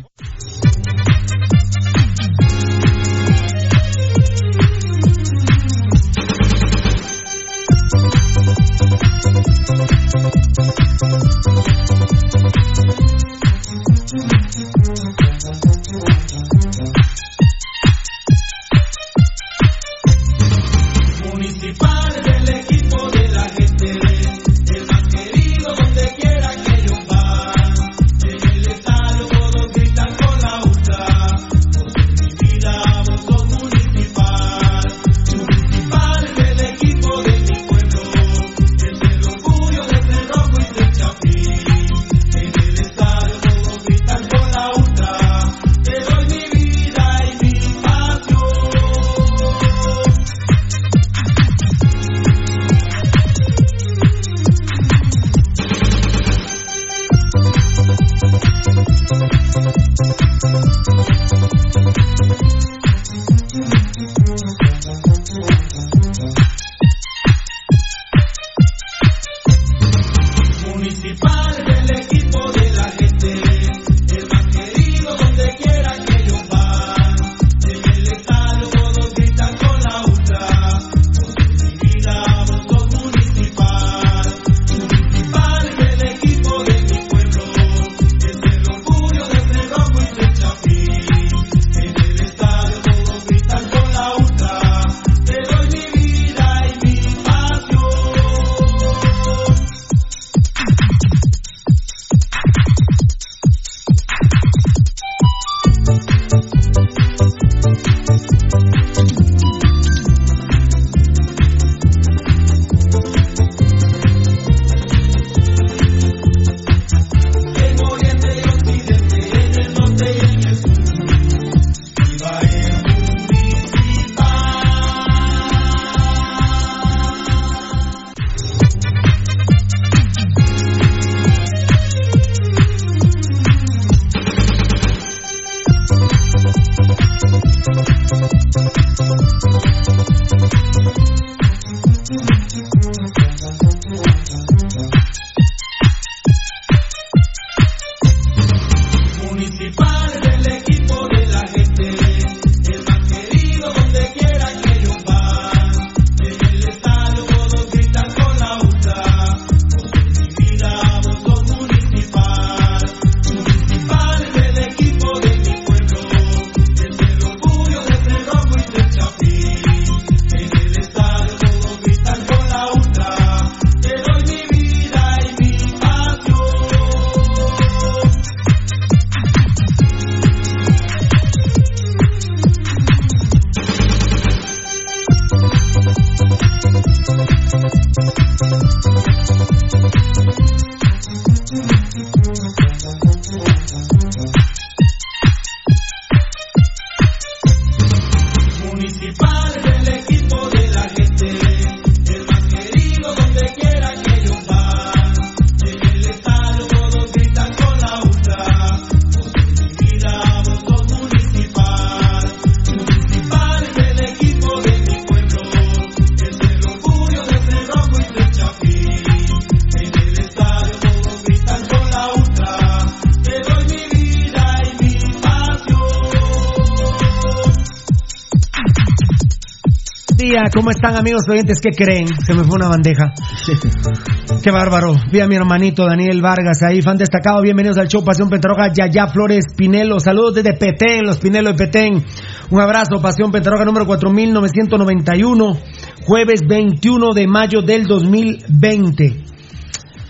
¿Cómo 230.49 230.71
están 230.71 230.95
amigos 230.95 231.21
oyentes? 231.29 231.59
¿Qué 231.61 231.69
creen? 231.69 232.07
Se 232.25 232.33
me 232.33 232.43
fue 232.43 232.55
una 232.55 232.67
bandeja. 232.67 233.13
Qué 234.43 234.49
bárbaro. 234.49 234.95
Vi 235.11 235.19
a 235.19 235.27
mi 235.27 235.35
hermanito 235.35 235.85
Daniel 235.85 236.21
Vargas 236.21 236.63
ahí, 236.63 236.81
fan 236.81 236.97
destacado. 236.97 237.41
Bienvenidos 237.43 237.77
al 237.77 237.87
show 237.87 238.03
Pasión 238.03 238.29
Pentarroja. 238.29 238.73
Yaya 238.73 239.07
Flores 239.07 239.45
Pinelo. 239.55 239.99
Saludos 239.99 240.35
desde 240.35 240.53
Petén, 240.53 241.05
los 241.05 241.17
Pinelo 241.17 241.51
de 241.51 241.57
Petén. 241.57 242.03
Un 242.49 242.59
abrazo, 242.59 242.99
Pasión 243.01 243.31
Pentarroja 243.31 243.65
número 243.65 243.85
4991. 243.85 245.57
jueves 246.05 246.41
21 246.47 247.13
de 247.13 247.27
mayo 247.27 247.61
del 247.61 247.85
2020. 247.85 249.23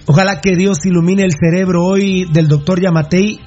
Ojalá 0.05 0.39
que 0.39 0.55
Dios 0.55 0.85
ilumine 0.85 1.23
el 1.23 1.33
cerebro 1.33 1.83
hoy 1.83 2.25
del 2.31 2.47
doctor 2.47 2.81
Yamatei 2.81 3.39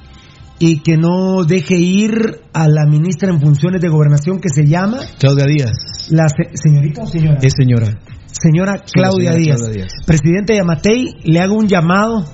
y 0.59 0.81
que 0.81 0.97
no 0.97 1.43
deje 1.43 1.75
ir 1.75 2.41
a 2.53 2.67
la 2.67 2.85
ministra 2.85 3.29
en 3.29 3.41
funciones 3.41 3.81
de 3.81 3.89
gobernación 3.89 4.39
que 4.39 4.49
se 4.49 4.67
llama 4.67 4.99
Claudia 5.19 5.45
Díaz. 5.45 5.94
La 6.09 6.27
señorita 6.53 7.03
o 7.03 7.07
señora? 7.07 7.39
Es 7.41 7.53
señora. 7.57 7.99
Señora 8.27 8.83
Claudia, 8.91 9.33
Díaz. 9.33 9.59
Presidente 10.05 10.55
Yamatei, 10.55 11.15
le 11.23 11.39
hago 11.39 11.55
un 11.55 11.67
llamado. 11.67 12.25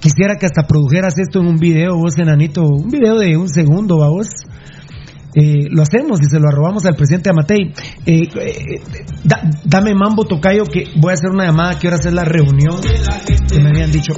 Quisiera 0.00 0.36
que 0.38 0.46
hasta 0.46 0.66
produjeras 0.66 1.18
esto 1.18 1.40
en 1.40 1.46
un 1.46 1.56
video, 1.56 1.96
vos, 1.96 2.18
enanito, 2.18 2.62
un 2.62 2.90
video 2.90 3.18
de 3.18 3.36
un 3.36 3.48
segundo, 3.48 4.02
a 4.02 4.08
vos. 4.08 4.26
Eh, 5.34 5.68
lo 5.70 5.82
hacemos 5.82 6.20
y 6.22 6.30
se 6.30 6.38
lo 6.38 6.48
arrobamos 6.48 6.84
al 6.86 6.94
presidente 6.94 7.30
Amatei. 7.30 7.72
Eh, 8.06 8.28
eh, 8.34 8.80
dame 9.64 9.94
mambo, 9.94 10.24
tocayo, 10.24 10.64
que 10.64 10.84
voy 10.98 11.10
a 11.10 11.14
hacer 11.14 11.30
una 11.30 11.46
llamada, 11.46 11.78
quiero 11.78 11.96
hacer 11.96 12.12
la 12.12 12.24
reunión 12.24 12.80
que 13.48 13.60
me 13.60 13.70
habían 13.70 13.92
dicho. 13.92 14.14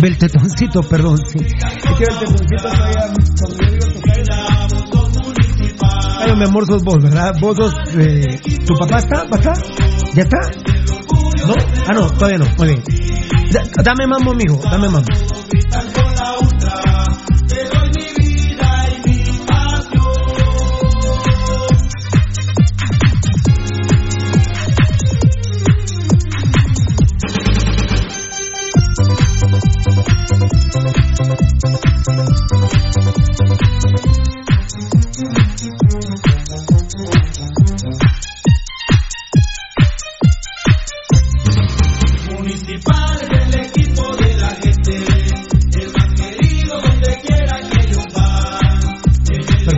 Beltetoncito, 0.00 0.82
perdón. 0.82 1.18
Sí. 1.18 1.38
Quiero 1.96 2.14
el 2.14 2.18
tetoncito 2.20 2.68
Ay, 6.20 6.36
mi 6.36 6.44
amor, 6.44 6.66
sos 6.66 6.82
vos, 6.82 7.02
¿verdad? 7.02 7.34
Vos 7.40 7.56
sos... 7.56 7.74
¿Tu 8.66 8.74
papá 8.74 8.98
está? 8.98 9.24
¿Va 9.24 9.36
acá? 9.36 9.54
¿Ya 10.14 10.22
está? 10.22 10.38
¿No? 11.46 11.54
Ah, 11.86 11.92
no, 11.94 12.10
todavía 12.10 12.38
no. 12.38 12.46
Muy 12.58 12.68
bien. 12.68 12.82
Dame 13.82 14.06
mambo, 14.06 14.32
amigo. 14.32 14.60
Dame 14.62 14.88
mambo. 14.88 15.08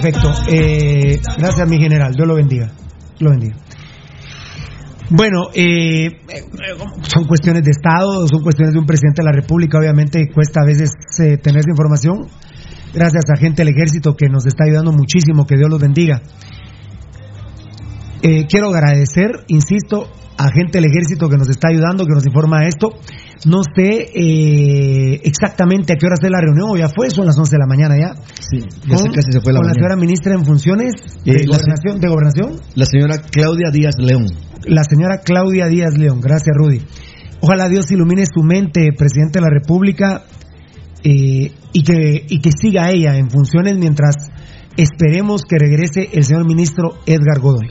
Perfecto. 0.03 0.33
Eh, 0.49 1.21
gracias, 1.39 1.69
mi 1.69 1.79
general. 1.79 2.13
Dios 2.13 2.27
lo 2.27 2.35
bendiga. 2.35 2.73
lo 3.21 3.31
bendiga. 3.31 3.55
Bueno, 5.11 5.49
eh, 5.55 6.09
son 7.03 7.25
cuestiones 7.27 7.63
de 7.63 7.71
Estado, 7.71 8.27
son 8.27 8.43
cuestiones 8.43 8.73
de 8.73 8.81
un 8.81 8.87
presidente 8.87 9.23
de 9.23 9.27
la 9.27 9.33
República. 9.33 9.79
Obviamente 9.79 10.29
cuesta 10.35 10.61
a 10.63 10.67
veces 10.67 10.91
eh, 11.21 11.37
tener 11.37 11.61
esa 11.61 11.71
información. 11.71 12.27
Gracias 12.93 13.25
a 13.31 13.39
gente 13.39 13.63
del 13.65 13.75
ejército 13.75 14.17
que 14.17 14.29
nos 14.29 14.45
está 14.47 14.65
ayudando 14.65 14.93
muchísimo. 14.93 15.47
Que 15.47 15.57
Dios 15.57 15.71
los 15.71 15.81
bendiga. 15.81 16.21
quiero 18.21 18.69
agradecer, 18.71 19.45
insisto, 19.49 20.11
a 20.37 20.51
gente 20.51 20.81
del 20.81 20.91
ejército 20.91 21.29
que 21.29 21.37
nos 21.37 21.49
está 21.49 21.69
ayudando, 21.69 22.05
que 22.07 22.15
nos 22.15 22.27
informa 22.27 22.67
esto. 22.67 22.91
No 23.45 23.59
sé 23.75 24.07
eh, 24.15 25.21
exactamente 25.25 25.93
a 25.93 25.97
qué 25.97 26.07
hora 26.07 26.15
es 26.21 26.31
la 26.31 26.41
reunión, 26.41 26.71
o 26.71 26.77
ya 26.77 26.89
fue, 26.89 27.11
son 27.11 27.27
las 27.27 27.37
11 27.37 27.51
de 27.51 27.59
la 27.59 27.67
mañana 27.67 27.97
ya. 27.99 28.15
Sí, 28.39 28.59
ya 28.87 28.97
sé 28.97 29.09
casi 29.09 29.33
se 29.33 29.41
fue 29.41 29.53
la 29.53 29.59
Con 29.59 29.67
la 29.67 29.75
señora 29.75 29.97
ministra 29.97 30.35
en 30.35 30.45
funciones 30.45 30.95
de, 31.25 31.33
Eh, 31.33 31.47
gobernación, 31.47 32.01
de 32.01 32.09
gobernación. 32.09 32.61
La 32.77 32.87
señora 32.87 33.19
Claudia 33.19 33.71
Díaz 33.73 33.97
León. 33.99 34.27
La 34.65 34.85
señora 34.85 35.19
Claudia 35.19 35.67
Díaz 35.67 35.99
León. 35.99 36.21
Gracias, 36.21 36.55
Rudy. 36.57 36.83
Ojalá 37.41 37.69
Dios 37.69 37.91
ilumine 37.91 38.25
su 38.33 38.45
mente, 38.45 38.91
presidente 38.97 39.41
de 39.41 39.43
la 39.43 39.51
República, 39.51 40.23
eh, 41.03 41.51
y, 41.73 41.83
que, 41.83 42.25
y 42.29 42.41
que 42.41 42.51
siga 42.53 42.91
ella 42.93 43.17
en 43.17 43.29
funciones 43.29 43.77
mientras 43.77 44.15
esperemos 44.77 45.43
que 45.43 45.59
regrese 45.59 46.11
el 46.13 46.23
señor 46.23 46.47
ministro 46.47 47.01
Edgar 47.07 47.41
Godoy. 47.41 47.69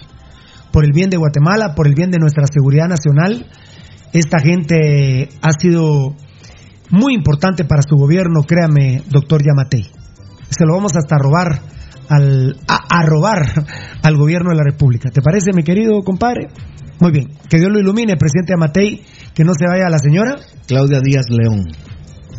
Por 0.74 0.84
el 0.84 0.92
bien 0.92 1.10
de 1.10 1.18
Guatemala, 1.18 1.76
por 1.76 1.88
el 1.88 1.96
bien 1.96 2.12
de 2.12 2.20
nuestra 2.20 2.44
seguridad 2.52 2.88
nacional, 2.90 3.46
esta 4.14 4.40
gente 4.40 5.30
ha 5.42 5.52
sido 5.60 6.16
muy 6.90 7.14
importante 7.14 7.64
para 7.64 7.82
su 7.82 7.96
gobierno, 7.96 8.44
créame, 8.44 9.02
doctor 9.10 9.42
Yamatei. 9.44 9.84
Se 10.50 10.66
lo 10.66 10.76
vamos 10.76 10.92
hasta 10.98 11.16
a 11.16 11.20
robar 11.20 11.62
al, 12.10 12.58
a, 12.68 13.00
a 13.00 13.06
robar 13.06 13.42
al 14.04 14.18
gobierno 14.18 14.50
de 14.50 14.58
la 14.58 14.64
República. 14.64 15.10
¿Te 15.10 15.22
parece, 15.22 15.54
mi 15.56 15.64
querido 15.64 16.02
compadre? 16.02 16.50
Muy 17.00 17.12
bien. 17.12 17.30
Que 17.50 17.58
Dios 17.58 17.72
lo 17.72 17.80
ilumine, 17.80 18.18
presidente 18.18 18.54
Amatei, 18.54 19.02
que 19.34 19.44
no 19.46 19.54
se 19.54 19.66
vaya 19.66 19.90
la 19.90 19.98
señora 19.98 20.36
Claudia 20.68 21.00
Díaz 21.02 21.26
León. 21.30 21.64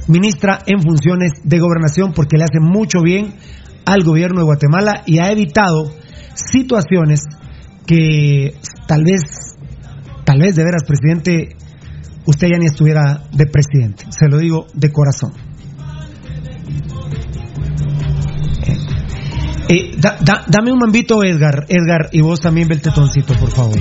ministra 0.09 0.59
en 0.67 0.83
funciones 0.83 1.33
de 1.45 1.59
gobernación 1.59 2.13
porque 2.13 2.37
le 2.37 2.45
hace 2.45 2.61
mucho 2.61 3.01
bien 3.03 3.35
al 3.85 4.03
gobierno 4.05 4.41
de 4.41 4.45
Guatemala 4.45 5.03
y 5.07 5.19
ha 5.19 5.31
evitado 5.33 5.91
situaciones 6.35 7.23
que 7.87 8.55
tal 8.87 9.05
vez, 9.05 9.23
tal 10.25 10.39
vez 10.41 10.55
de 10.55 10.65
veras, 10.65 10.85
presidente, 10.87 11.57
usted 12.27 12.49
ya 12.49 12.59
ni 12.59 12.67
estuviera 12.67 13.23
de 13.33 13.47
presidente. 13.47 14.05
Se 14.11 14.29
lo 14.29 14.39
digo 14.39 14.67
de 14.75 14.91
corazón. 14.93 15.33
Eh, 18.67 18.79
eh, 19.69 19.95
da- 19.99 20.17
da- 20.21 20.45
dame 20.49 20.73
un 20.73 20.79
mambito, 20.79 21.23
Edgar. 21.25 21.67
Edgar, 21.69 22.09
y 22.13 22.21
vos 22.21 22.41
también, 22.41 22.69
ve 22.69 22.75
el 22.77 22.83
tetoncito, 22.83 23.35
por 23.35 23.51
favor. 23.51 23.79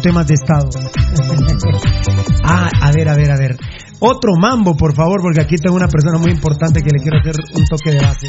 Temas 0.00 0.26
de 0.26 0.34
Estado. 0.34 0.68
ah, 2.44 2.70
a 2.80 2.92
ver, 2.92 3.08
a 3.08 3.14
ver, 3.14 3.30
a 3.30 3.36
ver. 3.36 3.56
Otro 4.00 4.32
mambo, 4.40 4.76
por 4.76 4.94
favor, 4.94 5.20
porque 5.20 5.42
aquí 5.42 5.56
tengo 5.56 5.76
una 5.76 5.88
persona 5.88 6.18
muy 6.18 6.32
importante 6.32 6.82
que 6.82 6.90
le 6.90 7.02
quiero 7.02 7.18
hacer 7.18 7.34
un 7.54 7.64
toque 7.66 7.90
de 7.90 8.00
base. 8.00 8.26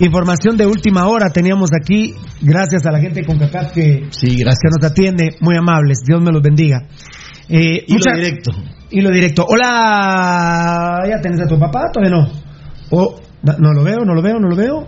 Información 0.00 0.56
de 0.56 0.66
última 0.66 1.06
hora 1.08 1.30
teníamos 1.30 1.70
aquí, 1.72 2.14
gracias 2.42 2.84
a 2.84 2.92
la 2.92 3.00
gente 3.00 3.24
con 3.24 3.38
CACAF 3.38 3.72
que, 3.72 4.08
sí, 4.10 4.36
gracias. 4.36 4.58
que 4.60 4.68
nos 4.68 4.90
atiende, 4.90 5.36
muy 5.40 5.56
amables, 5.56 6.00
Dios 6.06 6.20
me 6.20 6.32
los 6.32 6.42
bendiga. 6.42 6.86
Eh, 7.48 7.84
y 7.86 7.94
lo 7.94 8.14
directo. 8.14 8.50
Y 8.90 9.00
lo 9.00 9.10
directo. 9.10 9.46
Hola, 9.48 11.02
¿ya 11.08 11.20
tenés 11.20 11.40
a 11.40 11.46
tu 11.46 11.58
papá? 11.58 11.84
Todavía 11.92 12.16
no. 12.16 12.28
Oh, 12.90 13.20
no 13.42 13.72
lo 13.72 13.82
veo, 13.84 14.04
no 14.04 14.14
lo 14.14 14.22
veo, 14.22 14.38
no 14.38 14.48
lo 14.48 14.56
veo. 14.56 14.86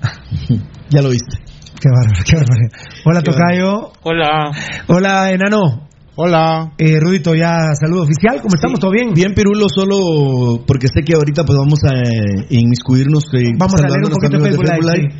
ya 0.90 1.02
lo 1.02 1.10
viste. 1.10 1.38
Qué 1.80 1.88
bárbaro, 1.90 2.24
qué 2.24 2.36
bárbaro. 2.36 2.68
Hola, 3.04 3.22
Tocayo. 3.22 3.92
Hola. 4.02 4.50
Hola, 4.88 5.30
Enano. 5.30 5.87
Hola. 6.20 6.72
Eh, 6.76 6.98
Rudito, 6.98 7.32
ya 7.32 7.70
saludo 7.78 8.02
oficial. 8.02 8.42
¿Cómo 8.42 8.56
estamos? 8.56 8.80
¿Todo 8.80 8.90
bien? 8.90 9.14
Bien, 9.14 9.34
Pirulo, 9.34 9.68
solo 9.68 10.64
porque 10.66 10.88
sé 10.88 11.06
que 11.06 11.14
ahorita 11.14 11.44
pues 11.44 11.56
vamos 11.56 11.78
a 11.86 11.94
eh, 11.94 12.58
inmiscuirnos. 12.58 13.22
Eh, 13.38 13.54
vamos 13.56 13.80
a 13.80 13.86
leer 13.86 14.02
un 14.02 14.10
poquito 14.10 14.36
de 14.36 14.50
Facebook 14.50 14.66
Live. 14.82 15.14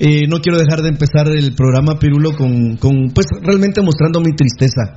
Eh, 0.00 0.26
no 0.26 0.40
quiero 0.40 0.56
dejar 0.56 0.80
de 0.80 0.88
empezar 0.88 1.28
el 1.28 1.52
programa, 1.54 1.98
Pirulo, 1.98 2.32
con, 2.32 2.78
con, 2.78 3.10
pues 3.12 3.26
realmente 3.42 3.82
mostrando 3.82 4.22
mi 4.22 4.32
tristeza. 4.34 4.96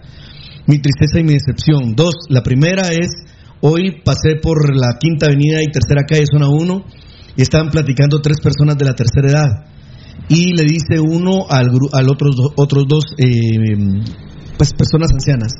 Mi 0.68 0.80
tristeza 0.80 1.20
y 1.20 1.26
mi 1.26 1.34
decepción. 1.34 1.96
Dos, 1.98 2.16
la 2.30 2.44
primera 2.44 2.94
es, 2.94 3.12
hoy 3.60 4.00
pasé 4.06 4.38
por 4.42 4.74
la 4.74 4.96
Quinta 5.02 5.26
Avenida 5.26 5.62
y 5.62 5.68
Tercera 5.68 6.06
Calle, 6.08 6.28
Zona 6.32 6.48
1, 6.48 6.86
y 7.36 7.42
estaban 7.42 7.72
platicando 7.72 8.22
tres 8.22 8.38
personas 8.40 8.78
de 8.78 8.86
la 8.86 8.96
tercera 8.96 9.28
edad. 9.28 9.50
Y 10.30 10.54
le 10.54 10.64
dice 10.64 11.02
uno 11.02 11.44
al, 11.50 11.72
al 11.92 12.10
otros, 12.10 12.38
otros 12.56 12.86
dos 12.88 13.04
eh, 13.18 13.68
pues 14.62 14.74
personas 14.74 15.10
ancianas. 15.12 15.54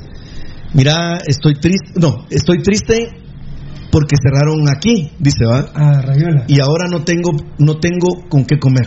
Mira, 0.74 1.18
estoy 1.26 1.54
triste, 1.54 1.90
no, 1.96 2.24
estoy 2.30 2.62
triste 2.62 3.08
porque 3.90 4.14
cerraron 4.14 4.68
aquí, 4.70 5.10
dice, 5.18 5.44
va. 5.44 5.72
Ah, 5.74 6.00
Rayuela. 6.00 6.44
Y 6.46 6.60
ahora 6.60 6.86
no 6.88 7.02
tengo 7.02 7.32
no 7.58 7.80
tengo 7.80 8.28
con 8.28 8.44
qué 8.44 8.60
comer. 8.60 8.86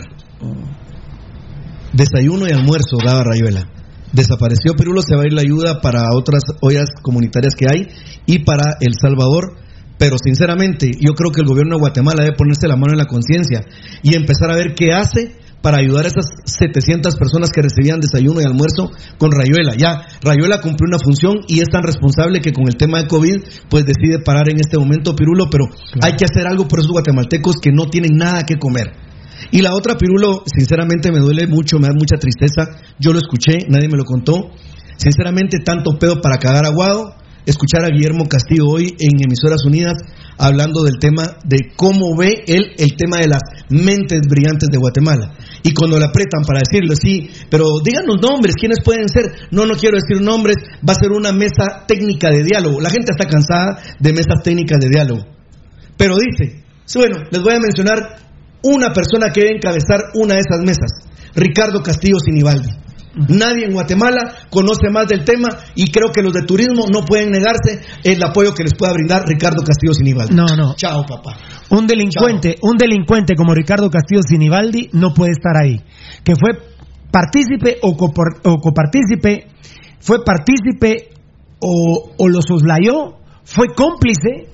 Desayuno 1.91 2.47
y 2.47 2.51
almuerzo 2.51 2.95
daba 3.03 3.25
Rayuela. 3.25 3.67
Desapareció 4.13 4.73
Pirulo, 4.77 5.01
se 5.01 5.17
va 5.17 5.23
a 5.23 5.27
ir 5.27 5.33
la 5.33 5.41
ayuda 5.41 5.81
para 5.81 6.03
otras 6.13 6.43
ollas 6.61 6.87
comunitarias 7.01 7.53
que 7.53 7.65
hay 7.69 7.89
y 8.25 8.45
para 8.45 8.77
El 8.79 8.93
Salvador. 8.93 9.57
Pero 9.97 10.15
sinceramente, 10.17 10.91
yo 10.97 11.11
creo 11.11 11.31
que 11.31 11.41
el 11.41 11.47
gobierno 11.47 11.75
de 11.75 11.81
Guatemala 11.81 12.23
debe 12.23 12.37
ponerse 12.37 12.69
la 12.69 12.77
mano 12.77 12.93
en 12.93 12.99
la 12.99 13.05
conciencia 13.05 13.65
y 14.01 14.15
empezar 14.15 14.49
a 14.49 14.55
ver 14.55 14.75
qué 14.75 14.93
hace 14.93 15.35
para 15.65 15.79
ayudar 15.79 16.05
a 16.05 16.09
esas 16.09 16.27
700 16.45 17.15
personas 17.15 17.49
que 17.49 17.63
recibían 17.63 17.99
desayuno 17.99 18.39
y 18.39 18.43
almuerzo 18.43 18.91
con 19.17 19.31
Rayuela. 19.31 19.73
Ya, 19.75 20.05
Rayuela 20.21 20.61
cumplió 20.61 20.85
una 20.87 20.99
función 20.99 21.41
y 21.47 21.59
es 21.59 21.69
tan 21.69 21.81
responsable 21.81 22.39
que 22.39 22.53
con 22.53 22.67
el 22.67 22.77
tema 22.77 23.01
de 23.01 23.07
COVID, 23.07 23.37
pues 23.67 23.83
decide 23.83 24.19
parar 24.19 24.47
en 24.51 24.59
este 24.59 24.77
momento 24.77 25.15
Pirulo, 25.15 25.49
pero 25.49 25.65
hay 26.03 26.13
que 26.13 26.25
hacer 26.25 26.45
algo 26.45 26.67
por 26.67 26.81
esos 26.81 26.91
guatemaltecos 26.91 27.55
que 27.59 27.71
no 27.71 27.87
tienen 27.87 28.11
nada 28.15 28.43
que 28.43 28.59
comer. 28.59 28.93
Y 29.49 29.63
la 29.63 29.73
otra, 29.73 29.97
Pirulo, 29.97 30.43
sinceramente 30.45 31.11
me 31.11 31.17
duele 31.17 31.47
mucho, 31.47 31.79
me 31.79 31.87
da 31.87 31.93
mucha 31.95 32.17
tristeza. 32.19 32.69
Yo 32.99 33.11
lo 33.11 33.17
escuché, 33.17 33.65
nadie 33.67 33.89
me 33.89 33.97
lo 33.97 34.05
contó. 34.05 34.51
Sinceramente, 34.97 35.57
tanto 35.65 35.97
pedo 35.97 36.21
para 36.21 36.37
cagar 36.37 36.67
aguado 36.67 37.15
escuchar 37.45 37.85
a 37.85 37.89
Guillermo 37.89 38.25
Castillo 38.25 38.65
hoy 38.67 38.95
en 38.99 39.21
Emisoras 39.23 39.65
Unidas 39.65 39.93
hablando 40.37 40.83
del 40.83 40.97
tema 40.99 41.37
de 41.45 41.71
cómo 41.75 42.15
ve 42.17 42.43
él 42.47 42.73
el 42.77 42.95
tema 42.95 43.17
de 43.17 43.27
las 43.27 43.41
mentes 43.69 44.21
brillantes 44.27 44.69
de 44.69 44.77
Guatemala. 44.77 45.33
Y 45.63 45.73
cuando 45.73 45.97
le 45.97 46.05
apretan 46.05 46.43
para 46.45 46.59
decirlo, 46.59 46.95
sí, 46.95 47.29
pero 47.49 47.79
díganos 47.83 48.21
nombres, 48.21 48.55
¿quiénes 48.55 48.79
pueden 48.83 49.09
ser? 49.09 49.25
No, 49.51 49.65
no 49.65 49.75
quiero 49.75 49.97
decir 49.97 50.23
nombres, 50.23 50.57
va 50.87 50.93
a 50.93 51.01
ser 51.01 51.11
una 51.11 51.31
mesa 51.31 51.85
técnica 51.87 52.29
de 52.29 52.43
diálogo. 52.43 52.81
La 52.81 52.89
gente 52.89 53.11
está 53.11 53.27
cansada 53.27 53.81
de 53.99 54.11
mesas 54.11 54.43
técnicas 54.43 54.79
de 54.79 54.89
diálogo. 54.89 55.25
Pero 55.97 56.17
dice, 56.17 56.63
bueno, 56.95 57.17
les 57.31 57.41
voy 57.41 57.53
a 57.53 57.59
mencionar 57.59 58.17
una 58.63 58.91
persona 58.93 59.29
que 59.33 59.41
debe 59.41 59.57
encabezar 59.57 60.11
una 60.15 60.35
de 60.35 60.41
esas 60.41 60.59
mesas, 60.65 60.91
Ricardo 61.35 61.81
Castillo 61.81 62.19
Sinibaldi. 62.19 62.84
Nadie 63.15 63.65
en 63.65 63.73
Guatemala 63.73 64.47
conoce 64.49 64.89
más 64.91 65.07
del 65.07 65.23
tema 65.23 65.49
y 65.75 65.89
creo 65.89 66.11
que 66.11 66.21
los 66.21 66.33
de 66.33 66.43
turismo 66.43 66.85
no 66.91 67.05
pueden 67.05 67.31
negarse 67.31 67.79
el 68.03 68.21
apoyo 68.21 68.53
que 68.53 68.63
les 68.63 68.73
pueda 68.73 68.91
brindar 68.93 69.23
Ricardo 69.25 69.63
Castillo 69.63 69.93
Sinibaldi. 69.93 70.35
No, 70.35 70.45
no. 70.55 70.75
Chao, 70.75 71.05
papá. 71.07 71.37
Un 71.69 71.87
delincuente, 71.87 72.55
un 72.61 72.77
delincuente 72.77 73.35
como 73.35 73.53
Ricardo 73.53 73.89
Castillo 73.89 74.21
Sinibaldi 74.21 74.89
no 74.93 75.13
puede 75.13 75.31
estar 75.31 75.55
ahí. 75.55 75.81
Que 76.23 76.35
fue 76.35 76.51
partícipe 77.09 77.77
o, 77.81 77.95
copartícipe, 77.95 79.47
fue 79.99 80.23
partícipe 80.25 81.09
o, 81.59 82.11
o 82.17 82.27
lo 82.27 82.41
soslayó, 82.41 83.17
fue 83.43 83.67
cómplice 83.73 84.49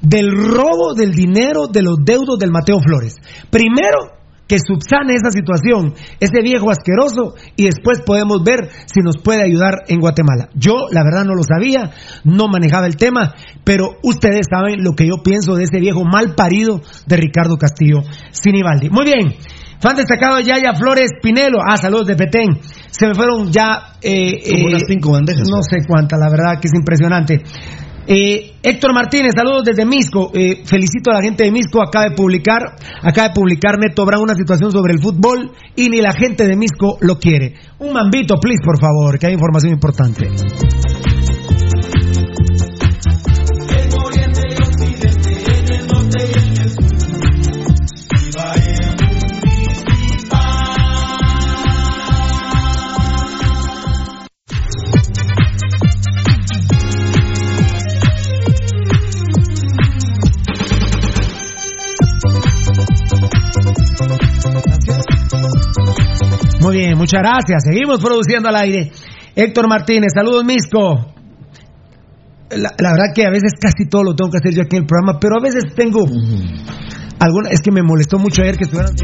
del 0.00 0.30
robo 0.30 0.94
del 0.94 1.12
dinero 1.12 1.68
de 1.68 1.82
los 1.82 1.96
deudos 2.04 2.38
del 2.38 2.50
Mateo 2.50 2.80
Flores. 2.80 3.16
Primero 3.50 4.21
que 4.52 4.58
subsane 4.58 5.14
esa 5.14 5.30
situación, 5.30 5.94
ese 6.20 6.42
viejo 6.42 6.70
asqueroso, 6.70 7.36
y 7.56 7.64
después 7.64 8.02
podemos 8.04 8.44
ver 8.44 8.68
si 8.84 9.00
nos 9.00 9.16
puede 9.16 9.42
ayudar 9.42 9.84
en 9.88 9.98
Guatemala. 9.98 10.50
Yo, 10.54 10.88
la 10.90 11.02
verdad, 11.02 11.24
no 11.24 11.32
lo 11.34 11.42
sabía, 11.42 11.92
no 12.24 12.48
manejaba 12.48 12.86
el 12.86 12.98
tema, 12.98 13.32
pero 13.64 13.96
ustedes 14.02 14.48
saben 14.52 14.84
lo 14.84 14.92
que 14.92 15.06
yo 15.06 15.22
pienso 15.24 15.54
de 15.54 15.64
ese 15.64 15.80
viejo 15.80 16.04
mal 16.04 16.34
parido 16.34 16.82
de 17.06 17.16
Ricardo 17.16 17.56
Castillo 17.56 18.02
Sinibaldi. 18.30 18.90
Muy 18.90 19.06
bien. 19.06 19.36
Fan 19.80 19.96
destacado 19.96 20.38
Yaya 20.40 20.74
Flores 20.74 21.12
Pinelo. 21.22 21.58
Ah, 21.66 21.78
saludos 21.78 22.08
de 22.08 22.14
Petén. 22.14 22.60
Se 22.90 23.06
me 23.06 23.14
fueron 23.14 23.50
ya. 23.50 23.96
Eh, 24.02 24.38
Como 24.50 24.66
unas 24.66 24.82
eh, 24.82 24.86
cinco 24.86 25.12
bandejas. 25.12 25.48
No 25.48 25.62
sé 25.62 25.78
cuántas, 25.88 26.20
la 26.20 26.30
verdad 26.30 26.60
que 26.60 26.68
es 26.68 26.74
impresionante. 26.74 27.42
Eh, 28.06 28.54
Héctor 28.62 28.92
Martínez, 28.92 29.32
saludos 29.34 29.64
desde 29.64 29.84
Misco. 29.84 30.30
Eh, 30.34 30.62
felicito 30.64 31.10
a 31.10 31.14
la 31.14 31.22
gente 31.22 31.44
de 31.44 31.52
Misco. 31.52 31.82
Acaba 31.82 32.06
de 32.06 32.16
publicar, 32.16 32.62
acaba 33.02 33.28
de 33.28 33.34
publicar 33.34 33.78
Neto 33.78 34.04
Brown 34.04 34.22
una 34.22 34.34
situación 34.34 34.72
sobre 34.72 34.94
el 34.94 35.00
fútbol 35.00 35.52
y 35.76 35.88
ni 35.88 36.00
la 36.00 36.12
gente 36.12 36.46
de 36.46 36.56
Misco 36.56 36.98
lo 37.00 37.18
quiere. 37.18 37.54
Un 37.78 37.92
mambito, 37.92 38.36
please, 38.36 38.62
por 38.64 38.80
favor, 38.80 39.18
que 39.18 39.26
hay 39.26 39.34
información 39.34 39.72
importante. 39.72 40.28
Muy 66.62 66.76
bien, 66.76 66.96
muchas 66.96 67.20
gracias. 67.20 67.64
Seguimos 67.64 68.00
produciendo 68.00 68.48
al 68.48 68.56
aire. 68.56 68.92
Héctor 69.34 69.68
Martínez, 69.68 70.12
saludos 70.14 70.44
Misco. 70.44 71.12
La, 72.50 72.70
la 72.78 72.92
verdad 72.92 73.14
que 73.14 73.24
a 73.24 73.30
veces 73.30 73.52
casi 73.60 73.88
todo 73.88 74.04
lo 74.04 74.14
tengo 74.14 74.30
que 74.30 74.38
hacer 74.38 74.54
yo 74.54 74.62
aquí 74.62 74.76
en 74.76 74.82
el 74.82 74.86
programa, 74.86 75.18
pero 75.18 75.36
a 75.38 75.42
veces 75.42 75.74
tengo 75.74 76.04
alguna, 77.18 77.48
es 77.50 77.60
que 77.62 77.72
me 77.72 77.82
molestó 77.82 78.18
mucho 78.18 78.42
ayer 78.42 78.56
que 78.56 78.64
estuvieran. 78.64 78.94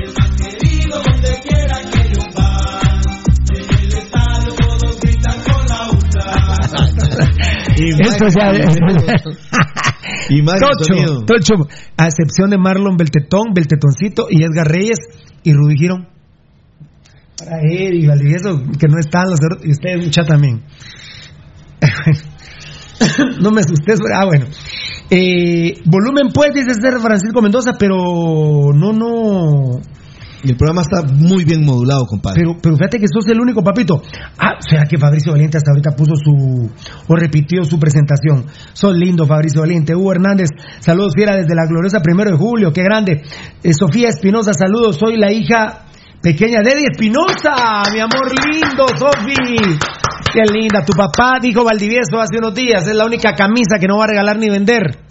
Esto 7.78 8.26
ya 8.28 8.50
Y 10.30 10.44
Tocho. 10.44 11.24
Tocho, 11.26 11.54
a 11.96 12.06
excepción 12.06 12.50
de 12.50 12.58
Marlon 12.58 12.96
Beltetón, 12.96 13.54
Beltetoncito 13.54 14.26
y 14.30 14.42
Edgar 14.42 14.66
Reyes 14.68 14.98
y 15.42 15.54
Rudy 15.54 15.76
Girón. 15.76 16.17
Para 17.38 17.60
él 17.60 18.02
y 18.02 18.06
Valdivieso, 18.06 18.60
que 18.78 18.88
no 18.88 18.98
están 18.98 19.30
los 19.30 19.38
y 19.64 19.70
ustedes, 19.70 20.04
mucha 20.04 20.24
también. 20.24 20.62
no 23.40 23.50
me 23.50 23.60
asustes, 23.60 24.00
ah, 24.12 24.24
bueno. 24.24 24.46
Eh, 25.10 25.80
volumen, 25.84 26.28
pues, 26.34 26.52
dice 26.52 26.74
ser 26.74 26.98
Francisco 27.00 27.40
Mendoza, 27.40 27.72
pero 27.78 28.72
no, 28.74 28.92
no. 28.92 29.80
El 30.44 30.56
programa 30.56 30.82
está 30.82 31.02
muy 31.02 31.44
bien 31.44 31.64
modulado, 31.64 32.06
compadre. 32.06 32.40
Pero, 32.40 32.56
pero 32.62 32.76
fíjate 32.76 32.98
que 32.98 33.06
sos 33.08 33.26
el 33.28 33.40
único 33.40 33.62
papito. 33.62 34.00
Ah, 34.38 34.52
o 34.58 34.62
sea 34.62 34.84
que 34.84 34.96
Fabricio 34.96 35.32
Valiente 35.32 35.56
hasta 35.56 35.72
ahorita 35.72 35.96
puso 35.96 36.14
su. 36.14 36.70
o 37.08 37.16
repitió 37.16 37.64
su 37.64 37.78
presentación. 37.78 38.46
Sos 38.72 38.96
lindo, 38.96 39.26
Fabricio 39.26 39.62
Valiente. 39.62 39.96
Hugo 39.96 40.12
Hernández, 40.12 40.50
saludos 40.78 41.14
fiera 41.16 41.36
desde 41.36 41.54
la 41.56 41.66
gloriosa 41.66 42.00
primero 42.00 42.30
de 42.30 42.36
julio, 42.36 42.72
qué 42.72 42.82
grande. 42.84 43.22
Eh, 43.62 43.72
Sofía 43.72 44.10
Espinosa, 44.10 44.52
saludos, 44.52 44.96
soy 44.96 45.16
la 45.16 45.32
hija 45.32 45.87
pequeña 46.20 46.60
Eddie 46.60 46.88
Espinosa, 46.92 47.82
mi 47.92 48.00
amor 48.00 48.30
lindo, 48.46 48.86
Sofi. 48.96 49.34
Qué 50.32 50.42
linda, 50.52 50.84
tu 50.84 50.92
papá 50.92 51.38
dijo 51.40 51.64
Valdivieso 51.64 52.20
hace 52.20 52.38
unos 52.38 52.54
días, 52.54 52.86
es 52.86 52.94
la 52.94 53.06
única 53.06 53.34
camisa 53.34 53.78
que 53.80 53.86
no 53.86 53.98
va 53.98 54.04
a 54.04 54.08
regalar 54.08 54.38
ni 54.38 54.48
vender. 54.48 55.08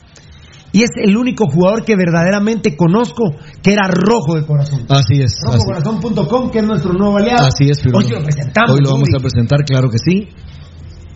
Y 0.73 0.83
es 0.83 0.89
el 1.01 1.17
único 1.17 1.45
jugador 1.49 1.85
que 1.85 1.95
verdaderamente 1.95 2.75
conozco 2.75 3.23
que 3.63 3.73
era 3.73 3.87
rojo 3.87 4.35
de 4.35 4.45
corazón. 4.45 4.85
Así 4.89 5.21
es. 5.21 5.33
Rojocorazón.com, 5.43 6.51
que 6.51 6.59
es 6.59 6.65
nuestro 6.65 6.93
nuevo 6.93 7.17
aliado. 7.17 7.47
así 7.47 7.69
es. 7.69 7.81
Hoy 7.85 8.07
lo 8.09 8.21
presentamos. 8.21 8.71
Hoy 8.71 8.81
lo 8.83 8.91
vamos 8.91 9.09
a 9.17 9.19
presentar, 9.19 9.63
claro 9.65 9.89
que 9.89 9.97
sí. 9.97 10.27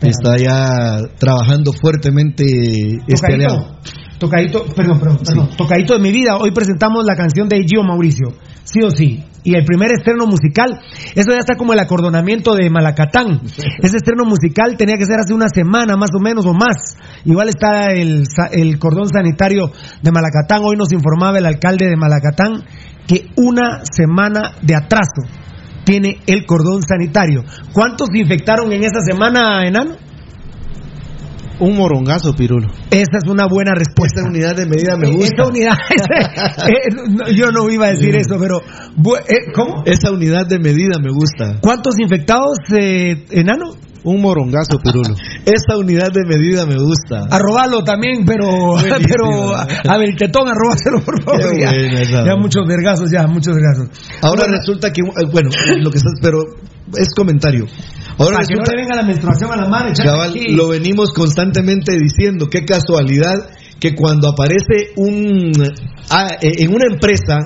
Está 0.02 0.38
ya 0.38 0.98
trabajando 1.20 1.74
fuertemente 1.74 2.44
este 3.08 3.34
aliado. 3.34 3.78
Tocadito, 4.18 4.62
tocadito, 4.62 4.76
perdón, 4.76 5.00
perdón, 5.00 5.20
perdón, 5.26 5.50
tocadito 5.58 5.94
de 5.94 6.00
mi 6.00 6.12
vida. 6.12 6.38
Hoy 6.38 6.52
presentamos 6.52 7.06
la 7.06 7.16
canción 7.16 7.48
de 7.48 7.64
Gio 7.64 7.84
Mauricio, 7.84 8.30
sí 8.64 8.80
o 8.84 8.90
sí. 8.90 9.24
Y 9.44 9.56
el 9.56 9.66
primer 9.66 9.92
estreno 9.92 10.28
musical, 10.28 10.80
eso 11.16 11.32
ya 11.32 11.40
está 11.40 11.56
como 11.56 11.74
el 11.74 11.80
acordonamiento 11.80 12.54
de 12.54 12.70
Malacatán. 12.70 13.42
Ese 13.82 13.98
estreno 13.98 14.24
musical 14.26 14.78
tenía 14.78 14.98
que 14.98 15.06
ser 15.06 15.20
hace 15.20 15.34
una 15.34 15.48
semana 15.54 15.98
más 15.98 16.12
o 16.16 16.20
menos 16.20 16.46
o 16.46 16.54
más. 16.54 16.96
Igual 17.26 17.50
está 17.50 17.92
el, 17.92 18.24
el 18.52 18.80
cordón 18.80 19.10
sanitario 19.10 19.72
de 20.02 20.12
Malacatán. 20.12 20.62
Hoy 20.64 20.78
nos 20.78 20.92
informaba 20.92 21.40
el 21.40 21.46
alcalde 21.46 21.88
de 21.88 21.98
Malacatán 21.98 22.64
que 23.08 23.28
una 23.36 23.82
semana 23.84 24.54
de 24.62 24.76
atraso 24.76 25.24
tiene 25.84 26.20
el 26.28 26.46
cordón 26.46 26.84
sanitario. 26.84 27.44
¿Cuántos 27.74 28.10
se 28.14 28.20
infectaron 28.20 28.72
en 28.72 28.84
esa 28.84 29.02
semana, 29.02 29.68
enano? 29.68 29.96
Un 31.62 31.78
morongazo, 31.78 32.34
Pirulo. 32.34 32.68
Esa 32.90 33.18
es 33.24 33.30
una 33.30 33.46
buena 33.46 33.74
respuesta. 33.76 34.22
Esta 34.22 34.30
unidad 34.30 34.56
de 34.56 34.66
medida 34.66 34.98
me 34.98 35.12
gusta. 35.12 35.36
Esa 35.36 35.48
unidad, 35.48 35.74
eh, 37.30 37.36
yo 37.36 37.52
no 37.52 37.70
iba 37.70 37.86
a 37.86 37.90
decir 37.92 38.16
eso, 38.16 38.38
pero 38.40 38.62
eh, 38.62 39.52
¿cómo? 39.54 39.84
Esa 39.86 40.10
unidad 40.12 40.48
de 40.48 40.58
medida 40.58 40.98
me 41.00 41.12
gusta. 41.12 41.60
¿Cuántos 41.62 42.00
infectados, 42.00 42.58
eh, 42.76 43.26
enano? 43.30 43.76
Un 44.04 44.22
morongazo, 44.22 44.80
Pirulo. 44.84 45.14
Esa 45.46 45.78
unidad 45.78 46.12
de 46.12 46.26
medida 46.26 46.66
me 46.66 46.78
gusta. 46.78 47.28
Arrobalo 47.30 47.84
también, 47.84 48.26
pero, 48.26 48.48
Buenísimo. 48.48 49.06
pero 49.08 49.56
a 49.56 49.98
ver, 50.00 50.10
el 50.10 50.16
tetón, 50.16 50.48
arrobáselo 50.48 51.02
por 51.06 51.24
favor. 51.24 51.42
Ya, 51.60 52.36
muchos 52.38 52.66
vergazos, 52.68 53.12
ya, 53.12 53.28
muchos 53.28 53.54
vergazos. 53.54 53.90
Ahora 54.24 54.46
Bueno, 54.46 54.58
resulta 54.58 54.92
que, 54.92 55.04
bueno, 55.32 55.52
lo 55.78 55.92
que 55.92 55.98
estás, 55.98 56.14
pero 56.20 56.40
es 56.98 57.14
comentario. 57.16 57.68
Ahora 58.22 58.38
para 58.38 58.48
que 58.48 58.56
no 58.56 58.64
le 58.64 58.76
venga 58.76 58.96
la 58.96 59.04
menstruación 59.04 59.52
a 59.52 59.56
la 59.58 59.68
madre, 59.68 59.92
échate 59.92 60.10
cabal, 60.10 60.30
aquí. 60.30 60.48
lo 60.56 60.68
venimos 60.70 61.14
constantemente 61.14 61.98
diciendo, 61.98 62.48
qué 62.50 62.66
casualidad 62.66 63.50
que 63.80 63.96
cuando 63.96 64.30
aparece 64.30 64.92
un, 64.96 65.52
ah, 66.10 66.28
eh, 66.42 66.52
en 66.60 66.70
una 66.74 66.86
empresa 66.94 67.38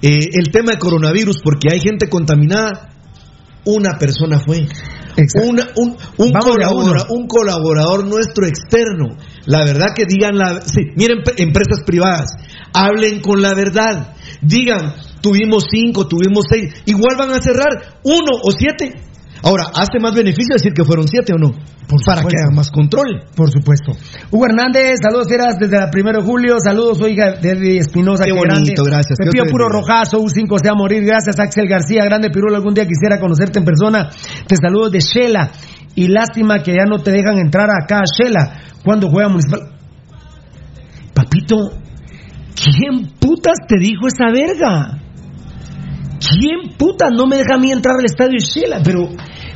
eh, 0.00 0.28
el 0.32 0.50
tema 0.52 0.72
de 0.72 0.78
coronavirus, 0.78 1.38
porque 1.42 1.68
hay 1.72 1.80
gente 1.80 2.08
contaminada, 2.08 2.90
una 3.64 3.98
persona 3.98 4.38
fue. 4.38 4.66
Una- 5.42 5.66
un, 5.76 5.96
un 6.18 6.30
Vamos 6.32 6.56
de 6.56 6.64
a 6.64 6.68
colabora- 6.68 7.06
uno. 7.08 7.20
un 7.22 7.26
colaborador 7.26 8.06
nuestro 8.06 8.46
externo. 8.46 9.16
La 9.46 9.64
verdad 9.64 9.88
que 9.96 10.04
digan 10.06 10.38
la... 10.38 10.60
Sí, 10.60 10.82
miren, 10.94 11.18
empresas 11.38 11.82
privadas, 11.84 12.30
hablen 12.72 13.20
con 13.20 13.42
la 13.42 13.52
verdad. 13.54 14.14
Digan, 14.40 14.94
tuvimos 15.20 15.64
cinco, 15.68 16.06
tuvimos 16.06 16.44
seis. 16.48 16.72
Igual 16.86 17.16
van 17.18 17.32
a 17.32 17.42
cerrar 17.42 17.98
uno 18.04 18.30
o 18.44 18.52
siete. 18.52 18.94
Ahora, 19.42 19.64
¿hace 19.74 19.98
más 20.00 20.14
beneficio 20.14 20.54
decir 20.54 20.72
que 20.72 20.84
fueron 20.84 21.06
siete 21.06 21.32
o 21.32 21.38
no? 21.38 21.50
Por 21.88 22.04
Para 22.04 22.20
que 22.20 22.36
hagan 22.36 22.54
más 22.54 22.70
control. 22.70 23.24
Por 23.34 23.50
supuesto. 23.50 23.92
Hugo 24.30 24.44
Hernández, 24.44 24.98
saludos 25.02 25.30
eras 25.30 25.56
desde 25.58 25.78
la 25.78 25.90
1 25.92 26.12
de 26.12 26.22
julio, 26.22 26.56
saludos, 26.62 26.98
soy 26.98 27.12
hija 27.12 27.32
de 27.40 27.50
Eddie 27.52 27.78
Espinosa. 27.78 28.24
Qué 28.24 28.32
qué 28.32 28.36
bonito, 28.36 28.82
grande. 28.82 28.90
gracias. 28.90 29.18
Te 29.18 29.24
puro 29.24 29.68
bendiga. 29.68 29.68
rojazo, 29.68 30.20
U5 30.20 30.58
sea 30.62 30.72
a 30.72 30.74
morir, 30.74 31.02
gracias 31.04 31.40
Axel 31.40 31.66
García, 31.66 32.04
grande 32.04 32.30
Pirulo, 32.30 32.56
algún 32.56 32.74
día 32.74 32.86
quisiera 32.86 33.18
conocerte 33.18 33.58
en 33.60 33.64
persona. 33.64 34.10
Te 34.46 34.56
saludo 34.56 34.90
de 34.90 35.00
Shela 35.00 35.50
y 35.94 36.08
lástima 36.08 36.62
que 36.62 36.72
ya 36.72 36.84
no 36.84 36.98
te 36.98 37.10
dejan 37.10 37.38
entrar 37.38 37.68
acá 37.70 38.00
a 38.00 38.04
Shela 38.04 38.60
cuando 38.84 39.08
juega 39.08 39.28
Municipal. 39.28 39.60
Papito, 41.14 41.56
¿quién 42.54 43.12
putas 43.18 43.56
te 43.66 43.78
dijo 43.80 44.06
esa 44.06 44.30
verga? 44.30 45.07
¿Quién 46.18 46.76
putas 46.76 47.10
no 47.14 47.26
me 47.26 47.36
deja 47.36 47.54
a 47.54 47.58
mí 47.58 47.70
entrar 47.70 47.94
al 47.98 48.04
estadio 48.04 48.38
Shela? 48.38 48.80
Pero, 48.82 49.08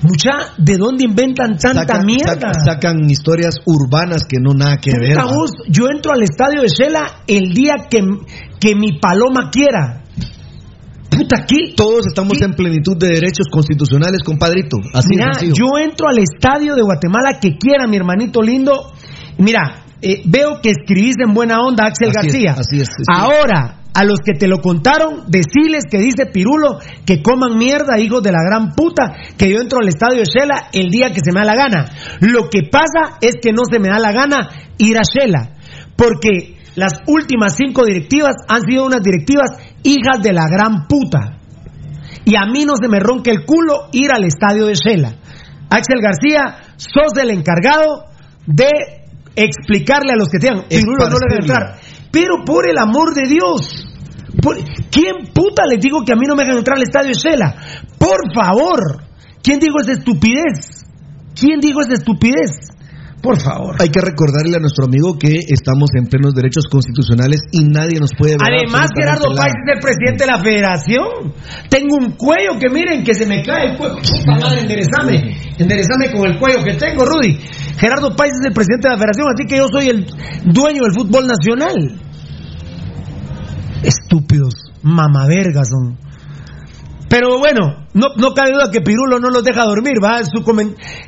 mucha, 0.03 0.31
¿de 0.59 0.77
dónde 0.77 1.05
inventan 1.05 1.57
tanta 1.59 1.83
Sacan, 1.87 2.07
mierda? 2.07 2.35
sacan- 2.35 2.65
sacan 2.65 3.11
historias 3.11 3.57
urbanas 3.67 4.23
que 4.29 4.39
no 4.41 4.55
nada 4.55 4.77
que 4.79 4.93
ver. 4.93 5.17
Puta 5.17 5.27
yo 5.69 5.89
entro 5.89 6.13
al 6.13 6.23
estadio 6.23 6.63
de 6.63 6.69
Shela 6.69 7.23
el 7.27 7.53
día 7.53 7.75
que, 7.91 8.01
que 8.61 8.75
mi 8.77 8.99
paloma 9.01 9.51
quiera. 9.51 9.99
Puta, 11.11 11.45
¿qué? 11.47 11.75
Todos 11.77 12.07
estamos 12.07 12.39
¿Qué? 12.39 12.45
en 12.45 12.55
plenitud 12.55 12.97
de 12.97 13.09
derechos 13.09 13.47
constitucionales, 13.51 14.23
compadrito. 14.25 14.79
Así 14.95 15.09
Mira, 15.11 15.27
de 15.27 15.35
sencillo. 15.41 15.55
yo 15.59 15.79
entro 15.79 16.09
al 16.09 16.19
estadio 16.19 16.75
de 16.75 16.83
Guatemala 16.83 17.39
que 17.41 17.59
quiera, 17.59 17.87
mi 17.87 17.97
hermanito 17.99 18.41
lindo. 18.41 18.93
Mira, 19.37 19.85
eh, 20.01 20.23
veo 20.25 20.61
que 20.63 20.71
escribís 20.71 21.17
en 21.23 21.35
buena 21.35 21.61
onda, 21.61 21.85
Axel 21.87 22.09
Así 22.09 22.19
es, 22.29 22.33
García. 22.33 22.53
así 22.53 22.81
es. 22.81 22.89
Ahora, 23.15 23.82
a 23.95 24.05
los 24.05 24.19
que 24.25 24.39
te 24.39 24.49
lo 24.49 24.61
contaron, 24.61 25.25
deciles 25.29 25.85
que 25.91 25.99
dice 25.99 26.27
Pirulo 26.33 26.79
que 27.05 27.23
coman 27.23 27.59
mierda, 27.59 27.99
hijos 27.99 28.23
de 28.23 28.33
la 28.33 28.43
gran 28.45 28.73
puta, 28.75 29.15
que 29.37 29.51
yo 29.51 29.61
entro 29.61 29.81
al 29.81 29.89
estadio 29.89 30.19
de 30.21 30.25
Shela 30.25 30.69
el 30.73 30.91
día 30.91 31.11
que 31.11 31.21
se 31.23 31.33
me 31.33 31.41
da 31.41 31.47
la 31.47 31.55
gana. 31.55 31.91
Lo 32.21 32.49
que 32.49 32.63
pasa 32.71 33.19
es 33.21 33.35
que 33.43 33.53
no 33.53 33.63
se 33.71 33.79
me 33.79 33.89
da 33.89 33.99
la 33.99 34.13
gana 34.13 34.49
ir 34.79 34.97
a 34.99 35.03
Shela, 35.03 35.57
porque 35.97 36.57
las 36.75 37.01
últimas 37.07 37.55
cinco 37.57 37.85
directivas 37.85 38.35
han 38.49 38.63
sido 38.63 38.87
unas 38.87 39.03
directivas 39.03 39.51
hijas 39.83 40.23
de 40.23 40.33
la 40.33 40.47
gran 40.51 40.87
puta. 40.89 41.39
Y 42.25 42.37
a 42.37 42.47
mí 42.47 42.65
no 42.65 42.75
se 42.81 42.89
me 42.89 43.01
ronque 43.01 43.31
el 43.31 43.45
culo 43.45 43.89
ir 43.93 44.11
al 44.13 44.25
estadio 44.25 44.67
de 44.67 44.75
Shela. 44.75 45.17
Axel 45.69 46.01
García, 46.01 46.75
sos 46.77 47.13
el 47.21 47.31
encargado 47.31 48.05
de 48.47 48.69
explicarle 49.37 50.13
a 50.13 50.17
los 50.17 50.29
que 50.29 50.39
te 50.39 50.49
Pirulo 50.49 51.09
no 51.09 51.17
le 51.19 51.35
deja 51.35 51.41
Esparcirlo. 51.41 51.41
entrar. 51.41 51.81
Pero 52.13 52.45
por 52.45 52.69
el 52.69 52.79
amor 52.79 53.15
de 53.15 53.29
Dios, 53.29 53.89
por- 54.41 54.59
¿quién 54.91 55.33
puta 55.35 55.65
les 55.67 55.81
digo 55.81 56.05
que 56.05 56.13
a 56.13 56.17
mí 56.17 56.27
no 56.29 56.37
me 56.37 56.43
dejan 56.43 56.59
entrar 56.59 56.77
al 56.77 56.83
estadio 56.85 57.13
Shela? 57.15 57.57
Por 57.99 58.33
favor, 58.35 59.03
¿quién 59.43 59.59
dijo 59.59 59.81
esa 59.81 59.93
estupidez? 59.93 60.85
¿Quién 61.35 61.59
dijo 61.61 61.81
esa 61.81 61.95
estupidez? 61.95 62.69
Por 63.23 63.39
favor. 63.41 63.77
Hay 63.79 63.89
que 63.89 64.01
recordarle 64.01 64.57
a 64.57 64.59
nuestro 64.59 64.87
amigo 64.87 65.17
que 65.17 65.39
estamos 65.47 65.91
en 65.95 66.07
plenos 66.09 66.35
derechos 66.35 66.65
constitucionales 66.67 67.43
y 67.53 67.63
nadie 67.63 68.01
nos 68.01 68.11
puede 68.19 68.33
ver 68.33 68.43
Además, 68.43 68.89
Gerardo 68.99 69.33
Páez 69.37 69.55
es 69.63 69.75
el 69.77 69.81
presidente 69.81 70.25
de 70.25 70.31
la 70.33 70.43
federación. 70.43 71.33
Tengo 71.71 71.97
un 71.97 72.17
cuello 72.17 72.59
que 72.59 72.69
miren 72.69 73.05
que 73.05 73.15
se 73.15 73.25
me 73.25 73.45
cae 73.45 73.71
el 73.71 73.79
cuello. 73.79 73.99
Puta 73.99 74.35
madre, 74.41 74.63
enderezame. 74.63 75.37
Enderezame 75.57 76.11
con 76.11 76.27
el 76.27 76.39
cuello 76.41 76.65
que 76.65 76.75
tengo, 76.75 77.05
Rudy. 77.05 77.39
Gerardo 77.79 78.17
Páez 78.17 78.33
es 78.41 78.47
el 78.49 78.53
presidente 78.53 78.89
de 78.89 78.95
la 78.95 78.99
federación, 78.99 79.27
así 79.33 79.47
que 79.47 79.57
yo 79.57 79.69
soy 79.71 79.89
el 79.89 80.07
dueño 80.53 80.83
del 80.83 80.93
fútbol 80.93 81.25
nacional. 81.29 82.01
Estúpidos, 83.85 84.55
mamavergas 84.83 85.69
son. 85.69 85.97
Pero 87.13 87.39
bueno, 87.39 87.85
no, 87.93 88.07
no 88.17 88.33
cabe 88.33 88.53
duda 88.53 88.71
que 88.73 88.81
Pirulo 88.81 89.21
no 89.21 89.29
los 89.29 89.45
deja 89.45 89.65
dormir, 89.65 89.95
¿va? 90.03 90.25
Su, 90.25 90.41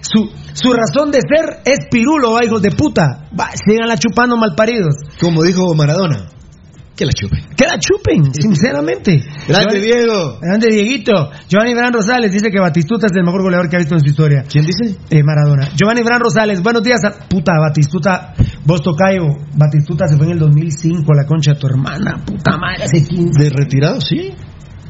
su, 0.03 0.31
su 0.53 0.73
razón 0.73 1.11
de 1.11 1.21
ser 1.21 1.61
es 1.65 1.87
Pirulo, 1.91 2.33
¿va? 2.33 2.45
Hijos 2.45 2.61
de 2.61 2.71
puta. 2.73 3.27
Va, 3.39 3.49
síganla 3.55 3.97
chupando 3.97 4.37
malparidos. 4.37 4.95
Como 5.19 5.43
dijo 5.43 5.75
Maradona, 5.75 6.27
que 6.95 7.07
la 7.07 7.13
chupen. 7.13 7.41
Que 7.57 7.65
la 7.67 7.79
chupen, 7.79 8.35
sinceramente. 8.39 9.25
Grande 9.49 9.81
Diego. 9.81 10.39
Grande 10.43 10.69
Dieguito. 10.71 11.31
Giovanni 11.49 11.73
Bran 11.75 11.93
Rosales 11.95 12.31
dice 12.31 12.51
que 12.51 12.61
Batistuta 12.61 13.07
es 13.07 13.13
el 13.17 13.25
mejor 13.25 13.43
goleador 13.43 13.71
que 13.71 13.77
ha 13.77 13.79
visto 13.79 13.95
en 13.95 14.01
su 14.01 14.07
historia. 14.11 14.45
¿Quién 14.47 14.67
dice? 14.67 14.99
Eh, 15.09 15.23
Maradona. 15.25 15.71
Giovanni 15.75 16.03
Bran 16.03 16.21
Rosales, 16.21 16.63
buenos 16.63 16.83
días. 16.83 17.01
a- 17.05 17.27
Puta, 17.29 17.53
Batistuta, 17.59 18.35
vos 18.67 18.83
tocayo. 18.83 19.25
Batistuta 19.57 20.07
se 20.07 20.17
fue 20.19 20.27
en 20.27 20.33
el 20.33 20.39
2005 20.39 21.03
a 21.13 21.23
la 21.23 21.27
concha 21.27 21.55
de 21.55 21.59
tu 21.61 21.67
hermana. 21.67 22.23
Puta 22.27 22.59
madre, 22.59 22.85
hace 22.85 23.03
15. 23.05 23.43
¿De 23.43 23.49
retirado? 23.51 24.01
Sí. 24.01 24.35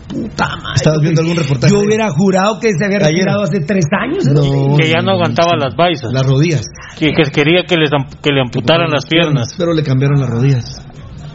Puta 0.09 0.57
madre. 0.57 0.75
¿Estabas 0.77 1.01
viendo 1.01 1.23
algún 1.23 1.37
reportaje? 1.37 1.73
Yo 1.73 1.81
hubiera 1.81 2.11
jurado 2.11 2.61
que 2.61 2.71
se 2.79 2.85
había 2.85 2.99
retirado 2.99 3.43
hace 3.43 3.61
tres 3.61 3.85
años. 3.99 4.25
No, 4.27 4.77
que 4.77 4.89
ya 4.89 5.01
no 5.03 5.13
aguantaba 5.13 5.57
las 5.57 5.75
baisas. 5.75 6.13
Las 6.13 6.27
rodillas. 6.27 6.63
Que, 6.99 7.09
que 7.13 7.31
quería 7.31 7.65
que, 7.67 7.77
les, 7.77 7.91
que 8.23 8.31
le 8.31 8.41
amputaran 8.41 8.91
las 8.91 9.07
piernas. 9.07 9.55
Pero 9.57 9.73
le 9.73 9.83
cambiaron 9.83 10.21
las 10.21 10.31
rodillas. 10.31 10.85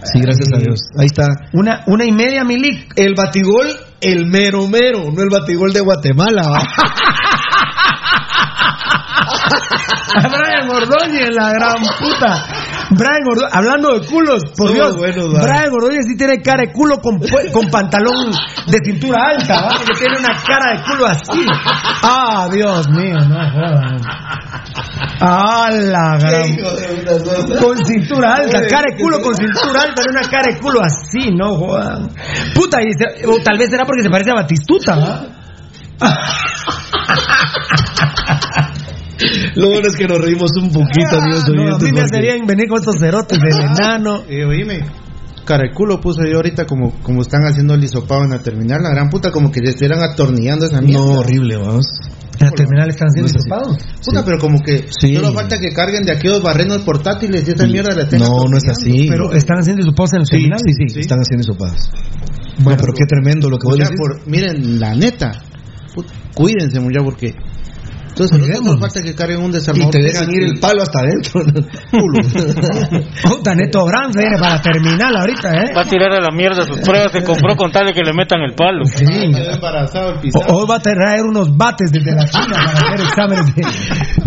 Sí, 0.04 0.20
gracias 0.22 0.50
a 0.54 0.58
Dios. 0.58 0.80
Ahí 0.98 1.08
está. 1.08 1.26
Una, 1.54 1.84
una 1.88 2.06
y 2.06 2.12
media, 2.12 2.44
Milik. 2.44 2.94
El 2.96 3.16
batigol, 3.16 3.68
el 4.02 4.28
mero 4.28 4.68
mero, 4.68 5.12
no 5.12 5.22
el 5.22 5.30
batigol 5.30 5.74
de 5.74 5.82
Guatemala. 5.82 6.44
Brian 10.16 10.70
Ordóñez, 10.70 11.30
la 11.32 11.52
gran 11.54 11.82
puta. 12.00 12.48
Brian 12.92 13.22
Ordóñez, 13.28 13.54
hablando 13.54 14.00
de 14.00 14.08
culos, 14.08 14.44
por 14.58 14.74
Dios. 14.74 14.98
buenos. 14.98 15.30
Brian 15.42 15.72
Ordóñez 15.72 16.06
sí 16.08 16.18
tiene 16.18 16.42
cara 16.42 16.64
de 16.66 16.72
culo 16.74 17.00
con, 17.00 17.20
pantalón 17.70 18.32
de 18.68 18.78
cintura 18.84 19.20
alta, 19.30 19.62
¿va? 19.62 19.70
Porque 19.78 19.94
tiene 20.00 20.18
una 20.20 20.42
cara 20.42 20.74
de 20.76 20.84
culo 20.84 21.06
así. 21.06 21.46
Ah, 22.04 22.48
Dios 22.52 22.90
mío, 22.90 23.16
no 23.28 23.52
jodan. 23.52 24.02
Ah, 25.22 25.70
la 25.72 26.18
gran. 26.18 26.58
Con 27.62 27.78
cintura 27.86 28.36
alta, 28.36 28.62
cara 28.68 28.86
de 28.92 28.98
culo 29.02 29.22
con 29.22 29.36
cintura 29.36 29.82
alta, 29.84 30.02
no 30.06 30.20
una 30.20 30.28
cara 30.30 30.52
de 30.54 30.60
culo 30.60 30.82
así, 30.82 31.32
no 31.36 31.56
jodan. 31.58 32.10
Puta, 32.56 32.82
y 32.82 32.92
se- 32.94 33.28
o 33.28 33.40
tal 33.44 33.58
vez 33.58 33.70
será 33.70 33.86
porque 33.86 34.02
se 34.04 34.10
parece 34.10 34.32
a 34.32 34.36
Batistuta, 34.36 34.96
¿va? 34.96 35.26
Lo 39.56 39.68
bueno 39.70 39.88
es 39.88 39.96
que 39.96 40.08
nos 40.08 40.20
reímos 40.20 40.52
un 40.62 40.72
poquito, 40.72 41.20
amigos 41.20 41.44
Ah, 41.48 41.52
No, 41.54 41.76
a 41.76 41.80
mí 41.80 41.92
me 41.92 42.02
hacerían 42.02 42.46
venir 42.46 42.68
con 42.68 42.80
estos 42.80 42.96
cerotes 43.00 43.38
del 43.40 43.60
enano. 43.78 44.24
Eh, 44.30 44.46
oíme, 44.46 44.80
caraculo 45.46 46.00
puse 46.00 46.30
yo 46.30 46.38
ahorita 46.38 46.66
como, 46.66 46.92
como 47.02 47.22
están 47.22 47.42
haciendo 47.44 47.74
el 47.74 47.84
hisopado 47.84 48.24
en 48.24 48.30
la 48.32 48.40
terminal, 48.40 48.82
la 48.84 48.90
gran 48.92 49.10
puta, 49.10 49.32
como 49.32 49.52
que 49.52 49.60
le 49.62 49.72
estuvieran 49.72 50.02
atornillando 50.02 50.66
esa 50.66 50.82
mierda. 50.82 51.04
No, 51.06 51.20
horrible, 51.20 51.58
vamos. 51.58 51.86
En 52.40 52.46
la 52.46 52.52
terminal 52.54 52.90
están 52.90 53.10
siendo 53.12 53.30
No 53.34 53.38
hisopados. 53.38 53.78
Puta, 54.06 54.24
pero 54.24 54.38
como 54.40 54.60
que 54.62 54.86
Sí. 54.98 55.14
solo 55.14 55.34
falta 55.34 55.58
que 55.60 55.74
carguen 55.74 56.04
de 56.04 56.14
aquellos 56.14 56.42
barrenos 56.42 56.78
portátiles 56.84 57.46
y 57.46 57.52
esa 57.52 57.66
mierda 57.68 57.94
la 57.94 58.04
estén 58.04 58.20
No, 58.20 58.46
no 58.50 58.56
es 58.58 58.66
así. 58.70 59.08
Pero 59.10 59.34
están 59.34 59.58
haciendo 59.60 59.82
hisopados 59.82 60.14
en 60.14 60.20
la 60.20 60.26
Sí, 60.26 60.32
terminal. 60.32 60.60
sí, 60.66 60.72
sí, 60.94 61.00
están 61.02 61.20
haciendo 61.20 61.44
sopadas. 61.44 61.90
Bueno, 62.60 62.78
pero 62.80 62.94
qué 62.94 63.06
tremendo 63.06 63.50
lo 63.50 63.58
que 63.58 63.68
Mucha, 63.68 63.84
decís. 63.84 63.98
por- 63.98 64.26
miren, 64.28 64.80
la 64.80 64.94
neta, 64.96 65.32
puta, 65.94 66.14
cuídense 66.34 66.80
mucho 66.80 67.04
porque 67.04 67.34
entonces 68.10 68.38
no 68.38 68.46
Cuidémonos. 68.46 68.74
solo 68.74 68.82
falta 68.82 69.02
que 69.02 69.16
carguen 69.16 69.40
un 69.42 69.50
Y 69.50 69.54
desarmador. 69.54 69.92
te 69.92 70.02
dejan 70.02 70.28
ir 70.34 70.44
el 70.44 70.60
palo 70.60 70.82
hasta 70.82 71.00
adentro. 71.00 71.42
Puta, 73.30 73.56
Neto 73.56 73.86
Brand 73.86 74.14
viene 74.16 74.38
para 74.38 74.56
la 74.56 74.62
terminal 74.62 75.16
ahorita, 75.16 75.50
¿eh? 75.56 75.72
Va 75.76 75.82
a 75.82 75.86
tirar 75.86 76.12
a 76.12 76.20
la 76.22 76.32
mierda 76.36 76.64
sus 76.66 76.80
pruebas 76.80 77.12
que 77.12 77.24
compró 77.24 77.56
con 77.56 77.72
tal 77.72 77.88
de 77.88 77.94
que 77.94 78.02
le 78.04 78.14
metan 78.14 78.42
el 78.42 78.54
palo. 78.56 78.86
Sí. 78.86 79.06
O- 79.06 80.54
Hoy 80.60 80.68
va 80.70 80.76
a 80.76 80.80
traer 80.82 81.22
unos 81.24 81.56
bates 81.56 81.92
desde 81.92 82.12
la 82.16 82.26
China 82.26 82.48
para 82.66 82.80
hacer 82.80 83.02
exámenes 83.02 83.56
de 83.56 83.64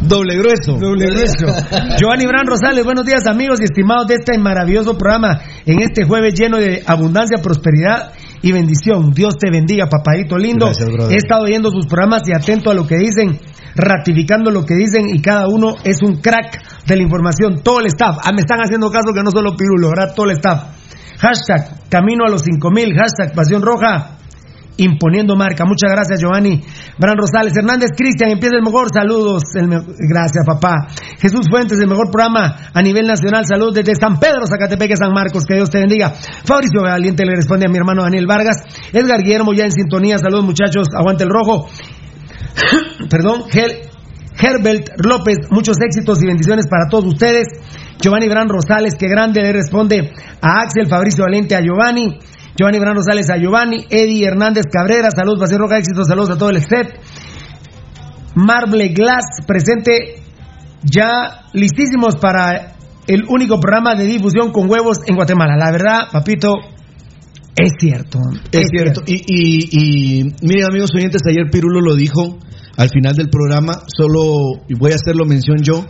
Doble 0.09 0.37
grueso. 0.37 0.79
doble 0.79 1.07
grueso. 1.07 1.47
Giovanni 1.99 2.27
Bran 2.27 2.47
Rosales, 2.47 2.85
buenos 2.85 3.05
días 3.05 3.27
amigos 3.27 3.59
y 3.61 3.65
estimados 3.65 4.07
de 4.09 4.15
este 4.17 4.39
maravilloso 4.39 4.97
programa 4.99 5.41
en 5.65 5.81
este 5.81 6.05
jueves 6.05 6.35
lleno 6.39 6.59
de 6.59 6.83
abundancia, 6.87 7.39
prosperidad 7.43 8.13
y 8.43 8.53
bendición. 8.53 9.13
Dios 9.13 9.37
te 9.39 9.51
bendiga, 9.51 9.87
papadito 9.89 10.37
lindo. 10.37 10.67
Gracias. 10.67 11.11
He 11.11 11.17
estado 11.17 11.45
oyendo 11.45 11.71
sus 11.71 11.87
programas 11.87 12.23
y 12.27 12.33
atento 12.35 12.71
a 12.71 12.75
lo 12.75 12.87
que 12.87 12.97
dicen, 12.97 13.39
ratificando 13.75 14.51
lo 14.51 14.65
que 14.65 14.75
dicen 14.75 15.09
y 15.09 15.23
cada 15.23 15.49
uno 15.49 15.75
es 15.85 16.03
un 16.03 16.17
crack 16.17 16.61
de 16.87 16.97
la 16.97 17.03
información. 17.03 17.63
Todo 17.63 17.81
el 17.81 17.87
staff. 17.87 18.19
Ah, 18.23 18.33
me 18.33 18.41
están 18.41 18.61
haciendo 18.61 18.91
caso 18.91 19.15
que 19.15 19.23
no 19.23 19.31
solo 19.31 19.57
Pirulo, 19.57 19.91
¿verdad? 19.91 20.15
Todo 20.15 20.27
el 20.27 20.37
staff. 20.37 20.65
Hashtag 21.19 21.89
Camino 21.89 22.25
a 22.27 22.31
los 22.31 22.43
5000, 22.43 22.97
hashtag 22.97 23.35
Pasión 23.35 23.63
Roja. 23.63 24.19
Imponiendo 24.79 25.37
marca. 25.37 25.65
Muchas 25.67 25.91
gracias, 25.93 26.19
Giovanni. 26.21 26.63
Bran 26.99 27.17
Rosales, 27.19 27.55
Hernández 27.57 27.91
Cristian, 27.97 28.31
empieza 28.31 28.57
el 28.57 28.63
mejor. 28.63 28.89
Saludos. 28.93 29.43
el 29.55 29.69
me- 29.69 29.83
Gracias, 30.09 30.45
papá. 30.47 30.89
Jesús 31.21 31.47
Fuentes, 31.51 31.79
el 31.79 31.89
mejor 31.89 32.11
programa 32.11 32.57
a 32.73 32.83
nivel 32.83 33.07
nacional. 33.07 33.45
Saludos 33.47 33.75
desde 33.75 33.95
San 33.97 34.19
Pedro, 34.19 34.47
Zacatepeque, 34.47 34.97
San 34.97 35.13
Marcos. 35.13 35.45
Que 35.45 35.57
Dios 35.57 35.69
te 35.71 35.79
bendiga. 35.79 36.11
Fabricio 36.45 36.83
Valiente 36.83 37.25
le 37.27 37.37
responde 37.37 37.67
a 37.67 37.71
mi 37.71 37.77
hermano 37.77 38.03
Daniel 38.03 38.27
Vargas. 38.27 38.57
Edgar 38.93 39.21
Guillermo 39.23 39.53
ya 39.53 39.65
en 39.67 39.73
sintonía. 39.73 40.19
Saludos, 40.19 40.45
muchachos. 40.45 40.87
Aguante 40.97 41.25
el 41.25 41.31
rojo. 41.31 41.69
Perdón, 43.11 43.43
Herbert 43.53 44.89
López, 45.05 45.37
muchos 45.51 45.77
éxitos 45.81 46.23
y 46.23 46.27
bendiciones 46.27 46.67
para 46.69 46.89
todos 46.91 47.05
ustedes. 47.07 47.47
Giovanni 48.01 48.29
Bran 48.29 48.49
Rosales, 48.49 48.95
que 48.95 49.07
grande 49.07 49.43
le 49.43 49.53
responde 49.53 50.11
a 50.41 50.63
Axel, 50.63 50.89
Fabricio 50.89 51.25
Valente, 51.25 51.55
a 51.55 51.61
Giovanni. 51.61 52.19
Giovanni 52.57 52.79
Bran 52.79 52.95
Rosales 52.95 53.31
a 53.31 53.39
Giovanni, 53.39 53.87
Eddie 53.89 54.27
Hernández 54.27 54.65
Cabrera, 54.71 55.11
saludos, 55.11 55.41
Pasión 55.41 55.61
Roja, 55.61 55.79
éxitos, 55.79 56.07
saludos 56.07 56.31
a 56.31 56.39
todo 56.39 56.51
el 56.51 56.61
set. 56.61 57.01
Marble 58.35 58.89
Glass, 58.89 59.45
presente 59.47 60.23
ya 60.83 61.47
listísimos 61.53 62.17
para 62.17 62.77
el 63.07 63.25
único 63.29 63.59
programa 63.59 63.95
de 63.95 64.05
difusión 64.05 64.53
con 64.53 64.71
huevos 64.71 64.99
en 65.07 65.17
Guatemala. 65.17 65.57
La 65.57 65.71
verdad, 65.71 66.09
papito, 66.11 66.55
es 67.57 67.73
cierto. 67.79 68.19
Es 68.51 68.69
cierto. 68.71 69.03
Y, 69.07 69.15
y, 69.27 69.69
y 69.71 70.25
miren, 70.43 70.67
amigos 70.69 70.91
oyentes, 70.95 71.23
ayer 71.27 71.51
Pirulo 71.51 71.81
lo 71.81 71.95
dijo 71.95 72.39
al 72.77 72.89
final 72.89 73.15
del 73.15 73.29
programa, 73.29 73.83
solo 73.87 74.63
y 74.69 74.75
voy 74.75 74.93
a 74.93 74.97
hacerlo 74.97 75.25
mención 75.25 75.59
yo. 75.63 75.85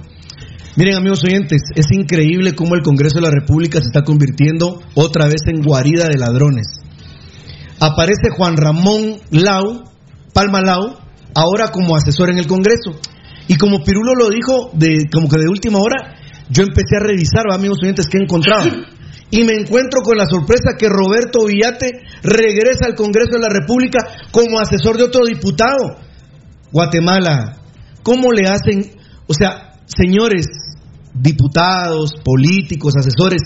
Miren, 0.74 0.96
amigos 0.96 1.22
oyentes, 1.24 1.60
es 1.74 1.86
increíble 1.92 2.54
cómo 2.54 2.74
el 2.74 2.80
Congreso 2.80 3.16
de 3.16 3.26
la 3.26 3.30
República 3.30 3.78
se 3.80 3.88
está 3.88 4.04
convirtiendo 4.04 4.80
otra 4.94 5.26
vez 5.26 5.42
en 5.46 5.60
guarida 5.60 6.08
de 6.08 6.16
ladrones. 6.16 6.66
Aparece 7.78 8.30
Juan 8.34 8.56
Ramón 8.56 9.18
Lau, 9.30 9.84
Palma 10.32 10.62
Lau, 10.62 10.96
ahora 11.34 11.68
como 11.68 11.94
asesor 11.94 12.30
en 12.30 12.38
el 12.38 12.46
Congreso. 12.46 12.98
Y 13.48 13.56
como 13.56 13.84
Pirulo 13.84 14.14
lo 14.14 14.30
dijo, 14.30 14.70
de, 14.72 15.10
como 15.12 15.28
que 15.28 15.36
de 15.36 15.48
última 15.50 15.78
hora, 15.78 16.14
yo 16.48 16.62
empecé 16.62 16.96
a 16.96 17.00
revisar, 17.00 17.44
¿va, 17.50 17.56
amigos 17.56 17.78
oyentes, 17.82 18.06
qué 18.06 18.16
encontraba. 18.16 18.64
Y 19.30 19.44
me 19.44 19.52
encuentro 19.52 20.00
con 20.02 20.16
la 20.16 20.26
sorpresa 20.26 20.76
que 20.78 20.88
Roberto 20.88 21.44
Villate 21.44 22.00
regresa 22.22 22.86
al 22.86 22.94
Congreso 22.94 23.32
de 23.32 23.40
la 23.40 23.48
República 23.48 23.98
como 24.30 24.58
asesor 24.58 24.96
de 24.96 25.04
otro 25.04 25.26
diputado. 25.26 25.98
Guatemala, 26.70 27.58
¿cómo 28.02 28.32
le 28.32 28.48
hacen? 28.48 28.92
O 29.26 29.34
sea, 29.34 29.72
señores, 29.86 30.46
diputados, 31.22 32.14
políticos, 32.24 32.94
asesores, 32.96 33.42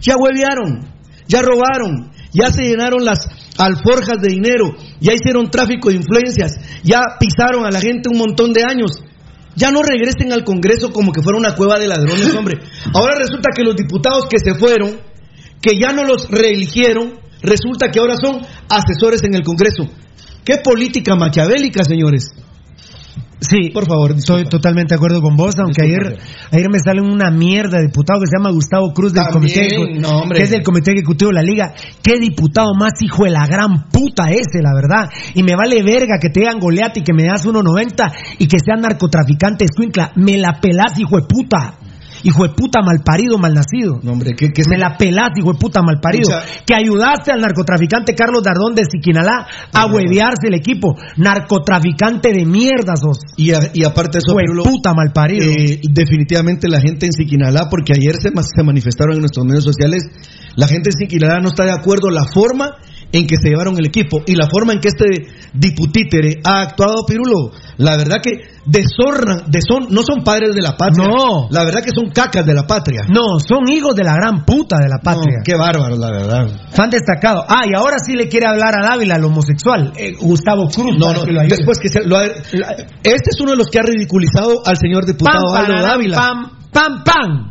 ya 0.00 0.14
huevearon, 0.16 0.86
ya 1.26 1.40
robaron, 1.40 2.12
ya 2.32 2.50
se 2.50 2.62
llenaron 2.62 3.04
las 3.04 3.26
alforjas 3.56 4.20
de 4.20 4.28
dinero, 4.28 4.76
ya 5.00 5.14
hicieron 5.14 5.50
tráfico 5.50 5.88
de 5.88 5.96
influencias, 5.96 6.52
ya 6.82 7.00
pisaron 7.18 7.64
a 7.64 7.70
la 7.70 7.80
gente 7.80 8.10
un 8.12 8.18
montón 8.18 8.52
de 8.52 8.64
años. 8.64 9.02
Ya 9.56 9.70
no 9.70 9.82
regresen 9.82 10.32
al 10.32 10.42
Congreso 10.42 10.90
como 10.90 11.12
que 11.12 11.22
fuera 11.22 11.38
una 11.38 11.54
cueva 11.54 11.78
de 11.78 11.86
ladrones, 11.86 12.34
hombre. 12.38 12.58
Ahora 12.92 13.14
resulta 13.16 13.50
que 13.56 13.62
los 13.62 13.76
diputados 13.76 14.26
que 14.28 14.38
se 14.38 14.54
fueron, 14.58 15.00
que 15.62 15.78
ya 15.78 15.92
no 15.92 16.02
los 16.02 16.28
reeligieron, 16.28 17.20
resulta 17.40 17.90
que 17.90 18.00
ahora 18.00 18.16
son 18.16 18.40
asesores 18.68 19.22
en 19.22 19.34
el 19.34 19.42
Congreso. 19.42 19.88
¿Qué 20.44 20.58
política 20.58 21.14
maquiavélica, 21.14 21.84
señores? 21.84 22.32
Sí, 23.40 23.70
por 23.70 23.86
favor. 23.86 24.12
Estoy 24.12 24.44
totalmente 24.46 24.94
de 24.94 24.96
acuerdo 24.96 25.20
con 25.20 25.36
vos, 25.36 25.58
aunque 25.58 25.82
ayer, 25.82 26.18
ayer 26.50 26.70
me 26.70 26.78
sale 26.78 27.02
una 27.02 27.30
mierda 27.30 27.78
de 27.78 27.86
diputado 27.86 28.20
que 28.20 28.26
se 28.26 28.38
llama 28.38 28.50
Gustavo 28.50 28.92
Cruz 28.94 29.12
del 29.12 29.24
También, 29.24 29.68
comité, 29.76 30.00
no, 30.00 30.22
que 30.30 30.42
es 30.42 30.50
del 30.50 30.62
comité 30.62 30.92
ejecutivo 30.92 31.30
de 31.30 31.34
la 31.34 31.42
liga. 31.42 31.74
Qué 32.02 32.18
diputado 32.18 32.74
más 32.74 32.92
hijo 33.00 33.24
de 33.24 33.30
la 33.30 33.46
gran 33.46 33.88
puta 33.90 34.30
ese, 34.30 34.62
la 34.62 34.72
verdad. 34.74 35.10
Y 35.34 35.42
me 35.42 35.56
vale 35.56 35.82
verga 35.82 36.18
que 36.20 36.30
te 36.30 36.40
digan 36.40 36.58
goleate 36.58 37.00
y 37.00 37.02
que 37.02 37.12
me 37.12 37.24
das 37.24 37.46
1.90 37.46 38.12
y 38.38 38.46
que 38.46 38.56
sean 38.64 38.80
narcotraficante 38.80 39.66
escuincla. 39.66 40.12
Me 40.16 40.38
la 40.38 40.60
pelás, 40.60 40.98
hijo 40.98 41.16
de 41.16 41.26
puta. 41.26 41.78
Hijo 42.22 42.42
de 42.44 42.54
puta 42.54 42.80
malparido, 42.82 43.36
malnacido. 43.36 44.00
No, 44.02 44.12
hombre, 44.12 44.32
¿qué, 44.34 44.48
qué 44.50 44.62
Me 44.68 44.78
la 44.78 44.96
pelás, 44.96 45.30
hijo 45.36 45.52
de 45.52 45.58
puta 45.58 45.82
malparido. 45.82 46.30
Mucha- 46.30 46.42
Que 46.64 46.74
ayudaste 46.74 47.32
al 47.32 47.40
narcotraficante 47.40 48.14
Carlos 48.14 48.42
Dardón 48.42 48.74
de 48.74 48.84
Siquinalá 48.90 49.46
a 49.72 49.86
huevearse 49.86 50.46
el 50.48 50.54
equipo. 50.54 50.96
Narcotraficante 51.16 52.32
de 52.32 52.44
mierda 52.46 52.96
sos. 52.96 53.18
Y, 53.36 53.52
a- 53.52 53.70
y 53.74 53.84
aparte 53.84 54.18
eso, 54.18 54.32
Hijo 54.40 54.54
de 54.54 54.62
puta 54.70 54.94
malparido. 54.94 55.44
eh, 55.46 55.80
definitivamente 55.82 56.68
la 56.68 56.80
gente 56.80 57.06
en 57.06 57.12
Siquinalá, 57.12 57.68
porque 57.68 57.92
ayer 57.94 58.14
se, 58.16 58.30
se 58.30 58.62
manifestaron 58.62 59.14
en 59.16 59.20
nuestros 59.20 59.44
medios 59.46 59.64
sociales, 59.64 60.04
la 60.56 60.66
gente 60.66 60.90
en 60.90 60.96
Siquinalá 60.96 61.40
no 61.40 61.48
está 61.48 61.64
de 61.64 61.72
acuerdo 61.72 62.10
la 62.10 62.24
forma 62.24 62.70
en 63.18 63.26
que 63.26 63.36
se 63.40 63.48
llevaron 63.48 63.78
el 63.78 63.86
equipo 63.86 64.22
y 64.26 64.34
la 64.34 64.46
forma 64.50 64.72
en 64.72 64.80
que 64.80 64.88
este 64.88 65.26
diputítere 65.52 66.40
ha 66.44 66.60
actuado 66.62 67.06
Pirulo. 67.06 67.52
La 67.78 67.96
verdad 67.96 68.18
que 68.22 68.32
deshonran, 68.66 69.46
deshon- 69.50 69.88
no 69.90 70.02
son 70.02 70.22
padres 70.24 70.54
de 70.54 70.62
la 70.62 70.76
patria. 70.76 71.06
No. 71.08 71.48
La 71.50 71.64
verdad 71.64 71.82
que 71.82 71.90
son 71.94 72.10
cacas 72.10 72.44
de 72.44 72.54
la 72.54 72.66
patria. 72.66 73.02
No, 73.08 73.38
son 73.38 73.68
hijos 73.68 73.94
de 73.94 74.04
la 74.04 74.14
gran 74.14 74.44
puta 74.44 74.76
de 74.78 74.88
la 74.88 74.98
patria. 75.02 75.38
No, 75.38 75.44
qué 75.44 75.54
bárbaro, 75.56 75.96
la 75.96 76.10
verdad. 76.10 76.46
Fan 76.72 76.90
destacado. 76.90 77.44
Ah, 77.48 77.62
y 77.70 77.74
ahora 77.76 77.98
sí 78.04 78.14
le 78.14 78.28
quiere 78.28 78.46
hablar 78.46 78.74
a 78.78 78.88
Dávila, 78.88 79.14
al 79.16 79.24
homosexual. 79.24 79.92
eh, 79.96 80.12
Gustavo 80.20 80.68
Cruz. 80.68 80.96
No, 80.98 81.12
no, 81.12 81.24
que 81.24 81.32
lo 81.32 81.40
después 81.42 81.78
que 81.78 81.88
se 81.88 82.04
lo 82.04 82.16
ha- 82.16 82.24
Este 82.26 83.30
es 83.30 83.40
uno 83.40 83.52
de 83.52 83.56
los 83.56 83.68
que 83.68 83.78
ha 83.78 83.82
ridiculizado 83.82 84.62
al 84.66 84.76
señor 84.76 85.04
diputado 85.06 85.52
pam, 85.52 85.64
Aldo 85.70 85.82
Dávila. 85.82 86.16
Pam, 86.16 86.50
pam, 86.72 87.04
pam. 87.04 87.50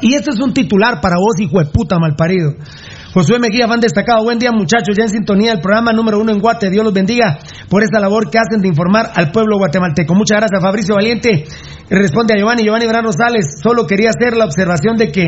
Y 0.00 0.14
esto 0.14 0.30
es 0.30 0.38
un 0.38 0.52
titular 0.54 1.00
para 1.00 1.16
vos, 1.16 1.40
hijo 1.40 1.58
de 1.58 1.66
puta 1.66 1.98
malparido. 1.98 2.52
Josué 3.12 3.38
Mejía, 3.38 3.68
fan 3.68 3.80
destacado. 3.80 4.24
Buen 4.24 4.38
día, 4.38 4.50
muchachos. 4.52 4.96
Ya 4.96 5.04
en 5.04 5.10
sintonía 5.10 5.50
del 5.52 5.60
programa 5.60 5.92
número 5.92 6.18
uno 6.18 6.32
en 6.32 6.38
Guate. 6.40 6.70
Dios 6.70 6.82
los 6.82 6.94
bendiga 6.94 7.38
por 7.68 7.82
esta 7.82 8.00
labor 8.00 8.30
que 8.30 8.38
hacen 8.38 8.62
de 8.62 8.68
informar 8.68 9.10
al 9.14 9.30
pueblo 9.30 9.58
guatemalteco. 9.58 10.14
Muchas 10.14 10.38
gracias, 10.38 10.62
Fabricio 10.62 10.94
Valiente. 10.94 11.44
Responde 11.90 12.32
a 12.32 12.38
Giovanni. 12.38 12.62
Giovanni 12.64 12.86
Gran 12.86 13.04
Rosales. 13.04 13.60
Solo 13.62 13.86
quería 13.86 14.08
hacer 14.10 14.34
la 14.34 14.46
observación 14.46 14.96
de 14.96 15.08
que 15.12 15.26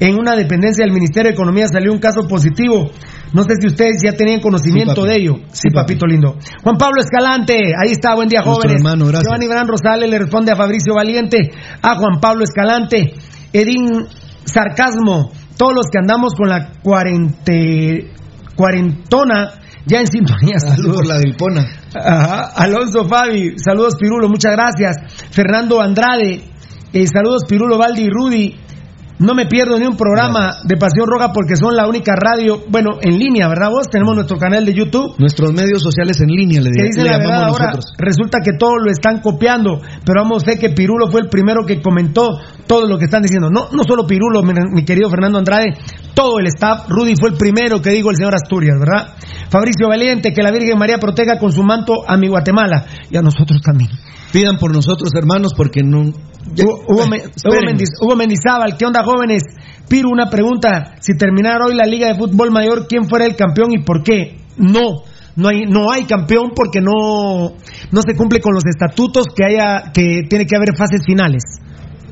en 0.00 0.14
una 0.18 0.34
dependencia 0.34 0.82
del 0.82 0.94
Ministerio 0.94 1.28
de 1.28 1.34
Economía 1.34 1.66
salió 1.68 1.92
un 1.92 1.98
caso 1.98 2.26
positivo. 2.26 2.90
No 3.34 3.42
sé 3.42 3.50
si 3.60 3.66
ustedes 3.66 3.96
ya 4.02 4.12
tenían 4.12 4.40
conocimiento 4.40 5.02
Sí, 5.02 5.08
de 5.08 5.16
ello. 5.16 5.34
Sí, 5.52 5.68
Sí, 5.68 5.68
papi. 5.74 5.92
papito 5.92 6.06
lindo. 6.06 6.36
Juan 6.62 6.78
Pablo 6.78 7.02
Escalante. 7.02 7.54
Ahí 7.84 7.92
está. 7.92 8.14
Buen 8.14 8.28
día, 8.28 8.40
Nuestro 8.40 8.62
jóvenes. 8.62 8.76
hermano, 8.80 9.04
gracias. 9.04 9.24
Giovanni 9.24 9.46
Gran 9.46 9.68
Rosales 9.68 10.08
le 10.08 10.18
responde 10.18 10.52
a 10.52 10.56
Fabricio 10.56 10.94
Valiente, 10.94 11.50
a 11.82 11.96
Juan 11.96 12.18
Pablo 12.18 12.44
Escalante, 12.44 13.12
Edín 13.52 14.06
Sarcasmo, 14.44 15.32
todos 15.56 15.74
los 15.74 15.86
que 15.90 15.98
andamos 15.98 16.34
con 16.34 16.48
la 16.48 16.72
cuarente, 16.82 18.12
cuarentona, 18.54 19.52
ya 19.86 20.00
en 20.00 20.06
sintonía. 20.06 20.58
Saludos. 20.58 20.96
por 20.96 21.06
la 21.06 21.18
dilpona. 21.18 21.66
Ajá. 21.94 22.52
Alonso 22.56 23.04
Fabi, 23.06 23.54
saludos 23.58 23.94
Pirulo, 23.98 24.28
muchas 24.28 24.52
gracias. 24.52 24.96
Fernando 25.30 25.80
Andrade, 25.80 26.42
eh, 26.92 27.06
saludos 27.06 27.44
Pirulo, 27.48 27.78
Valdi 27.78 28.02
y 28.02 28.10
Rudy. 28.10 28.56
No 29.18 29.34
me 29.34 29.46
pierdo 29.46 29.78
ni 29.78 29.86
un 29.86 29.96
programa 29.96 30.58
de 30.64 30.76
Pasión 30.76 31.06
Roja 31.06 31.32
porque 31.32 31.56
son 31.56 31.74
la 31.74 31.88
única 31.88 32.12
radio, 32.14 32.64
bueno, 32.68 32.98
en 33.00 33.18
línea, 33.18 33.48
¿verdad 33.48 33.70
vos? 33.70 33.88
Tenemos 33.90 34.14
nuestro 34.14 34.36
canal 34.36 34.66
de 34.66 34.74
YouTube 34.74 35.14
Nuestros 35.18 35.54
medios 35.54 35.82
sociales 35.82 36.20
en 36.20 36.28
línea 36.28 36.60
le, 36.60 36.70
que 36.70 36.82
le 36.82 36.88
dicen 36.88 37.04
la 37.06 37.12
llamamos 37.12 37.30
verdad 37.30 37.48
ahora, 37.48 37.64
nosotros. 37.66 37.94
resulta 37.96 38.40
que 38.44 38.52
todos 38.58 38.76
lo 38.84 38.90
están 38.90 39.20
copiando, 39.20 39.80
pero 40.04 40.22
vamos 40.22 40.44
fe 40.44 40.58
que 40.58 40.70
Pirulo 40.70 41.10
fue 41.10 41.22
el 41.22 41.28
primero 41.28 41.64
que 41.64 41.80
comentó 41.80 42.38
todo 42.66 42.86
lo 42.86 42.98
que 42.98 43.06
están 43.06 43.22
diciendo. 43.22 43.48
No, 43.48 43.68
no 43.72 43.84
solo 43.88 44.06
Pirulo, 44.06 44.42
mi, 44.42 44.52
mi 44.74 44.84
querido 44.84 45.08
Fernando 45.08 45.38
Andrade, 45.38 45.72
todo 46.14 46.38
el 46.38 46.46
staff. 46.48 46.88
Rudy 46.88 47.14
fue 47.18 47.30
el 47.30 47.36
primero 47.36 47.80
que 47.80 47.90
dijo 47.90 48.10
el 48.10 48.16
señor 48.16 48.34
Asturias, 48.34 48.76
¿verdad? 48.78 49.14
Fabricio 49.48 49.88
Valiente, 49.88 50.32
que 50.32 50.42
la 50.42 50.50
Virgen 50.50 50.78
María 50.78 50.98
proteja 50.98 51.38
con 51.38 51.52
su 51.52 51.62
manto 51.62 51.94
a 52.06 52.18
mi 52.18 52.28
Guatemala 52.28 52.84
y 53.10 53.16
a 53.16 53.22
nosotros 53.22 53.62
también. 53.62 53.90
Pidan 54.36 54.58
por 54.58 54.70
nosotros, 54.74 55.08
hermanos, 55.16 55.52
porque 55.56 55.80
no. 55.82 56.12
ya- 56.54 56.64
Hugo, 56.64 57.04
Eh. 57.04 57.08
Mendiz- 57.66 58.16
Mendizábal, 58.16 58.76
¿qué 58.76 58.84
onda 58.84 59.02
jóvenes? 59.02 59.42
Piru, 59.88 60.10
una 60.12 60.28
pregunta. 60.28 60.94
Si 61.00 61.16
terminara 61.16 61.64
hoy 61.66 61.74
la 61.74 61.86
Liga 61.86 62.08
de 62.08 62.16
Fútbol 62.16 62.50
Mayor, 62.50 62.86
¿quién 62.86 63.08
fuera 63.08 63.24
el 63.24 63.34
campeón 63.34 63.68
y 63.72 63.82
por 63.82 64.02
qué? 64.02 64.36
No, 64.58 65.02
no 65.36 65.48
hay, 65.48 65.62
no 65.66 65.90
hay 65.90 66.04
campeón 66.04 66.50
porque 66.54 66.80
no, 66.82 67.54
no 67.90 68.02
se 68.02 68.14
cumple 68.14 68.40
con 68.40 68.52
los 68.52 68.64
estatutos 68.66 69.26
que 69.34 69.44
haya, 69.44 69.90
que 69.94 70.22
tiene 70.28 70.44
que 70.44 70.56
haber 70.56 70.76
fases 70.76 71.00
finales. 71.06 71.42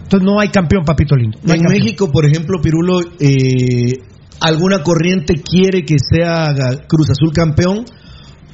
Entonces 0.05 0.25
no 0.27 0.41
hay 0.41 0.49
campeón, 0.49 0.85
papito 0.85 1.17
lindo. 1.17 1.39
No 1.43 1.53
en 1.55 1.61
campeón. 1.61 1.83
México, 1.83 2.11
por 2.11 2.25
ejemplo, 2.27 2.59
Pirulo, 2.63 3.01
eh, 3.21 3.99
alguna 4.41 4.83
corriente 4.83 5.35
quiere 5.43 5.85
que 5.85 5.97
sea 5.99 6.55
Cruz 6.89 7.11
Azul 7.11 7.33
campeón. 7.35 7.85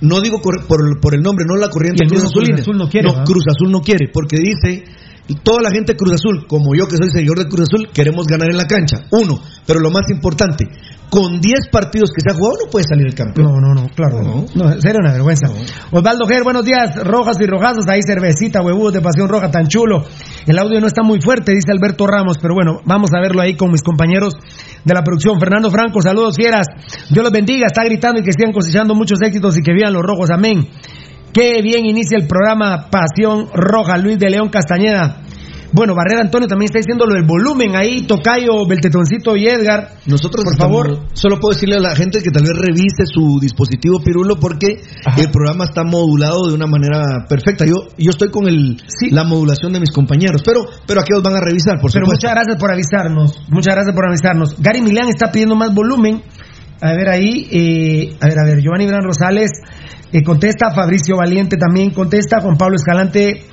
No 0.00 0.20
digo 0.20 0.40
por, 0.40 0.66
por 0.66 1.14
el 1.14 1.20
nombre, 1.20 1.44
no 1.46 1.56
la 1.56 1.68
corriente 1.68 2.04
Y 2.04 2.06
el 2.06 2.10
Cruz. 2.10 2.24
Azul 2.24 2.78
no 2.78 2.88
quiere, 2.88 3.08
¿verdad? 3.08 3.24
Cruz 3.24 3.44
Azul 3.48 3.70
no 3.70 3.80
quiere, 3.80 4.08
porque 4.12 4.38
dice, 4.38 4.84
toda 5.34 5.62
la 5.62 5.70
gente 5.70 5.92
de 5.92 5.96
Cruz 5.96 6.14
Azul, 6.14 6.46
como 6.46 6.74
yo 6.74 6.86
que 6.86 6.96
soy 6.96 7.10
seguidor 7.10 7.38
de 7.38 7.48
Cruz 7.48 7.68
Azul, 7.70 7.88
queremos 7.92 8.26
ganar 8.26 8.50
en 8.50 8.56
la 8.56 8.66
cancha. 8.66 9.02
Uno, 9.12 9.40
pero 9.66 9.80
lo 9.80 9.90
más 9.90 10.10
importante, 10.10 10.66
con 11.10 11.40
10 11.40 11.68
partidos 11.72 12.10
que 12.14 12.20
se 12.22 12.30
ha 12.30 12.38
jugado 12.38 12.64
no 12.64 12.70
puede 12.70 12.86
salir 12.88 13.06
el 13.06 13.14
campeón. 13.14 13.50
No, 13.50 13.60
no, 13.60 13.74
no, 13.74 13.88
claro. 13.88 14.22
No, 14.22 14.44
no 14.54 14.80
sería 14.80 15.00
una 15.00 15.12
vergüenza. 15.12 15.48
Osvaldo 15.90 16.26
Ger, 16.26 16.44
buenos 16.44 16.64
días. 16.64 16.94
Rojas 17.04 17.36
y 17.40 17.46
rojazos, 17.46 17.84
ahí 17.88 18.00
cervecita, 18.06 18.62
huevudos 18.62 18.94
de 18.94 19.00
pasión 19.00 19.28
roja, 19.28 19.50
tan 19.50 19.66
chulo. 19.66 20.04
El 20.46 20.58
audio 20.58 20.80
no 20.80 20.86
está 20.86 21.02
muy 21.02 21.20
fuerte, 21.20 21.52
dice 21.52 21.72
Alberto 21.72 22.06
Ramos, 22.06 22.38
pero 22.40 22.54
bueno, 22.54 22.80
vamos 22.84 23.10
a 23.12 23.20
verlo 23.20 23.42
ahí 23.42 23.56
con 23.56 23.70
mis 23.70 23.82
compañeros 23.82 24.34
de 24.84 24.94
la 24.94 25.02
producción. 25.02 25.38
Fernando 25.40 25.70
Franco, 25.70 26.00
saludos 26.00 26.36
fieras. 26.36 26.66
Dios 27.10 27.24
los 27.24 27.32
bendiga, 27.32 27.66
está 27.66 27.84
gritando 27.84 28.20
y 28.20 28.24
que 28.24 28.32
sigan 28.32 28.52
cosechando 28.52 28.94
muchos 28.94 29.20
éxitos 29.20 29.58
y 29.58 29.62
que 29.62 29.72
vivan 29.72 29.92
los 29.92 30.02
rojos. 30.02 30.30
Amén. 30.30 30.68
Qué 31.32 31.62
bien 31.62 31.86
inicia 31.86 32.18
el 32.18 32.26
programa 32.26 32.88
Pasión 32.90 33.46
Roja, 33.54 33.96
Luis 33.98 34.18
de 34.18 34.30
León 34.30 34.48
Castañeda. 34.48 35.22
Bueno, 35.72 35.94
Barrera 35.94 36.22
Antonio 36.22 36.48
también 36.48 36.66
está 36.66 36.78
diciendo 36.78 37.06
lo 37.06 37.14
del 37.14 37.22
volumen 37.22 37.76
ahí, 37.76 38.02
Tocayo, 38.02 38.66
Beltetoncito 38.66 39.36
y 39.36 39.46
Edgar. 39.46 39.90
Nosotros, 40.06 40.42
por 40.42 40.54
estamos- 40.54 40.82
favor, 40.82 41.06
solo 41.12 41.38
puedo 41.38 41.54
decirle 41.54 41.76
a 41.76 41.78
la 41.78 41.94
gente 41.94 42.18
que 42.24 42.30
tal 42.32 42.42
vez 42.42 42.58
revise 42.58 43.06
su 43.06 43.38
dispositivo 43.40 44.00
Pirulo 44.02 44.34
porque 44.40 44.82
el 45.16 45.30
programa 45.30 45.66
está 45.66 45.84
modulado 45.84 46.48
de 46.48 46.54
una 46.54 46.66
manera 46.66 47.24
perfecta. 47.28 47.64
Yo, 47.66 47.86
yo 47.96 48.10
estoy 48.10 48.30
con 48.32 48.48
el, 48.48 48.82
la 49.12 49.22
modulación 49.22 49.72
de 49.72 49.78
mis 49.78 49.92
compañeros, 49.92 50.42
pero, 50.44 50.62
pero 50.88 51.02
aquí 51.02 51.12
los 51.12 51.22
van 51.22 51.36
a 51.36 51.40
revisar, 51.40 51.78
por 51.80 51.92
Pero 51.92 52.04
supuesto. 52.06 52.26
muchas 52.26 52.34
gracias 52.34 52.56
por 52.58 52.72
avisarnos. 52.72 53.40
Muchas 53.48 53.74
gracias 53.76 53.94
por 53.94 54.08
avisarnos. 54.08 54.56
Gary 54.60 54.82
Milán 54.82 55.08
está 55.08 55.30
pidiendo 55.30 55.54
más 55.54 55.72
volumen. 55.72 56.20
A 56.82 56.92
ver 56.94 57.08
ahí, 57.10 57.46
eh, 57.50 58.16
a 58.20 58.26
ver, 58.26 58.38
a 58.38 58.44
ver, 58.46 58.60
Giovanni 58.62 58.86
Gran 58.86 59.02
Rosales 59.02 59.50
eh, 60.12 60.22
contesta, 60.22 60.72
Fabricio 60.74 61.16
Valiente 61.16 61.56
también 61.56 61.90
contesta, 61.90 62.40
Juan 62.40 62.56
Pablo 62.56 62.76
Escalante, 62.76 63.44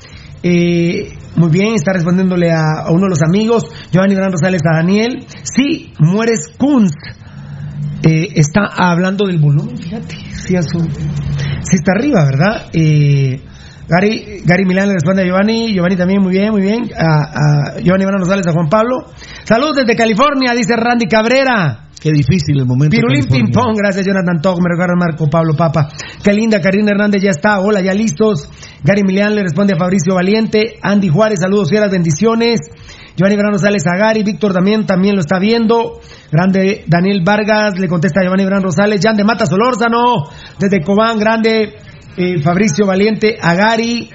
eh, 0.43 1.13
muy 1.35 1.49
bien, 1.49 1.73
está 1.75 1.93
respondiéndole 1.93 2.51
a, 2.51 2.89
uno 2.89 3.03
de 3.03 3.09
los 3.09 3.21
amigos, 3.21 3.65
Giovanni 3.91 4.15
Gran 4.15 4.31
Rosales 4.31 4.61
a 4.65 4.77
Daniel. 4.77 5.25
Sí, 5.43 5.93
mueres 5.99 6.39
Kunz. 6.57 6.91
Eh, 8.07 8.27
está 8.35 8.61
hablando 8.77 9.25
del 9.27 9.39
volumen, 9.39 9.75
fíjate, 9.77 10.15
sí, 10.31 10.55
a 10.55 10.61
su- 10.61 10.79
está 10.79 11.91
arriba, 11.97 12.23
¿verdad? 12.25 12.67
Eh, 12.71 13.41
Gary, 13.89 14.41
Gary 14.45 14.65
Milán 14.65 14.87
le 14.87 14.93
responde 14.93 15.23
a 15.23 15.25
Giovanni, 15.25 15.73
Giovanni 15.73 15.95
también 15.95 16.21
muy 16.21 16.31
bien, 16.31 16.51
muy 16.51 16.61
bien, 16.61 16.83
a, 16.97 17.79
Giovanni 17.81 18.05
Van 18.05 18.19
Rosales, 18.19 18.47
a 18.47 18.51
Juan 18.53 18.69
Pablo. 18.69 18.97
Saludos 19.43 19.77
desde 19.77 19.95
California, 19.95 20.53
dice 20.53 20.75
Randy 20.77 21.07
Cabrera. 21.07 21.86
Qué 21.99 22.11
difícil 22.11 22.59
el 22.59 22.65
momento. 22.65 22.95
Pirulín. 22.95 23.25
Ping 23.27 23.51
Pong, 23.51 23.75
gracias 23.75 24.05
Jonathan 24.05 24.39
Tog, 24.41 24.61
me 24.61 24.69
recuerda 24.69 24.93
Marco 24.95 25.27
Pablo 25.27 25.55
Papa. 25.55 25.89
Qué 26.23 26.31
linda, 26.31 26.61
Karina 26.61 26.91
Hernández 26.91 27.23
ya 27.23 27.31
está, 27.31 27.59
hola, 27.59 27.81
ya 27.81 27.93
listos. 27.93 28.49
Gary 28.83 29.03
Milán 29.03 29.35
le 29.35 29.43
responde 29.43 29.73
a 29.73 29.77
Fabricio 29.77 30.13
Valiente, 30.13 30.77
Andy 30.81 31.09
Juárez, 31.09 31.39
saludos 31.41 31.69
fieras, 31.69 31.91
bendiciones. 31.91 32.59
Giovanni 33.15 33.35
Verano 33.35 33.53
Rosales 33.53 33.83
a 33.87 33.97
Gary, 33.97 34.21
Víctor 34.21 34.53
también, 34.53 34.85
también 34.85 35.15
lo 35.15 35.21
está 35.21 35.39
viendo. 35.39 35.99
Grande 36.31 36.83
Daniel 36.85 37.23
Vargas 37.25 37.79
le 37.79 37.87
contesta 37.87 38.19
a 38.21 38.23
Giovanni 38.23 38.43
Verano 38.43 38.65
Rosales, 38.65 39.01
Jan 39.03 39.17
de 39.17 39.23
Mata 39.23 39.47
Solórzano, 39.47 40.29
desde 40.59 40.83
Cobán, 40.83 41.17
grande 41.17 41.77
eh, 42.15 42.41
Fabricio 42.43 42.85
Valiente 42.85 43.37
a 43.41 43.55
Gary. 43.55 44.09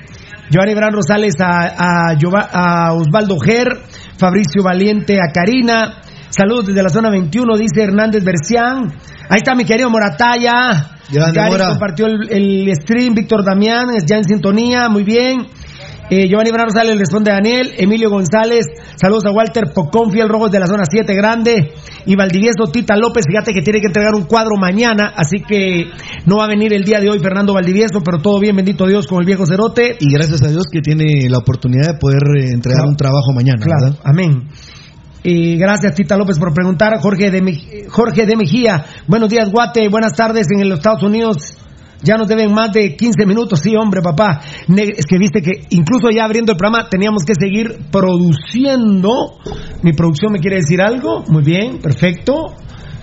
Giovanni 0.50 0.74
Verán 0.74 0.92
Rosales 0.92 1.34
a, 1.40 2.12
a, 2.12 2.14
a 2.52 2.92
Osvaldo 2.92 3.38
Ger, 3.38 3.68
Fabricio 4.18 4.62
Valiente 4.62 5.16
a 5.16 5.32
Karina. 5.32 6.02
Saludos 6.34 6.66
desde 6.68 6.82
la 6.82 6.88
zona 6.88 7.10
21, 7.10 7.56
dice 7.58 7.82
Hernández 7.82 8.24
Bercián. 8.24 8.92
Ahí 9.28 9.36
está 9.36 9.54
mi 9.54 9.64
querido 9.64 9.90
Morataya. 9.90 10.88
Gary 11.12 11.50
Mora. 11.50 11.68
compartió 11.70 12.06
el, 12.06 12.30
el 12.30 12.74
stream, 12.76 13.14
Víctor 13.14 13.44
Damián, 13.44 13.88
es 13.94 14.04
ya 14.06 14.16
en 14.16 14.24
sintonía, 14.24 14.88
muy 14.88 15.02
bien. 15.02 15.46
Eh, 16.10 16.28
Giovanni 16.28 16.50
Bernardo 16.50 16.72
Rosales 16.72 16.94
le 16.94 16.98
responde 17.00 17.30
a 17.30 17.34
Daniel. 17.34 17.72
Emilio 17.76 18.08
González, 18.10 18.64
saludos 18.96 19.24
a 19.26 19.30
Walter 19.30 19.72
Pocón, 19.74 20.10
fiel 20.10 20.28
rojos 20.28 20.50
de 20.50 20.58
la 20.60 20.66
zona 20.66 20.84
7 20.90 21.14
grande. 21.14 21.72
Y 22.06 22.16
Valdivieso 22.16 22.64
Tita 22.72 22.96
López, 22.96 23.24
fíjate 23.28 23.52
que 23.52 23.60
tiene 23.62 23.80
que 23.80 23.86
entregar 23.88 24.14
un 24.14 24.24
cuadro 24.24 24.56
mañana, 24.58 25.12
así 25.16 25.38
que 25.46 25.90
no 26.26 26.36
va 26.38 26.44
a 26.44 26.48
venir 26.48 26.72
el 26.72 26.82
día 26.84 26.98
de 27.00 27.08
hoy 27.10 27.18
Fernando 27.18 27.52
Valdivieso, 27.54 28.00
pero 28.04 28.18
todo 28.18 28.40
bien, 28.40 28.56
bendito 28.56 28.86
Dios, 28.86 29.06
con 29.06 29.20
el 29.20 29.26
viejo 29.26 29.44
Cerote. 29.46 29.96
Y 30.00 30.12
gracias 30.12 30.42
a 30.42 30.48
Dios 30.48 30.64
que 30.72 30.80
tiene 30.80 31.28
la 31.30 31.38
oportunidad 31.38 31.92
de 31.92 31.98
poder 31.98 32.22
eh, 32.40 32.50
entregar 32.52 32.80
Claro. 32.80 32.90
un 32.90 32.96
trabajo 32.96 33.32
mañana. 33.34 33.62
Claro, 33.62 33.84
¿verdad? 33.92 34.00
amén. 34.04 34.48
Y 35.24 35.56
gracias 35.56 35.94
Tita 35.94 36.16
López 36.16 36.38
por 36.38 36.52
preguntar. 36.52 36.98
Jorge 37.00 37.30
de, 37.30 37.86
Jorge 37.88 38.26
de 38.26 38.36
Mejía, 38.36 38.84
buenos 39.06 39.28
días 39.28 39.50
Guate, 39.50 39.88
buenas 39.88 40.14
tardes 40.14 40.46
en 40.50 40.68
los 40.68 40.78
Estados 40.78 41.02
Unidos. 41.02 41.56
Ya 42.02 42.16
nos 42.16 42.26
deben 42.26 42.52
más 42.52 42.72
de 42.72 42.96
15 42.96 43.26
minutos, 43.26 43.60
sí, 43.60 43.76
hombre, 43.76 44.02
papá. 44.02 44.40
Es 44.76 45.06
que 45.06 45.18
viste 45.18 45.40
que 45.40 45.66
incluso 45.70 46.10
ya 46.10 46.24
abriendo 46.24 46.50
el 46.50 46.58
programa 46.58 46.88
teníamos 46.88 47.22
que 47.24 47.34
seguir 47.34 47.78
produciendo. 47.92 49.38
Mi 49.82 49.92
producción 49.92 50.32
me 50.32 50.40
quiere 50.40 50.56
decir 50.56 50.82
algo. 50.82 51.22
Muy 51.28 51.44
bien, 51.44 51.78
perfecto. 51.78 52.56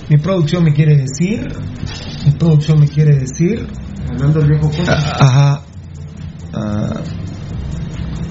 Mi 0.09 0.17
producción 0.17 0.65
me 0.65 0.73
quiere 0.73 0.97
decir. 0.97 1.47
Mi 2.25 2.31
producción 2.31 2.79
me 2.81 2.87
quiere 2.89 3.15
decir. 3.19 3.65
Hablando 4.09 4.41
del 4.41 4.49
viejo. 4.49 4.69
Ajá. 4.85 5.61
Ah, 6.53 7.01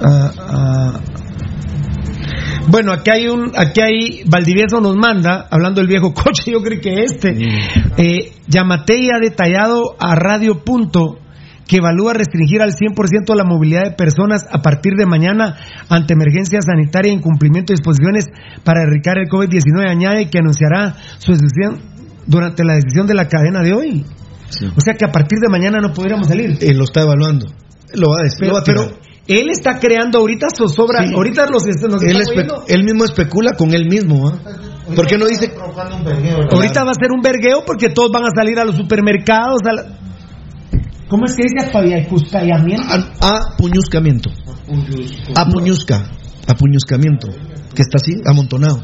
ah, 0.02 0.32
ah. 0.38 1.00
Bueno, 2.70 2.92
aquí 2.92 3.10
hay 3.10 3.28
un, 3.28 3.52
aquí 3.56 3.80
hay, 3.80 4.22
Valdivieso 4.26 4.80
nos 4.80 4.94
manda, 4.94 5.46
hablando 5.50 5.80
del 5.80 5.88
viejo 5.88 6.12
coche, 6.14 6.52
yo 6.52 6.60
creo 6.62 6.80
que 6.80 7.02
este, 7.02 7.34
eh, 7.96 8.32
Yamatei 8.46 9.10
ha 9.10 9.18
detallado 9.20 9.96
a 9.98 10.14
Radio 10.14 10.62
Punto 10.64 11.18
que 11.66 11.76
evalúa 11.76 12.14
restringir 12.14 12.62
al 12.62 12.72
100% 12.72 13.34
la 13.36 13.44
movilidad 13.44 13.84
de 13.84 13.90
personas 13.92 14.46
a 14.50 14.62
partir 14.62 14.94
de 14.96 15.06
mañana 15.06 15.56
ante 15.88 16.14
emergencia 16.14 16.60
sanitaria 16.62 17.12
e 17.12 17.14
incumplimiento 17.14 17.72
de 17.72 17.76
disposiciones 17.76 18.24
para 18.64 18.82
erradicar 18.82 19.18
el 19.18 19.28
COVID-19. 19.28 19.88
Añade 19.88 20.30
que 20.30 20.38
anunciará 20.38 20.96
su 21.18 21.32
decisión 21.32 21.80
durante 22.26 22.64
la 22.64 22.74
decisión 22.74 23.06
de 23.06 23.14
la 23.14 23.28
cadena 23.28 23.62
de 23.62 23.74
hoy. 23.74 24.04
O 24.74 24.80
sea 24.80 24.94
que 24.94 25.04
a 25.04 25.12
partir 25.12 25.38
de 25.40 25.50
mañana 25.50 25.78
no 25.80 25.92
podríamos 25.92 26.28
salir. 26.28 26.56
Él 26.60 26.78
lo 26.78 26.84
está 26.84 27.02
evaluando. 27.02 27.46
Lo 27.92 28.12
va 28.12 28.20
a 28.20 28.22
decir. 28.24 28.38
Pero, 28.40 28.50
lo 28.50 28.54
va 28.54 28.60
a 28.60 28.64
tirar. 28.64 28.86
pero 28.88 29.07
él 29.28 29.50
está 29.50 29.78
creando 29.78 30.18
ahorita 30.18 30.48
zozobra. 30.56 31.06
Sí. 31.06 31.14
Ahorita 31.14 31.46
los, 31.46 31.62
nos 31.88 32.02
él, 32.02 32.16
él 32.66 32.84
mismo 32.84 33.04
especula 33.04 33.52
con 33.56 33.72
él 33.74 33.86
mismo. 33.88 34.28
¿ah? 34.28 34.38
¿Por 34.96 35.06
qué 35.06 35.18
no 35.18 35.26
dice? 35.26 35.52
Ahorita 36.50 36.82
va 36.84 36.90
a 36.92 36.94
ser 36.94 37.12
un 37.14 37.20
vergueo 37.22 37.62
porque 37.66 37.90
todos 37.90 38.10
van 38.10 38.24
a 38.24 38.30
salir 38.34 38.58
a 38.58 38.64
los 38.64 38.74
supermercados. 38.76 39.60
A 39.68 39.72
la- 39.74 39.98
¿Cómo 41.08 41.26
es 41.26 41.34
que 41.34 41.42
dice 41.44 41.68
apaviajustallamiento? 41.68 42.86
A 43.20 43.56
puñuscamiento. 43.56 44.30
A 45.36 45.44
puñusca. 45.46 46.10
A 46.46 46.54
puñuscamiento. 46.54 47.28
Que 47.74 47.82
está 47.82 47.96
así, 47.96 48.12
amontonado. 48.26 48.80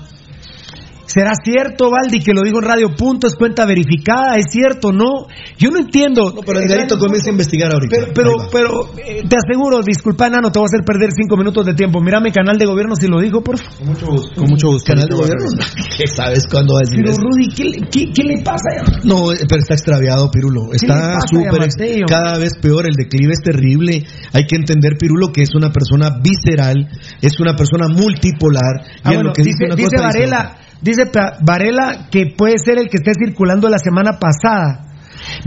¿Será 1.07 1.33
cierto, 1.45 1.91
Valdi, 1.91 2.19
que 2.21 2.33
lo 2.33 2.43
digo 2.43 2.59
en 2.61 2.65
Radio 2.65 2.95
Punto? 2.97 3.27
¿Es 3.27 3.35
cuenta 3.35 3.65
verificada? 3.67 4.37
¿Es 4.37 4.47
cierto? 4.51 4.91
No. 4.93 5.27
Yo 5.59 5.71
no 5.71 5.79
entiendo. 5.79 6.33
No, 6.35 6.41
pero 6.45 6.61
Edgarito 6.61 6.99
comienza 6.99 7.29
a 7.29 7.33
investigar 7.33 7.73
ahorita. 7.73 7.95
Pero, 7.97 8.13
pero, 8.15 8.31
pero 8.51 8.91
eh, 8.99 9.23
te 9.29 9.37
aseguro, 9.37 9.81
disculpa, 9.83 10.29
Nano, 10.31 10.51
te 10.51 10.59
voy 10.59 10.67
a 10.67 10.71
hacer 10.73 10.85
perder 10.85 11.11
cinco 11.15 11.37
minutos 11.37 11.67
de 11.67 11.75
tiempo. 11.75 12.01
Mira 12.01 12.21
mi 12.21 12.33
canal 12.33 12.57
de 12.59 12.67
gobierno 12.67 12.95
si 12.97 13.07
lo 13.07 13.21
digo, 13.21 13.43
por 13.43 13.59
favor. 13.59 13.77
Con 13.79 13.87
mucho 13.89 14.07
gusto. 14.07 14.35
Con 14.35 14.49
mucho 14.51 14.69
gusto. 14.69 14.93
Canal 14.93 15.09
de 15.09 15.15
gobierno. 15.15 15.45
¿Qué 15.99 16.07
sabes 16.07 16.45
cuándo 16.51 16.75
va 16.75 16.81
a 16.81 16.85
decir 16.89 17.01
Pero, 17.03 17.11
eso? 17.13 17.21
Rudy, 17.23 17.49
¿qué, 17.55 17.65
le- 17.65 17.89
qué- 17.91 18.11
qué 18.13 18.23
le 18.25 18.43
pasa? 18.43 18.71
No, 19.05 19.33
eh, 19.33 19.39
pero 19.49 19.61
está 19.61 19.75
extraviado, 19.75 20.31
Pirulo. 20.31 20.73
Está 20.73 21.19
súper, 21.31 21.69
cada 22.09 22.39
vez 22.39 22.53
peor. 22.61 22.87
El 22.87 22.95
declive 22.95 23.33
es 23.35 23.41
terrible. 23.45 24.05
Hay 24.33 24.47
que 24.47 24.57
entender, 24.57 24.97
Pirulo, 24.99 25.29
que 25.33 25.43
es 25.43 25.51
una 25.55 25.71
persona 25.71 26.19
visceral, 26.23 26.89
es 27.21 27.39
una 27.41 27.55
persona 27.55 27.89
multipolar. 27.89 28.81
y 28.85 29.01
Ah, 29.05 29.11
en 29.11 29.15
bueno, 29.15 29.23
lo 29.29 29.33
que 29.33 29.43
dice, 29.43 29.65
una 29.67 29.75
dice 29.77 29.91
cosa, 29.97 30.03
Varela, 30.09 30.57
dice 30.85 31.11
Varela 31.45 32.07
que 32.11 32.27
puede 32.37 32.55
ser 32.65 32.79
el 32.79 32.89
que 32.89 32.99
esté 32.99 33.13
circulando 33.15 33.69
la 33.69 33.79
semana 33.79 34.19
pasada. 34.21 34.87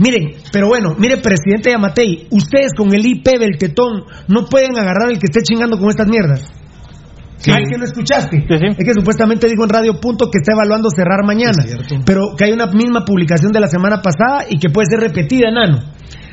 Miren, 0.00 0.32
pero 0.52 0.66
bueno, 0.68 0.94
mire, 0.98 1.18
presidente 1.18 1.70
Yamatei, 1.70 2.26
ustedes 2.30 2.72
con 2.76 2.92
el 2.92 3.06
IP 3.06 3.24
del 3.38 3.56
tetón 3.58 4.02
no 4.26 4.46
pueden 4.46 4.76
agarrar 4.76 5.10
el 5.10 5.18
que 5.18 5.26
esté 5.30 5.40
chingando 5.42 5.78
con 5.78 5.88
estas 5.88 6.08
mierdas. 6.08 6.50
Sí. 7.36 7.52
Que 7.70 7.78
no 7.78 7.84
escuchaste. 7.84 8.36
Sí, 8.40 8.46
sí. 8.48 8.66
Es 8.76 8.84
que 8.84 8.94
supuestamente 8.94 9.46
dijo 9.46 9.62
en 9.62 9.70
Radio 9.70 10.00
Punto 10.00 10.28
que 10.30 10.38
está 10.38 10.54
evaluando 10.54 10.88
cerrar 10.90 11.24
mañana. 11.24 11.62
Pero 12.04 12.34
que 12.36 12.44
hay 12.46 12.52
una 12.52 12.66
misma 12.66 13.04
publicación 13.04 13.52
de 13.52 13.60
la 13.60 13.68
semana 13.68 14.02
pasada 14.02 14.46
y 14.50 14.58
que 14.58 14.70
puede 14.70 14.86
ser 14.90 14.98
repetida, 15.00 15.48
enano. 15.48 15.78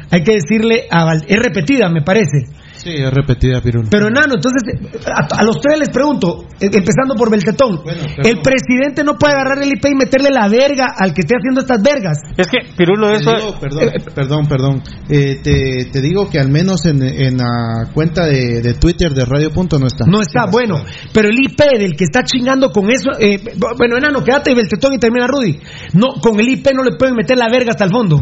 Hay 0.10 0.24
que 0.24 0.34
decirle 0.34 0.86
a 0.90 1.06
Val- 1.06 1.26
es 1.28 1.40
repetida, 1.40 1.90
me 1.90 2.02
parece. 2.02 2.50
Sí, 2.86 2.92
es 2.94 3.12
repetida, 3.12 3.62
Pirulo. 3.62 3.88
Pero 3.90 4.10
enano, 4.10 4.36
entonces 4.36 4.62
a, 5.08 5.40
a 5.40 5.44
los 5.44 5.60
tres 5.60 5.80
les 5.80 5.90
pregunto, 5.90 6.46
eh, 6.60 6.70
empezando 6.72 7.16
por 7.18 7.32
Beltetón, 7.32 7.82
Bueno, 7.84 8.04
el 8.24 8.42
presidente 8.44 9.04
no 9.04 9.18
puede 9.18 9.34
agarrar 9.34 9.64
el 9.64 9.70
IP 9.70 9.88
y 9.88 9.96
meterle 9.96 10.30
la 10.30 10.48
verga 10.48 10.94
al 10.96 11.12
que 11.12 11.22
esté 11.22 11.34
haciendo 11.36 11.62
estas 11.62 11.82
vergas. 11.82 12.20
Es 12.38 12.46
que, 12.46 12.60
Pirulo, 12.78 13.10
eso. 13.10 13.32
digo, 13.34 13.60
perdón, 13.60 13.90
perdón, 14.14 14.48
perdón. 14.48 14.84
Eh, 15.10 15.40
te, 15.42 15.86
te 15.92 16.00
digo 16.00 16.30
que 16.30 16.38
al 16.38 16.50
menos 16.52 16.86
en, 16.86 17.02
en 17.02 17.38
la 17.38 17.90
cuenta 17.92 18.28
de, 18.28 18.62
de 18.62 18.76
Twitter 18.76 19.16
de 19.16 19.26
Radio 19.26 19.50
Punto 19.50 19.80
no 19.80 19.88
está. 19.88 20.06
No 20.06 20.22
está 20.22 20.46
bueno, 20.46 20.76
pero 21.12 21.30
el 21.30 21.40
IP 21.40 21.60
del 21.80 21.96
que 21.96 22.04
está 22.04 22.24
chingando 22.24 22.70
con 22.70 22.92
eso, 22.92 23.10
eh, 23.20 23.42
bueno, 23.80 23.98
enano, 23.98 24.24
quédate 24.24 24.54
Beltetón 24.54 24.94
y 24.94 25.00
termina 25.00 25.26
Rudy. 25.26 25.60
No, 25.94 26.22
con 26.22 26.40
el 26.40 26.48
IP 26.50 26.68
no 26.76 26.84
le 26.84 26.96
pueden 26.98 27.16
meter 27.16 27.36
la 27.36 27.50
verga 27.50 27.72
hasta 27.72 27.86
el 27.86 27.90
fondo. 27.90 28.22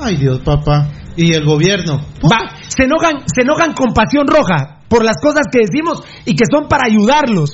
Ay, 0.00 0.16
Dios, 0.16 0.40
papá. 0.40 0.88
Y 1.16 1.32
el 1.34 1.44
gobierno. 1.44 2.00
Va, 2.30 2.54
se 2.68 2.84
enojan, 2.84 3.22
se 3.26 3.42
enojan 3.42 3.72
con 3.72 3.92
pasión 3.92 4.26
roja 4.26 4.82
por 4.88 5.04
las 5.04 5.16
cosas 5.20 5.42
que 5.50 5.60
decimos 5.60 6.02
y 6.24 6.34
que 6.36 6.44
son 6.50 6.68
para 6.68 6.86
ayudarlos. 6.86 7.50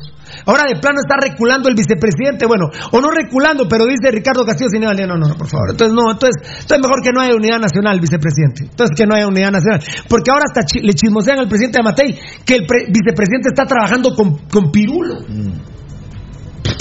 Ahora 0.47 0.65
de 0.69 0.79
plano 0.81 0.99
está 1.01 1.17
reculando 1.21 1.69
el 1.69 1.75
vicepresidente, 1.75 2.47
bueno, 2.47 2.67
o 2.93 3.01
no 3.01 3.11
reculando, 3.11 3.67
pero 3.69 3.87
dice 3.87 4.11
Ricardo 4.11 4.45
Castillo 4.45 4.69
sin 4.71 4.81
no, 4.83 4.93
no, 4.93 5.17
no, 5.17 5.35
por 5.37 5.47
favor. 5.49 5.71
Entonces 5.71 5.95
no, 5.95 6.11
entonces, 6.11 6.43
entonces 6.61 6.79
mejor 6.83 7.03
que 7.03 7.11
no 7.15 7.21
haya 7.23 7.35
unidad 7.37 7.59
nacional, 7.61 8.01
vicepresidente. 8.01 8.65
Entonces 8.65 8.97
que 8.97 9.07
no 9.07 9.15
haya 9.15 9.27
unidad 9.29 9.53
nacional, 9.53 9.81
porque 10.09 10.31
ahora 10.31 10.45
hasta 10.47 10.65
chi- 10.67 10.81
le 10.81 10.93
chismosean 10.95 11.39
al 11.39 11.49
presidente 11.49 11.79
de 11.79 11.85
Matei 11.85 12.19
que 12.45 12.55
el 12.57 12.67
pre- 12.67 12.87
vicepresidente 12.89 13.49
está 13.49 13.65
trabajando 13.65 14.15
con, 14.15 14.37
con 14.49 14.71
Pirulo. 14.73 15.21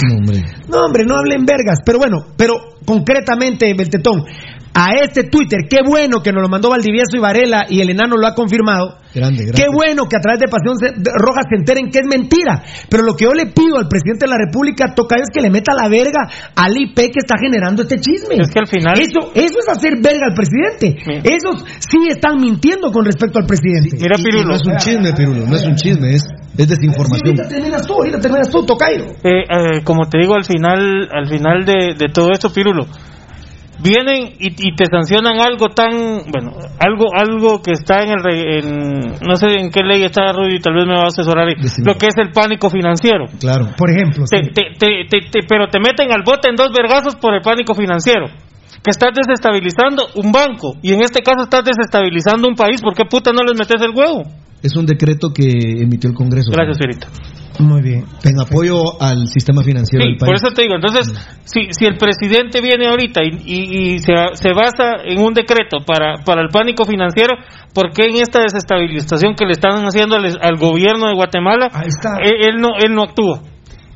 No, 0.06 0.14
hombre. 0.16 0.42
No, 0.68 0.78
hombre, 0.86 1.04
no 1.04 1.16
hablen 1.16 1.44
vergas. 1.44 1.78
Pero 1.84 1.98
bueno, 1.98 2.26
pero 2.36 2.54
concretamente, 2.84 3.72
Beltetón, 3.74 4.24
a 4.76 4.94
este 5.02 5.22
Twitter, 5.24 5.60
qué 5.70 5.78
bueno 5.86 6.20
que 6.20 6.32
nos 6.32 6.42
lo 6.42 6.48
mandó 6.48 6.70
Valdivieso 6.70 7.16
y 7.16 7.20
Varela 7.20 7.66
y 7.68 7.80
el 7.80 7.90
enano 7.90 8.16
lo 8.16 8.26
ha 8.26 8.34
confirmado. 8.34 8.98
Grande, 9.14 9.44
grande. 9.46 9.52
Qué 9.62 9.68
bueno 9.72 10.08
que 10.10 10.16
a 10.16 10.20
través 10.20 10.40
de 10.40 10.48
Pasión 10.48 10.74
Roja 11.14 11.42
se 11.48 11.54
enteren 11.56 11.88
que 11.90 12.00
es 12.00 12.06
mentira. 12.10 12.64
Pero 12.90 13.04
lo 13.04 13.14
que 13.14 13.24
yo 13.26 13.32
le 13.32 13.46
pido 13.46 13.78
al 13.78 13.86
presidente 13.86 14.26
de 14.26 14.30
la 14.30 14.36
República, 14.44 14.92
toca 14.92 15.14
es 15.14 15.30
que 15.32 15.40
le 15.40 15.50
meta 15.50 15.72
la 15.72 15.88
verga 15.88 16.26
al 16.56 16.76
IP 16.76 16.96
que 17.14 17.20
está 17.22 17.36
generando 17.40 17.82
este 17.82 18.00
chisme. 18.00 18.34
Es 18.42 18.50
que 18.50 18.58
al 18.58 18.66
final- 18.66 18.98
Eso, 19.00 19.30
eso 19.34 19.58
es 19.60 19.68
hacer 19.68 19.94
verga 20.02 20.26
al 20.26 20.34
presidente. 20.34 20.98
Sí. 20.98 21.20
Esos 21.22 21.64
sí 21.78 21.98
están 22.10 22.40
mintiendo 22.40 22.90
con 22.90 23.04
respecto 23.04 23.38
al 23.38 23.46
presidente. 23.46 23.96
Mira, 24.00 24.16
Y- 24.18 24.20
y 24.20 24.24
Pirulo. 24.24 24.48
no 24.48 24.54
es 24.56 24.66
un 24.66 24.76
chisme, 24.78 25.12
Pirulo. 25.12 25.46
No 25.46 25.54
es 25.54 25.64
un 25.64 25.76
chisme, 25.76 26.10
es, 26.10 26.24
es 26.58 26.68
desinformación. 26.68 27.38
Ahorita 27.38 27.48
terminas 27.48 27.86
tú, 27.86 27.92
ahorita 27.94 28.18
terminas 28.18 28.48
tú, 28.50 28.66
Tocairo. 28.66 29.04
Eh, 29.22 29.44
eh, 29.48 29.84
como 29.84 30.08
te 30.08 30.18
digo 30.18 30.34
al 30.34 30.44
final 30.44 31.08
al 31.12 31.28
final 31.28 31.64
de, 31.64 31.94
de 31.96 32.08
todo 32.12 32.32
esto 32.32 32.52
Pirulo 32.52 32.86
vienen 33.82 34.34
y, 34.38 34.48
y 34.68 34.74
te 34.76 34.86
sancionan 34.86 35.40
algo 35.40 35.68
tan 35.68 36.22
bueno 36.30 36.52
algo 36.78 37.06
algo 37.14 37.60
que 37.62 37.72
está 37.72 38.02
en 38.02 38.10
el 38.10 38.24
en, 38.34 39.00
no 39.26 39.36
sé 39.36 39.46
en 39.58 39.70
qué 39.70 39.82
ley 39.82 40.02
está 40.04 40.32
Rudy 40.32 40.60
tal 40.60 40.74
vez 40.74 40.86
me 40.86 40.94
va 40.94 41.04
a 41.04 41.08
asesorar 41.08 41.46
Decime. 41.56 41.86
lo 41.92 41.98
que 41.98 42.06
es 42.06 42.14
el 42.18 42.30
pánico 42.32 42.70
financiero 42.70 43.26
Claro. 43.40 43.68
Por 43.76 43.90
ejemplo. 43.90 44.24
te, 44.30 44.44
sí. 44.44 44.50
te- 44.52 44.70
te- 44.78 45.04
te- 45.10 45.28
te- 45.30 45.46
pero 45.48 45.68
te 45.68 45.78
meten 45.80 46.12
al 46.12 46.22
bote 46.24 46.48
en 46.48 46.56
dos 46.56 46.70
vergazos 46.72 47.16
por 47.16 47.34
el 47.34 47.42
pánico 47.42 47.74
financiero 47.74 48.26
que 48.82 48.90
estás 48.90 49.10
desestabilizando 49.14 50.04
un 50.16 50.30
banco 50.32 50.74
y 50.82 50.92
en 50.92 51.00
este 51.02 51.22
caso 51.22 51.44
estás 51.44 51.64
desestabilizando 51.64 52.48
un 52.48 52.54
país 52.54 52.80
¿por 52.80 52.94
qué 52.94 53.04
puta 53.04 53.32
no 53.32 53.42
les 53.42 53.58
metes 53.58 53.80
el 53.82 53.90
huevo? 53.90 54.22
Es 54.64 54.74
un 54.76 54.86
decreto 54.86 55.28
que 55.32 55.44
emitió 55.82 56.08
el 56.10 56.16
Congreso. 56.16 56.50
gracias 56.50 56.78
Pirita 56.78 57.06
Muy 57.60 57.82
bien. 57.82 58.04
En 58.24 58.40
apoyo 58.40 59.00
al 59.00 59.28
sistema 59.28 59.62
financiero 59.62 60.02
Sí, 60.02 60.08
del 60.10 60.18
país. 60.18 60.28
por 60.30 60.34
eso 60.36 60.54
te 60.56 60.62
digo, 60.62 60.74
entonces, 60.74 61.12
si, 61.44 61.68
si 61.70 61.84
el 61.84 61.96
presidente 61.98 62.60
viene 62.60 62.88
ahorita 62.88 63.20
y, 63.22 63.28
y- 63.44 63.94
y 63.94 63.98
se, 64.00 64.12
se 64.32 64.52
basa 64.54 65.04
en 65.04 65.20
un 65.20 65.34
decreto 65.34 65.78
para, 65.86 66.24
para 66.24 66.42
el 66.42 66.48
pánico 66.48 66.84
financiero, 66.84 67.36
¿por 67.74 67.92
qué 67.92 68.06
en 68.06 68.16
esta 68.16 68.40
desestabilización 68.40 69.34
que 69.36 69.44
le 69.44 69.52
están 69.52 69.84
haciendo 69.84 70.16
al, 70.16 70.24
al 70.40 70.56
gobierno 70.58 71.06
de 71.08 71.14
Guatemala, 71.14 71.68
Ahí 71.72 71.86
está. 71.88 72.16
él, 72.24 72.54
él 72.54 72.60
no, 72.60 72.70
él 72.82 72.94
no 72.94 73.02
actúa? 73.04 73.42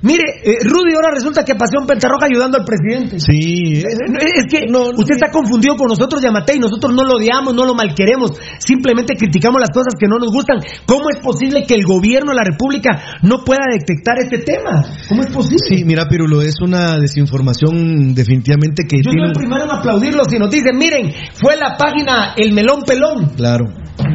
Mire, 0.01 0.23
eh, 0.45 0.59
Rudy, 0.63 0.95
ahora 0.95 1.11
resulta 1.13 1.45
que 1.45 1.55
Pasión 1.57 1.87
Pentarroja 1.87 2.27
ayudando 2.27 2.57
al 2.59 2.65
presidente. 2.65 3.19
Sí. 3.19 3.83
Eh, 3.83 3.83
Es 3.83 4.45
que 4.47 4.67
usted 4.71 5.15
está 5.15 5.31
confundido 5.33 5.75
con 5.77 5.89
nosotros, 5.89 6.23
Yamatei. 6.23 6.59
Nosotros 6.59 6.95
no 6.95 7.03
lo 7.05 7.17
odiamos, 7.17 7.53
no 7.55 7.65
lo 7.65 7.75
malqueremos. 7.75 8.33
Simplemente 8.59 9.17
criticamos 9.17 9.61
las 9.61 9.71
cosas 9.71 9.95
que 9.99 10.07
no 10.07 10.19
nos 10.19 10.31
gustan. 10.33 10.59
¿Cómo 10.87 11.11
es 11.11 11.19
posible 11.19 11.65
que 11.67 11.75
el 11.75 11.85
gobierno 11.85 12.31
de 12.31 12.37
la 12.37 12.45
República 12.45 13.19
no 13.23 13.43
pueda 13.45 13.65
detectar 13.73 14.19
este 14.19 14.39
tema? 14.39 14.85
¿Cómo 15.09 15.23
es 15.23 15.33
posible? 15.33 15.59
Sí, 15.69 15.85
mira, 15.85 16.07
Pirulo, 16.09 16.43
es 16.43 16.55
una 16.63 16.97
desinformación 16.99 18.15
definitivamente 18.15 18.85
que 18.89 18.99
Yo 18.99 19.11
tiene... 19.11 19.27
soy 19.27 19.29
el 19.29 19.33
primero 19.33 19.65
en 19.65 19.71
aplaudirlo 19.71 20.23
si 20.29 20.39
nos 20.39 20.51
dicen, 20.51 20.77
miren, 20.77 21.13
fue 21.41 21.57
la 21.57 21.77
página 21.77 22.35
El 22.37 22.53
Melón 22.53 22.83
Pelón. 22.87 23.31
Claro. 23.37 23.67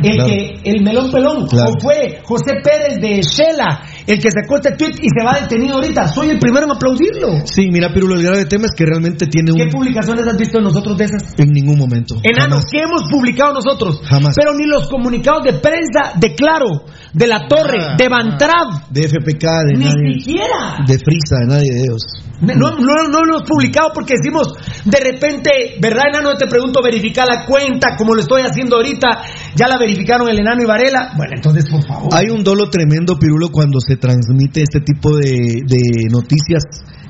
el 0.01 0.15
claro. 0.15 0.29
que 0.29 0.59
el 0.63 0.81
melón 0.83 1.11
pelón, 1.11 1.47
Claro. 1.47 1.71
o 1.71 1.79
fue 1.81 2.21
José 2.23 2.53
Pérez 2.63 3.01
de 3.01 3.21
Shela, 3.21 3.81
el 4.07 4.19
que 4.19 4.29
sacó 4.31 4.57
este 4.57 4.71
tweet 4.71 4.95
y 5.01 5.07
se 5.09 5.25
va 5.25 5.39
detenido 5.39 5.75
ahorita. 5.75 6.07
Soy 6.07 6.29
el 6.29 6.39
primero 6.39 6.65
en 6.65 6.71
aplaudirlo. 6.71 7.45
Sí, 7.45 7.69
mira, 7.71 7.93
Pirulo, 7.93 8.15
el 8.15 8.23
grave 8.23 8.45
tema 8.45 8.65
es 8.65 8.73
que 8.75 8.85
realmente 8.85 9.27
tiene 9.27 9.51
un... 9.51 9.57
¿Qué 9.57 9.67
publicaciones 9.67 10.27
has 10.27 10.37
visto 10.37 10.57
de 10.57 10.63
nosotros 10.63 10.97
de 10.97 11.05
esas? 11.05 11.33
En 11.37 11.49
ningún 11.49 11.77
momento. 11.77 12.15
Enano, 12.23 12.55
Jamás. 12.55 12.65
¿qué 12.71 12.79
hemos 12.79 13.03
publicado 13.09 13.53
nosotros? 13.53 14.01
Jamás. 14.03 14.35
Pero 14.35 14.53
ni 14.53 14.65
los 14.65 14.89
comunicados 14.89 15.43
de 15.43 15.53
prensa 15.53 16.13
de 16.15 16.33
Claro, 16.35 16.85
de 17.13 17.27
La 17.27 17.47
Torre, 17.47 17.77
Ah, 17.79 17.95
de 17.97 18.09
Bantrav, 18.09 18.89
De 18.89 19.03
FPK, 19.07 19.45
de 19.67 19.73
ni 19.77 19.85
nadie. 19.85 20.19
siquiera. 20.19 20.77
De 20.85 20.97
Frisa, 20.97 21.37
de 21.41 21.47
nadie 21.47 21.71
de 21.71 21.81
ellos. 21.81 22.01
No, 22.41 22.71
no, 22.71 23.07
no 23.07 23.21
lo 23.23 23.35
hemos 23.37 23.43
publicado 23.47 23.91
porque 23.93 24.15
decimos, 24.17 24.47
de 24.83 24.99
repente, 24.99 25.77
¿verdad, 25.79 26.03
enano? 26.09 26.33
Te 26.35 26.47
pregunto, 26.47 26.81
verificar 26.83 27.25
la 27.27 27.45
cuenta, 27.45 27.95
como 27.97 28.15
lo 28.15 28.21
estoy 28.21 28.41
haciendo 28.41 28.75
ahorita. 28.77 29.07
Ya 29.55 29.67
la 29.67 29.77
verificaron 29.77 30.27
el 30.27 30.39
enano 30.39 30.61
y 30.61 30.65
Varela. 30.65 31.13
Bueno, 31.15 31.33
entonces, 31.35 31.69
por 31.69 31.85
favor. 31.87 32.09
Hay 32.13 32.29
un 32.29 32.43
dolo 32.43 32.69
tremendo, 32.69 33.17
Pirulo, 33.17 33.49
cuando 33.49 33.79
se 33.79 33.95
transmite 33.95 34.61
este 34.63 34.81
tipo 34.81 35.15
de, 35.15 35.61
de 35.65 36.09
noticias 36.11 36.63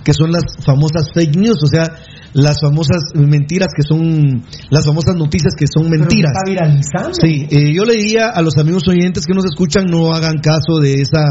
que 0.03 0.13
son 0.13 0.31
las 0.33 0.43
famosas 0.65 1.09
fake 1.13 1.37
news, 1.37 1.57
o 1.63 1.67
sea, 1.67 1.85
las 2.33 2.59
famosas 2.61 3.03
mentiras 3.15 3.69
que 3.75 3.83
son, 3.83 4.43
las 4.69 4.85
famosas 4.85 5.15
noticias 5.15 5.53
que 5.57 5.65
son 5.67 5.89
Pero 5.89 5.99
mentiras. 6.01 6.31
está 6.33 6.49
viralizando. 6.49 7.13
Sí, 7.13 7.47
eh, 7.49 7.73
yo 7.73 7.85
le 7.85 7.95
diría 7.95 8.29
a 8.29 8.41
los 8.41 8.57
amigos 8.57 8.83
oyentes 8.87 9.25
que 9.25 9.33
nos 9.33 9.45
escuchan, 9.45 9.85
no 9.85 10.13
hagan 10.13 10.39
caso 10.39 10.79
de 10.81 11.01
esa 11.01 11.23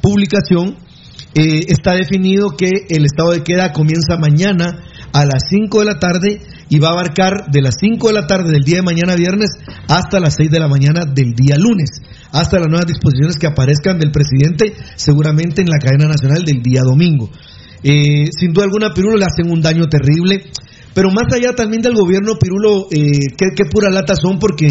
publicación. 0.00 0.76
Eh, 1.34 1.64
está 1.68 1.94
definido 1.94 2.50
que 2.50 2.68
el 2.90 3.06
estado 3.06 3.30
de 3.30 3.42
queda 3.42 3.72
comienza 3.72 4.18
mañana 4.18 4.84
a 5.12 5.24
las 5.24 5.44
5 5.48 5.80
de 5.80 5.84
la 5.86 5.98
tarde 5.98 6.40
y 6.68 6.78
va 6.78 6.88
a 6.88 6.92
abarcar 6.92 7.50
de 7.50 7.62
las 7.62 7.76
5 7.80 8.08
de 8.08 8.14
la 8.14 8.26
tarde 8.26 8.50
del 8.50 8.64
día 8.64 8.76
de 8.76 8.82
mañana 8.82 9.14
viernes 9.14 9.50
hasta 9.88 10.20
las 10.20 10.34
6 10.36 10.50
de 10.50 10.58
la 10.58 10.68
mañana 10.68 11.04
del 11.04 11.32
día 11.34 11.56
lunes, 11.56 12.00
hasta 12.32 12.58
las 12.58 12.68
nuevas 12.68 12.86
disposiciones 12.86 13.36
que 13.36 13.46
aparezcan 13.46 13.98
del 13.98 14.10
presidente 14.10 14.74
seguramente 14.96 15.62
en 15.62 15.68
la 15.68 15.78
cadena 15.78 16.08
nacional 16.08 16.44
del 16.44 16.62
día 16.62 16.82
domingo. 16.82 17.30
Eh, 17.82 18.26
sin 18.38 18.52
duda 18.52 18.64
alguna, 18.64 18.94
Pirulo 18.94 19.16
le 19.16 19.24
hacen 19.24 19.50
un 19.50 19.60
daño 19.60 19.88
terrible, 19.88 20.44
pero 20.94 21.10
más 21.10 21.32
allá 21.34 21.54
también 21.54 21.82
del 21.82 21.94
gobierno, 21.94 22.38
Pirulo, 22.38 22.86
eh, 22.90 23.18
qué, 23.36 23.64
pura 23.70 23.90
lata 23.90 24.14
son 24.14 24.38
porque 24.38 24.68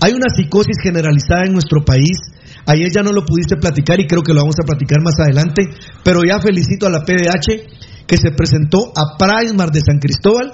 hay 0.00 0.12
una 0.12 0.26
psicosis 0.34 0.76
generalizada 0.82 1.44
en 1.46 1.52
nuestro 1.52 1.84
país. 1.84 2.18
Ayer 2.66 2.90
ya 2.94 3.02
no 3.02 3.12
lo 3.12 3.24
pudiste 3.24 3.56
platicar 3.56 3.98
y 4.00 4.06
creo 4.06 4.22
que 4.22 4.34
lo 4.34 4.40
vamos 4.40 4.56
a 4.62 4.66
platicar 4.66 5.02
más 5.02 5.18
adelante, 5.18 5.62
pero 6.04 6.20
ya 6.22 6.38
felicito 6.40 6.86
a 6.86 6.90
la 6.90 7.04
PDH 7.04 8.06
que 8.06 8.16
se 8.16 8.30
presentó 8.30 8.92
a 8.94 9.16
Prismar 9.18 9.70
de 9.70 9.80
San 9.80 9.98
Cristóbal 9.98 10.52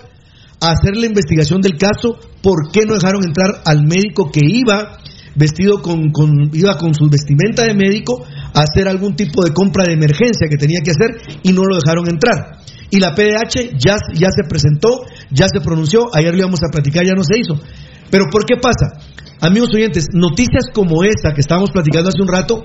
a 0.60 0.72
hacer 0.72 0.96
la 0.96 1.06
investigación 1.06 1.60
del 1.60 1.76
caso, 1.76 2.16
por 2.42 2.70
qué 2.72 2.82
no 2.86 2.94
dejaron 2.94 3.24
entrar 3.24 3.62
al 3.64 3.84
médico 3.86 4.30
que 4.32 4.40
iba 4.44 4.98
vestido 5.34 5.82
con, 5.82 6.10
con- 6.12 6.50
iba 6.52 6.76
con 6.76 6.94
su 6.94 7.08
vestimenta 7.10 7.64
de 7.64 7.74
médico 7.74 8.24
hacer 8.54 8.88
algún 8.88 9.16
tipo 9.16 9.44
de 9.44 9.52
compra 9.52 9.84
de 9.84 9.94
emergencia 9.94 10.48
que 10.48 10.56
tenía 10.56 10.80
que 10.80 10.92
hacer 10.92 11.38
y 11.42 11.52
no 11.52 11.64
lo 11.64 11.76
dejaron 11.76 12.08
entrar. 12.08 12.58
Y 12.90 13.00
la 13.00 13.14
PDH 13.14 13.76
ya, 13.76 13.96
ya 14.14 14.28
se 14.30 14.48
presentó, 14.48 15.02
ya 15.30 15.46
se 15.52 15.60
pronunció, 15.60 16.08
ayer 16.14 16.32
lo 16.32 16.38
íbamos 16.38 16.60
a 16.62 16.70
platicar, 16.70 17.04
ya 17.04 17.14
no 17.14 17.24
se 17.24 17.38
hizo. 17.38 17.60
Pero 18.10 18.26
¿por 18.30 18.44
qué 18.46 18.56
pasa? 18.56 19.02
Amigos 19.40 19.70
oyentes, 19.74 20.06
noticias 20.12 20.66
como 20.72 21.02
esta 21.02 21.32
que 21.34 21.40
estábamos 21.40 21.70
platicando 21.72 22.10
hace 22.10 22.22
un 22.22 22.28
rato, 22.28 22.62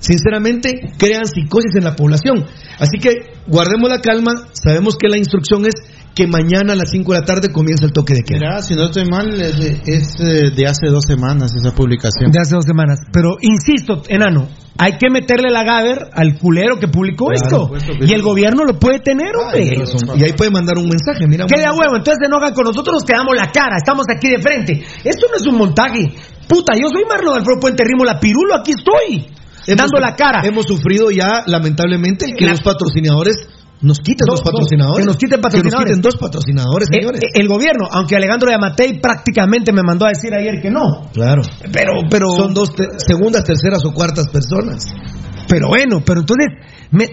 sinceramente 0.00 0.92
crean 0.98 1.24
psicosis 1.24 1.74
en 1.76 1.84
la 1.84 1.96
población. 1.96 2.44
Así 2.78 2.98
que 3.00 3.32
guardemos 3.46 3.88
la 3.88 4.00
calma, 4.00 4.48
sabemos 4.52 4.96
que 4.96 5.08
la 5.08 5.16
instrucción 5.16 5.64
es 5.64 5.74
que 6.14 6.26
mañana 6.26 6.72
a 6.72 6.76
las 6.76 6.90
5 6.90 7.12
de 7.12 7.20
la 7.20 7.24
tarde 7.24 7.48
comienza 7.52 7.86
el 7.86 7.92
toque 7.92 8.14
de 8.14 8.22
queda. 8.22 8.38
Mira, 8.40 8.62
si 8.62 8.74
no 8.74 8.84
estoy 8.84 9.04
mal, 9.06 9.40
es 9.40 9.58
de, 9.58 9.80
es, 9.86 10.14
eh, 10.20 10.50
de 10.54 10.66
hace 10.66 10.88
dos 10.88 11.04
semanas 11.06 11.52
esa 11.54 11.74
publicación. 11.74 12.30
De 12.32 12.38
hace 12.40 12.54
dos 12.56 12.64
semanas. 12.64 12.98
Pero 13.12 13.36
insisto, 13.40 14.02
enano, 14.08 14.48
hay 14.76 14.98
que 14.98 15.08
meterle 15.10 15.50
la 15.50 15.62
gaber 15.62 16.08
al 16.12 16.38
culero 16.38 16.78
que 16.78 16.88
publicó 16.88 17.26
Claro, 17.26 17.42
esto. 17.44 17.62
supuesto, 17.64 17.92
Y 18.04 18.12
el 18.12 18.22
gobierno 18.22 18.64
lo 18.64 18.78
puede 18.78 18.98
tener, 18.98 19.34
hombre. 19.36 19.62
Tiene 19.62 19.84
razón. 19.84 20.18
Y 20.18 20.24
ahí 20.24 20.32
puede 20.32 20.50
mandar 20.50 20.78
un 20.78 20.88
mensaje, 20.88 21.26
mira. 21.28 21.46
Que 21.46 21.58
de 21.60 21.66
a 21.66 21.72
huevo, 21.72 21.96
entonces 21.96 22.18
se 22.20 22.26
enojan 22.26 22.52
con 22.54 22.64
nosotros, 22.64 22.94
nos 22.94 23.04
quedamos 23.04 23.34
la 23.36 23.50
cara, 23.52 23.76
estamos 23.78 24.04
aquí 24.14 24.28
de 24.28 24.38
frente. 24.40 24.84
Esto 25.04 25.26
no 25.30 25.36
es 25.36 25.46
un 25.46 25.56
montaje. 25.56 26.00
Puta, 26.48 26.74
yo 26.74 26.88
soy 26.92 27.04
Marlon 27.08 27.38
Alfredo 27.38 27.60
Puente 27.60 27.84
Rimo, 27.84 28.04
la 28.04 28.18
pirulo, 28.18 28.56
aquí 28.56 28.72
estoy. 28.72 29.26
dando 29.76 30.00
la 30.00 30.16
cara. 30.16 30.40
Hemos 30.44 30.66
sufrido 30.66 31.12
ya, 31.12 31.44
lamentablemente, 31.46 32.32
que 32.36 32.44
La- 32.46 32.52
los 32.52 32.60
patrocinadores 32.62 33.36
nos 33.82 33.98
quiten 34.00 34.26
Dos- 34.26 34.42
patrocinadores. 34.42 34.98
que 35.00 35.06
nos 35.06 35.16
quiten 35.16 35.40
patrocinadores. 35.40 35.72
Que 35.72 35.78
nos 35.78 35.84
quiten 35.84 36.02
dos 36.02 36.16
patrocinadores, 36.16 36.88
Eh, 36.90 36.94
señores. 37.00 37.20
eh, 37.22 37.40
el 37.40 37.48
gobierno, 37.48 37.86
aunque 37.90 38.16
Alejandro 38.16 38.50
Yamatei 38.50 39.00
prácticamente 39.00 39.72
me 39.72 39.82
mandó 39.82 40.06
a 40.06 40.08
decir 40.10 40.32
ayer 40.34 40.60
que 40.60 40.70
no. 40.70 41.08
claro. 41.12 41.42
Pero, 41.72 41.92
pero. 42.10 42.26
Son 42.36 42.52
dos, 42.54 42.74
te- 42.74 42.98
segundas, 42.98 43.44
terceras 43.44 43.84
o 43.84 43.92
cuartas 43.92 44.28
personas. 44.28 44.86
Pero 45.48 45.68
bueno, 45.68 46.00
pero 46.04 46.20
entonces. 46.20 46.46
me- 46.92 47.08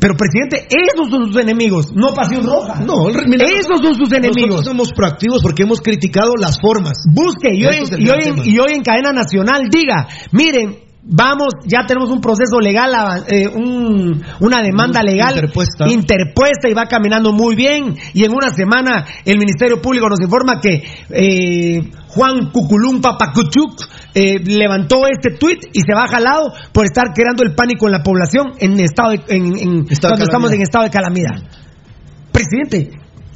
pero 0.00 0.14
presidente, 0.14 0.66
esos 0.68 1.10
son 1.10 1.26
sus 1.26 1.36
enemigos, 1.36 1.92
no 1.94 2.14
Pasión 2.14 2.44
Roja. 2.44 2.80
No, 2.80 3.04
mira, 3.26 3.44
esos 3.46 3.80
son 3.82 3.94
sus 3.96 4.10
enemigos. 4.12 4.48
Nosotros 4.48 4.66
somos 4.66 4.92
proactivos 4.92 5.42
porque 5.42 5.62
hemos 5.64 5.80
criticado 5.80 6.32
las 6.38 6.58
formas. 6.60 7.02
Busque 7.12 7.48
y 7.54 7.64
hoy, 7.64 7.76
y 7.98 8.08
hoy 8.08 8.42
y 8.44 8.58
hoy 8.58 8.72
en 8.74 8.82
cadena 8.82 9.12
nacional 9.12 9.62
diga, 9.70 10.06
miren, 10.32 10.78
vamos, 11.04 11.54
ya 11.66 11.84
tenemos 11.86 12.10
un 12.10 12.20
proceso 12.20 12.60
legal, 12.60 13.24
eh, 13.28 13.48
un- 13.48 14.22
una 14.40 14.62
demanda 14.62 15.02
legal 15.02 15.34
Interpuesta. 15.34 15.88
interpuesta 15.88 16.68
y 16.68 16.74
va 16.74 16.86
caminando 16.86 17.32
muy 17.32 17.56
bien. 17.56 17.96
Y 18.14 18.24
en 18.24 18.32
una 18.32 18.50
semana 18.50 19.04
el 19.24 19.38
Ministerio 19.38 19.80
Público 19.82 20.08
nos 20.08 20.20
informa 20.20 20.60
que 20.60 20.82
eh, 21.10 21.90
Juan 22.08 22.50
Cuculumpa 22.52 23.16
Pacuchuc 23.18 23.80
eh, 24.14 24.38
levantó 24.44 25.06
este 25.06 25.36
tuit 25.38 25.64
y 25.72 25.80
se 25.80 25.94
va 25.94 26.06
jalado 26.06 26.52
por 26.72 26.84
estar 26.84 27.12
creando 27.14 27.42
el 27.42 27.54
pánico 27.54 27.86
en 27.86 27.92
la 27.92 28.02
población 28.02 28.52
en 28.58 28.78
estado 28.78 29.10
de- 29.10 29.22
en- 29.28 29.58
en- 29.58 29.86
Estado 29.90 30.12
de 30.14 30.18
cuando 30.18 30.24
estamos 30.24 30.52
en 30.52 30.62
estado 30.62 30.84
de 30.84 30.90
calamidad. 30.90 31.42
Presidente, 32.30 32.90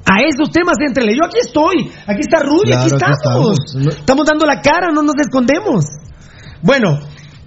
a 0.04 0.20
esos 0.22 0.50
temas 0.50 0.76
entrele. 0.86 1.14
Yo 1.16 1.24
aquí 1.26 1.38
estoy, 1.40 1.90
aquí 2.06 2.20
está 2.20 2.40
Rudy, 2.40 2.72
aquí 2.72 2.88
Claro, 2.90 2.96
aquí 3.06 3.12
estamos. 3.12 3.56
estamos. 3.66 3.96
Estamos 3.98 4.26
dando 4.26 4.46
la 4.46 4.60
cara, 4.60 4.88
no 4.92 5.02
nos 5.02 5.16
escondemos. 5.20 5.84
Bueno, 6.62 6.98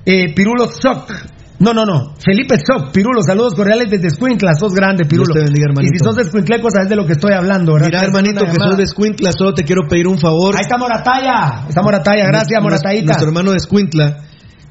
eh, 0.05 0.33
Pirulo 0.33 0.67
Soc. 0.67 1.11
No, 1.59 1.73
no, 1.73 1.83
no. 1.85 2.15
Felipe 2.23 2.55
Soc, 2.57 2.91
Pirulo, 2.93 3.21
saludos 3.21 3.53
cordiales 3.53 3.89
desde 3.91 4.07
Escuintla. 4.07 4.53
Sos 4.53 4.73
grande, 4.73 5.03
Pirulo. 5.05 5.33
Dios 5.33 5.43
te 5.45 5.51
bendiga, 5.51 5.65
hermanito. 5.69 5.93
Y 5.93 5.99
si 5.99 6.03
sos 6.05 6.15
de 6.15 6.21
Escuintleco, 6.23 6.69
sabes 6.71 6.87
de 6.89 6.95
lo 6.95 7.05
que 7.05 7.13
estoy 7.13 7.33
hablando, 7.33 7.73
¿verdad? 7.73 7.87
Mira, 7.87 8.03
hermanito, 8.03 8.45
que 8.45 8.53
sos 8.53 8.77
de 8.77 8.83
Escuintla, 8.83 9.31
solo 9.33 9.53
te 9.53 9.63
quiero 9.65 9.81
pedir 9.89 10.07
un 10.07 10.17
favor. 10.17 10.55
Ahí 10.55 10.61
está 10.61 10.77
Morataya. 10.77 11.65
Está 11.67 11.81
Morataya, 11.81 12.25
gracias, 12.27 12.61
Moratayita. 12.63 13.05
Nuestro 13.07 13.27
hermano 13.27 13.51
de 13.51 13.57
Escuintla. 13.57 14.17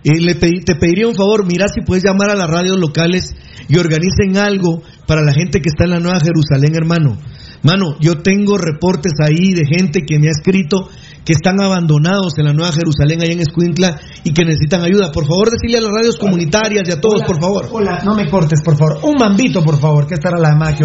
eh, 0.04 0.12
le 0.20 0.36
pedí- 0.38 0.64
te 0.64 0.76
pediría 0.76 1.08
un 1.08 1.14
favor, 1.16 1.44
mira 1.44 1.66
si 1.68 1.80
puedes 1.82 2.04
llamar 2.04 2.30
a 2.30 2.36
las 2.36 2.48
radios 2.48 2.78
locales 2.78 3.34
y 3.68 3.76
organicen 3.78 4.36
algo 4.38 4.80
para 5.06 5.22
la 5.22 5.32
gente 5.34 5.60
que 5.60 5.68
está 5.68 5.84
en 5.84 5.90
la 5.90 5.98
Nueva 6.00 6.20
Jerusalén, 6.20 6.74
hermano. 6.76 7.18
Mano, 7.64 7.96
yo 8.00 8.22
tengo 8.22 8.56
reportes 8.56 9.12
ahí 9.20 9.52
de 9.54 9.66
gente 9.66 10.02
que 10.06 10.18
me 10.20 10.28
ha 10.28 10.30
escrito 10.30 10.88
que 11.28 11.34
están 11.34 11.60
abandonados 11.60 12.38
en 12.38 12.46
la 12.46 12.54
Nueva 12.54 12.72
Jerusalén, 12.72 13.20
ahí 13.20 13.32
en 13.32 13.40
Escuintla, 13.40 14.00
y 14.24 14.32
que 14.32 14.46
necesitan 14.46 14.80
ayuda. 14.80 15.12
Por 15.12 15.26
favor, 15.26 15.50
decirle 15.50 15.76
a 15.76 15.82
las 15.82 15.90
radios 15.92 16.16
comunitarias 16.16 16.88
y 16.88 16.92
a 16.92 17.02
todos, 17.02 17.16
Hola, 17.16 17.26
por 17.26 17.38
favor. 17.38 17.68
Hola, 17.70 18.00
no 18.02 18.14
me 18.14 18.30
cortes, 18.30 18.62
por 18.62 18.78
favor. 18.78 19.00
Un 19.02 19.16
mambito, 19.18 19.62
por 19.62 19.78
favor, 19.78 20.06
que 20.06 20.14
esta 20.14 20.30
era 20.30 20.38
la 20.38 20.52
llamada 20.52 20.74
que 20.74 20.84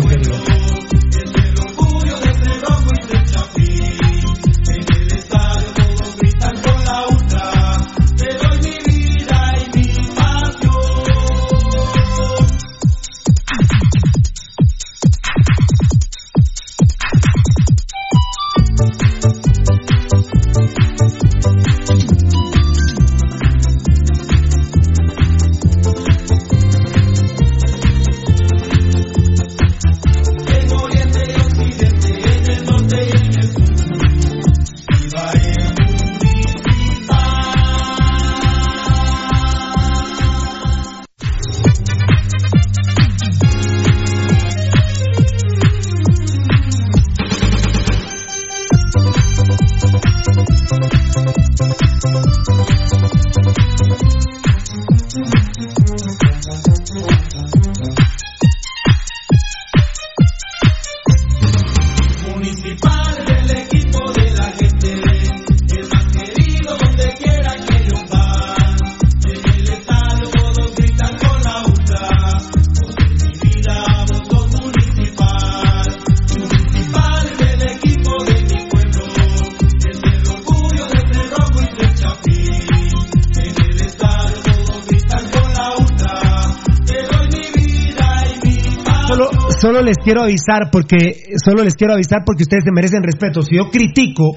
les 89.84 89.97
quiero 89.97 90.23
avisar 90.23 90.69
porque 90.71 91.13
solo 91.43 91.63
les 91.63 91.75
quiero 91.75 91.93
avisar 91.93 92.19
porque 92.25 92.43
ustedes 92.43 92.63
se 92.65 92.71
merecen 92.73 93.03
respeto. 93.03 93.41
Si 93.41 93.55
yo 93.55 93.69
critico 93.69 94.31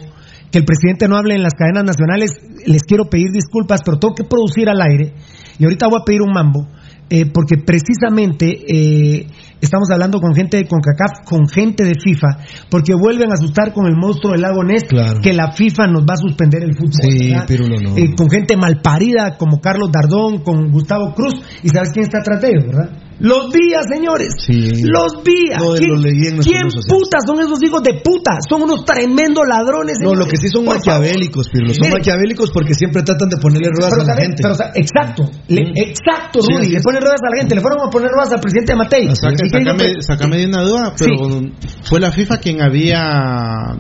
que 0.51 0.59
el 0.59 0.65
presidente 0.65 1.09
no 1.09 1.17
hable 1.17 1.35
en 1.35 1.43
las 1.43 1.55
cadenas 1.55 1.85
nacionales, 1.85 2.33
les 2.67 2.83
quiero 2.83 3.07
pedir 3.07 3.31
disculpas, 3.33 3.81
pero 3.85 3.99
tengo 3.99 4.15
que 4.15 4.25
producir 4.25 4.69
al 4.69 4.81
aire 4.81 5.15
y 5.59 5.65
ahorita 5.65 5.87
voy 5.89 6.01
a 6.01 6.05
pedir 6.05 6.23
un 6.23 6.33
mambo. 6.33 6.67
eh, 7.09 7.27
porque 7.33 7.57
precisamente 7.65 8.47
eh, 8.67 9.27
estamos 9.61 9.89
hablando 9.93 10.19
con 10.21 10.35
gente 10.35 10.57
de 10.57 10.67
CONCACAF, 10.67 11.25
con 11.25 11.47
gente 11.47 11.85
de 11.85 11.95
FIFA, 11.95 12.39
porque 12.69 12.95
vuelven 12.95 13.31
a 13.31 13.35
asustar 13.35 13.73
con 13.73 13.87
el 13.87 13.95
monstruo 13.97 14.33
del 14.33 14.43
lago 14.43 14.65
Ness, 14.65 14.85
que 15.23 15.33
la 15.33 15.53
FIFA 15.53 15.87
nos 15.87 16.03
va 16.03 16.15
a 16.15 16.17
suspender 16.17 16.65
el 16.65 16.75
fútbol. 16.75 17.11
Sí. 17.11 17.33
Pirulo, 17.47 17.77
no. 17.81 17.97
Eh, 17.97 18.15
con 18.17 18.29
gente 18.29 18.57
malparida 18.57 19.37
como 19.39 19.61
Carlos 19.61 19.91
Dardón, 19.93 20.43
con 20.43 20.71
Gustavo 20.73 21.15
Cruz, 21.15 21.35
y 21.63 21.69
¿sabes 21.69 21.91
quién 21.93 22.07
está 22.07 22.19
atrás 22.19 22.41
de 22.41 22.49
ellos, 22.49 22.67
verdad? 22.67 23.06
Los 23.19 23.51
días, 23.51 23.87
señores. 23.91 24.29
Sí. 24.47 24.83
Los 24.85 25.25
días. 25.25 25.57
No, 25.59 25.73
¿Quién, 25.75 25.89
lo 25.91 25.97
leí 25.97 26.27
en 26.29 26.37
nuestros 26.37 26.45
quién 26.47 26.69
putas 26.87 27.23
son 27.27 27.41
esos 27.41 27.63
hijos 27.63 27.83
de 27.83 27.95
puta? 28.05 28.39
Son 28.49 28.63
unos 28.63 28.85
tremendos 28.85 29.45
ladrones. 29.49 29.97
No, 30.03 30.11
señores. 30.11 30.19
lo 30.27 30.31
que 30.31 30.37
sí 30.37 30.49
son 30.49 30.65
Por 30.67 30.77
maquiavélicos, 30.77 31.49
Pirlo. 31.49 31.73
Son 31.73 31.81
Mire, 31.89 31.93
maquiavélicos 31.99 32.51
porque 32.51 32.75
siempre 32.75 33.03
tratan 33.03 33.29
de 33.31 33.39
ponerle 33.39 33.71
ruedas 33.73 33.93
pero, 33.97 34.03
a 34.03 34.07
la 34.15 34.17
gente. 34.21 34.43
exacto, 34.75 35.31
le- 35.49 35.73
exacto, 35.77 36.43
Sí, 36.43 36.53
Rudy. 36.53 36.69
le 36.69 36.81
ponen 36.83 37.01
ruedas 37.01 37.21
a 37.23 37.31
la 37.35 37.39
gente. 37.41 37.55
Le 37.55 37.61
fueron 37.63 37.81
a 37.87 37.91
poner 37.91 38.11
ruedas 38.11 38.33
al 38.33 38.41
presidente 38.41 38.73
de 38.73 38.77
Matei. 38.77 39.09
Saca- 39.17 39.33
¿Y 39.33 39.37
qué 39.37 39.59
dijo 39.59 39.71
sácame, 39.71 39.95
que- 39.95 40.03
sácame 40.03 40.37
de 40.39 40.47
una 40.47 40.63
duda, 40.63 40.95
pero 40.99 41.41
fue 41.85 42.01
la 42.01 42.13
FIFA 42.13 42.39
quien 42.39 42.61
había 42.61 43.77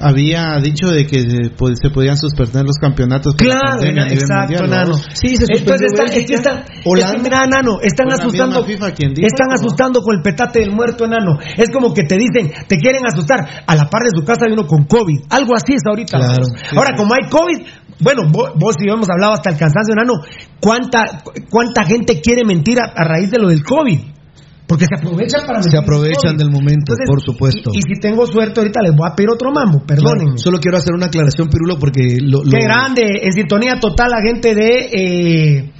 había 0.00 0.56
dicho 0.62 0.88
de 0.88 1.06
que 1.06 1.20
se, 1.20 1.50
po- 1.50 1.74
se 1.74 1.90
podían 1.90 2.16
suspender 2.16 2.64
los 2.64 2.76
campeonatos 2.80 3.34
Claro, 3.34 3.78
pandemia 3.78 4.04
exacto, 4.14 4.62
mundial, 4.64 4.70
Nano. 4.70 4.90
¿no? 4.96 5.02
Entonces 5.58 5.86
están, 5.92 6.06
es 6.18 6.26
que 6.26 6.34
están, 6.34 6.64
es 6.98 7.04
que 7.12 7.18
mira, 7.22 7.46
Nano, 7.46 7.78
están 7.82 8.06
asustando, 8.12 8.64
FIFA 8.64 8.86
dijo 9.14 9.26
están 9.26 9.48
asustando 9.52 10.00
con 10.02 10.16
el 10.16 10.22
petate 10.22 10.60
del 10.60 10.72
muerto, 10.72 11.04
enano. 11.04 11.38
Es 11.56 11.70
como 11.70 11.92
que 11.94 12.02
te 12.04 12.16
dicen, 12.16 12.52
te 12.68 12.78
quieren 12.78 13.06
asustar. 13.06 13.64
A 13.66 13.74
la 13.76 13.88
par 13.90 14.02
de 14.02 14.10
su 14.16 14.24
casa 14.24 14.46
hay 14.46 14.52
uno 14.52 14.66
con 14.66 14.84
COVID. 14.84 15.24
Algo 15.30 15.54
así 15.54 15.74
es 15.74 15.82
ahorita. 15.86 16.18
Claro. 16.18 16.44
Ahora, 16.76 16.96
como 16.96 17.14
hay 17.14 17.28
COVID, 17.28 17.66
bueno, 18.00 18.22
vos, 18.30 18.50
vos 18.54 18.76
y 18.80 18.86
yo 18.86 18.94
hemos 18.94 19.08
hablado 19.10 19.32
hasta 19.34 19.50
el 19.50 19.56
cansancio, 19.58 19.92
enano. 19.92 20.14
¿Cuánta, 20.60 21.22
cuánta 21.50 21.84
gente 21.84 22.20
quiere 22.20 22.44
mentir 22.44 22.78
a, 22.80 22.92
a 22.94 23.04
raíz 23.04 23.30
de 23.30 23.38
lo 23.38 23.48
del 23.48 23.62
COVID? 23.64 23.98
Porque 24.68 24.84
se 24.84 24.94
aprovechan 24.94 25.46
para 25.46 25.62
Se 25.62 25.78
aprovechan 25.78 26.36
del 26.36 26.50
momento, 26.50 26.92
Entonces, 26.92 27.06
por 27.08 27.22
supuesto. 27.22 27.70
Y, 27.72 27.78
y 27.78 27.82
si 27.94 28.00
tengo 28.00 28.26
suerte, 28.26 28.60
ahorita 28.60 28.82
les 28.82 28.94
voy 28.94 29.08
a 29.10 29.14
pedir 29.14 29.30
otro 29.30 29.50
mambo, 29.50 29.80
perdónenme. 29.86 30.24
Claro, 30.24 30.38
Solo 30.38 30.58
quiero 30.60 30.76
hacer 30.76 30.94
una 30.94 31.06
aclaración, 31.06 31.48
Pirulo, 31.48 31.78
porque 31.78 32.18
lo, 32.20 32.44
lo- 32.44 32.50
Qué 32.50 32.62
grande, 32.64 33.02
en 33.22 33.32
sintonía 33.32 33.80
total 33.80 34.10
la 34.10 34.20
gente 34.20 34.54
de 34.54 34.88
eh, 34.92 35.72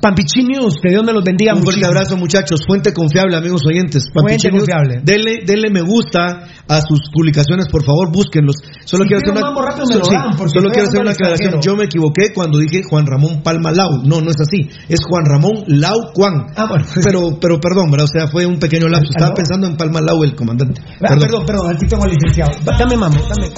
Pampichi 0.00 0.42
News, 0.42 0.76
que 0.82 0.88
Dios 0.88 1.04
me 1.04 1.12
los 1.12 1.22
bendiga 1.22 1.52
Un 1.54 1.62
fuerte 1.62 1.84
abrazo, 1.84 2.16
muchachos. 2.16 2.60
Fuente 2.66 2.92
confiable, 2.94 3.36
amigos 3.36 3.60
oyentes. 3.66 4.08
Fuente 4.12 4.48
News, 4.50 4.64
confiable. 4.64 5.00
Denle, 5.04 5.44
denle 5.44 5.70
me 5.70 5.82
gusta 5.82 6.48
a 6.66 6.80
sus 6.80 7.10
publicaciones, 7.12 7.66
por 7.68 7.84
favor, 7.84 8.10
búsquenlos. 8.10 8.56
Solo 8.84 9.04
Si 9.04 9.08
quiero 9.08 9.20
hacer 9.22 9.36
una, 9.36 9.62
rápido 9.62 9.98
lo 9.98 10.04
sí, 10.04 10.12
dan, 10.12 10.48
solo 10.48 10.70
quiero 10.70 10.88
hacer 10.88 11.00
una 11.00 11.10
aclaración. 11.10 11.54
extranjero. 11.54 11.60
Yo 11.60 11.76
me 11.76 11.84
equivoqué 11.84 12.32
cuando 12.34 12.58
dije 12.58 12.82
Juan 12.88 13.06
Ramón 13.06 13.42
Palma 13.42 13.72
Lau. 13.72 14.02
No, 14.04 14.20
no 14.20 14.30
es 14.30 14.40
así. 14.40 14.70
Es 14.88 15.00
Juan 15.08 15.24
Ramón 15.26 15.64
Lau 15.66 16.12
Juan. 16.14 16.46
Ah, 16.56 16.66
bueno. 16.68 16.84
Pero, 17.04 17.38
pero 17.40 17.60
perdón, 17.60 17.90
¿verdad? 17.90 18.06
O 18.08 18.18
sea, 18.18 18.26
fue 18.28 18.46
un 18.46 18.58
pequeño 18.58 18.88
lapso. 18.88 19.10
Estaba 19.10 19.26
¿Aló? 19.26 19.34
pensando 19.34 19.66
en 19.66 19.76
Palma 19.76 20.00
Lau, 20.00 20.24
el 20.24 20.34
comandante. 20.34 20.80
Ah, 21.04 21.16
perdón, 21.18 21.44
perdón, 21.44 21.74
aquí 21.76 21.86
tengo 21.86 22.04
al 22.04 22.10
licenciado. 22.10 22.52
Dame 22.64 22.96
mambo, 22.96 23.18
dame. 23.28 23.50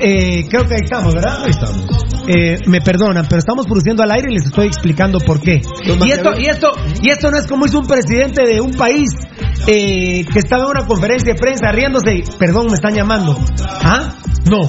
Eh, 0.00 0.46
creo 0.48 0.66
que 0.66 0.74
ahí 0.74 0.80
estamos, 0.84 1.14
¿verdad? 1.14 1.44
Ahí 1.44 1.50
estamos. 1.50 1.86
Eh, 2.26 2.58
me 2.66 2.80
perdonan, 2.80 3.26
pero 3.28 3.38
estamos 3.38 3.66
produciendo 3.66 4.02
al 4.02 4.10
aire 4.10 4.28
y 4.30 4.34
les 4.34 4.46
estoy 4.46 4.66
explicando 4.66 5.18
por 5.20 5.40
qué. 5.40 5.60
Y 6.04 6.10
esto, 6.10 6.38
y 6.38 6.46
esto, 6.46 6.72
y 7.00 7.10
esto 7.10 7.30
no 7.30 7.38
es 7.38 7.46
como 7.46 7.66
hizo 7.66 7.78
un 7.78 7.86
presidente 7.86 8.44
de 8.46 8.60
un 8.60 8.72
país 8.72 9.08
eh, 9.66 10.24
que 10.30 10.38
estaba 10.38 10.64
en 10.64 10.70
una 10.70 10.86
conferencia 10.86 11.32
de 11.32 11.38
prensa 11.38 11.72
riéndose 11.72 12.16
y, 12.16 12.22
perdón, 12.38 12.66
me 12.66 12.74
están 12.74 12.94
llamando. 12.94 13.38
¿Ah? 13.82 14.14
No. 14.50 14.68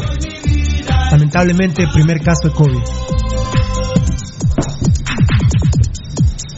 Lamentablemente, 1.11 1.85
primer 1.93 2.21
caso 2.21 2.47
de 2.47 2.53
COVID. 2.53 3.38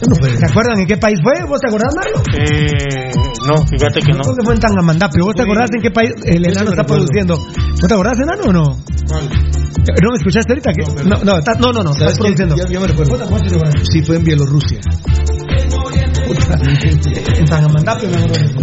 ¿Se 0.02 0.46
acuerdan 0.46 0.80
en 0.80 0.86
qué 0.86 0.96
país 0.96 1.18
fue? 1.22 1.46
¿Vos 1.46 1.60
te 1.60 1.68
acordás, 1.68 1.94
Mario? 1.94 2.22
Eh, 2.34 3.12
no, 3.46 3.64
fíjate 3.66 4.00
que 4.00 4.12
no. 4.12 4.20
Creo 4.20 4.36
que 4.36 4.44
fue 4.44 4.54
en 4.54 4.60
Tangamandapio. 4.60 5.24
¿Vos 5.24 5.34
te 5.34 5.42
acordás 5.42 5.70
en 5.74 5.80
qué 5.80 5.90
país 5.90 6.10
el 6.24 6.44
enano 6.44 6.70
está 6.70 6.84
produciendo? 6.84 7.36
¿Vos 7.36 7.88
te 7.88 7.94
acordás, 7.94 8.18
enano, 8.18 8.42
o 8.46 8.52
no? 8.52 8.62
¿No 8.64 10.10
me 10.10 10.16
escuchaste 10.16 10.52
ahorita? 10.52 10.72
No, 11.04 11.18
no, 11.24 11.40
no, 11.40 11.72
no, 11.72 11.82
no, 11.84 11.92
estás 11.92 12.18
produciendo. 12.18 12.56
Ya 12.56 12.80
me 12.80 12.86
recuerdo. 12.88 13.18
Sí, 13.90 14.02
fue 14.02 14.16
en 14.16 14.24
Bielorrusia. 14.24 14.80
En 17.36 17.44
Tangamandapio, 17.46 18.08
me 18.08 18.16
acuerdo. 18.16 18.62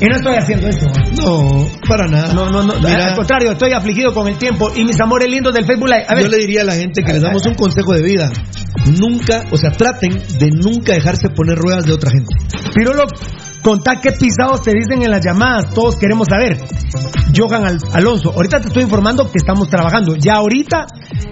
Y 0.00 0.06
no 0.06 0.16
estoy 0.16 0.34
haciendo 0.36 0.68
eso. 0.68 0.86
No, 1.16 1.66
para 1.88 2.06
nada. 2.06 2.32
No, 2.32 2.48
no, 2.50 2.62
no. 2.62 2.74
Mira, 2.76 3.10
al 3.10 3.16
contrario, 3.16 3.52
estoy 3.52 3.72
afligido 3.72 4.12
con 4.12 4.28
el 4.28 4.36
tiempo 4.36 4.70
y 4.74 4.84
mis 4.84 5.00
amores 5.00 5.28
lindos 5.28 5.54
del 5.54 5.64
Facebook 5.64 5.88
Live. 5.88 6.04
A 6.08 6.14
ver, 6.14 6.24
Yo 6.24 6.30
le 6.30 6.38
diría 6.38 6.62
a 6.62 6.64
la 6.64 6.74
gente 6.74 7.02
que 7.02 7.12
les 7.12 7.22
damos 7.22 7.44
un 7.46 7.54
consejo 7.54 7.94
de 7.94 8.02
vida. 8.02 8.30
Nunca, 8.98 9.44
o 9.50 9.56
sea, 9.56 9.70
traten 9.70 10.10
de 10.38 10.50
nunca 10.50 10.94
dejarse 10.94 11.28
poner 11.30 11.58
ruedas 11.58 11.84
de 11.84 11.92
otra 11.92 12.10
gente. 12.10 12.34
Pirolo, 12.74 13.04
contá 13.62 14.00
qué 14.00 14.12
pisados 14.12 14.62
te 14.62 14.72
dicen 14.72 15.02
en 15.02 15.10
las 15.10 15.24
llamadas. 15.24 15.72
Todos 15.74 15.96
queremos 15.96 16.26
saber. 16.28 16.58
Johan 17.36 17.64
Al- 17.66 17.78
Alonso, 17.92 18.32
ahorita 18.32 18.60
te 18.60 18.68
estoy 18.68 18.82
informando 18.84 19.30
que 19.30 19.38
estamos 19.38 19.68
trabajando. 19.68 20.16
Ya 20.16 20.34
ahorita, 20.36 20.86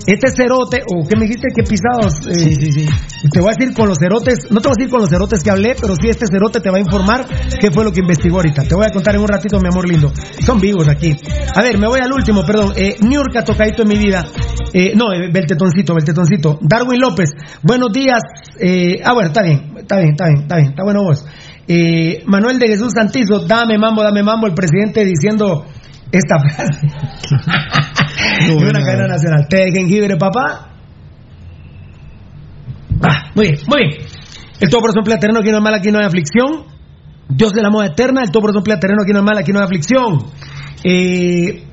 este 0.07 0.31
cerote, 0.31 0.83
o 0.87 1.07
qué 1.09 1.17
me 1.17 1.23
dijiste, 1.23 1.49
qué 1.55 1.63
pisados. 1.63 2.27
Eh, 2.27 2.35
Sí, 2.35 2.55
sí, 2.55 2.73
sí. 2.73 2.89
Te 3.33 3.41
voy 3.41 3.51
a 3.51 3.55
decir 3.59 3.75
con 3.75 3.89
los 3.89 3.99
cerotes, 3.99 4.51
no 4.51 4.61
te 4.61 4.69
voy 4.69 4.75
a 4.77 4.79
decir 4.79 4.91
con 4.91 5.01
los 5.01 5.09
cerotes 5.11 5.43
que 5.43 5.51
hablé, 5.51 5.75
pero 5.81 5.95
sí 6.01 6.09
este 6.09 6.27
cerote 6.31 6.61
te 6.61 6.71
va 6.71 6.77
a 6.77 6.81
informar 6.81 7.27
qué 7.61 7.71
fue 7.71 7.83
lo 7.85 7.93
que 7.93 8.01
investigó 8.01 8.37
ahorita. 8.37 8.63
Te 8.65 8.75
voy 8.75 8.87
a 8.87 8.91
contar 8.93 9.15
en 9.15 9.23
un 9.23 9.29
ratito, 9.29 9.59
mi 9.61 9.69
amor 9.69 9.89
lindo. 9.89 10.13
Son 10.45 10.61
vivos 10.61 10.87
aquí. 10.89 11.17
A 11.55 11.63
ver, 11.63 11.79
me 11.79 11.89
voy 11.89 12.01
al 12.01 12.13
último, 12.13 12.45
perdón. 12.45 12.73
Eh, 12.77 12.97
Niurka 13.01 13.43
tocadito 13.43 13.83
en 13.83 13.89
mi 13.89 13.97
vida. 13.97 14.25
Eh, 14.73 14.93
no, 14.95 15.13
eh, 15.13 15.31
Beltetoncito, 15.33 15.95
Beltetoncito. 15.95 16.59
Darwin 16.61 17.01
López, 17.01 17.31
buenos 17.63 17.91
días. 17.93 18.21
Eh, 18.61 19.01
ah, 19.03 19.13
bueno, 19.15 19.29
está 19.29 19.43
bien, 19.43 19.73
está 19.79 19.97
bien, 19.99 20.11
está 20.11 20.27
bien, 20.27 20.43
está 20.43 20.57
bien, 20.57 20.69
está 20.69 20.83
bueno 20.85 21.03
vos. 21.03 21.25
Eh, 21.69 22.23
Manuel 22.27 22.59
de 22.59 22.69
Jesús 22.69 22.93
Santizo, 22.93 23.47
dame 23.47 23.79
mambo, 23.79 24.03
dame 24.03 24.23
mambo, 24.23 24.47
el 24.47 24.55
presidente 24.55 25.05
diciendo 25.05 25.67
esta 26.13 26.39
frase. 26.39 26.87
No, 28.49 28.57
una 28.57 28.81
cadena 28.81 29.09
nacional. 29.09 29.47
Té 29.49 29.65
de 29.65 29.73
jengibre, 29.73 30.17
papá. 30.17 30.71
Ah, 33.03 33.31
muy 33.35 33.49
bien, 33.49 33.59
muy 33.67 33.79
bien. 33.79 34.07
El 34.61 34.71
todo 34.71 34.81
por 34.81 34.93
su 34.93 34.99
emplea 35.01 35.19
terreno, 35.19 35.41
aquí 35.41 35.51
no 35.51 35.57
hay 35.57 35.63
mal, 35.63 35.75
aquí 35.75 35.91
no 35.91 35.99
hay 35.99 36.07
aflicción. 36.07 36.65
Dios 37.29 37.53
de 37.53 37.63
la 37.63 37.71
moda 37.71 37.87
eterna, 37.87 38.23
el 38.23 38.31
todo 38.31 38.43
por 38.43 38.53
su 38.53 38.59
emplea 38.59 38.79
terreno, 38.79 39.03
aquí 39.03 39.13
no 39.13 39.19
hay 39.19 39.25
mal, 39.25 39.39
aquí 39.39 39.53
no 39.53 39.59
hay 39.59 39.65
aflicción. 39.65 40.19
Eh, 40.85 41.65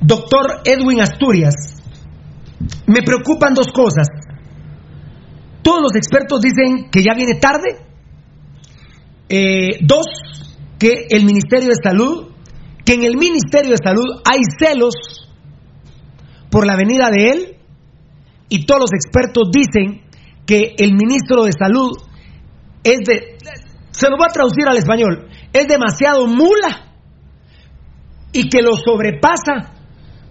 doctor 0.00 0.62
Edwin 0.64 1.00
Asturias, 1.02 1.54
me 2.86 3.02
preocupan 3.02 3.54
dos 3.54 3.68
cosas. 3.68 4.08
Todos 5.62 5.82
los 5.82 5.94
expertos 5.94 6.40
dicen 6.40 6.90
que 6.90 7.02
ya 7.02 7.14
viene 7.14 7.34
tarde. 7.34 7.85
Eh, 9.28 9.78
dos, 9.80 10.06
que 10.78 11.06
el 11.10 11.24
Ministerio 11.24 11.68
de 11.68 11.74
Salud, 11.82 12.28
que 12.84 12.94
en 12.94 13.02
el 13.02 13.16
Ministerio 13.16 13.70
de 13.70 13.78
Salud 13.82 14.22
hay 14.24 14.40
celos 14.58 14.94
por 16.50 16.66
la 16.66 16.76
venida 16.76 17.10
de 17.10 17.30
él 17.30 17.56
y 18.48 18.64
todos 18.66 18.82
los 18.82 18.90
expertos 18.92 19.50
dicen 19.52 20.02
que 20.46 20.74
el 20.78 20.94
ministro 20.94 21.44
de 21.44 21.52
Salud 21.52 21.90
es 22.84 22.98
de, 23.04 23.38
se 23.90 24.08
lo 24.08 24.16
voy 24.16 24.26
a 24.28 24.32
traducir 24.32 24.68
al 24.68 24.76
español, 24.76 25.28
es 25.52 25.66
demasiado 25.66 26.26
mula 26.28 26.94
y 28.32 28.48
que 28.48 28.62
lo 28.62 28.76
sobrepasa 28.76 29.72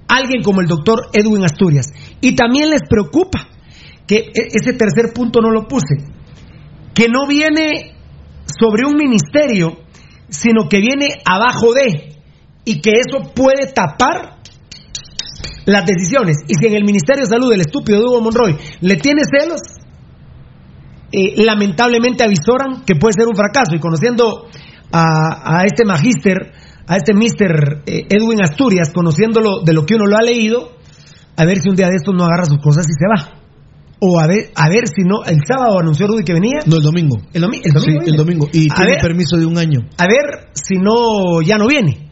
alguien 0.08 0.44
como 0.44 0.62
el 0.62 0.68
doctor 0.68 1.10
Edwin 1.12 1.44
Asturias. 1.44 1.88
Y 2.22 2.36
también 2.36 2.70
les 2.70 2.82
preocupa 2.88 3.50
que 4.08 4.18
e- 4.18 4.48
ese 4.54 4.74
tercer 4.74 5.12
punto 5.14 5.42
no 5.42 5.52
lo 5.52 5.68
puse, 5.68 5.96
que 6.94 7.08
no 7.10 7.28
viene 7.28 7.95
sobre 8.58 8.86
un 8.88 8.96
ministerio, 8.96 9.78
sino 10.30 10.68
que 10.70 10.80
viene 10.80 11.22
abajo 11.26 11.74
de, 11.74 12.16
y 12.64 12.82
que 12.82 12.92
eso 12.92 13.34
puede 13.34 13.72
tapar 13.74 14.38
las 15.66 15.86
decisiones. 15.86 16.38
Y 16.48 16.56
si 16.56 16.68
en 16.68 16.76
el 16.76 16.84
Ministerio 16.84 17.24
de 17.24 17.30
Salud 17.30 17.52
el 17.52 17.62
estúpido 17.62 18.00
de 18.00 18.06
Hugo 18.06 18.22
Monroy 18.22 18.58
le 18.82 18.96
tiene 18.98 19.22
celos, 19.24 19.62
eh, 21.12 21.44
lamentablemente 21.44 22.24
avisoran 22.24 22.84
que 22.86 22.96
puede 22.96 23.14
ser 23.14 23.28
un 23.28 23.36
fracaso. 23.36 23.76
Y 23.76 23.80
conociendo 23.80 24.48
a, 24.92 25.60
a 25.60 25.64
este 25.66 25.86
magíster, 25.86 26.52
a 26.88 26.98
este 26.98 27.14
mister 27.14 27.84
eh, 27.86 28.08
Edwin 28.10 28.42
Asturias, 28.42 28.92
conociéndolo 28.94 29.62
de 29.64 29.74
lo 29.74 29.86
que 29.86 29.96
uno 29.96 30.06
lo 30.06 30.18
ha 30.18 30.22
leído, 30.22 30.72
a 31.38 31.46
ver 31.46 31.60
si 31.60 31.70
un 31.70 31.76
día 31.76 31.88
de 31.88 31.96
estos 31.96 32.14
no 32.16 32.24
agarra 32.24 32.46
sus 32.46 32.60
cosas 32.60 32.86
y 32.88 32.94
se 32.94 33.08
va. 33.08 33.45
O 34.00 34.20
a 34.20 34.28
ver, 34.28 34.52
a 34.56 34.70
ver 34.70 34.88
si 34.88 35.04
no, 35.04 35.24
el 35.24 35.40
sábado 35.48 35.80
anunció 35.80 36.06
Rudy 36.08 36.24
que 36.24 36.34
venía. 36.34 36.60
No, 36.66 36.76
el 36.78 36.84
domingo. 36.84 37.18
El, 37.34 37.44
domi- 37.44 37.62
el 37.64 37.72
domingo. 37.72 38.02
Sí, 38.04 38.10
el 38.12 38.16
domingo. 38.18 38.48
Y 38.52 38.70
A 38.72 38.76
tiene 38.76 38.92
ver- 38.92 39.02
permiso 39.02 39.38
de 39.38 39.46
un 39.46 39.58
año. 39.58 39.80
A 39.98 40.06
ver 40.08 40.50
si 40.54 40.76
no, 40.78 41.42
ya 41.42 41.58
no 41.58 41.66
viene. 41.68 42.10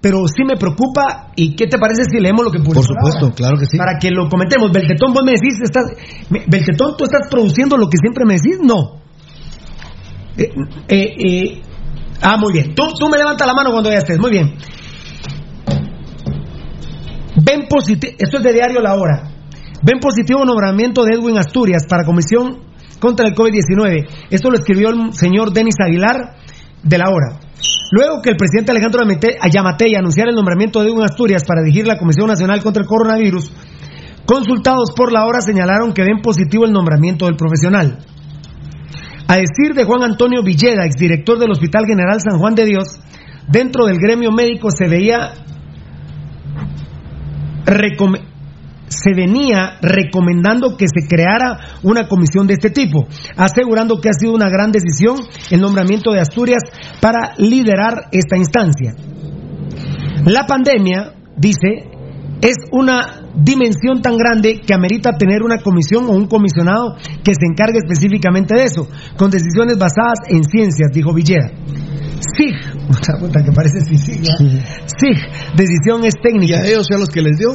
Pero 0.00 0.28
sí 0.28 0.44
me 0.46 0.56
preocupa. 0.56 1.32
¿Y 1.34 1.56
qué 1.56 1.66
te 1.66 1.76
parece 1.76 2.04
si 2.04 2.20
leemos 2.20 2.44
lo 2.44 2.52
que 2.52 2.58
publicó? 2.58 2.74
Por 2.80 2.84
supuesto, 2.86 3.24
ahora? 3.26 3.34
claro 3.34 3.58
que 3.58 3.66
sí. 3.66 3.76
Para 3.76 3.98
que 3.98 4.10
lo 4.12 4.28
comentemos. 4.28 4.70
Beltetón, 4.70 5.12
vos 5.12 5.22
me 5.24 5.32
decís, 5.32 5.58
estás, 5.60 5.84
Beltetón, 6.30 6.96
¿tú 6.96 7.04
estás 7.04 7.22
produciendo 7.28 7.76
lo 7.76 7.88
que 7.88 7.98
siempre 7.98 8.24
me 8.24 8.34
decís? 8.34 8.58
No. 8.62 9.00
Eh, 10.36 10.52
eh, 10.88 11.14
eh, 11.18 11.62
ah, 12.22 12.36
muy 12.36 12.52
bien. 12.52 12.76
Tú, 12.76 12.84
tú 12.96 13.08
me 13.08 13.18
levantas 13.18 13.44
la 13.44 13.54
mano 13.54 13.72
cuando 13.72 13.90
ya 13.90 13.98
estés. 13.98 14.20
Muy 14.20 14.30
bien. 14.30 14.54
Ven 17.44 17.66
positivo, 17.68 18.12
esto 18.18 18.38
es 18.38 18.42
de 18.44 18.52
diario 18.52 18.80
La 18.80 18.94
Hora. 18.94 19.30
Ven 19.82 20.00
positivo 20.00 20.44
nombramiento 20.44 21.04
de 21.04 21.14
Edwin 21.14 21.38
Asturias 21.38 21.84
para 21.88 22.04
Comisión 22.04 22.58
contra 22.98 23.28
el 23.28 23.34
COVID-19. 23.34 24.08
Esto 24.30 24.50
lo 24.50 24.56
escribió 24.58 24.90
el 24.90 25.12
señor 25.14 25.52
Denis 25.52 25.76
Aguilar 25.80 26.34
de 26.82 26.98
La 26.98 27.10
Hora. 27.10 27.38
Luego 27.92 28.20
que 28.22 28.30
el 28.30 28.36
presidente 28.36 28.72
Alejandro 28.72 29.02
Amate- 29.02 29.38
Yamatei 29.50 29.94
anunciara 29.94 30.30
el 30.30 30.36
nombramiento 30.36 30.80
de 30.82 30.88
Edwin 30.88 31.04
Asturias 31.04 31.44
para 31.46 31.62
dirigir 31.62 31.86
la 31.86 31.98
Comisión 31.98 32.26
Nacional 32.26 32.62
contra 32.62 32.82
el 32.82 32.88
Coronavirus, 32.88 33.50
consultados 34.26 34.90
por 34.94 35.12
La 35.12 35.24
Hora 35.24 35.40
señalaron 35.40 35.92
que 35.94 36.02
ven 36.02 36.20
positivo 36.22 36.64
el 36.64 36.72
nombramiento 36.72 37.26
del 37.26 37.36
profesional. 37.36 37.98
A 39.28 39.36
decir 39.36 39.74
de 39.74 39.84
Juan 39.84 40.02
Antonio 40.02 40.42
Villeda, 40.42 40.84
exdirector 40.84 41.38
del 41.38 41.50
Hospital 41.50 41.84
General 41.86 42.18
San 42.20 42.38
Juan 42.38 42.54
de 42.54 42.64
Dios, 42.66 42.98
dentro 43.48 43.86
del 43.86 43.98
gremio 43.98 44.32
médico 44.32 44.70
se 44.70 44.88
veía 44.88 45.32
recome- 47.64 48.22
se 48.88 49.14
venía 49.14 49.78
recomendando 49.80 50.76
que 50.76 50.86
se 50.86 51.06
creara 51.06 51.78
una 51.82 52.08
comisión 52.08 52.46
de 52.46 52.54
este 52.54 52.70
tipo, 52.70 53.06
asegurando 53.36 54.00
que 54.00 54.08
ha 54.08 54.12
sido 54.12 54.34
una 54.34 54.48
gran 54.48 54.72
decisión 54.72 55.16
el 55.50 55.60
nombramiento 55.60 56.10
de 56.12 56.20
Asturias 56.20 56.62
para 57.00 57.34
liderar 57.36 58.08
esta 58.12 58.36
instancia. 58.36 58.94
La 60.24 60.46
pandemia, 60.46 61.14
dice, 61.36 61.90
es 62.40 62.56
una 62.72 63.30
dimensión 63.34 64.00
tan 64.00 64.16
grande 64.16 64.60
que 64.64 64.74
amerita 64.74 65.16
tener 65.16 65.42
una 65.42 65.58
comisión 65.58 66.06
o 66.06 66.12
un 66.12 66.26
comisionado 66.26 66.96
que 67.24 67.34
se 67.34 67.46
encargue 67.46 67.78
específicamente 67.78 68.54
de 68.54 68.64
eso, 68.64 68.88
con 69.16 69.30
decisiones 69.30 69.78
basadas 69.78 70.20
en 70.28 70.42
ciencias, 70.44 70.90
dijo 70.92 71.12
Villeda. 71.12 71.50
SIG, 72.36 72.54
puta 73.20 73.42
que 73.44 73.52
parece 73.52 73.80
SIG, 73.80 74.24
SIG, 74.26 75.18
decisión 75.56 76.04
es 76.04 76.14
técnica. 76.22 76.48
Y 76.48 76.52
a 76.54 76.66
ellos, 76.66 76.86
a 76.92 76.98
los 76.98 77.08
que 77.08 77.22
les 77.22 77.38
dio. 77.38 77.50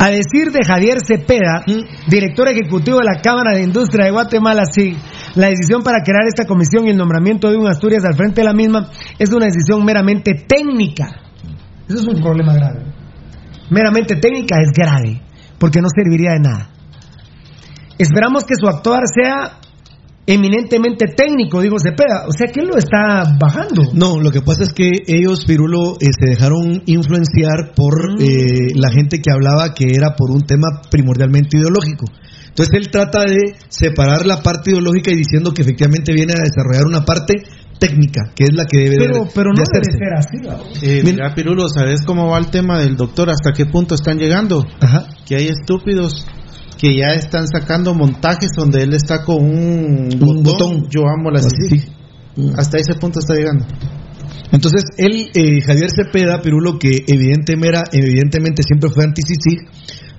A 0.00 0.10
decir 0.10 0.52
de 0.52 0.64
Javier 0.64 0.98
Cepeda, 1.04 1.64
director 2.06 2.46
ejecutivo 2.48 2.98
de 2.98 3.04
la 3.04 3.20
Cámara 3.20 3.52
de 3.54 3.64
Industria 3.64 4.04
de 4.04 4.12
Guatemala, 4.12 4.62
sí, 4.70 4.96
la 5.34 5.48
decisión 5.48 5.82
para 5.82 6.02
crear 6.04 6.22
esta 6.28 6.46
comisión 6.46 6.86
y 6.86 6.90
el 6.90 6.96
nombramiento 6.96 7.50
de 7.50 7.56
un 7.56 7.66
Asturias 7.66 8.04
al 8.04 8.14
frente 8.14 8.42
de 8.42 8.44
la 8.44 8.52
misma 8.52 8.90
es 9.18 9.32
una 9.32 9.46
decisión 9.46 9.84
meramente 9.84 10.34
técnica. 10.46 11.06
Eso 11.88 11.98
es 11.98 12.06
un 12.06 12.22
problema 12.22 12.54
grave. 12.54 12.84
Meramente 13.70 14.14
técnica 14.16 14.56
es 14.62 14.70
grave, 14.72 15.20
porque 15.58 15.80
no 15.80 15.88
serviría 15.92 16.32
de 16.32 16.40
nada. 16.40 16.70
Esperamos 17.98 18.44
que 18.44 18.54
su 18.54 18.68
actuar 18.68 19.02
sea 19.12 19.58
eminentemente 20.28 21.06
técnico, 21.16 21.60
dijo 21.62 21.76
Cepeda. 21.82 22.26
O 22.28 22.32
sea, 22.32 22.48
que 22.52 22.60
él 22.60 22.68
lo 22.68 22.76
está 22.76 23.24
bajando. 23.40 23.82
No, 23.94 24.20
lo 24.20 24.30
que 24.30 24.42
pasa 24.42 24.62
es 24.64 24.74
que 24.74 24.90
ellos, 25.06 25.44
Pirulo, 25.46 25.94
eh, 26.00 26.10
se 26.12 26.28
dejaron 26.30 26.82
influenciar 26.84 27.72
por 27.74 28.12
Mm. 28.12 28.22
eh, 28.22 28.68
la 28.74 28.90
gente 28.92 29.20
que 29.20 29.32
hablaba 29.32 29.72
que 29.74 29.86
era 29.94 30.14
por 30.16 30.30
un 30.30 30.42
tema 30.42 30.82
primordialmente 30.90 31.56
ideológico. 31.56 32.04
Entonces 32.48 32.74
él 32.74 32.90
trata 32.90 33.20
de 33.22 33.54
separar 33.68 34.26
la 34.26 34.42
parte 34.42 34.70
ideológica 34.70 35.10
y 35.12 35.16
diciendo 35.16 35.54
que 35.54 35.62
efectivamente 35.62 36.12
viene 36.12 36.34
a 36.34 36.42
desarrollar 36.42 36.86
una 36.86 37.04
parte 37.04 37.34
técnica, 37.78 38.32
que 38.34 38.44
es 38.44 38.52
la 38.52 38.64
que 38.66 38.78
debe 38.78 38.96
Pero, 38.98 39.24
de, 39.24 39.30
pero 39.34 39.50
de 39.54 39.60
no 39.60 39.64
debe 39.72 40.18
hacerse. 40.18 40.42
ser 40.42 40.68
así. 40.74 40.86
Eh, 40.86 41.02
mira, 41.04 41.32
Pirulo, 41.34 41.68
¿sabes 41.68 42.00
cómo 42.04 42.28
va 42.28 42.38
el 42.38 42.48
tema 42.48 42.80
del 42.80 42.96
doctor? 42.96 43.30
¿Hasta 43.30 43.52
qué 43.52 43.64
punto 43.66 43.94
están 43.94 44.18
llegando? 44.18 44.66
Que 45.24 45.36
hay 45.36 45.46
estúpidos 45.48 46.26
que 46.78 46.96
ya 46.96 47.14
están 47.14 47.46
sacando 47.48 47.92
montajes 47.92 48.50
donde 48.56 48.84
él 48.84 48.94
está 48.94 49.24
con 49.24 49.44
un, 49.44 50.08
botón. 50.42 50.86
Yo 50.88 51.02
amo 51.08 51.30
la 51.30 51.40
Así. 51.40 51.68
CICIG. 51.68 51.92
Hasta 52.56 52.78
ese 52.78 52.94
punto 52.94 53.18
está 53.18 53.34
llegando. 53.34 53.66
Entonces, 54.52 54.84
él, 54.96 55.28
eh, 55.34 55.60
Javier 55.60 55.90
Cepeda, 55.90 56.40
Pirulo, 56.40 56.78
que 56.78 57.04
evidentemente, 57.06 57.80
evidentemente 57.92 58.62
siempre 58.62 58.90
fue 58.90 59.04
anti 59.04 59.22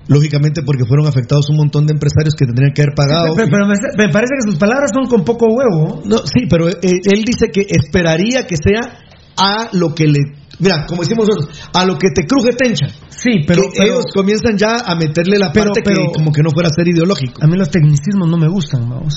lógicamente 0.07 0.64
porque 0.64 0.86
fueron 0.86 1.07
afectados 1.07 1.49
un 1.49 1.57
montón 1.57 1.86
de 1.86 1.93
empresarios 1.93 2.34
que 2.36 2.45
tendrían 2.45 2.74
que 2.74 2.82
haber 2.82 2.95
pagado. 2.95 3.36
Pero, 3.36 3.47
pero 3.49 3.68
me, 3.68 3.76
me 3.95 4.12
parece 4.12 4.34
que 4.36 4.51
sus 4.51 4.60
palabras 4.60 4.91
son 4.93 5.05
con 5.05 5.24
poco 5.24 5.45
huevo. 5.47 6.01
No, 6.03 6.18
sí, 6.26 6.47
pero 6.49 6.68
eh, 6.68 6.74
él 6.82 7.24
dice 7.24 7.47
que 7.53 7.66
esperaría 7.70 8.45
que 8.45 8.57
sea 8.57 9.05
a 9.38 9.70
lo 9.72 9.93
que 9.95 10.07
le. 10.07 10.20
Mira, 10.60 10.86
como 10.88 11.03
decimos 11.03 11.28
nosotros, 11.30 11.70
a 11.74 11.86
lo 11.86 11.97
que 11.97 12.10
te 12.10 12.26
cruje 12.26 12.51
tencha. 12.57 12.88
Sí, 13.22 13.43
pero. 13.45 13.63
Que 13.63 13.70
pero- 13.80 13.93
ellos 13.93 14.05
comienzan 14.13 14.57
ya 14.57 14.78
a 14.86 14.95
meterle 14.95 15.38
la 15.38 15.51
Pero- 15.51 15.72
parte 15.72 15.82
pero- 15.84 16.07
que 16.07 16.11
como 16.13 16.32
que 16.32 16.41
no 16.41 16.51
fuera 16.51 16.70
a 16.70 16.72
ser 16.74 16.88
ideológico. 16.88 17.43
A 17.43 17.47
mí 17.47 17.57
los 17.57 17.70
tecnicismos 17.70 18.30
no 18.30 18.38
me 18.38 18.47
gustan, 18.47 18.88
vamos. 18.89 19.13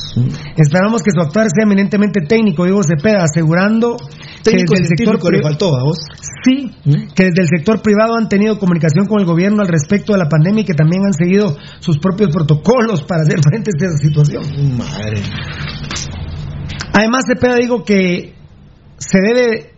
Esperamos 0.57 1.03
que 1.03 1.11
su 1.15 1.21
actuar 1.21 1.47
sea 1.55 1.65
eminentemente 1.65 2.21
técnico, 2.27 2.65
digo 2.65 2.83
Cepeda, 2.83 3.23
asegurando 3.25 3.97
Técnico 4.43 4.75
que 4.75 4.81
desde 4.81 4.95
el 4.95 4.99
sector 5.09 5.33
le 5.33 5.43
faltó 5.43 5.77
a 5.79 5.85
vos. 5.85 5.99
Sí, 6.45 6.71
¿Mm? 6.85 7.13
que 7.15 7.25
desde 7.27 7.43
el 7.43 7.49
sector 7.49 7.81
privado 7.81 8.17
han 8.17 8.29
tenido 8.29 8.59
comunicación 8.59 9.07
con 9.07 9.21
el 9.21 9.27
gobierno 9.27 9.63
al 9.63 9.69
respecto 9.69 10.13
de 10.15 10.19
la 10.19 10.29
pandemia 10.29 10.63
y 10.63 10.65
que 10.65 10.75
también 10.75 11.05
han 11.07 11.13
seguido 11.15 11.57
sus 11.79 11.99
propios 11.99 12.31
protocolos 12.31 13.03
para 13.05 13.23
hacer 13.23 13.39
frente 13.43 13.71
a 13.71 13.87
esta 13.87 13.99
situación. 13.99 14.43
Madre. 14.77 15.23
Además, 16.93 17.23
Cepeda 17.27 17.55
dijo 17.57 17.85
que 17.85 18.35
se 18.99 19.19
debe. 19.21 19.73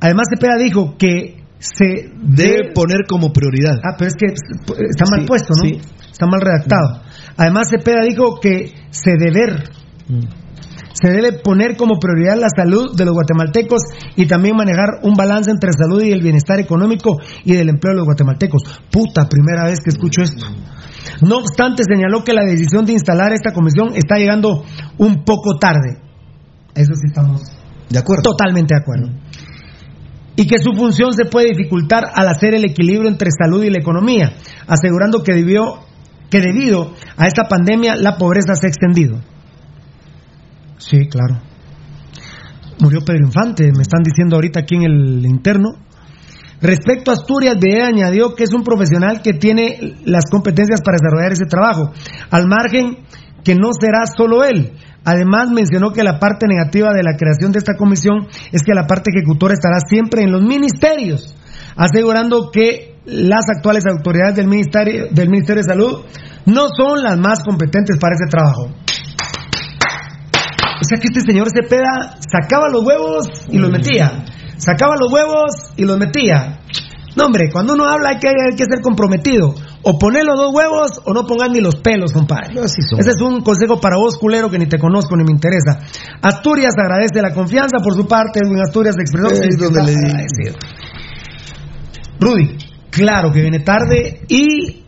Además, 0.00 0.26
Cepeda 0.32 0.56
dijo 0.58 0.96
que 0.98 1.43
se 1.58 2.10
Debe 2.20 2.72
poner 2.74 3.06
como 3.08 3.32
prioridad. 3.32 3.76
Ah, 3.84 3.94
pero 3.98 4.08
es 4.08 4.14
que 4.16 4.26
está 4.26 5.04
mal 5.10 5.20
Sí, 5.20 5.26
puesto, 5.26 5.54
¿no? 5.56 5.68
sí. 5.68 5.80
Está 6.10 6.26
mal 6.26 6.40
redactado. 6.40 7.02
Además, 7.36 7.68
Cepeda 7.70 8.02
dijo 8.02 8.38
que 8.40 8.72
se 8.90 9.12
deber, 9.18 9.64
se 10.92 11.10
debe 11.10 11.40
poner 11.42 11.76
como 11.76 11.98
prioridad 11.98 12.36
la 12.38 12.48
salud 12.54 12.96
de 12.96 13.04
los 13.04 13.14
guatemaltecos 13.14 13.82
y 14.16 14.26
también 14.26 14.56
manejar 14.56 15.00
un 15.02 15.14
balance 15.14 15.50
entre 15.50 15.72
salud 15.72 16.02
y 16.02 16.12
el 16.12 16.22
bienestar 16.22 16.60
económico 16.60 17.16
y 17.44 17.54
del 17.54 17.68
empleo 17.68 17.92
de 17.94 17.96
los 17.98 18.06
guatemaltecos. 18.06 18.62
Puta, 18.92 19.28
primera 19.28 19.64
vez 19.64 19.80
que 19.82 19.90
escucho 19.90 20.22
esto. 20.22 20.46
No 21.22 21.38
obstante, 21.38 21.82
señaló 21.84 22.22
que 22.22 22.32
la 22.32 22.44
decisión 22.44 22.84
de 22.84 22.92
instalar 22.92 23.32
esta 23.32 23.52
comisión 23.52 23.94
está 23.94 24.16
llegando 24.16 24.64
un 24.98 25.24
poco 25.24 25.58
tarde. 25.58 25.98
Eso 26.74 26.92
sí 26.94 27.06
estamos 27.06 27.42
De 27.90 27.98
acuerdo. 27.98 28.22
Totalmente 28.22 28.74
de 28.74 28.80
acuerdo. 28.80 29.23
Y 30.36 30.46
que 30.46 30.58
su 30.58 30.72
función 30.72 31.12
se 31.12 31.26
puede 31.26 31.50
dificultar 31.50 32.04
al 32.12 32.28
hacer 32.28 32.54
el 32.54 32.64
equilibrio 32.64 33.08
entre 33.08 33.30
salud 33.30 33.62
y 33.62 33.70
la 33.70 33.78
economía, 33.78 34.34
asegurando 34.66 35.22
que, 35.22 35.32
debió, 35.32 35.80
que 36.28 36.40
debido 36.40 36.92
a 37.16 37.26
esta 37.26 37.44
pandemia 37.44 37.94
la 37.96 38.16
pobreza 38.16 38.54
se 38.54 38.66
ha 38.66 38.70
extendido. 38.70 39.20
Sí, 40.78 41.06
claro. 41.08 41.40
Murió 42.80 43.00
Pedro 43.00 43.26
Infante, 43.26 43.70
me 43.74 43.82
están 43.82 44.02
diciendo 44.02 44.36
ahorita 44.36 44.60
aquí 44.60 44.74
en 44.74 44.82
el 44.82 45.26
interno. 45.26 45.70
Respecto 46.60 47.10
a 47.10 47.14
Asturias, 47.14 47.56
Videa 47.60 47.86
añadió 47.86 48.34
que 48.34 48.44
es 48.44 48.52
un 48.52 48.64
profesional 48.64 49.22
que 49.22 49.34
tiene 49.34 49.96
las 50.04 50.24
competencias 50.30 50.80
para 50.82 50.96
desarrollar 51.00 51.32
ese 51.32 51.46
trabajo, 51.46 51.92
al 52.30 52.48
margen 52.48 53.04
que 53.44 53.54
no 53.54 53.70
será 53.78 54.06
solo 54.06 54.44
él. 54.44 54.72
Además, 55.04 55.50
mencionó 55.50 55.92
que 55.92 56.02
la 56.02 56.18
parte 56.18 56.46
negativa 56.46 56.92
de 56.94 57.02
la 57.02 57.16
creación 57.16 57.52
de 57.52 57.58
esta 57.58 57.76
comisión 57.76 58.26
es 58.52 58.62
que 58.62 58.74
la 58.74 58.86
parte 58.86 59.10
ejecutora 59.10 59.54
estará 59.54 59.78
siempre 59.86 60.22
en 60.22 60.32
los 60.32 60.42
ministerios, 60.42 61.34
asegurando 61.76 62.50
que 62.50 62.94
las 63.04 63.44
actuales 63.54 63.84
autoridades 63.86 64.36
del 64.36 64.46
Ministerio, 64.46 65.06
del 65.10 65.28
ministerio 65.28 65.62
de 65.62 65.68
Salud 65.68 66.04
no 66.46 66.68
son 66.74 67.02
las 67.02 67.18
más 67.18 67.44
competentes 67.44 67.98
para 67.98 68.14
ese 68.14 68.30
trabajo. 68.30 68.70
O 70.80 70.84
sea 70.86 70.98
que 70.98 71.08
este 71.08 71.20
señor 71.20 71.48
Cepeda 71.50 72.18
sacaba 72.30 72.68
los 72.68 72.84
huevos 72.84 73.28
y 73.48 73.58
los 73.58 73.70
metía. 73.70 74.24
Sacaba 74.56 74.96
los 74.98 75.12
huevos 75.12 75.72
y 75.76 75.84
los 75.84 75.98
metía. 75.98 76.60
No, 77.16 77.26
hombre, 77.26 77.50
cuando 77.52 77.74
uno 77.74 77.84
habla 77.84 78.10
hay 78.10 78.18
que, 78.18 78.28
hay 78.28 78.56
que 78.56 78.64
ser 78.64 78.80
comprometido. 78.82 79.54
O 79.86 79.98
poner 79.98 80.24
los 80.24 80.36
dos 80.36 80.54
huevos 80.54 81.02
o 81.04 81.12
no 81.12 81.26
pongan 81.26 81.52
ni 81.52 81.60
los 81.60 81.76
pelos, 81.76 82.12
compadre. 82.12 82.54
Ese 82.64 83.10
es 83.10 83.20
un 83.20 83.42
consejo 83.42 83.80
para 83.80 83.96
vos, 83.96 84.16
culero, 84.16 84.48
que 84.50 84.58
ni 84.58 84.66
te 84.66 84.78
conozco 84.78 85.14
ni 85.16 85.24
me 85.24 85.32
interesa. 85.32 85.80
Asturias 86.22 86.72
agradece 86.78 87.20
la 87.20 87.34
confianza 87.34 87.78
por 87.82 87.94
su 87.94 88.06
parte. 88.06 88.40
Edwin 88.42 88.62
Asturias 88.62 88.96
expresó 88.98 89.28
que 89.28 89.48
donde 89.56 89.82
le 89.82 90.54
Rudy, 92.18 92.56
claro 92.90 93.30
que 93.30 93.42
viene 93.42 93.60
tarde 93.60 94.22
y 94.28 94.84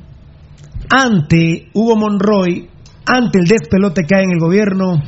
ante 0.88 1.68
Hugo 1.74 1.96
Monroy, 1.96 2.70
ante 3.04 3.38
el 3.38 3.46
despelote 3.46 4.02
que 4.06 4.16
hay 4.16 4.24
en 4.24 4.32
el 4.32 4.38
gobierno, 4.38 5.02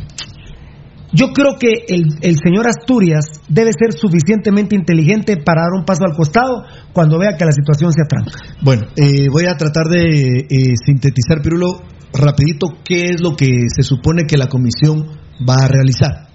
yo 1.12 1.32
creo 1.32 1.56
que 1.58 1.86
el, 1.88 2.36
señor 2.42 2.66
Asturias 2.66 3.24
debe 3.48 3.70
ser 3.72 3.98
suficientemente 3.98 4.76
inteligente 4.76 5.36
para 5.36 5.62
dar 5.62 5.72
un 5.78 5.84
paso 5.84 6.04
al 6.04 6.14
costado 6.14 6.64
cuando 6.92 7.18
vea 7.18 7.36
que 7.36 7.44
la 7.44 7.52
situación 7.52 7.92
se 7.92 8.02
atranca. 8.02 8.38
Bueno, 8.62 8.88
eh, 8.96 9.28
voy 9.30 9.46
a 9.46 9.56
tratar 9.56 9.86
de 9.86 10.46
eh, 10.50 10.74
sintetizar, 10.84 11.40
Pirulo, 11.42 11.80
rapidito 12.12 12.68
qué 12.84 13.10
es 13.10 13.20
lo 13.22 13.36
que 13.36 13.48
se 13.74 13.82
supone 13.82 14.24
que 14.24 14.36
la 14.36 14.48
comisión 14.48 15.06
va 15.48 15.64
a 15.64 15.68
realizar. 15.68 16.28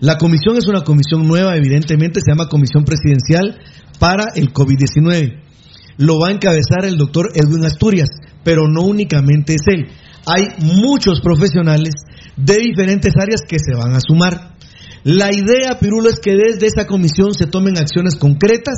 La 0.00 0.18
comisión 0.18 0.56
es 0.58 0.66
una 0.68 0.82
comisión 0.82 1.26
nueva, 1.26 1.56
evidentemente, 1.56 2.20
se 2.20 2.30
llama 2.30 2.48
Comisión 2.48 2.84
Presidencial 2.84 3.58
para 3.98 4.26
el 4.34 4.52
COVID-19. 4.52 5.40
Lo 5.96 6.18
va 6.18 6.28
a 6.28 6.32
encabezar 6.32 6.84
el 6.84 6.96
doctor 6.96 7.30
Edwin 7.34 7.64
Asturias, 7.64 8.10
pero 8.44 8.68
no 8.68 8.82
únicamente 8.82 9.54
es 9.54 9.62
él. 9.66 9.88
Hay 10.26 10.48
muchos 10.60 11.20
profesionales 11.20 11.94
de 12.36 12.56
diferentes 12.56 13.12
áreas 13.20 13.42
que 13.46 13.58
se 13.58 13.74
van 13.76 13.94
a 13.94 14.00
sumar. 14.00 14.54
La 15.04 15.32
idea, 15.32 15.78
Pirulo, 15.78 16.08
es 16.08 16.18
que 16.18 16.34
desde 16.34 16.66
esa 16.66 16.86
comisión 16.86 17.34
se 17.34 17.46
tomen 17.46 17.78
acciones 17.78 18.16
concretas 18.16 18.76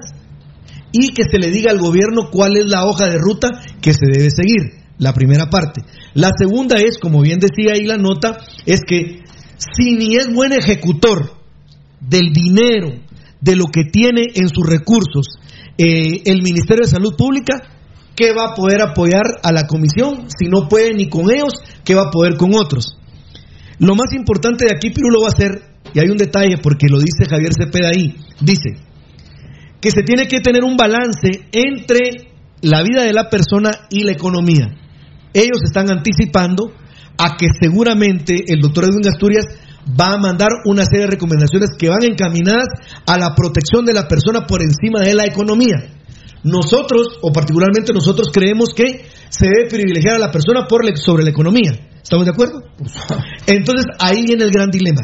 y 0.93 1.09
que 1.15 1.25
se 1.31 1.39
le 1.39 1.51
diga 1.51 1.71
al 1.71 1.79
gobierno 1.79 2.31
cuál 2.31 2.57
es 2.57 2.67
la 2.67 2.85
hoja 2.85 3.07
de 3.09 3.19
ruta 3.19 3.49
que 3.81 3.93
se 3.93 4.07
debe 4.07 4.31
seguir. 4.31 4.85
La 4.99 5.13
primera 5.13 5.51
parte. 5.51 5.83
La 6.15 6.31
segunda 6.37 6.77
es, 6.77 6.99
como 6.99 7.21
bien 7.21 7.39
decía 7.39 7.75
ahí 7.75 7.85
la 7.85 7.99
nota, 7.99 8.39
es 8.65 8.81
que 8.87 9.23
si 9.59 9.93
ni 9.93 10.17
es 10.17 10.33
buen 10.33 10.53
ejecutor 10.53 11.33
del 12.01 12.33
dinero, 12.33 12.95
de 13.41 13.57
lo 13.57 13.67
que 13.67 13.85
tiene 13.85 14.23
en 14.35 14.49
sus 14.49 14.67
recursos 14.67 15.39
eh, 15.79 16.23
el 16.25 16.43
Ministerio 16.43 16.85
de 16.85 16.91
Salud 16.91 17.15
Pública, 17.17 17.63
¿qué 18.15 18.33
va 18.33 18.51
a 18.51 18.55
poder 18.55 18.81
apoyar 18.81 19.25
a 19.43 19.53
la 19.53 19.67
comisión? 19.67 20.27
Si 20.37 20.49
no 20.49 20.69
puede 20.69 20.95
ni 20.95 21.09
con 21.09 21.31
ellos, 21.31 21.53
¿qué 21.85 21.95
va 21.95 22.05
a 22.09 22.11
poder 22.11 22.37
con 22.37 22.55
otros? 22.55 22.97
Lo 23.79 23.95
más 23.95 24.13
importante 24.15 24.67
de 24.67 24.75
aquí, 24.75 24.91
Pirulo, 24.91 25.23
va 25.23 25.29
a 25.29 25.37
ser, 25.37 25.63
y 25.93 26.01
hay 26.01 26.09
un 26.09 26.17
detalle 26.17 26.59
porque 26.63 26.87
lo 26.89 26.99
dice 26.99 27.29
Javier 27.29 27.53
Cepeda 27.53 27.89
ahí, 27.89 28.17
dice 28.41 28.87
que 29.81 29.91
se 29.91 30.03
tiene 30.03 30.27
que 30.27 30.41
tener 30.41 30.65
un 30.65 30.77
balance 30.77 31.49
entre 31.53 32.33
la 32.63 32.83
vida 32.83 33.05
de 33.05 33.13
la 33.13 33.29
persona 33.29 33.71
y 33.91 34.03
la 34.05 34.13
economía. 34.13 34.75
Ellos 35.33 35.61
están 35.65 35.91
anticipando 35.91 36.73
a 37.19 37.37
que 37.37 37.47
seguramente 37.61 38.45
el 38.49 38.61
doctor 38.61 38.85
Edwin 38.85 39.07
Asturias 39.07 39.45
va 39.89 40.15
a 40.15 40.19
mandar 40.19 40.49
una 40.65 40.85
serie 40.85 41.05
de 41.05 41.13
recomendaciones 41.13 41.71
que 41.79 41.89
van 41.89 42.03
encaminadas 42.03 42.69
a 43.07 43.19
la 43.19 43.35
protección 43.35 43.85
de 43.85 43.93
la 43.93 44.09
persona 44.09 44.47
por 44.47 44.63
encima 44.63 45.01
de 45.01 45.15
la 45.15 45.27
economía. 45.27 45.77
Nosotros, 46.43 47.19
o 47.23 47.33
particularmente 47.33 47.93
nosotros, 47.93 48.29
creemos 48.33 48.71
que 48.75 49.07
se 49.29 49.47
debe 49.47 49.69
privilegiar 49.69 50.15
a 50.17 50.19
la 50.19 50.31
persona 50.31 50.67
por 50.67 50.83
sobre 50.99 51.25
la 51.25 51.31
economía. 51.31 51.86
¿Estamos 52.07 52.25
de 52.25 52.31
acuerdo? 52.31 52.63
Entonces 53.49 53.85
ahí 53.99 54.23
viene 54.25 54.45
el 54.45 54.53
gran 54.53 54.71
dilema. 54.71 55.01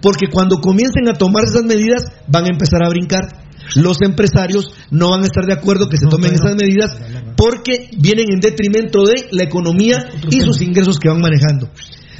Porque 0.00 0.28
cuando 0.32 0.56
comiencen 0.56 1.06
a 1.10 1.12
tomar 1.12 1.44
esas 1.44 1.64
medidas, 1.64 2.06
van 2.28 2.44
a 2.44 2.48
empezar 2.48 2.82
a 2.82 2.88
brincar. 2.88 3.28
Los 3.76 4.00
empresarios 4.00 4.72
no 4.90 5.10
van 5.10 5.20
a 5.20 5.26
estar 5.26 5.44
de 5.44 5.52
acuerdo 5.52 5.90
que 5.90 5.98
se 5.98 6.06
tomen 6.06 6.32
esas 6.32 6.56
medidas 6.56 6.98
porque 7.36 7.90
vienen 7.98 8.32
en 8.32 8.40
detrimento 8.40 9.04
de 9.04 9.28
la 9.32 9.42
economía 9.42 9.98
y 10.30 10.40
sus 10.40 10.62
ingresos 10.62 10.98
que 10.98 11.10
van 11.10 11.20
manejando. 11.20 11.68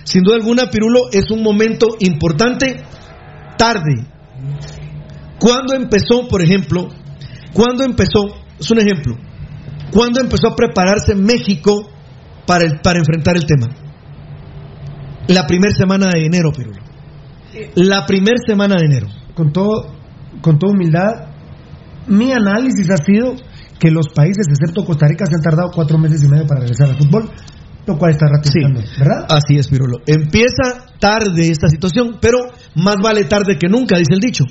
Sin 0.05 0.23
duda 0.23 0.37
alguna, 0.37 0.69
Pirulo, 0.69 1.11
es 1.11 1.31
un 1.31 1.43
momento 1.43 1.87
importante, 2.01 2.77
tarde. 3.57 4.07
¿Cuándo 5.39 5.75
empezó, 5.75 6.29
por 6.29 6.43
ejemplo, 6.43 6.89
cuándo 7.55 7.85
empezó, 7.85 8.37
es 8.59 8.71
un 8.71 8.81
ejemplo, 8.81 9.17
cuándo 9.91 10.21
empezó 10.21 10.49
a 10.49 10.57
prepararse 10.57 11.15
México 11.15 11.89
para, 12.47 12.65
el, 12.65 12.81
para 12.81 12.99
enfrentar 12.99 13.39
el 13.39 13.47
tema? 13.47 13.90
La 15.31 15.47
primera 15.47 15.73
semana 15.73 16.09
de 16.13 16.27
enero, 16.27 16.51
Pirulo. 16.53 16.83
La 17.77 18.05
primera 18.05 18.39
semana 18.45 18.77
de 18.77 18.87
enero. 18.87 19.07
Con, 19.35 19.53
todo, 19.53 19.95
con 20.41 20.59
toda 20.59 20.73
humildad, 20.73 21.31
mi 22.09 22.33
análisis 22.33 22.91
ha 22.91 22.97
sido 22.97 23.37
que 23.79 23.91
los 23.91 24.09
países, 24.09 24.47
excepto 24.51 24.85
Costa 24.85 25.07
Rica, 25.07 25.25
se 25.27 25.37
han 25.37 25.43
tardado 25.43 25.71
cuatro 25.73 25.99
meses 25.99 26.23
y 26.25 26.29
medio 26.29 26.47
para 26.47 26.61
regresar 26.61 26.91
al 26.91 26.99
fútbol, 26.99 27.31
lo 27.87 27.97
cual 27.97 28.11
está 28.11 28.27
ratificando, 28.27 28.81
¿verdad? 28.99 29.27
Así 29.29 29.57
es, 29.57 29.69
Pirulo. 29.69 29.99
Empieza 30.05 30.87
tarde 30.99 31.49
esta 31.49 31.69
situación, 31.69 32.19
pero 32.21 32.39
más 32.75 32.97
vale 33.01 33.25
tarde 33.25 33.57
que 33.57 33.69
nunca, 33.69 33.99
dice 33.99 34.15
el 34.15 34.21
dicho, 34.21 34.45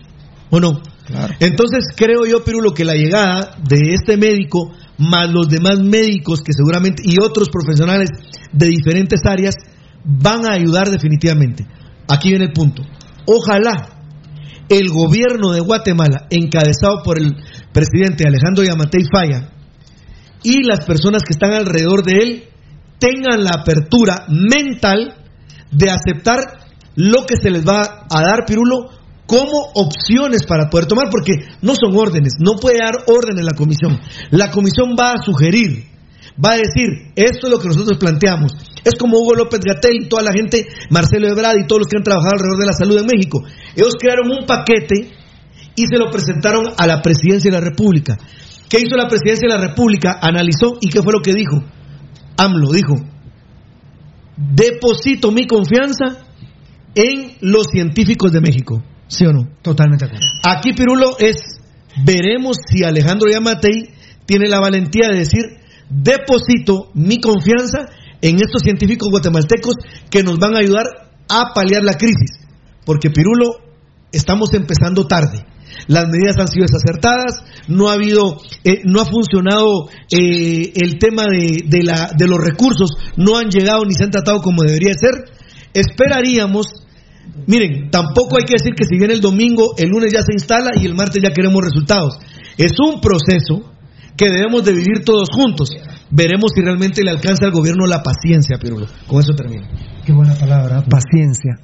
¿o 0.50 0.60
no? 0.60 0.82
Claro. 1.06 1.34
Entonces 1.40 1.88
creo 1.96 2.26
yo, 2.26 2.44
Pirulo, 2.44 2.74
que 2.74 2.86
la 2.86 2.94
llegada 2.94 3.52
de 3.68 3.94
este 3.94 4.16
médico, 4.16 4.72
más 4.98 5.30
los 5.30 5.50
demás 5.50 5.80
médicos 5.80 6.42
que 6.42 6.54
seguramente, 6.54 7.04
y 7.06 7.18
otros 7.22 7.50
profesionales 7.50 8.10
de 8.54 8.68
diferentes 8.68 9.20
áreas, 9.26 9.56
van 10.04 10.46
a 10.46 10.54
ayudar 10.54 10.90
definitivamente. 10.90 11.66
Aquí 12.08 12.30
viene 12.30 12.46
el 12.46 12.54
punto. 12.54 12.84
Ojalá 13.26 14.00
el 14.70 14.90
gobierno 14.90 15.52
de 15.52 15.62
Guatemala, 15.62 16.28
encabezado 16.30 17.02
por 17.04 17.20
el 17.20 17.36
presidente 17.74 18.28
Alejandro 18.28 18.64
Yamatei 18.64 19.04
Falla, 19.12 19.50
y 20.44 20.64
las 20.64 20.86
personas 20.86 21.24
que 21.24 21.34
están 21.34 21.54
alrededor 21.54 22.04
de 22.04 22.14
él, 22.14 22.44
tengan 23.00 23.44
la 23.44 23.62
apertura 23.62 24.26
mental 24.30 25.16
de 25.72 25.90
aceptar 25.90 26.40
lo 26.96 27.26
que 27.26 27.36
se 27.36 27.50
les 27.50 27.66
va 27.66 28.06
a 28.10 28.22
dar, 28.22 28.46
Pirulo, 28.46 28.90
como 29.26 29.70
opciones 29.76 30.46
para 30.48 30.70
poder 30.70 30.88
tomar, 30.88 31.06
porque 31.12 31.34
no 31.62 31.74
son 31.76 31.96
órdenes, 31.96 32.34
no 32.40 32.54
puede 32.60 32.80
dar 32.80 32.96
orden 33.08 33.38
en 33.38 33.46
la 33.46 33.54
comisión. 33.54 34.00
La 34.32 34.50
comisión 34.50 34.96
va 35.00 35.14
a 35.14 35.22
sugerir, 35.24 35.86
va 36.44 36.54
a 36.54 36.58
decir, 36.58 37.14
esto 37.16 37.48
es 37.48 37.52
lo 37.52 37.60
que 37.60 37.68
nosotros 37.68 37.98
planteamos. 38.00 38.52
Es 38.84 38.96
como 38.96 39.18
Hugo 39.20 39.36
López 39.36 39.60
Gatel 39.60 40.04
y 40.04 40.10
toda 40.10 40.24
la 40.24 40.32
gente, 40.32 40.68
Marcelo 40.90 41.28
Ebrard 41.28 41.58
y 41.60 41.68
todos 41.68 41.82
los 41.82 41.88
que 41.88 41.98
han 41.98 42.04
trabajado 42.04 42.36
alrededor 42.36 42.60
de 42.60 42.66
la 42.66 42.74
salud 42.74 42.98
en 42.98 43.06
México. 43.06 43.44
Ellos 43.76 43.96
crearon 44.00 44.30
un 44.32 44.46
paquete 44.46 45.12
y 45.76 45.84
se 45.88 45.98
lo 45.98 46.12
presentaron 46.12 46.66
a 46.78 46.88
la 46.88 47.02
presidencia 47.02 47.52
de 47.52 47.58
la 47.58 47.64
República. 47.64 48.18
¿Qué 48.70 48.80
hizo 48.80 48.96
la 48.96 49.08
presidencia 49.08 49.48
de 49.48 49.56
la 49.56 49.68
República? 49.68 50.20
Analizó 50.22 50.78
y 50.80 50.90
¿qué 50.90 51.02
fue 51.02 51.14
lo 51.14 51.22
que 51.22 51.34
dijo? 51.34 51.64
AMLO 52.38 52.72
dijo, 52.72 52.96
deposito 54.38 55.32
mi 55.32 55.46
confianza 55.46 56.26
en 56.96 57.36
los 57.42 57.68
científicos 57.68 58.32
de 58.32 58.42
México. 58.42 58.84
¿Sí 59.08 59.26
o 59.26 59.34
no? 59.34 59.50
Totalmente 59.62 60.06
de 60.06 60.12
acuerdo. 60.12 60.26
Aquí, 60.46 60.74
Pirulo, 60.74 61.18
es, 61.18 61.60
veremos 62.06 62.58
si 62.70 62.84
Alejandro 62.84 63.30
Yamatei 63.30 63.90
tiene 64.26 64.48
la 64.48 64.60
valentía 64.60 65.08
de 65.10 65.18
decir, 65.18 65.42
deposito 65.90 66.92
mi 66.94 67.20
confianza 67.20 67.90
en 68.22 68.36
estos 68.36 68.62
científicos 68.64 69.10
guatemaltecos 69.10 69.76
que 70.10 70.24
nos 70.24 70.38
van 70.38 70.56
a 70.56 70.60
ayudar 70.60 70.86
a 71.30 71.54
paliar 71.54 71.84
la 71.84 71.94
crisis. 71.94 72.40
Porque 72.86 73.10
Pirulo, 73.10 73.70
estamos 74.12 74.54
empezando 74.54 75.06
tarde. 75.08 75.46
Las 75.88 76.08
medidas 76.08 76.36
han 76.40 76.48
sido 76.48 76.66
desacertadas, 76.66 77.44
no 77.68 77.90
ha 77.90 77.94
habido, 77.94 78.38
eh, 78.64 78.82
no 78.86 79.02
ha 79.02 79.06
funcionado 79.06 79.90
eh, 80.12 80.74
el 80.76 80.98
tema 80.98 81.24
de, 81.30 81.64
de, 81.66 81.84
la, 81.84 82.12
de 82.18 82.28
los 82.28 82.40
recursos, 82.40 82.90
no 83.18 83.38
han 83.38 83.50
llegado 83.50 83.86
ni 83.86 83.94
se 83.94 84.04
han 84.04 84.12
tratado 84.12 84.42
como 84.42 84.64
debería 84.64 84.94
ser. 84.94 85.26
Esperaríamos, 85.74 86.66
miren, 87.48 87.92
tampoco 87.92 88.38
hay 88.38 88.46
que 88.46 88.56
decir 88.56 88.74
que 88.76 88.86
si 88.86 88.98
viene 88.98 89.14
el 89.14 89.22
domingo, 89.22 89.76
el 89.78 89.90
lunes 89.90 90.12
ya 90.12 90.22
se 90.22 90.34
instala 90.34 90.72
y 90.76 90.86
el 90.86 90.96
martes 90.96 91.22
ya 91.22 91.32
queremos 91.32 91.64
resultados. 91.64 92.18
Es 92.58 92.74
un 92.80 93.00
proceso 93.00 93.72
que 94.18 94.30
debemos 94.30 94.66
de 94.66 94.74
vivir 94.74 95.06
todos 95.06 95.30
juntos. 95.32 95.70
Veremos 96.12 96.52
si 96.56 96.62
realmente 96.62 97.04
le 97.04 97.12
alcanza 97.12 97.46
al 97.46 97.52
gobierno 97.52 97.86
la 97.86 98.02
paciencia, 98.02 98.58
Pirulo. 98.58 98.88
Con 99.08 99.20
eso 99.20 99.34
termino. 99.34 99.68
Qué 100.06 100.12
buena 100.12 100.34
palabra, 100.34 100.84
paciencia. 100.90 101.56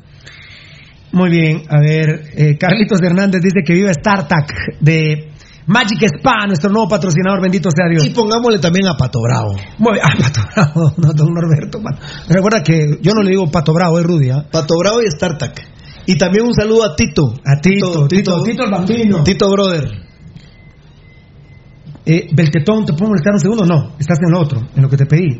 Muy 1.12 1.30
bien, 1.30 1.64
a 1.70 1.80
ver, 1.80 2.24
eh, 2.36 2.58
Carlitos 2.58 3.02
Hernández 3.02 3.41
dice 3.41 3.62
que 3.66 3.74
vive 3.74 3.93
StarTac 3.93 4.52
de 4.82 5.32
Magic 5.68 6.04
Spa, 6.18 6.46
nuestro 6.46 6.70
nuevo 6.70 6.88
patrocinador, 6.88 7.41
bendito 7.41 7.70
sea 7.72 7.88
Dios. 7.89 8.06
Y 8.06 8.10
pongámosle 8.10 8.60
también 8.60 8.88
a 8.88 8.96
Pato 8.96 9.20
Bravo. 9.22 9.56
Muy 9.80 9.98
a 10.04 10.10
Pato 10.16 10.41
Bravo, 10.54 10.93
no, 10.98 11.14
don 11.14 11.34
Norberto. 11.34 11.82
Recuerda 12.30 12.62
que 12.62 13.00
yo 13.02 13.14
no 13.14 13.24
le 13.24 13.32
digo 13.32 13.50
Pato 13.50 13.74
Bravo, 13.74 13.98
es 13.98 14.06
Rudy. 14.06 14.30
¿ah? 14.30 14.46
Pato 14.52 14.76
Bravo 14.78 15.02
y 15.02 15.10
StarTac. 15.10 15.76
Y 16.06 16.18
también 16.18 16.46
un 16.46 16.54
saludo 16.54 16.84
a 16.84 16.96
Tito. 16.96 17.34
A 17.43 17.60
Tito, 17.60 18.08
Tito, 18.08 18.08
Tito, 18.08 18.43
Tito 18.43 18.64
el 18.66 18.72
bambino. 18.72 19.24
Tito 19.24 19.50
Brother. 19.50 20.05
Eh, 22.06 22.28
Beltetón, 22.34 22.86
¿te 22.86 22.93
puedo 22.93 23.10
molestar 23.10 23.34
un 23.34 23.39
segundo? 23.39 23.66
No, 23.66 23.95
estás 23.97 24.20
en 24.22 24.32
lo 24.32 24.41
otro, 24.41 24.62
en 24.76 24.82
lo 24.82 24.89
que 24.89 24.97
te 24.97 25.06
pedí. 25.06 25.39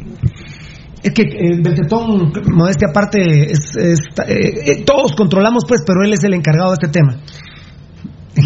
Es 1.04 1.14
que 1.14 1.22
eh, 1.22 1.62
Beltetón, 1.62 2.32
modestia 2.52 2.88
aparte, 2.90 3.52
es, 3.52 3.76
eh, 3.78 3.94
eh, 4.28 4.84
todos 4.84 5.12
controlamos, 5.16 5.64
pues, 5.68 5.82
pero 5.86 6.04
él 6.04 6.14
es 6.14 6.24
el 6.24 6.34
encargado 6.34 6.72
de 6.72 6.78
este 6.82 6.88
tema. 6.88 7.18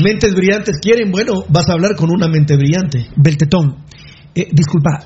Mentes 0.04 0.36
brillantes 0.36 0.78
quieren, 0.82 1.12
bueno, 1.12 1.44
vas 1.48 1.70
a 1.70 1.74
hablar 1.74 1.96
con 1.96 2.12
una 2.12 2.28
mente 2.28 2.58
brillante. 2.58 3.08
Beltetón, 3.16 3.78
eh, 4.36 4.50
disculpa, 4.52 5.00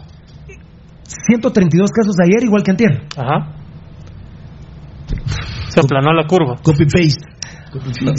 132 1.28 1.92
casos 1.92 2.16
ayer 2.24 2.44
igual 2.44 2.64
que 2.64 2.72
antier. 2.72 3.08
Ajá. 3.16 3.56
Se 5.70 5.80
aplanó 5.80 6.14
la 6.14 6.26
curva. 6.28 6.56
Copy 6.62 6.86
paste. 6.86 7.22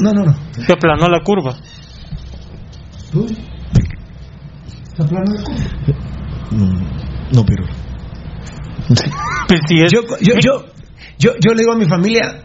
No, 0.02 0.12
no, 0.12 0.24
no. 0.24 0.34
Se 0.52 0.72
aplanó 0.72 1.08
la 1.08 1.22
curva. 1.22 1.56
¿Se 4.96 5.02
aplanó 5.02 5.24
la 5.32 5.42
curva? 5.42 5.64
No, 6.52 6.66
no, 7.32 7.44
pero. 7.46 7.64
Pues 9.48 9.60
si 9.68 9.80
es- 9.80 9.92
Yo, 9.92 10.00
yo, 10.20 10.34
yo, 10.40 10.64
yo, 11.18 11.30
yo 11.40 11.52
le 11.54 11.60
digo 11.62 11.72
a 11.72 11.76
mi 11.76 11.86
familia, 11.86 12.42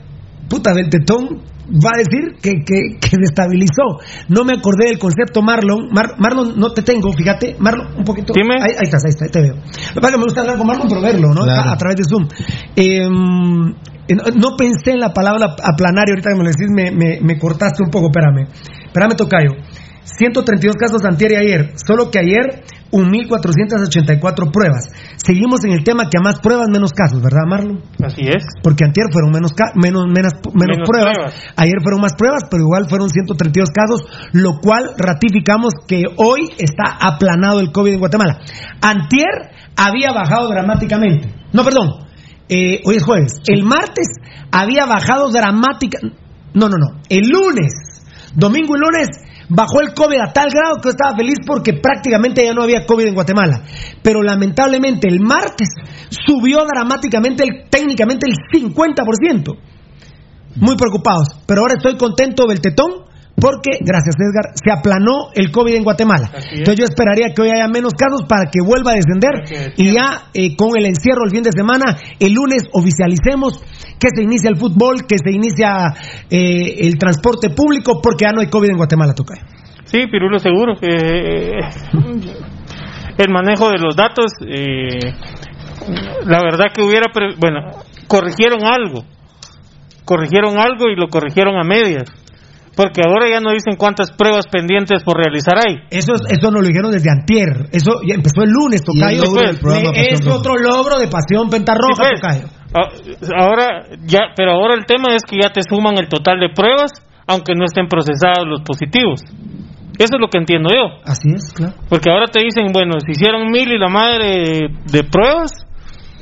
puta, 0.50 0.74
Beltetón 0.74 1.42
va 1.70 1.92
a 1.94 1.98
decir 2.00 2.38
que, 2.42 2.52
que, 2.66 2.98
que 3.00 3.16
destabilizó. 3.22 4.00
No 4.30 4.44
me 4.46 4.54
acordé 4.54 4.86
del 4.88 4.98
concepto 4.98 5.42
Marlon. 5.42 5.90
Mar- 5.92 6.16
Marlon, 6.18 6.58
no 6.60 6.72
te 6.72 6.82
tengo, 6.82 7.12
fíjate. 7.14 7.56
Marlon, 7.60 7.98
un 7.98 8.04
poquito. 8.04 8.34
Dime. 8.34 8.56
Ahí, 8.56 8.72
ahí 8.72 8.84
estás, 8.86 9.04
ahí 9.06 9.10
está, 9.12 9.26
ahí 9.26 9.32
te 9.32 9.42
veo. 9.42 9.56
Que 9.94 10.18
me 10.18 10.24
gusta 10.24 10.42
hablar 10.42 10.58
con 10.58 10.66
Marlon, 10.68 10.88
pero 10.88 11.02
verlo, 11.02 11.30
¿no? 11.34 11.44
Claro. 11.44 11.70
A, 11.70 11.74
a 11.74 11.78
través 11.78 11.98
de 11.98 12.04
Zoom. 12.10 12.28
Eh, 12.76 13.08
no, 14.16 14.24
no 14.36 14.56
pensé 14.58 14.92
en 14.94 15.00
la 15.02 15.14
palabra 15.14 15.56
aplanar 15.64 16.06
y 16.08 16.12
ahorita 16.12 16.30
que 16.32 16.36
me 16.36 16.44
lo 16.44 16.50
decís 16.50 16.68
me, 16.74 16.90
me, 16.92 17.20
me 17.22 17.38
cortaste 17.38 17.84
un 17.84 17.92
poco, 17.92 18.08
espérame. 18.08 18.48
Espérame, 18.88 19.16
Tocayo. 19.16 19.52
132 20.04 20.76
casos 20.76 21.04
antier 21.06 21.34
y 21.34 21.36
ayer, 21.36 21.74
solo 21.86 22.10
que 22.12 22.20
ayer 22.20 22.64
1.484 22.92 24.52
pruebas. 24.52 24.90
Seguimos 25.18 25.64
en 25.66 25.72
el 25.72 25.84
tema 25.84 26.10
que 26.10 26.18
a 26.18 26.22
más 26.24 26.40
pruebas, 26.40 26.68
menos 26.72 26.92
casos, 26.92 27.22
¿verdad, 27.22 27.46
Marlon? 27.48 27.82
Así 28.04 28.22
es. 28.26 28.44
Porque 28.64 28.86
antier 28.86 29.08
fueron 29.12 29.32
menos, 29.32 29.52
ca- 29.54 29.74
menos, 29.76 30.06
menos, 30.08 30.34
menos, 30.54 30.78
Menos 30.78 30.88
pruebas. 30.90 31.14
pruebas. 31.14 31.36
ayer 31.56 31.76
fueron 31.84 32.02
más 32.02 32.14
pruebas, 32.16 32.44
pero 32.50 32.64
igual 32.64 32.88
fueron 32.90 33.10
132 33.10 33.70
casos, 33.70 34.04
lo 34.34 34.60
cual 34.60 34.92
ratificamos 34.98 35.74
que 35.88 36.04
hoy 36.18 36.50
está 36.58 36.98
aplanado 37.00 37.60
el 37.60 37.72
COVID 37.72 37.94
en 37.94 38.00
Guatemala. 38.00 38.40
Antier 38.82 39.30
había 39.76 40.12
bajado 40.12 40.50
dramáticamente. 40.50 41.34
No, 41.54 41.64
perdón, 41.64 42.08
eh, 42.50 42.82
hoy 42.86 42.96
es 42.96 43.04
jueves. 43.04 43.34
El 43.48 43.64
martes 43.64 44.08
había 44.52 44.86
bajado 44.86 45.30
dramática. 45.30 46.00
No, 46.54 46.68
no, 46.68 46.78
no. 46.78 47.00
El 47.10 47.30
lunes, 47.30 47.72
domingo 48.36 48.76
y 48.76 48.80
lunes, 48.80 49.08
bajó 49.50 49.82
el 49.82 49.94
COVID 49.94 50.20
a 50.20 50.32
tal 50.32 50.50
grado 50.50 50.76
que 50.78 50.86
yo 50.86 50.90
estaba 50.92 51.16
feliz 51.18 51.38
porque 51.46 51.74
prácticamente 51.74 52.44
ya 52.44 52.54
no 52.54 52.64
había 52.64 52.86
COVID 52.86 53.08
en 53.08 53.14
Guatemala. 53.14 53.64
Pero 54.02 54.22
lamentablemente 54.22 55.10
el 55.10 55.20
martes 55.20 55.70
subió 56.10 56.66
dramáticamente, 56.66 57.44
técnicamente 57.70 58.28
el 58.28 58.36
50%. 58.52 59.58
Muy 60.56 60.76
preocupados. 60.76 61.28
Pero 61.46 61.62
ahora 61.62 61.76
estoy 61.78 61.98
contento, 61.98 62.48
Beltetón, 62.48 63.09
porque, 63.40 63.78
gracias 63.80 64.16
Edgar, 64.18 64.54
se 64.56 64.72
aplanó 64.72 65.30
el 65.34 65.52
COVID 65.52 65.76
en 65.76 65.84
Guatemala. 65.84 66.32
Entonces 66.52 66.76
yo 66.76 66.84
esperaría 66.86 67.34
que 67.34 67.42
hoy 67.42 67.50
haya 67.50 67.68
menos 67.68 67.94
casos 67.94 68.24
para 68.28 68.50
que 68.52 68.60
vuelva 68.66 68.92
a 68.92 68.96
descender 68.96 69.74
y 69.78 69.94
ya 69.94 70.30
eh, 70.34 70.56
con 70.56 70.78
el 70.78 70.86
encierro 70.86 71.26
el 71.26 71.32
fin 71.32 71.44
de 71.44 71.52
semana, 71.52 71.98
el 72.20 72.34
lunes 72.34 72.64
oficialicemos 72.72 73.62
que 74.00 74.08
se 74.16 74.24
inicia 74.24 74.50
el 74.50 74.58
fútbol, 74.58 75.06
que 75.06 75.18
se 75.18 75.32
inicia 75.32 75.94
eh, 76.30 76.88
el 76.88 76.98
transporte 76.98 77.50
público, 77.50 78.00
porque 78.02 78.26
ya 78.26 78.32
no 78.32 78.42
hay 78.42 78.48
COVID 78.48 78.70
en 78.70 78.78
Guatemala, 78.78 79.14
Tocayo. 79.14 79.44
Sí, 79.86 80.06
Pirulo, 80.08 80.40
seguro. 80.40 80.76
Eh, 80.82 81.60
el 83.18 83.30
manejo 83.30 83.70
de 83.70 83.80
los 83.80 83.96
datos, 83.96 84.32
eh, 84.48 85.14
la 86.26 86.42
verdad 86.42 86.68
que 86.74 86.82
hubiera, 86.82 87.08
bueno, 87.38 87.72
corrigieron 88.08 88.64
algo, 88.64 89.04
corrigieron 90.06 90.58
algo 90.58 90.88
y 90.90 90.96
lo 90.96 91.08
corrigieron 91.08 91.58
a 91.58 91.64
medias, 91.64 92.06
porque 92.76 93.02
ahora 93.06 93.30
ya 93.30 93.40
no 93.42 93.52
dicen 93.52 93.76
cuántas 93.78 94.12
pruebas 94.12 94.46
pendientes 94.52 95.04
por 95.04 95.18
realizar 95.18 95.56
hay. 95.58 95.78
Eso, 95.90 96.14
es- 96.14 96.22
eso 96.30 96.52
nos 96.52 96.62
lo 96.62 96.68
dijeron 96.68 96.92
desde 96.92 97.10
antier. 97.12 97.68
Eso 97.72 98.02
ya 98.08 98.16
empezó 98.16 98.44
el 98.44 98.52
lunes, 98.52 98.82
Y 98.88 99.02
el 99.02 99.20
Tocayo. 99.22 99.60
programa 99.60 99.90
Eh, 99.98 100.08
es 100.12 100.26
Roja. 100.26 100.38
otro 100.38 100.56
logro 100.58 100.98
de 101.00 101.08
Pasión 101.08 101.50
Pentarroja, 101.50 102.04
Sí, 102.04 102.10
pues. 102.10 102.22
Tocayo. 102.22 102.48
Ah, 102.76 102.90
Ahora 103.42 103.86
ya, 104.06 104.20
pero 104.36 104.52
ahora 104.52 104.76
el 104.76 104.86
tema 104.86 105.16
es 105.16 105.24
que 105.24 105.38
ya 105.42 105.50
te 105.52 105.62
suman 105.68 105.98
el 105.98 106.08
total 106.08 106.40
de 106.40 106.50
pruebas, 106.54 106.92
aunque 107.28 107.54
no 107.56 107.66
estén 107.66 107.88
procesados 107.88 108.46
los 108.48 108.62
positivos. 108.62 109.22
Eso 109.98 110.16
es 110.16 110.22
lo 110.22 110.30
que 110.30 110.38
entiendo 110.38 110.70
yo. 110.70 111.02
Así 111.04 111.28
es, 111.36 111.52
claro. 111.54 111.74
Porque 111.90 112.10
ahora 112.10 112.28
te 112.28 112.40
dicen, 112.42 112.72
bueno, 112.72 112.94
se 113.06 113.12
hicieron 113.12 113.50
mil 113.52 113.70
y 113.72 113.78
la 113.78 113.90
madre 113.90 114.70
de 114.86 115.04
pruebas 115.04 115.52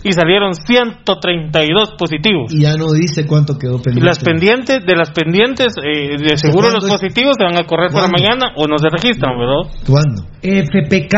y 0.07 0.13
salieron 0.13 0.53
132 0.55 1.95
positivos. 1.97 2.53
Y 2.53 2.61
ya 2.61 2.73
no 2.75 2.91
dice 2.93 3.25
cuánto 3.27 3.57
quedó 3.57 3.77
Y 3.77 3.81
pendiente. 3.83 4.05
las 4.05 4.19
pendientes, 4.19 4.85
de 4.85 4.95
las 4.95 5.11
pendientes, 5.11 5.75
eh, 5.77 6.17
de 6.17 6.37
seguro 6.37 6.71
los 6.71 6.85
positivos 6.85 7.35
se 7.37 7.43
van 7.43 7.57
a 7.57 7.65
correr 7.65 7.91
para 7.91 8.07
¿Cuándo? 8.07 8.17
mañana 8.17 8.53
o 8.55 8.67
no 8.67 8.77
se 8.77 8.87
registran, 8.89 9.33
¿verdad? 9.37 9.71
¿Cuándo? 9.85 10.23
FPK, 10.41 11.15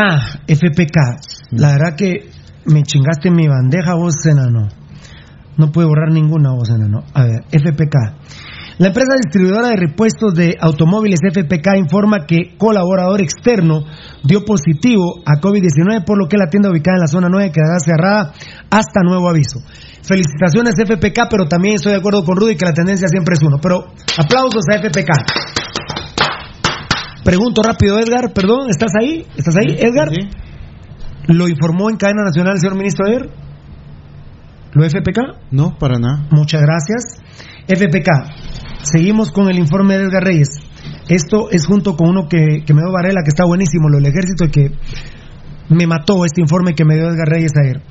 FPK. 0.48 0.96
La 1.52 1.72
verdad 1.72 1.96
que 1.96 2.28
me 2.66 2.82
chingaste 2.82 3.30
mi 3.30 3.48
bandeja, 3.48 3.94
vos, 3.94 4.14
enano. 4.26 4.68
No 5.56 5.70
pude 5.72 5.84
borrar 5.86 6.10
ninguna, 6.12 6.52
vos, 6.52 6.68
enano. 6.70 7.04
A 7.14 7.24
ver, 7.24 7.42
FPK. 7.50 7.96
La 8.80 8.86
empresa 8.86 9.12
distribuidora 9.22 9.68
de 9.68 9.76
repuestos 9.76 10.32
de 10.32 10.56
automóviles 10.58 11.20
FPK 11.20 11.76
informa 11.76 12.24
que 12.26 12.56
colaborador 12.56 13.20
externo 13.20 13.84
dio 14.24 14.42
positivo 14.46 15.20
a 15.26 15.38
COVID-19, 15.38 16.02
por 16.06 16.16
lo 16.16 16.28
que 16.28 16.38
la 16.38 16.48
tienda 16.48 16.70
ubicada 16.70 16.96
en 16.96 17.02
la 17.02 17.06
zona 17.06 17.28
9 17.28 17.52
quedará 17.52 17.78
cerrada 17.78 18.32
hasta 18.70 19.02
nuevo 19.04 19.28
aviso. 19.28 19.60
Felicitaciones 20.00 20.76
FPK, 20.80 21.28
pero 21.28 21.44
también 21.44 21.74
estoy 21.74 21.92
de 21.92 21.98
acuerdo 21.98 22.24
con 22.24 22.38
Rudy 22.38 22.56
que 22.56 22.64
la 22.64 22.72
tendencia 22.72 23.06
siempre 23.06 23.34
es 23.34 23.42
uno. 23.42 23.58
Pero 23.60 23.84
aplausos 24.16 24.64
a 24.72 24.78
FPK. 24.78 25.10
Pregunto 27.22 27.62
rápido, 27.62 27.98
Edgar, 27.98 28.32
perdón, 28.32 28.70
¿estás 28.70 28.92
ahí? 28.98 29.26
¿Estás 29.36 29.56
ahí, 29.58 29.76
Edgar? 29.78 30.08
¿Lo 31.26 31.48
informó 31.48 31.90
en 31.90 31.98
cadena 31.98 32.22
nacional 32.24 32.54
el 32.54 32.60
señor 32.60 32.78
ministro 32.78 33.06
ayer? 33.06 33.28
¿Lo 34.72 34.88
FPK? 34.88 35.50
No, 35.50 35.76
para 35.78 35.98
nada. 35.98 36.26
Muchas 36.30 36.62
gracias. 36.62 37.20
FPK, 37.68 38.08
seguimos 38.82 39.30
con 39.32 39.48
el 39.50 39.58
informe 39.58 39.96
de 39.98 40.04
Edgar 40.04 40.24
Reyes. 40.24 40.48
Esto 41.08 41.50
es 41.50 41.66
junto 41.66 41.96
con 41.96 42.08
uno 42.10 42.28
que, 42.28 42.62
que 42.64 42.74
me 42.74 42.80
dio 42.82 42.92
Varela, 42.92 43.22
que 43.24 43.28
está 43.30 43.44
buenísimo, 43.44 43.88
lo 43.88 43.96
del 43.98 44.06
ejército, 44.06 44.44
y 44.44 44.50
que 44.50 44.70
me 45.74 45.86
mató 45.86 46.24
este 46.24 46.40
informe 46.40 46.74
que 46.74 46.84
me 46.84 46.94
dio 46.94 47.08
Edgar 47.08 47.28
Reyes 47.28 47.52
ayer. 47.62 47.82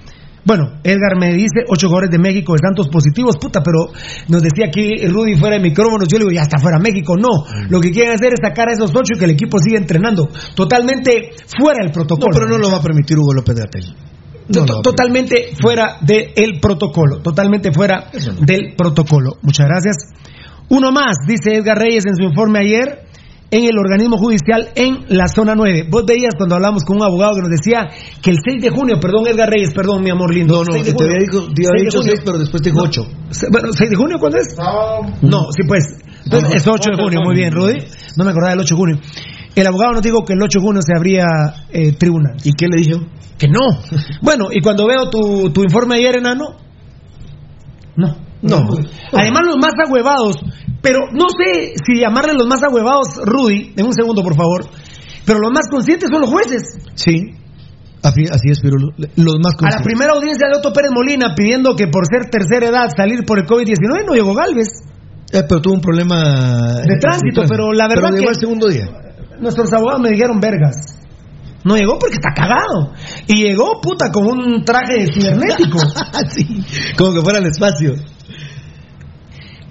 Bueno, 0.46 0.80
Edgar 0.84 1.20
me 1.20 1.34
dice 1.34 1.66
ocho 1.68 1.88
jugadores 1.88 2.12
de 2.12 2.18
México 2.18 2.54
de 2.54 2.60
tantos 2.60 2.88
positivos, 2.88 3.36
puta, 3.38 3.62
pero 3.62 3.92
nos 4.30 4.42
decía 4.42 4.68
aquí 4.68 5.06
Rudy 5.06 5.36
fuera 5.36 5.58
de 5.58 5.62
micrófonos, 5.62 6.08
yo 6.08 6.18
le 6.18 6.24
digo, 6.26 6.32
ya 6.32 6.44
está 6.44 6.58
fuera 6.58 6.80
México, 6.80 7.16
no, 7.18 7.44
lo 7.70 7.82
que 7.82 7.92
quieren 7.92 8.14
hacer 8.14 8.30
es 8.34 8.40
sacar 8.42 8.70
a 8.70 8.72
esos 8.72 8.90
ocho 8.96 9.14
y 9.16 9.20
que 9.20 9.26
el 9.26 9.32
equipo 9.32 9.60
siga 9.60 9.78
entrenando, 9.78 10.30
totalmente 10.56 11.32
fuera 11.60 11.80
del 11.80 11.88
No, 11.88 11.94
protocolo. 11.94 12.30
pero 12.34 12.48
no 12.48 12.58
lo 12.58 12.72
va 12.72 12.78
a 12.78 12.82
permitir 12.82 13.18
Hugo 13.20 13.34
López 13.34 13.56
de 13.58 13.64
Atel. 13.64 13.96
To- 14.52 14.66
to- 14.66 14.82
totalmente 14.82 15.50
fuera 15.62 15.98
del 16.02 16.60
protocolo, 16.62 17.20
totalmente 17.22 17.72
fuera 17.74 18.10
del 18.42 18.74
protocolo. 18.78 19.34
Muchas 19.44 19.68
gracias. 19.68 19.98
Uno 20.70 20.92
más, 20.92 21.18
dice 21.28 21.56
Edgar 21.56 21.78
Reyes 21.78 22.06
en 22.06 22.16
su 22.16 22.24
informe 22.24 22.60
ayer, 22.60 23.00
en 23.52 23.64
el 23.66 23.78
organismo 23.80 24.18
judicial 24.20 24.70
en 24.76 25.06
la 25.10 25.28
zona 25.28 25.56
9. 25.56 25.88
Vos 25.90 26.06
veías 26.06 26.36
cuando 26.38 26.54
hablamos 26.56 26.84
con 26.84 26.98
un 26.98 27.04
abogado 27.04 27.34
que 27.36 27.42
nos 27.42 27.50
decía 27.50 27.88
que 28.22 28.30
el 28.30 28.38
6 28.48 28.62
de 28.62 28.70
junio, 28.70 29.00
perdón 29.02 29.26
Edgar 29.28 29.50
Reyes, 29.50 29.74
perdón 29.74 30.04
mi 30.04 30.12
amor 30.12 30.32
lindo. 30.32 30.54
No, 30.64 30.66
no, 30.66 30.74
6 30.74 30.86
de 30.86 30.92
te 30.92 30.98
junio. 30.98 31.12
había 31.16 31.26
dicho- 31.28 31.48
te 31.48 31.56
6 31.56 31.70
había 31.70 31.80
de 31.80 31.86
dicho 31.86 31.98
junio. 31.98 32.12
seis, 32.14 32.22
pero 32.24 32.38
después 32.38 32.62
te 32.62 32.70
dijo 32.70 32.82
No. 32.84 32.88
ocho. 32.88 33.08
Se- 33.32 33.48
Bueno, 33.52 33.70
¿6 33.74 33.90
de 33.90 33.96
junio 33.96 34.18
cuándo 34.20 34.38
es? 34.38 34.56
No, 35.24 35.42
sí 35.52 35.68
pues. 35.68 35.84
Entonces, 36.26 36.56
es 36.62 36.68
8 36.68 36.92
de 36.92 37.02
junio, 37.02 37.22
muy 37.24 37.34
bien, 37.36 37.52
Rudy. 37.52 37.78
No 38.18 38.24
me 38.26 38.30
acordaba 38.32 38.52
del 38.52 38.60
8 38.60 38.76
de 38.76 38.80
junio. 38.80 39.00
El 39.56 39.66
abogado 39.66 39.94
nos 39.94 40.04
dijo 40.04 40.24
que 40.24 40.34
el 40.34 40.44
8 40.44 40.60
de 40.60 40.66
junio 40.66 40.82
se 40.84 40.94
abría 40.96 41.26
eh, 41.72 41.94
tribunal. 41.94 42.36
¿Y 42.44 42.54
qué 42.54 42.68
le 42.68 42.78
dijo? 42.78 43.00
Que 43.40 43.48
no. 43.48 43.60
Bueno, 44.22 44.50
y 44.52 44.62
cuando 44.62 44.86
veo 44.86 45.10
tu, 45.10 45.50
tu 45.50 45.64
informe 45.64 45.96
ayer, 45.96 46.18
enano, 46.18 46.56
no. 47.96 48.29
No. 48.42 48.58
Además, 49.14 49.42
los 49.46 49.58
más 49.58 49.74
agüevados, 49.86 50.38
pero 50.82 51.00
no 51.12 51.28
sé 51.30 51.74
si 51.86 52.00
llamarle 52.00 52.34
los 52.34 52.48
más 52.48 52.64
agüevados, 52.64 53.08
Rudy, 53.26 53.74
en 53.76 53.86
un 53.86 53.94
segundo, 53.94 54.24
por 54.24 54.36
favor, 54.36 54.66
pero 55.26 55.40
los 55.40 55.52
más 55.52 55.68
conscientes 55.70 56.10
son 56.12 56.22
los 56.22 56.30
jueces. 56.30 56.62
Sí. 56.96 57.36
Así, 58.02 58.24
así 58.32 58.50
es, 58.50 58.60
pero 58.64 58.78
los 58.78 59.36
más 59.44 59.56
A 59.62 59.78
la 59.78 59.84
primera 59.84 60.14
audiencia 60.14 60.48
de 60.48 60.58
Otto 60.58 60.72
Pérez 60.72 60.90
Molina 60.94 61.36
pidiendo 61.36 61.76
que 61.76 61.88
por 61.88 62.06
ser 62.08 62.30
tercera 62.32 62.68
edad 62.70 62.88
salir 62.96 63.26
por 63.26 63.40
el 63.40 63.46
COVID-19 63.46 64.06
no 64.08 64.14
llegó 64.14 64.34
Galvez. 64.34 64.70
Eh, 65.34 65.44
pero 65.48 65.62
tuvo 65.62 65.74
un 65.74 65.82
problema 65.82 66.78
De 66.88 66.98
tránsito, 66.98 67.44
pero 67.48 67.74
la 67.74 67.88
verdad 67.90 68.04
pero 68.08 68.16
llegó 68.16 68.24
que- 68.28 68.36
el 68.36 68.40
segundo 68.40 68.68
día. 68.70 68.86
Nuestros 69.42 69.72
abogados 69.74 70.02
me 70.02 70.10
dijeron 70.12 70.40
vergas. 70.40 70.96
No 71.66 71.76
llegó 71.76 72.00
porque 72.00 72.16
está 72.16 72.30
cagado. 72.34 72.94
Y 73.28 73.44
llegó, 73.44 73.82
puta, 73.82 74.10
con 74.12 74.26
un 74.28 74.64
traje 74.64 75.12
cibernético. 75.14 75.80
sí, 76.30 76.64
como 76.98 77.14
que 77.14 77.22
fuera 77.22 77.40
al 77.40 77.46
espacio. 77.48 77.96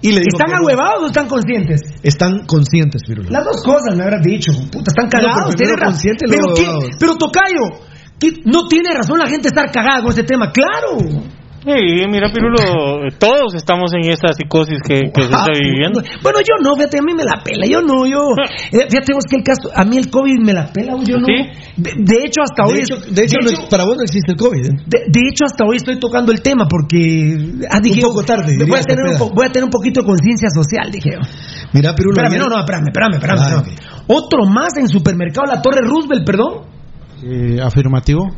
Y 0.01 0.13
le 0.13 0.21
¿Están 0.21 0.53
ahuevados 0.55 1.03
o 1.03 1.07
están 1.07 1.27
conscientes? 1.27 1.81
Están 2.03 2.47
conscientes, 2.47 3.03
Pirulo. 3.07 3.31
Las 3.31 3.45
dos 3.45 3.63
cosas 3.65 3.97
me 3.97 4.05
habrás 4.05 4.23
dicho. 4.23 4.53
Puta, 4.71 4.91
están 4.93 5.07
No, 5.07 5.11
cagados. 5.11 5.55
pero 5.59 5.77
consciente 5.77 6.25
pero, 6.29 6.55
pero 6.99 7.17
Tocayo, 7.17 7.81
¿qué? 8.19 8.33
no 8.45 8.69
tiene 8.69 8.91
razón 8.95 9.19
la 9.19 9.27
gente 9.27 9.49
estar 9.49 9.71
cagada 9.73 10.01
con 10.03 10.11
este 10.11 10.23
tema. 10.25 10.53
Claro. 10.53 10.99
Sí, 11.61 12.07
mira, 12.09 12.31
Pirulo, 12.33 12.57
todos 13.19 13.55
estamos 13.55 13.91
en 13.93 14.09
esta 14.11 14.33
psicosis 14.33 14.79
que, 14.87 15.11
que 15.13 15.23
se 15.23 15.29
está 15.29 15.51
viviendo. 15.53 16.01
Bueno, 16.23 16.39
yo 16.41 16.55
no, 16.63 16.77
fíjate, 16.77 16.99
a 16.99 17.03
mí 17.03 17.13
me 17.15 17.25
la 17.25 17.43
pela, 17.43 17.67
yo 17.67 17.83
no, 17.83 18.07
yo. 18.07 18.21
Eh, 18.71 18.87
fíjate 18.89 19.13
vos 19.13 19.25
que 19.29 19.37
el 19.37 19.43
caso, 19.43 19.69
a 19.75 19.85
mí 19.85 19.97
el 19.99 20.09
COVID 20.09 20.39
me 20.41 20.53
la 20.53 20.73
pela, 20.73 20.93
yo 21.05 21.19
no. 21.19 21.27
De, 21.27 21.91
de 21.99 22.17
hecho, 22.25 22.43
hasta 22.43 22.63
De 22.63 22.71
hoy. 22.73 22.79
hecho, 22.81 22.95
de 23.11 23.23
hecho, 23.25 23.39
no 23.43 23.69
para 23.69 23.85
vos 23.85 23.97
no 23.97 24.05
existe 24.05 24.33
el 24.33 24.39
COVID. 24.39 24.65
¿eh? 24.67 24.71
De, 24.87 24.99
de 25.11 25.21
hecho, 25.29 25.45
hasta 25.47 25.65
hoy 25.65 25.77
estoy 25.77 25.99
tocando 25.99 26.31
el 26.33 26.41
tema 26.43 26.67
porque. 26.71 27.37
Ah, 27.71 27.81
dije, 27.81 28.05
Un 28.05 28.13
poco 28.13 28.23
tarde, 28.25 28.57
Voy 28.67 28.79
a, 28.79 28.83
tener 28.83 29.05
un, 29.05 29.19
po- 29.19 29.31
voy 29.35 29.47
a 29.47 29.51
tener 29.51 29.65
un 29.65 29.71
poquito 29.71 30.01
de 30.03 30.07
conciencia 30.07 30.49
social, 30.51 30.91
dije 30.93 31.11
yo. 31.15 31.21
Mira, 31.73 31.93
Pirulo. 31.95 32.13
Espérame, 32.23 32.35
ayer- 32.35 32.49
no, 32.49 32.55
no, 32.55 32.61
espérame, 32.61 32.87
espérame, 32.87 33.15
espérame. 33.15 33.41
Ah, 33.43 33.63
no. 34.07 34.15
Otro 34.15 34.47
más 34.47 34.77
en 34.79 34.89
supermercado 34.89 35.47
La 35.53 35.61
Torre 35.61 35.81
Roosevelt, 35.83 36.25
perdón. 36.25 36.67
Eh, 37.25 37.61
afirmativo. 37.61 38.29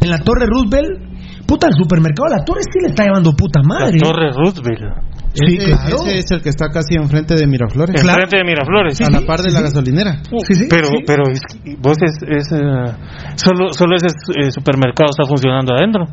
En 0.00 0.08
la 0.08 0.18
Torre 0.20 0.46
Roosevelt. 0.46 1.09
Puta, 1.50 1.66
el 1.66 1.74
supermercado 1.74 2.28
La 2.30 2.44
Torre 2.44 2.62
sí 2.62 2.78
le 2.80 2.94
está 2.94 3.02
llevando 3.02 3.32
puta 3.32 3.60
madre. 3.60 3.98
La 3.98 4.06
Torre 4.06 4.30
Roosevelt. 4.30 5.02
Sí, 5.34 5.56
ese, 5.58 5.66
claro. 5.66 5.96
ese 6.06 6.18
es 6.18 6.30
el 6.30 6.42
que 6.42 6.48
está 6.48 6.70
casi 6.70 6.94
enfrente 6.94 7.34
de 7.34 7.44
Miraflores. 7.48 8.00
Enfrente 8.00 8.36
de 8.36 8.44
Miraflores. 8.44 9.00
a 9.00 9.10
la 9.10 9.26
par 9.26 9.42
de 9.42 9.50
la 9.50 9.60
gasolinera. 9.60 10.22
pero, 10.70 10.88
pero 11.04 11.24
es 11.28 11.40
que 11.40 11.74
vos 11.74 11.96
es, 12.02 12.22
es, 12.22 12.52
eh, 12.52 12.94
solo, 13.34 13.72
solo 13.72 13.96
ese 13.96 14.14
eh, 14.38 14.52
supermercado 14.52 15.10
está 15.10 15.26
funcionando 15.26 15.74
adentro. 15.74 16.04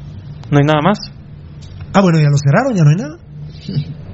No 0.50 0.58
hay 0.58 0.66
nada 0.66 0.82
más. 0.82 0.98
Ah, 1.94 2.02
bueno, 2.02 2.18
ya 2.18 2.30
lo 2.30 2.38
cerraron, 2.42 2.76
ya 2.76 2.84
no 2.84 2.90
hay 2.90 2.98
nada. 2.98 3.18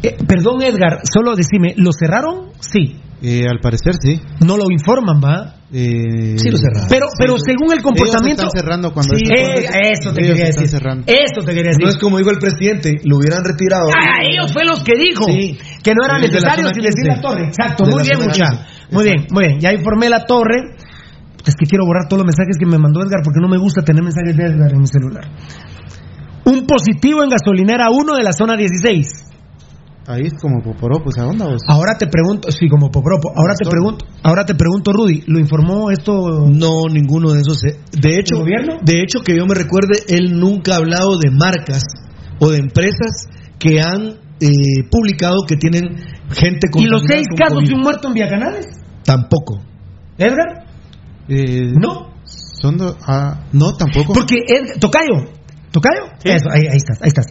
Eh, 0.00 0.16
perdón, 0.28 0.62
Edgar, 0.62 1.00
solo 1.02 1.34
decime, 1.34 1.74
¿lo 1.76 1.90
cerraron? 1.90 2.52
Sí. 2.60 3.00
Eh, 3.20 3.46
al 3.50 3.58
parecer 3.60 3.94
sí. 4.00 4.20
No 4.46 4.56
lo 4.56 4.70
informan, 4.70 5.20
¿va? 5.22 5.56
Eh, 5.72 6.38
Sí, 6.38 6.50
lo 6.50 6.56
cerraron. 6.56 6.88
Pero, 6.88 7.06
pero 7.18 7.34
según 7.36 7.72
el 7.74 7.82
comportamiento. 7.82 8.42
Ellos 8.42 8.54
están 8.54 8.62
cerrando 8.64 8.92
cuando 8.94 9.14
Sí, 9.16 9.24
esto- 9.26 10.10
eh, 10.10 10.14
te 10.14 10.20
Ellos 10.22 10.36
quería 10.38 10.46
decir. 10.54 10.68
cerrando. 10.68 11.04
Eso 11.06 11.40
te 11.44 11.52
quería 11.52 11.70
decir. 11.74 11.82
No 11.84 11.90
es 11.90 11.98
como 11.98 12.18
dijo 12.18 12.30
el 12.30 12.38
presidente, 12.38 12.94
lo 13.04 13.16
hubieran 13.18 13.44
retirado. 13.44 13.88
Ah, 13.90 14.22
ellos 14.22 14.52
fue 14.52 14.64
los 14.64 14.82
que 14.84 14.94
dijo 14.96 15.24
Sí. 15.26 15.58
que 15.82 15.94
no 15.94 16.04
era 16.06 16.18
necesario 16.18 16.64
decir 16.68 16.82
15. 16.84 17.08
la 17.08 17.20
torre. 17.20 17.44
Exacto, 17.48 17.84
De 17.84 17.90
muy 17.90 18.02
bien, 18.02 18.14
zona 18.14 18.26
mucha. 18.26 18.44
15. 18.48 18.94
Muy 18.94 19.04
bien, 19.04 19.26
muy 19.30 19.44
bien. 19.46 19.60
Ya 19.60 19.72
informé 19.74 20.08
la 20.08 20.24
torre. 20.24 20.56
Es 21.44 21.54
que 21.56 21.66
quiero 21.66 21.84
borrar 21.86 22.08
todos 22.08 22.24
los 22.24 22.26
mensajes 22.26 22.56
que 22.58 22.66
me 22.66 22.78
mandó 22.78 23.00
Edgar 23.02 23.20
porque 23.24 23.40
no 23.40 23.48
me 23.48 23.58
gusta 23.58 23.82
tener 23.82 24.02
mensajes 24.02 24.36
de 24.36 24.44
Edgar 24.44 24.70
en 24.72 24.80
mi 24.80 24.86
celular. 24.86 25.24
Un 26.44 26.66
positivo 26.66 27.22
en 27.24 27.30
gasolinera 27.30 27.90
1 27.90 28.14
de 28.16 28.22
la 28.22 28.32
zona 28.32 28.56
16. 28.56 29.06
Ahí 30.08 30.22
es 30.24 30.32
como 30.40 30.62
Poporó, 30.62 31.02
pues 31.04 31.18
a 31.18 31.24
dónde 31.24 31.44
vos? 31.44 31.60
Ahora 31.68 31.98
te 31.98 32.06
pregunto, 32.06 32.50
sí, 32.50 32.66
como 32.68 32.90
Popropo. 32.90 33.30
Ahora 33.36 33.54
te 33.54 33.68
pregunto, 33.68 34.06
ahora 34.22 34.44
te 34.46 34.54
pregunto, 34.54 34.90
Rudy, 34.92 35.22
¿lo 35.26 35.38
informó 35.38 35.90
esto? 35.90 36.46
No, 36.48 36.84
ninguno 36.90 37.32
de 37.32 37.40
esos. 37.42 37.62
eh. 37.64 37.78
De 37.92 38.18
hecho, 38.18 38.36
¿El 38.36 38.40
gobierno? 38.40 38.78
de 38.82 39.02
hecho 39.02 39.20
que 39.20 39.36
yo 39.36 39.44
me 39.46 39.54
recuerde, 39.54 39.98
él 40.08 40.38
nunca 40.40 40.72
ha 40.74 40.76
hablado 40.76 41.18
de 41.18 41.30
marcas 41.30 41.82
o 42.40 42.48
de 42.50 42.56
empresas 42.58 43.28
que 43.58 43.80
han 43.80 44.14
eh, 44.40 44.48
publicado 44.90 45.40
que 45.46 45.56
tienen 45.56 45.96
gente 46.30 46.68
¿Y 46.76 46.84
los 46.86 47.02
seis 47.06 47.26
con 47.28 47.36
casos 47.36 47.54
COVID. 47.58 47.68
de 47.68 47.74
un 47.74 47.80
muerto 47.82 48.08
en 48.08 48.14
Vía 48.14 48.28
Canales? 48.28 48.66
Tampoco. 49.04 49.60
¿Edgar? 50.16 50.64
Eh, 51.28 51.72
No. 51.78 52.08
Son 52.60 52.76
do- 52.76 52.96
ah, 53.06 53.44
no, 53.52 53.72
tampoco. 53.74 54.12
Porque, 54.14 54.36
Ed- 54.46 54.78
Tocayo, 54.80 55.30
Tocayo, 55.70 56.02
Sí. 56.18 56.28
eso, 56.30 56.48
ahí, 56.50 56.66
ahí 56.66 56.76
estás, 56.76 57.00
ahí 57.02 57.08
estás. 57.08 57.26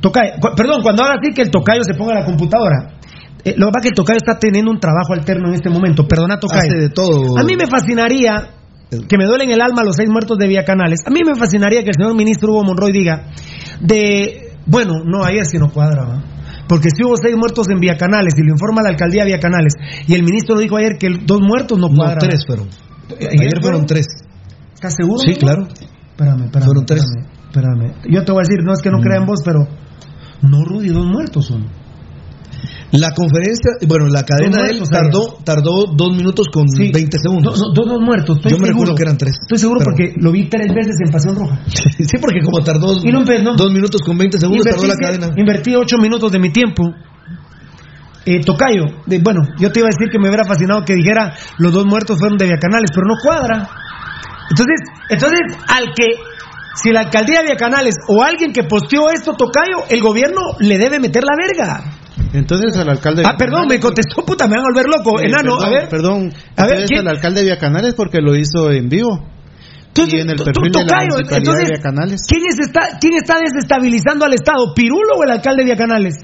Tocayo, 0.00 0.32
perdón, 0.56 0.82
cuando 0.82 1.02
ahora 1.02 1.16
sí 1.22 1.32
que 1.34 1.42
el 1.42 1.50
Tocayo 1.50 1.82
se 1.84 1.94
ponga 1.94 2.12
a 2.12 2.20
la 2.20 2.24
computadora. 2.24 2.98
Eh, 3.44 3.54
lo 3.56 3.66
que 3.68 3.72
pasa 3.72 3.78
es 3.78 3.82
que 3.82 3.88
el 3.88 3.94
Tocayo 3.94 4.16
está 4.18 4.38
teniendo 4.38 4.70
un 4.70 4.80
trabajo 4.80 5.12
alterno 5.14 5.48
en 5.48 5.54
este 5.54 5.70
momento. 5.70 6.06
Perdona, 6.06 6.38
Tocayo. 6.38 6.60
Hace 6.62 6.78
de 6.78 6.88
todo. 6.90 7.38
A 7.38 7.42
mí 7.44 7.54
me 7.56 7.66
fascinaría 7.66 8.50
que 8.90 9.16
me 9.16 9.24
duelen 9.24 9.50
el 9.50 9.60
alma 9.60 9.84
los 9.84 9.96
seis 9.96 10.08
muertos 10.10 10.36
de 10.38 10.48
Vía 10.48 10.64
Canales. 10.64 11.00
A 11.06 11.10
mí 11.10 11.20
me 11.24 11.34
fascinaría 11.36 11.82
que 11.82 11.90
el 11.90 11.94
señor 11.94 12.14
ministro 12.16 12.50
Hugo 12.52 12.64
Monroy 12.64 12.92
diga 12.92 13.28
de, 13.80 14.52
bueno, 14.66 14.94
no, 15.04 15.24
ayer 15.24 15.44
sí 15.46 15.58
no 15.58 15.70
cuadra, 15.70 16.24
porque 16.68 16.88
si 16.94 17.04
hubo 17.04 17.16
seis 17.16 17.36
muertos 17.36 17.68
en 17.68 17.78
Vía 17.78 17.96
Canales 17.96 18.34
y 18.36 18.42
lo 18.42 18.52
informa 18.52 18.82
la 18.82 18.90
alcaldía 18.90 19.24
Vía 19.24 19.38
Canales 19.38 19.74
y 20.06 20.14
el 20.14 20.22
ministro 20.22 20.58
dijo 20.58 20.76
ayer 20.76 20.98
que 20.98 21.08
dos 21.24 21.40
muertos 21.40 21.78
no 21.78 21.88
No, 21.88 21.96
cuadra. 21.96 22.18
tres 22.18 22.44
fueron. 22.46 22.68
¿Ayer 23.16 23.40
Ayer 23.40 23.60
fueron 23.62 23.86
tres. 23.86 24.06
¿Estás 24.74 24.94
seguro? 24.96 25.18
Sí, 25.18 25.34
claro. 25.34 25.66
Espérame, 25.68 26.44
espérame. 26.44 26.64
Fueron 26.66 26.86
tres. 26.86 27.04
Espérame, 27.04 27.86
espérame. 27.86 28.12
Yo 28.14 28.24
te 28.24 28.32
voy 28.32 28.40
a 28.40 28.44
decir, 28.46 28.64
no 28.64 28.72
es 28.72 28.80
que 28.82 28.90
no 28.90 28.98
crea 29.00 29.18
en 29.18 29.26
vos, 29.26 29.40
pero 29.44 29.66
no, 30.42 30.64
Rudy, 30.64 30.88
dos 30.88 31.06
muertos 31.06 31.46
son. 31.46 31.66
La 32.92 33.12
conferencia, 33.14 33.70
bueno, 33.86 34.08
la 34.08 34.24
cadena 34.24 34.64
de 34.64 34.70
él 34.72 34.82
tardó, 34.90 35.38
tardó 35.44 35.86
dos 35.94 36.16
minutos 36.16 36.48
con 36.52 36.68
Sí. 36.68 36.90
20 36.92 37.18
segundos. 37.22 37.56
Dos, 37.58 37.72
dos, 37.72 37.86
dos 37.88 38.00
muertos. 38.00 38.36
Estoy 38.38 38.50
Yo 38.52 38.58
me 38.58 38.66
recuerdo 38.68 38.94
que 38.96 39.02
eran 39.04 39.16
tres. 39.16 39.36
Estoy 39.40 39.58
seguro 39.58 39.78
Pero- 39.78 39.92
porque 39.92 40.14
lo 40.20 40.32
vi 40.32 40.48
tres 40.48 40.74
veces 40.74 40.96
en 41.04 41.12
Pasión 41.12 41.36
Roja. 41.36 41.60
sí, 41.66 42.16
porque 42.20 42.40
como 42.44 42.58
tardó 42.64 42.96
Y 43.04 43.12
no, 43.12 43.20
no. 43.22 43.54
dos 43.56 43.72
minutos 43.72 44.00
con 44.04 44.18
20 44.18 44.38
segundos, 44.40 44.64
tardó 44.66 44.86
la 44.88 44.94
Invertí- 44.94 45.00
cadena. 45.20 45.30
Invertí 45.36 45.74
ocho 45.76 45.98
minutos 45.98 46.32
de 46.32 46.38
mi 46.40 46.50
tiempo. 46.50 46.82
Eh, 48.26 48.40
Tocayo, 48.44 48.84
de- 49.06 49.18
bueno, 49.20 49.40
yo 49.58 49.70
te 49.72 49.78
iba 49.80 49.88
a 49.88 49.92
decir 49.96 50.10
que 50.10 50.18
me 50.18 50.28
hubiera 50.28 50.44
fascinado 50.44 50.84
que 50.84 50.94
dijera 50.94 51.32
los 51.58 51.72
dos 51.72 51.86
muertos 51.86 52.18
fueron 52.18 52.36
de 52.38 52.46
Viacanales, 52.46 52.90
pero 52.92 53.06
no 53.06 53.14
cuadra. 53.22 53.68
Entonces, 54.50 54.76
entonces 55.08 55.40
al 55.68 55.84
que, 55.94 56.06
si 56.74 56.90
la 56.90 57.00
alcaldía 57.00 57.40
de 57.40 57.46
Viacanales 57.46 57.94
o 58.08 58.22
alguien 58.22 58.52
que 58.52 58.64
posteó 58.64 59.10
esto, 59.10 59.34
Tocayo, 59.34 59.84
el 59.88 60.00
gobierno 60.00 60.40
le 60.60 60.78
debe 60.78 60.98
meter 61.00 61.22
la 61.24 61.34
verga. 61.36 61.84
Entonces 62.32 62.76
al 62.76 62.88
alcalde. 62.88 63.22
Ah, 63.26 63.36
perdón, 63.36 63.66
me 63.68 63.80
contestó, 63.80 64.24
puta, 64.24 64.46
me 64.46 64.56
van 64.56 64.60
a 64.60 64.68
volver 64.72 64.86
loco, 64.86 65.20
Eh, 65.20 65.26
enano, 65.26 65.56
perdón, 65.58 65.64
a 65.64 65.70
ver. 65.70 65.88
Perdón. 65.88 66.32
A 66.56 66.66
ver, 66.66 66.84
¿quién- 66.86 67.00
al 67.00 67.08
alcalde 67.16 67.40
de 67.40 67.46
Viacanales 67.46 67.94
porque 67.94 68.18
lo 68.20 68.36
hizo 68.36 68.70
en 68.70 68.88
vivo. 68.88 69.26
Entonces, 69.88 70.14
y 70.14 70.22
en 70.22 70.30
el 70.30 70.36
perfil 70.36 70.70
de 70.70 70.84
la 70.84 71.02
entonces, 71.38 71.68
de. 71.68 71.74
¿quién, 72.28 72.42
es 72.46 72.58
está, 72.60 72.98
¿quién 73.00 73.14
está 73.14 73.38
desestabilizando 73.42 74.24
al 74.24 74.32
Estado? 74.34 74.72
¿Pirulo 74.72 75.14
o 75.18 75.24
el 75.24 75.30
alcalde 75.32 75.62
de 75.62 75.74
Viacanales? 75.74 76.14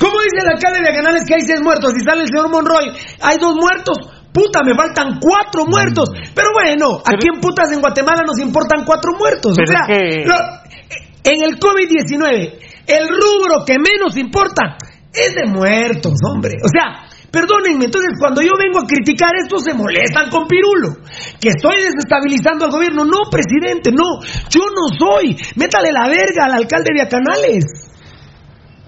¿Cómo 0.00 0.18
dice 0.20 0.42
el 0.42 0.50
alcalde 0.50 0.78
de 0.80 0.90
Viacanales 0.90 1.22
que 1.26 1.34
hay 1.34 1.42
seis 1.42 1.60
muertos? 1.62 1.92
Si 1.96 2.04
sale 2.04 2.22
el 2.22 2.26
señor 2.28 2.50
Monroy, 2.50 2.90
hay 3.22 3.36
dos 3.40 3.54
muertos. 3.54 3.96
Puta, 4.36 4.60
me 4.62 4.74
faltan 4.76 5.16
cuatro 5.18 5.64
muertos. 5.64 6.10
Pero 6.34 6.48
bueno, 6.52 7.00
¿a 7.00 7.16
quién 7.16 7.40
putas 7.40 7.72
en 7.72 7.80
Guatemala 7.80 8.20
nos 8.26 8.38
importan 8.38 8.84
cuatro 8.84 9.12
muertos? 9.18 9.52
O 9.52 9.66
sea, 9.66 9.88
lo- 10.28 10.60
en 11.24 11.42
el 11.42 11.58
COVID-19, 11.58 12.58
el 12.86 13.08
rubro 13.08 13.64
que 13.66 13.78
menos 13.78 14.14
importa 14.18 14.76
es 15.12 15.34
de 15.34 15.46
muertos, 15.50 16.12
hombre. 16.30 16.52
O 16.62 16.68
sea, 16.68 17.08
perdónenme, 17.30 17.86
entonces 17.86 18.12
cuando 18.20 18.42
yo 18.42 18.52
vengo 18.62 18.80
a 18.80 18.86
criticar 18.86 19.30
esto 19.42 19.58
se 19.58 19.72
molestan 19.74 20.28
con 20.28 20.46
Pirulo. 20.46 20.98
Que 21.40 21.48
estoy 21.48 21.82
desestabilizando 21.82 22.66
al 22.66 22.70
gobierno. 22.70 23.04
No, 23.06 23.30
presidente, 23.30 23.90
no. 23.90 24.20
Yo 24.50 24.60
no 24.68 24.92
soy. 24.98 25.34
Métale 25.56 25.90
la 25.92 26.08
verga 26.08 26.44
al 26.44 26.52
alcalde 26.52 26.90
de 26.94 27.02
Acanales. 27.02 27.64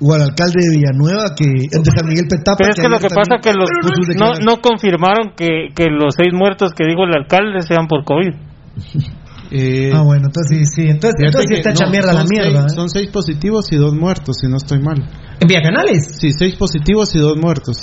O 0.01 0.15
al 0.15 0.23
alcalde 0.23 0.61
de 0.63 0.77
Villanueva, 0.79 1.35
que 1.37 1.47
de 1.49 1.91
San 1.91 2.07
Miguel 2.09 2.27
Petapa. 2.31 2.57
Pero 2.59 2.71
es 2.71 2.77
que 2.81 2.89
lo 2.89 2.97
ayer 2.97 3.09
que 3.09 3.15
pasa 3.15 3.35
también 3.41 3.43
que 3.43 3.53
los 3.59 3.69
no, 4.17 4.33
no 4.55 4.61
confirmaron 4.61 5.33
que, 5.37 5.75
que 5.75 5.87
los 5.91 6.15
seis 6.17 6.33
muertos 6.33 6.73
que 6.73 6.85
dijo 6.87 7.03
el 7.05 7.15
alcalde 7.17 7.63
sean 7.63 7.87
por 7.89 8.05
COVID. 8.05 8.33
Eh, 9.51 9.91
Ah, 9.95 10.03
bueno, 10.03 10.27
entonces 10.27 10.69
sí, 10.75 10.83
sí. 10.85 10.91
Entonces, 10.91 11.15
entonces 11.25 11.47
sí 11.49 11.55
que 11.55 11.61
está 11.61 11.71
hecha 11.71 11.87
no, 11.87 11.91
mierda 11.91 12.13
la 12.13 12.21
son 12.21 12.29
mierda. 12.29 12.61
seis- 12.61 12.73
¿eh? 12.73 12.75
son 12.77 12.91
seis 12.91 13.09
positivos 13.11 13.73
y 13.73 13.77
dos 13.77 13.95
muertos, 13.95 14.37
si 14.43 14.47
no 14.47 14.59
estoy 14.59 14.79
mal. 14.79 14.99
¿En 15.41 15.49
Villacanales? 15.49 16.19
Sí, 16.21 16.33
seis 16.33 16.55
positivos 16.57 17.15
y 17.15 17.19
dos 17.19 17.35
muertos. 17.39 17.79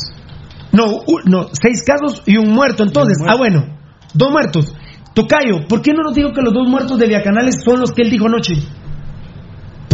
No, 0.71 0.85
u- 1.07 1.21
no, 1.25 1.47
seis 1.59 1.83
casos 1.83 2.21
y 2.27 2.37
un 2.37 2.51
muerto. 2.53 2.83
Entonces, 2.83 3.17
un 3.19 3.25
muerto. 3.25 3.33
ah, 3.35 3.37
bueno, 3.39 3.77
dos 4.13 4.29
muertos. 4.31 4.75
Tocayo, 5.15 5.65
¿por 5.67 5.81
qué 5.81 5.91
no 5.93 6.03
nos 6.03 6.13
dijo 6.13 6.33
que 6.33 6.41
los 6.43 6.53
dos 6.53 6.67
muertos 6.69 6.99
de 6.99 7.07
Villacanales 7.07 7.55
son 7.65 7.79
los 7.79 7.91
que 7.93 8.03
él 8.03 8.11
dijo 8.11 8.27
anoche? 8.27 8.53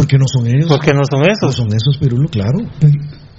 Porque 0.02 0.18
no 0.18 0.24
son 0.26 0.46
ellos. 0.48 0.66
Porque 0.66 0.92
no 0.92 1.02
son 1.08 1.20
No 1.20 1.26
esos. 1.30 1.54
son 1.54 1.68
esos, 1.68 1.96
Pirulo, 1.98 2.28
claro. 2.28 2.58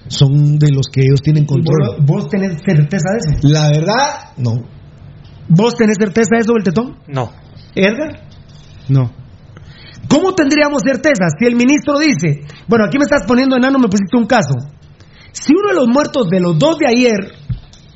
Son 0.07 0.57
de 0.57 0.71
los 0.71 0.87
que 0.87 1.01
ellos 1.01 1.21
tienen 1.21 1.45
control. 1.45 1.97
¿Vos, 1.99 2.05
vos 2.05 2.29
tenés 2.29 2.57
certeza 2.65 3.09
de 3.11 3.35
eso? 3.35 3.47
La 3.49 3.67
verdad, 3.67 4.31
no. 4.37 4.63
¿Vos 5.49 5.75
tenés 5.75 5.97
certeza 5.99 6.29
de 6.35 6.41
eso, 6.41 6.53
Beltetón? 6.53 6.99
No. 7.07 7.31
¿Edgar? 7.75 8.27
No. 8.87 9.11
¿Cómo 10.07 10.33
tendríamos 10.35 10.83
certeza 10.85 11.25
si 11.37 11.45
el 11.45 11.55
ministro 11.55 11.99
dice, 11.99 12.41
bueno, 12.67 12.85
aquí 12.85 12.97
me 12.97 13.03
estás 13.03 13.23
poniendo 13.27 13.57
enano, 13.57 13.77
me 13.79 13.87
pusiste 13.87 14.15
un 14.15 14.25
caso. 14.25 14.55
Si 15.33 15.53
uno 15.53 15.69
de 15.69 15.75
los 15.75 15.87
muertos 15.87 16.29
de 16.29 16.39
los 16.39 16.57
dos 16.57 16.77
de 16.77 16.87
ayer 16.87 17.33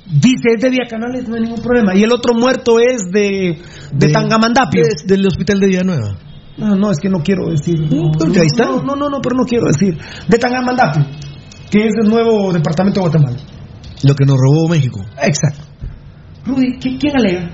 dice 0.10 0.56
es 0.56 0.62
de 0.62 0.70
Villacanales, 0.70 1.28
no 1.28 1.36
hay 1.36 1.42
ningún 1.42 1.62
problema, 1.62 1.96
y 1.96 2.04
el 2.04 2.12
otro 2.12 2.34
muerto 2.34 2.80
es 2.80 3.04
de, 3.12 3.60
de, 3.94 4.10
Tangamandapio. 4.10 4.82
Es 4.82 5.06
del 5.06 5.26
hospital 5.26 5.60
de 5.60 5.68
Villanueva. 5.68 6.18
No, 6.58 6.76
no, 6.76 6.92
es 6.92 6.98
que 7.00 7.10
no 7.10 7.20
quiero 7.20 7.50
decir. 7.50 7.80
No, 7.80 8.12
porque 8.18 8.40
ahí 8.40 8.48
está. 8.48 8.66
No, 8.66 8.82
no, 8.82 8.96
no, 8.96 9.10
no, 9.10 9.20
pero 9.22 9.36
no 9.36 9.44
quiero 9.46 9.68
decir. 9.68 9.98
De 10.28 10.38
Tangamandapio, 10.40 11.06
que 11.70 11.86
es 11.88 11.94
el 12.04 12.10
nuevo 12.10 12.52
departamento 12.52 13.00
de 13.00 13.08
Guatemala. 13.10 13.38
Lo 14.04 14.14
que 14.16 14.26
nos 14.26 14.38
robó 14.38 14.68
México. 14.68 15.00
Exacto. 15.22 15.64
Rudy, 16.46 16.80
¿qui- 16.80 16.98
¿quién 17.00 17.16
alega? 17.18 17.50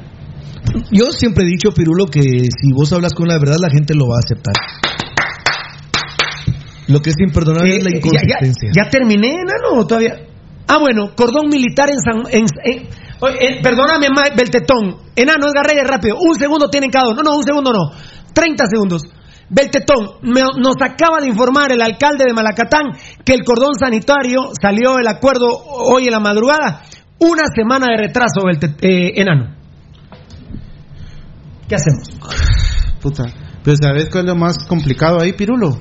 Yo 0.91 1.11
siempre 1.11 1.43
he 1.43 1.47
dicho, 1.47 1.71
Pirulo, 1.73 2.05
que 2.05 2.21
si 2.21 2.71
vos 2.73 2.91
hablas 2.93 3.13
con 3.13 3.27
la 3.27 3.37
verdad, 3.37 3.57
la 3.59 3.69
gente 3.69 3.93
lo 3.95 4.07
va 4.07 4.15
a 4.15 4.19
aceptar. 4.23 4.53
Lo 6.87 6.99
que 6.99 7.09
es 7.11 7.15
imperdonable 7.19 7.77
es 7.77 7.83
la 7.83 7.89
Eh, 7.89 7.93
ya, 7.93 7.97
inconsistencia. 7.99 8.69
ya, 8.75 8.83
ya 8.83 8.89
terminé, 8.89 9.29
enano, 9.29 9.79
o 9.79 9.87
todavía. 9.87 10.15
Ah, 10.67 10.77
bueno, 10.79 11.11
cordón 11.15 11.47
militar 11.49 11.89
en 11.89 11.99
San. 11.99 12.23
En, 12.29 12.45
en- 12.65 12.87
oye, 13.19 13.35
eh, 13.39 13.59
perdóname, 13.63 14.07
Beltetón. 14.35 14.97
Enano, 15.15 15.47
Reyes, 15.53 15.87
rápido. 15.87 16.17
Un 16.19 16.35
segundo 16.35 16.69
tienen 16.69 16.89
cada 16.89 17.09
uno. 17.09 17.15
No, 17.23 17.31
no, 17.31 17.37
un 17.37 17.43
segundo 17.43 17.71
no. 17.71 17.91
30 18.33 18.65
segundos. 18.67 19.03
Beltetón, 19.49 20.19
nos 20.23 20.75
acaba 20.81 21.19
de 21.21 21.27
informar 21.27 21.71
el 21.71 21.81
alcalde 21.81 22.25
de 22.25 22.33
Malacatán 22.33 22.93
que 23.23 23.33
el 23.33 23.43
cordón 23.43 23.75
sanitario 23.75 24.51
salió 24.59 24.97
el 24.97 25.07
acuerdo 25.07 25.47
hoy 25.47 26.05
en 26.05 26.11
la 26.11 26.19
madrugada. 26.19 26.81
Una 27.19 27.43
semana 27.53 27.87
de 27.91 27.97
retraso, 27.97 28.41
eh, 28.81 29.11
enano. 29.15 29.55
¿Qué 31.67 31.75
hacemos? 31.75 32.09
Puta. 33.01 33.25
Pues 33.63 33.79
¿sabes 33.81 34.09
cuál 34.09 34.25
es 34.25 34.29
lo 34.33 34.35
más 34.35 34.65
complicado 34.67 35.21
ahí, 35.21 35.33
Pirulo? 35.33 35.77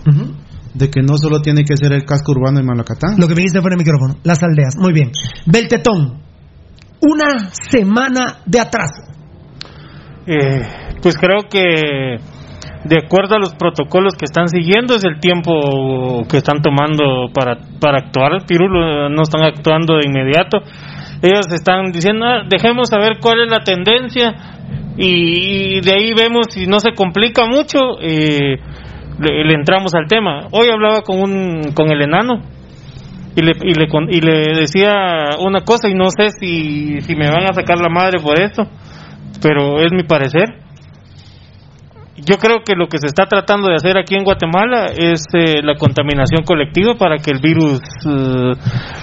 De 0.75 0.91
que 0.91 1.01
no 1.03 1.17
solo 1.17 1.41
tiene 1.41 1.65
que 1.65 1.77
ser 1.77 1.93
el 1.93 2.05
casco 2.05 2.33
urbano 2.33 2.59
de 2.59 2.65
Malacatán. 2.65 3.17
Lo 3.19 3.27
que 3.27 3.35
me 3.35 3.41
dijiste 3.41 3.61
fue 3.61 3.71
en 3.71 3.81
el 3.81 3.85
micrófono. 3.85 4.21
Las 4.23 4.43
aldeas. 4.43 4.77
Muy 4.79 4.93
bien. 4.93 5.11
Beltetón. 5.47 6.23
Una 7.01 7.51
semana 7.51 8.41
de 8.47 8.61
atraso. 8.61 9.03
Eh, 10.27 10.99
pues 11.03 11.17
creo 11.17 11.49
que 11.51 12.17
de 12.85 12.99
acuerdo 12.99 13.37
a 13.37 13.39
los 13.39 13.55
protocolos 13.55 14.15
que 14.15 14.25
están 14.25 14.49
siguiendo 14.49 14.95
es 14.97 15.05
el 15.05 15.21
tiempo 15.21 16.25
que 16.29 16.39
están 16.39 16.63
tomando 16.63 17.29
para, 17.33 17.59
para 17.81 17.99
actuar. 17.99 18.45
Pirulo 18.47 19.09
no 19.09 19.23
están 19.23 19.45
actuando 19.45 19.97
de 19.97 20.09
inmediato. 20.09 20.59
Ellos 21.23 21.47
están 21.53 21.93
diciendo, 21.93 22.27
ah, 22.27 22.43
dejemos 22.49 22.89
saber 22.89 23.19
cuál 23.21 23.43
es 23.43 23.51
la 23.51 23.63
tendencia 23.63 24.35
y, 24.97 25.81
de 25.81 25.93
ahí 25.93 26.13
vemos 26.13 26.47
si 26.51 26.67
no 26.67 26.81
se 26.81 26.93
complica 26.95 27.47
mucho, 27.47 27.79
eh, 28.01 28.59
le, 29.21 29.55
entramos 29.55 29.95
al 29.95 30.09
tema. 30.09 30.49
Hoy 30.51 30.69
hablaba 30.69 31.03
con, 31.03 31.21
un, 31.21 31.73
con 31.75 31.91
el 31.93 32.03
enano 32.03 32.41
y 33.37 33.43
le, 33.43 33.53
y 33.63 33.75
le, 33.75 33.87
y 34.11 34.21
le 34.21 34.61
decía 34.61 35.37
una 35.39 35.61
cosa 35.61 35.89
y 35.89 35.95
no 35.95 36.11
sé 36.11 36.31
si, 36.31 37.01
si 37.03 37.15
me 37.15 37.31
van 37.31 37.45
a 37.45 37.53
sacar 37.55 37.79
la 37.79 37.89
madre 37.89 38.19
por 38.21 38.41
esto, 38.41 38.65
pero 39.41 39.81
es 39.81 39.93
mi 39.93 40.03
parecer 40.03 40.62
yo 42.25 42.37
creo 42.39 42.63
que 42.65 42.75
lo 42.75 42.89
que 42.89 42.99
se 42.99 43.07
está 43.07 43.27
tratando 43.27 43.69
de 43.69 43.77
hacer 43.77 43.99
aquí 43.99 44.15
en 44.15 44.25
Guatemala 44.25 44.87
es 44.87 45.23
eh, 45.35 45.63
la 45.63 45.77
contaminación 45.77 46.45
colectiva 46.45 46.95
para 46.99 47.19
que 47.19 47.31
el 47.31 47.41
virus 47.41 47.81
eh, 48.07 48.53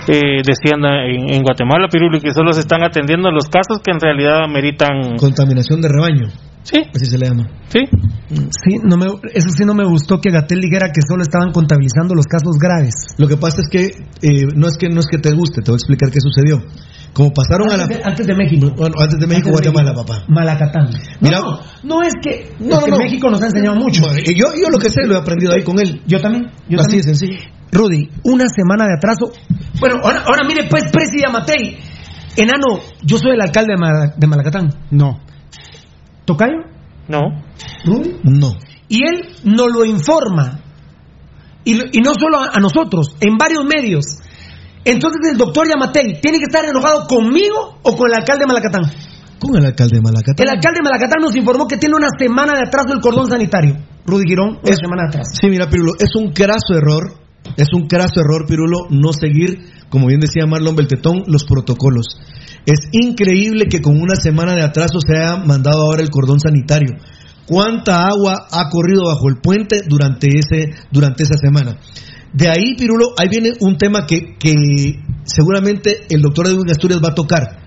eh, 0.07 0.41
descienda 0.45 1.05
en, 1.05 1.43
Guatemala, 1.43 1.87
Pirulo, 1.91 2.17
y 2.17 2.21
que 2.21 2.33
solo 2.33 2.53
se 2.53 2.61
están 2.61 2.83
atendiendo 2.83 3.31
los 3.31 3.45
casos 3.45 3.79
que 3.83 3.91
en 3.91 3.99
realidad 3.99 4.43
ameritan... 4.43 5.17
Contaminación 5.17 5.81
de 5.81 5.89
rebaño. 5.89 6.27
Sí. 6.63 6.77
Así 6.93 7.05
se 7.05 7.17
le 7.17 7.27
llama. 7.27 7.49
Sí. 7.67 7.79
Sí, 8.29 8.77
no 8.83 8.97
me, 8.97 9.07
eso 9.33 9.49
sí 9.49 9.65
no 9.65 9.73
me 9.73 9.85
gustó 9.85 10.19
que 10.19 10.29
Gatel 10.29 10.61
dijera 10.61 10.91
que 10.93 11.01
solo 11.07 11.23
estaban 11.23 11.51
contabilizando 11.51 12.13
los 12.15 12.25
casos 12.25 12.57
graves. 12.59 13.15
Lo 13.17 13.27
que 13.27 13.37
pasa 13.37 13.61
es 13.61 13.69
que 13.69 13.89
no 14.55 14.67
es 14.67 14.77
que 14.77 14.89
no 14.89 14.99
es 14.99 15.07
que 15.09 15.17
te 15.17 15.33
guste, 15.33 15.61
te 15.61 15.71
voy 15.71 15.77
a 15.77 15.81
explicar 15.81 16.11
qué 16.11 16.19
sucedió. 16.19 16.61
Como 17.13 17.31
pasaron 17.31 17.71
a 17.71 17.77
la. 17.77 17.83
antes 18.03 18.25
de 18.25 18.35
México. 18.35 18.71
Bueno, 18.75 18.95
antes 18.99 19.19
de 19.19 19.27
México, 19.27 19.49
Guatemala, 19.49 19.93
papá. 19.93 20.23
Malacatán. 20.27 20.89
Mira, 21.21 21.41
no, 21.83 22.01
es 22.01 22.13
que. 22.21 22.53
No, 22.59 22.81
México 22.97 23.29
nos 23.29 23.41
ha 23.41 23.45
enseñado 23.45 23.75
mucho. 23.75 24.01
yo, 24.25 24.47
yo 24.55 24.69
lo 24.69 24.77
que 24.77 24.89
sé 24.89 25.05
lo 25.05 25.15
he 25.15 25.17
aprendido 25.17 25.53
ahí 25.53 25.63
con 25.63 25.79
él. 25.79 26.01
Yo 26.05 26.21
también. 26.21 26.51
Yo 26.67 26.79
Así 26.79 26.97
es 26.97 27.05
sencillo. 27.05 27.37
Rudy, 27.71 28.09
una 28.23 28.45
semana 28.47 28.85
de 28.85 28.95
atraso. 28.95 29.31
Bueno, 29.79 29.97
ahora, 30.03 30.23
ahora 30.25 30.47
mire, 30.47 30.67
pues, 30.69 30.83
Presi 30.91 31.21
Matei. 31.31 31.77
Enano, 32.35 32.79
yo 33.03 33.17
soy 33.17 33.31
el 33.33 33.41
alcalde 33.41 33.73
de, 33.75 34.13
de 34.15 34.27
Malacatán. 34.27 34.69
No. 34.91 35.19
¿Tocayo? 36.25 36.63
No. 37.07 37.43
¿Rudy? 37.85 38.19
No. 38.23 38.53
Y 38.87 39.03
él 39.07 39.27
nos 39.43 39.71
lo 39.71 39.85
informa. 39.85 40.61
Y, 41.63 41.73
y 41.73 42.01
no 42.01 42.13
solo 42.13 42.39
a 42.39 42.59
nosotros, 42.59 43.15
en 43.19 43.37
varios 43.37 43.65
medios 43.65 44.19
entonces 44.91 45.19
el 45.31 45.37
doctor 45.37 45.67
Yamatei 45.67 46.19
tiene 46.21 46.39
que 46.39 46.45
estar 46.45 46.65
enojado 46.65 47.05
conmigo 47.07 47.79
o 47.83 47.95
con 47.95 48.09
el 48.09 48.17
alcalde 48.17 48.43
de 48.43 48.47
Malacatán. 48.47 48.83
Con 49.39 49.55
el 49.55 49.65
alcalde 49.65 49.97
de 49.97 50.01
Malacatán. 50.01 50.45
El 50.45 50.49
alcalde 50.49 50.79
de 50.79 50.83
Malacatán 50.83 51.21
nos 51.21 51.35
informó 51.35 51.67
que 51.67 51.77
tiene 51.77 51.95
una 51.95 52.09
semana 52.17 52.53
de 52.57 52.67
atraso 52.67 52.93
el 52.93 53.01
cordón 53.01 53.27
sanitario. 53.27 53.77
Rudy 54.05 54.25
Girón, 54.27 54.59
una 54.63 54.75
semana 54.75 55.03
de 55.03 55.09
atraso. 55.09 55.31
Sí, 55.39 55.47
mira, 55.47 55.69
Pirulo, 55.69 55.93
es 55.99 56.15
un 56.15 56.33
craso 56.33 56.73
error, 56.75 57.13
es 57.55 57.67
un 57.73 57.87
craso 57.87 58.21
error, 58.21 58.45
Pirulo, 58.47 58.87
no 58.89 59.13
seguir, 59.13 59.59
como 59.89 60.07
bien 60.07 60.19
decía 60.19 60.45
Marlon 60.45 60.75
Beltetón, 60.75 61.23
los 61.27 61.45
protocolos. 61.45 62.17
Es 62.65 62.79
increíble 62.91 63.65
que 63.69 63.81
con 63.81 63.99
una 64.01 64.15
semana 64.15 64.53
de 64.55 64.63
atraso 64.63 64.99
se 64.99 65.17
haya 65.17 65.37
mandado 65.37 65.83
ahora 65.83 66.01
el 66.01 66.09
cordón 66.09 66.39
sanitario. 66.39 66.97
¿Cuánta 67.45 68.03
agua 68.03 68.47
ha 68.51 68.69
corrido 68.69 69.05
bajo 69.05 69.27
el 69.27 69.37
puente 69.37 69.81
durante, 69.87 70.27
ese, 70.27 70.71
durante 70.91 71.23
esa 71.23 71.35
semana? 71.37 71.77
De 72.33 72.47
ahí, 72.47 72.75
Pirulo, 72.77 73.13
ahí 73.17 73.27
viene 73.29 73.51
un 73.59 73.77
tema 73.77 74.05
que, 74.05 74.37
seguramente 75.23 76.05
el 76.09 76.21
doctor 76.21 76.47
Edwin 76.47 76.69
Asturias 76.69 77.01
va 77.03 77.09
a 77.09 77.15
tocar. 77.15 77.59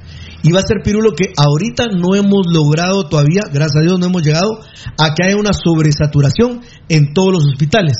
Y 0.42 0.50
va 0.50 0.60
a 0.60 0.66
ser, 0.66 0.78
Pirulo, 0.82 1.12
que 1.12 1.32
ahorita 1.36 1.86
no 1.88 2.14
hemos 2.14 2.46
logrado 2.52 3.08
todavía, 3.08 3.42
gracias 3.52 3.76
a 3.76 3.82
Dios 3.82 3.98
no 3.98 4.06
hemos 4.06 4.22
llegado 4.22 4.60
a 4.98 5.14
que 5.14 5.24
haya 5.24 5.36
una 5.36 5.52
sobresaturación 5.52 6.62
en 6.88 7.12
todos 7.12 7.32
los 7.32 7.46
hospitales. 7.46 7.96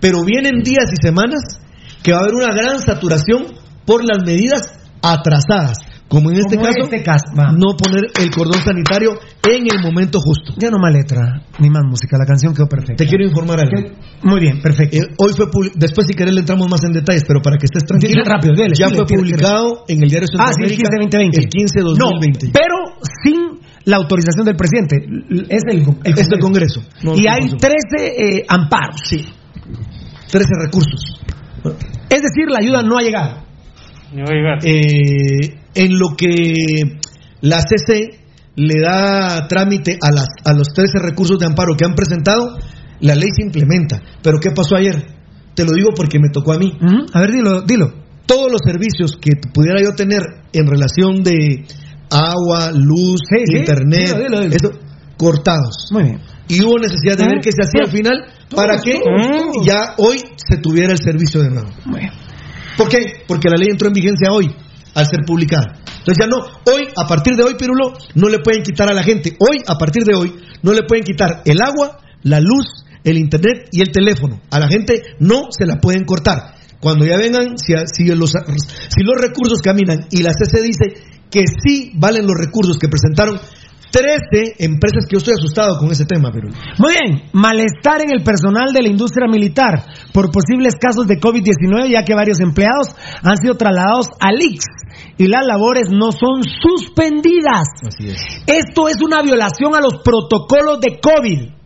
Pero 0.00 0.24
vienen 0.24 0.62
días 0.62 0.86
y 0.92 1.06
semanas 1.06 1.40
que 2.02 2.12
va 2.12 2.18
a 2.18 2.22
haber 2.22 2.34
una 2.34 2.54
gran 2.54 2.80
saturación 2.80 3.46
por 3.84 4.04
las 4.04 4.24
medidas 4.24 4.72
atrasadas 5.02 5.78
como 6.10 6.28
en 6.28 6.38
este 6.38 6.56
caso, 6.56 6.90
este 6.90 7.04
caso 7.04 7.30
no 7.54 7.76
poner 7.78 8.10
el 8.18 8.30
cordón 8.34 8.58
sanitario 8.58 9.14
en 9.46 9.62
el 9.62 9.80
momento 9.80 10.18
justo. 10.18 10.54
Ya 10.58 10.68
no 10.68 10.78
más 10.82 10.92
letra, 10.92 11.46
ni 11.60 11.70
más 11.70 11.84
música, 11.86 12.18
la 12.18 12.26
canción 12.26 12.52
quedó 12.52 12.66
perfecta. 12.66 13.04
Te 13.04 13.06
quiero 13.06 13.22
informar 13.24 13.60
algo. 13.60 13.94
Muy 14.24 14.40
bien, 14.40 14.60
perfecto. 14.60 14.96
Eh, 14.96 15.14
hoy 15.18 15.32
fue 15.36 15.46
después 15.76 16.08
si 16.08 16.14
querés 16.14 16.34
le 16.34 16.40
entramos 16.40 16.66
más 16.68 16.82
en 16.82 16.90
detalles, 16.90 17.22
pero 17.28 17.40
para 17.40 17.58
que 17.58 17.66
estés 17.66 17.86
tranquilo. 17.86 18.24
rápido, 18.24 18.54
ya 18.74 18.88
fue 18.88 19.06
publicado 19.06 19.84
en 19.86 20.02
el 20.02 20.10
diario 20.10 20.26
Ah, 20.36 20.50
sí, 20.52 20.64
el 20.64 20.74
15 20.74 20.82
de 20.82 20.98
2020. 20.98 21.38
El 21.38 21.48
15 21.48 21.78
de 21.78 21.84
2020. 21.84 22.46
No, 22.46 22.52
pero 22.54 22.76
sin 23.22 23.60
la 23.84 23.96
autorización 23.98 24.46
del 24.46 24.56
presidente. 24.56 24.96
Es 25.48 25.62
el, 25.70 25.86
el 26.02 26.18
es 26.18 26.26
del 26.28 26.40
Congreso. 26.40 26.82
y 27.14 27.28
hay 27.28 27.54
13 27.54 27.70
eh, 28.02 28.44
amparos. 28.48 29.00
Sí. 29.04 29.24
13 30.28 30.48
recursos. 30.66 31.20
Es 32.10 32.22
decir, 32.22 32.50
la 32.50 32.58
ayuda 32.58 32.82
no 32.82 32.98
ha 32.98 33.02
llegado. 33.02 33.44
No 34.12 34.24
va 34.24 34.30
a 34.30 34.34
llegar. 34.34 34.58
Eh, 34.64 35.59
en 35.74 35.98
lo 35.98 36.16
que 36.16 36.98
la 37.40 37.60
CC 37.60 38.20
le 38.56 38.80
da 38.80 39.46
trámite 39.48 39.98
a, 40.02 40.10
las, 40.10 40.28
a 40.44 40.52
los 40.52 40.68
13 40.68 40.98
recursos 41.00 41.38
de 41.38 41.46
amparo 41.46 41.76
que 41.76 41.84
han 41.84 41.94
presentado, 41.94 42.58
la 43.00 43.14
ley 43.14 43.30
se 43.34 43.42
implementa. 43.42 44.02
Pero 44.22 44.38
¿qué 44.38 44.50
pasó 44.50 44.76
ayer? 44.76 45.06
Te 45.54 45.64
lo 45.64 45.72
digo 45.72 45.90
porque 45.94 46.18
me 46.18 46.28
tocó 46.30 46.52
a 46.52 46.58
mí. 46.58 46.72
A 47.12 47.20
ver, 47.20 47.32
dilo, 47.32 47.62
dilo. 47.62 47.92
Todos 48.26 48.50
los 48.50 48.60
servicios 48.64 49.16
que 49.20 49.32
pudiera 49.52 49.80
yo 49.82 49.94
tener 49.94 50.20
en 50.52 50.66
relación 50.66 51.22
de 51.22 51.64
agua, 52.10 52.70
luz, 52.72 53.20
internet, 53.52 54.14
Eso, 54.52 54.70
cortados. 55.16 55.88
Muy 55.92 56.04
bien. 56.04 56.20
Y 56.48 56.62
hubo 56.62 56.78
necesidad 56.78 57.16
de 57.16 57.24
ver 57.24 57.40
qué 57.42 57.50
se 57.52 57.62
hacía 57.62 57.82
al 57.84 57.90
final 57.90 58.24
para 58.54 58.80
que 58.80 59.00
ya 59.64 59.94
hoy 59.98 60.18
se 60.36 60.56
tuviera 60.58 60.92
el 60.92 60.98
servicio 60.98 61.42
de 61.42 61.50
nuevo. 61.50 61.68
Muy 61.86 62.00
bien. 62.00 62.12
¿Por 62.76 62.88
qué? 62.88 63.22
Porque 63.26 63.48
la 63.48 63.56
ley 63.56 63.68
entró 63.70 63.88
en 63.88 63.94
vigencia 63.94 64.28
hoy 64.32 64.52
al 64.94 65.06
ser 65.06 65.20
publicada. 65.26 65.78
Entonces 65.98 66.16
ya 66.20 66.26
no, 66.26 66.38
hoy, 66.72 66.88
a 66.96 67.06
partir 67.06 67.34
de 67.36 67.44
hoy, 67.44 67.54
Pirulo, 67.54 67.92
no 68.14 68.28
le 68.28 68.38
pueden 68.38 68.62
quitar 68.62 68.90
a 68.90 68.94
la 68.94 69.02
gente, 69.02 69.36
hoy, 69.38 69.58
a 69.66 69.76
partir 69.76 70.04
de 70.04 70.14
hoy, 70.14 70.34
no 70.62 70.72
le 70.72 70.82
pueden 70.82 71.04
quitar 71.04 71.42
el 71.44 71.60
agua, 71.60 71.98
la 72.22 72.40
luz, 72.40 72.66
el 73.04 73.18
internet 73.18 73.68
y 73.72 73.80
el 73.80 73.92
teléfono. 73.92 74.40
A 74.50 74.60
la 74.60 74.68
gente 74.68 75.02
no 75.18 75.48
se 75.50 75.66
la 75.66 75.80
pueden 75.80 76.04
cortar. 76.04 76.54
Cuando 76.80 77.04
ya 77.04 77.18
vengan, 77.18 77.58
si, 77.58 77.74
si, 77.92 78.04
los, 78.14 78.30
si 78.32 79.02
los 79.02 79.20
recursos 79.20 79.60
caminan 79.60 80.06
y 80.10 80.22
la 80.22 80.32
CC 80.32 80.62
dice 80.62 81.02
que 81.30 81.44
sí 81.46 81.92
valen 81.94 82.26
los 82.26 82.36
recursos 82.36 82.78
que 82.78 82.88
presentaron, 82.88 83.38
13 83.90 84.56
empresas 84.58 85.06
que 85.08 85.14
yo 85.14 85.18
estoy 85.18 85.34
asustado 85.34 85.78
con 85.78 85.90
ese 85.90 86.06
tema, 86.06 86.30
pero. 86.32 86.48
Muy 86.78 86.92
bien, 86.92 87.22
malestar 87.32 88.02
en 88.02 88.10
el 88.12 88.22
personal 88.22 88.72
de 88.72 88.82
la 88.82 88.88
industria 88.88 89.26
militar 89.28 89.84
por 90.12 90.30
posibles 90.30 90.76
casos 90.76 91.06
de 91.06 91.20
COVID-19, 91.20 91.90
ya 91.90 92.04
que 92.04 92.14
varios 92.14 92.40
empleados 92.40 92.94
han 93.22 93.36
sido 93.36 93.56
trasladados 93.56 94.08
al 94.20 94.40
IX 94.40 94.64
y 95.18 95.26
las 95.26 95.46
labores 95.46 95.90
no 95.90 96.12
son 96.12 96.42
suspendidas. 96.44 97.68
Así 97.86 98.08
es. 98.08 98.18
Esto 98.46 98.88
es 98.88 99.02
una 99.02 99.22
violación 99.22 99.74
a 99.74 99.80
los 99.80 100.02
protocolos 100.02 100.80
de 100.80 100.98
COVID. 101.00 101.60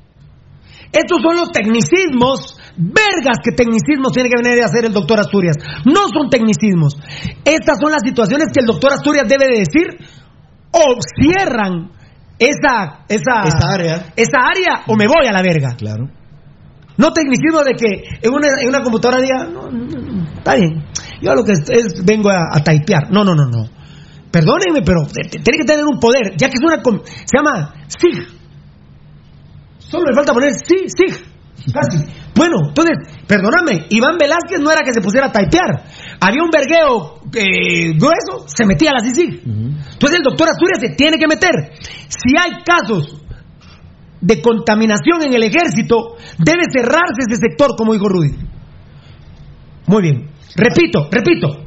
Estos 0.95 1.23
son 1.23 1.37
los 1.37 1.51
tecnicismos, 1.51 2.57
vergas 2.77 3.39
que 3.43 3.51
tecnicismos 3.51 4.13
tiene 4.13 4.29
que 4.29 4.41
venir 4.41 4.63
a 4.63 4.67
hacer 4.67 4.85
el 4.85 4.93
doctor 4.93 5.19
Asturias. 5.19 5.57
No 5.85 6.09
son 6.09 6.31
tecnicismos. 6.31 6.97
Estas 7.45 7.79
son 7.83 7.91
las 7.91 8.03
situaciones 8.05 8.49
que 8.53 8.61
el 8.61 8.67
doctor 8.67 8.93
Asturias 8.93 9.27
debe 9.29 9.47
de 9.47 9.59
decir 9.59 9.99
o 10.71 10.97
cierran 11.21 11.91
esa, 12.39 13.05
esa, 13.09 13.45
esa 13.45 13.69
área. 13.73 14.07
Esa 14.17 14.39
área 14.39 14.85
o 14.87 14.97
me 14.97 15.07
voy 15.07 15.27
a 15.29 15.33
la 15.33 15.43
verga. 15.43 15.75
Claro. 15.77 16.09
No 16.97 17.13
tecnicismo 17.13 17.63
de 17.65 17.75
que 17.75 18.05
en 18.23 18.33
una, 18.33 18.49
en 18.61 18.69
una 18.69 18.81
computadora 18.81 19.21
diga, 19.21 19.45
no, 19.45 19.69
no, 19.71 20.29
está 20.37 20.55
bien, 20.55 20.85
yo 21.21 21.35
lo 21.35 21.43
que 21.43 21.53
es, 21.53 22.05
vengo 22.05 22.31
a, 22.31 22.49
a 22.53 22.63
typear. 22.63 23.11
No, 23.11 23.25
no, 23.25 23.35
no, 23.35 23.47
no. 23.47 23.69
Perdónenme, 24.31 24.83
pero 24.85 25.03
tiene 25.07 25.59
que 25.59 25.65
tener 25.65 25.85
un 25.85 25.99
poder, 26.01 26.37
ya 26.37 26.49
que 26.49 26.55
es 26.55 26.65
una. 26.65 26.83
Se 27.05 27.37
llama 27.37 27.75
SIG. 27.87 28.27
Solo 29.79 30.07
le 30.07 30.15
falta 30.15 30.33
poner 30.33 30.53
sí, 30.55 30.87
SIG. 30.89 31.35
Casi. 31.73 32.05
Bueno, 32.35 32.57
entonces, 32.69 32.99
perdóname, 33.29 33.87
Iván 33.91 34.19
Velázquez 34.19 34.59
no 34.61 34.73
era 34.73 34.83
que 34.85 34.93
se 34.93 35.01
pusiera 35.01 35.29
a 35.29 35.33
typear. 35.33 35.85
Había 36.27 36.43
un 36.43 36.49
vergueo 36.51 37.21
eh, 37.35 37.93
grueso, 37.93 38.49
se 38.49 38.65
metía 38.65 38.93
a 38.93 38.95
la 38.95 39.05
CICIG. 39.05 39.43
Entonces 39.45 40.19
el 40.19 40.25
doctor 40.25 40.49
Asturias 40.49 40.81
se 40.81 40.97
tiene 40.97 41.19
que 41.19 41.29
meter. 41.29 41.51
Si 42.09 42.33
hay 42.41 42.63
casos 42.65 43.21
de 44.23 44.41
contaminación 44.41 45.21
en 45.23 45.35
el 45.35 45.43
ejército, 45.43 46.17
debe 46.39 46.65
cerrarse 46.73 47.29
ese 47.29 47.37
sector, 47.37 47.77
como 47.77 47.93
dijo 47.93 48.09
Rudy. 48.09 48.39
Muy 49.87 50.03
bien. 50.03 50.31
Repito, 50.57 51.11
repito. 51.11 51.63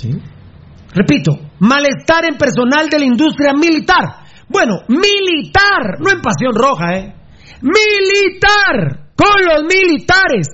Repito. 0.91 1.31
Malestar 1.59 2.25
en 2.25 2.37
personal 2.39 2.89
de 2.89 2.97
la 2.97 3.05
industria 3.05 3.53
militar. 3.53 4.25
Bueno, 4.49 4.79
militar, 4.87 5.99
no 5.99 6.09
en 6.09 6.21
pasión 6.21 6.53
roja, 6.55 6.97
¿eh? 6.97 7.13
Militar, 7.61 9.11
con 9.15 9.37
los 9.45 9.63
militares. 9.65 10.47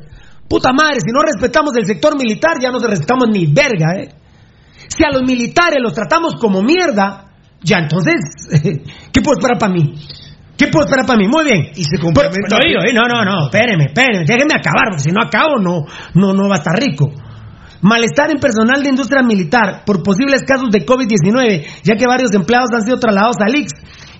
Puta 0.47 0.71
madre, 0.73 0.99
si 1.01 1.11
no 1.11 1.21
respetamos 1.21 1.75
el 1.77 1.85
sector 1.85 2.17
militar, 2.17 2.57
ya 2.61 2.69
no 2.69 2.79
respetamos 2.79 3.29
ni 3.29 3.51
verga, 3.51 3.95
¿eh? 3.97 4.09
Si 4.87 5.03
a 5.03 5.11
los 5.11 5.23
militares 5.23 5.79
los 5.81 5.93
tratamos 5.93 6.35
como 6.35 6.61
mierda, 6.61 7.25
ya 7.61 7.77
entonces, 7.79 8.15
¿qué 9.11 9.21
puedo 9.21 9.39
esperar 9.39 9.57
para 9.57 9.73
mí? 9.73 9.95
¿Qué 10.57 10.67
puedo 10.67 10.85
esperar 10.85 11.05
para 11.05 11.17
mí? 11.17 11.27
Muy 11.27 11.45
bien. 11.45 11.71
Y 11.75 11.83
se 11.83 11.97
complementa. 11.97 12.59
no, 12.93 13.07
no, 13.07 13.25
no, 13.25 13.45
espérenme, 13.45 13.85
espérenme, 13.85 14.25
déjenme 14.25 14.53
acabar, 14.53 14.89
porque 14.91 15.03
si 15.03 15.11
no 15.11 15.21
acabo, 15.21 15.57
no, 15.57 15.85
no, 16.13 16.33
no 16.33 16.47
va 16.47 16.55
a 16.55 16.57
estar 16.59 16.77
rico. 16.77 17.11
Malestar 17.81 18.29
en 18.31 18.39
personal 18.39 18.81
de 18.83 18.89
industria 18.89 19.23
militar 19.23 19.83
por 19.85 20.03
posibles 20.03 20.43
casos 20.43 20.69
de 20.69 20.85
COVID-19, 20.85 21.81
ya 21.83 21.95
que 21.95 22.05
varios 22.05 22.33
empleados 22.33 22.69
han 22.73 22.83
sido 22.83 22.97
trasladados 22.97 23.37
al 23.41 23.55
IX 23.55 23.73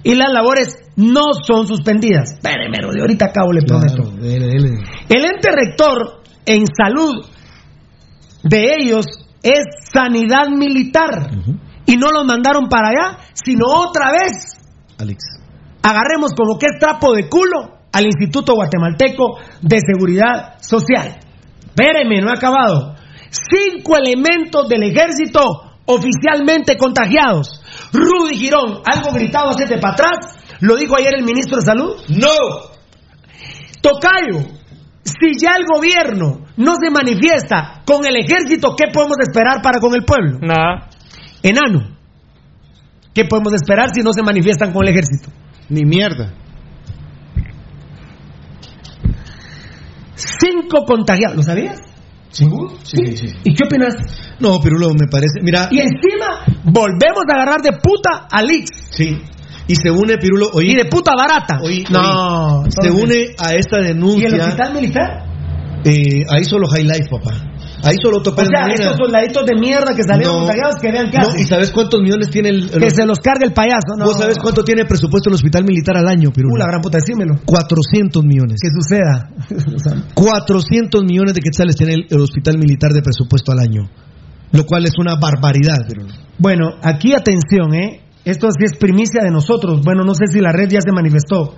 y 0.03 0.15
las 0.15 0.31
labores 0.31 0.77
no 0.95 1.33
son 1.33 1.67
suspendidas. 1.67 2.33
Espérenme, 2.33 2.77
de 2.93 3.01
ahorita 3.01 3.25
acabo, 3.25 3.51
le 3.53 3.61
prometo. 3.61 4.03
El 4.19 5.25
ente 5.25 5.51
rector 5.51 6.21
en 6.45 6.65
salud 6.67 7.25
de 8.43 8.75
ellos 8.79 9.05
es 9.41 9.63
sanidad 9.91 10.49
militar. 10.49 11.29
Y 11.85 11.97
no 11.97 12.11
los 12.11 12.25
mandaron 12.25 12.69
para 12.69 12.89
allá, 12.89 13.17
sino 13.33 13.65
otra 13.67 14.11
vez. 14.11 14.57
Alex. 14.97 15.23
Agarremos 15.81 16.31
como 16.33 16.57
que 16.57 16.67
es 16.67 16.79
trapo 16.79 17.13
de 17.13 17.27
culo 17.27 17.79
al 17.91 18.05
Instituto 18.05 18.55
Guatemalteco 18.55 19.37
de 19.61 19.79
Seguridad 19.85 20.55
Social. 20.61 21.19
Espérenme, 21.59 22.21
no 22.21 22.29
he 22.29 22.37
acabado. 22.37 22.95
Cinco 23.29 23.97
elementos 23.97 24.69
del 24.69 24.83
ejército 24.83 25.41
oficialmente 25.85 26.77
contagiados. 26.77 27.62
Rudy 27.93 28.37
Girón, 28.37 28.81
algo 28.85 29.11
gritado 29.13 29.51
hace 29.51 29.77
para 29.77 29.93
atrás, 29.93 30.35
lo 30.59 30.75
dijo 30.75 30.97
ayer 30.97 31.13
el 31.15 31.23
ministro 31.23 31.57
de 31.57 31.63
Salud. 31.63 31.95
No. 32.09 32.73
Tocayo, 33.81 34.47
si 35.03 35.39
ya 35.39 35.55
el 35.55 35.65
gobierno 35.65 36.45
no 36.57 36.75
se 36.75 36.89
manifiesta 36.89 37.83
con 37.85 38.05
el 38.05 38.15
ejército, 38.15 38.75
¿qué 38.75 38.91
podemos 38.91 39.17
esperar 39.19 39.61
para 39.61 39.79
con 39.79 39.93
el 39.93 40.03
pueblo? 40.03 40.39
Nada. 40.41 40.89
Enano, 41.43 41.97
¿qué 43.13 43.25
podemos 43.25 43.53
esperar 43.53 43.89
si 43.93 44.01
no 44.01 44.11
se 44.13 44.23
manifiestan 44.23 44.71
con 44.71 44.83
el 44.85 44.91
ejército? 44.91 45.29
Ni 45.69 45.83
mierda. 45.83 46.33
Cinco 50.15 50.85
contagiados, 50.85 51.35
¿lo 51.35 51.43
sabías? 51.43 51.92
Sí, 52.33 52.47
sí, 52.81 53.15
sí. 53.15 53.27
¿Y 53.43 53.53
qué 53.53 53.63
opinas? 53.65 53.93
No, 54.39 54.59
Pirulo, 54.59 54.89
me 54.89 55.07
parece. 55.07 55.39
Mira. 55.43 55.69
Y 55.69 55.79
encima, 55.79 56.43
volvemos 56.63 57.23
a 57.29 57.35
agarrar 57.35 57.61
de 57.61 57.73
puta 57.73 58.27
a 58.29 58.41
Lix. 58.41 58.69
Sí. 58.89 59.21
Y 59.67 59.75
se 59.75 59.91
une, 59.91 60.17
Pirulo. 60.17 60.49
Oí, 60.53 60.71
y 60.71 60.75
de 60.75 60.85
puta 60.85 61.11
barata. 61.15 61.59
Oí, 61.61 61.85
no. 61.91 62.61
oí, 62.61 62.71
se 62.71 62.89
une 62.89 63.35
a 63.37 63.53
esta 63.53 63.77
denuncia. 63.77 64.29
¿Y 64.29 64.33
el 64.33 64.41
hospital 64.41 64.73
militar? 64.73 65.25
Eh, 65.85 66.23
ahí 66.27 66.43
solo 66.43 66.67
highlight, 66.75 67.07
papá. 67.07 67.33
Ahí 67.83 67.97
solo 68.01 68.21
topa 68.21 68.43
O 68.43 68.45
sea, 68.45 68.67
estos 68.67 68.97
soldaditos 68.97 69.45
de 69.45 69.55
mierda 69.59 69.93
que 69.95 70.03
salieron 70.03 70.47
No. 70.47 70.53
que 70.81 70.91
vean 70.91 71.11
qué 71.11 71.17
No, 71.19 71.27
hacen. 71.27 71.39
¿y 71.41 71.43
sabes 71.43 71.69
cuántos 71.71 72.01
millones 72.01 72.29
tiene 72.29 72.49
el. 72.49 72.69
Que 72.71 72.89
se 72.89 73.05
los 73.05 73.19
cargue 73.19 73.45
el 73.45 73.53
payaso. 73.53 73.95
No. 73.97 74.05
¿Vos 74.05 74.17
sabes 74.17 74.37
cuánto 74.41 74.63
tiene 74.63 74.81
el 74.81 74.87
presupuesto 74.87 75.29
el 75.29 75.35
hospital 75.35 75.65
militar 75.65 75.97
al 75.97 76.07
año, 76.07 76.31
Pirulo? 76.31 76.53
Uh, 76.55 76.57
la 76.57 76.67
gran 76.67 76.81
puta, 76.81 76.97
decímelo. 76.97 77.39
400 77.45 78.23
millones. 78.23 78.59
Que 78.61 78.69
suceda. 78.69 79.29
O 79.75 79.79
sea, 79.79 80.03
400 80.13 81.03
millones 81.03 81.33
de 81.33 81.41
quetzales 81.41 81.75
tiene 81.75 81.93
el, 81.95 82.07
el 82.09 82.21
hospital 82.21 82.57
militar 82.57 82.91
de 82.93 83.01
presupuesto 83.01 83.51
al 83.51 83.59
año. 83.59 83.89
Lo 84.51 84.65
cual 84.65 84.85
es 84.85 84.93
una 84.99 85.15
barbaridad, 85.15 85.85
Pirulo. 85.87 86.13
Bueno, 86.37 86.75
aquí 86.81 87.13
atención, 87.13 87.73
¿eh? 87.73 88.01
Esto 88.23 88.47
sí 88.51 88.63
es 88.65 88.77
primicia 88.77 89.21
de 89.23 89.31
nosotros. 89.31 89.81
Bueno, 89.83 90.03
no 90.03 90.13
sé 90.13 90.27
si 90.31 90.39
la 90.39 90.51
red 90.51 90.69
ya 90.69 90.79
se 90.79 90.91
manifestó. 90.93 91.55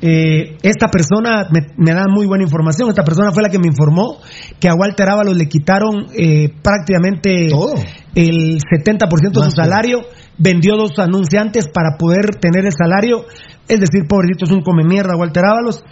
Eh, 0.00 0.58
esta 0.62 0.88
persona 0.88 1.48
me, 1.50 1.60
me 1.78 1.94
da 1.94 2.04
muy 2.08 2.26
buena 2.26 2.44
información. 2.44 2.88
Esta 2.88 3.02
persona 3.02 3.30
fue 3.32 3.42
la 3.42 3.48
que 3.48 3.58
me 3.58 3.66
informó 3.66 4.18
que 4.60 4.68
a 4.68 4.74
Walter 4.74 5.08
Ábalos 5.08 5.36
le 5.36 5.48
quitaron 5.48 6.06
eh, 6.14 6.52
prácticamente 6.62 7.46
el 7.46 8.60
70% 8.60 9.32
de 9.32 9.44
su 9.44 9.50
salario. 9.50 10.00
Vendió 10.38 10.76
dos 10.76 10.98
anunciantes 10.98 11.68
para 11.68 11.96
poder 11.98 12.36
tener 12.40 12.66
el 12.66 12.72
salario. 12.72 13.24
Es 13.68 13.80
decir, 13.80 14.02
pobrecito, 14.06 14.44
es 14.44 14.50
un 14.50 14.62
come 14.62 14.84
mierda 14.84 15.16
Walter 15.16 15.44
Ábalos. 15.46 15.82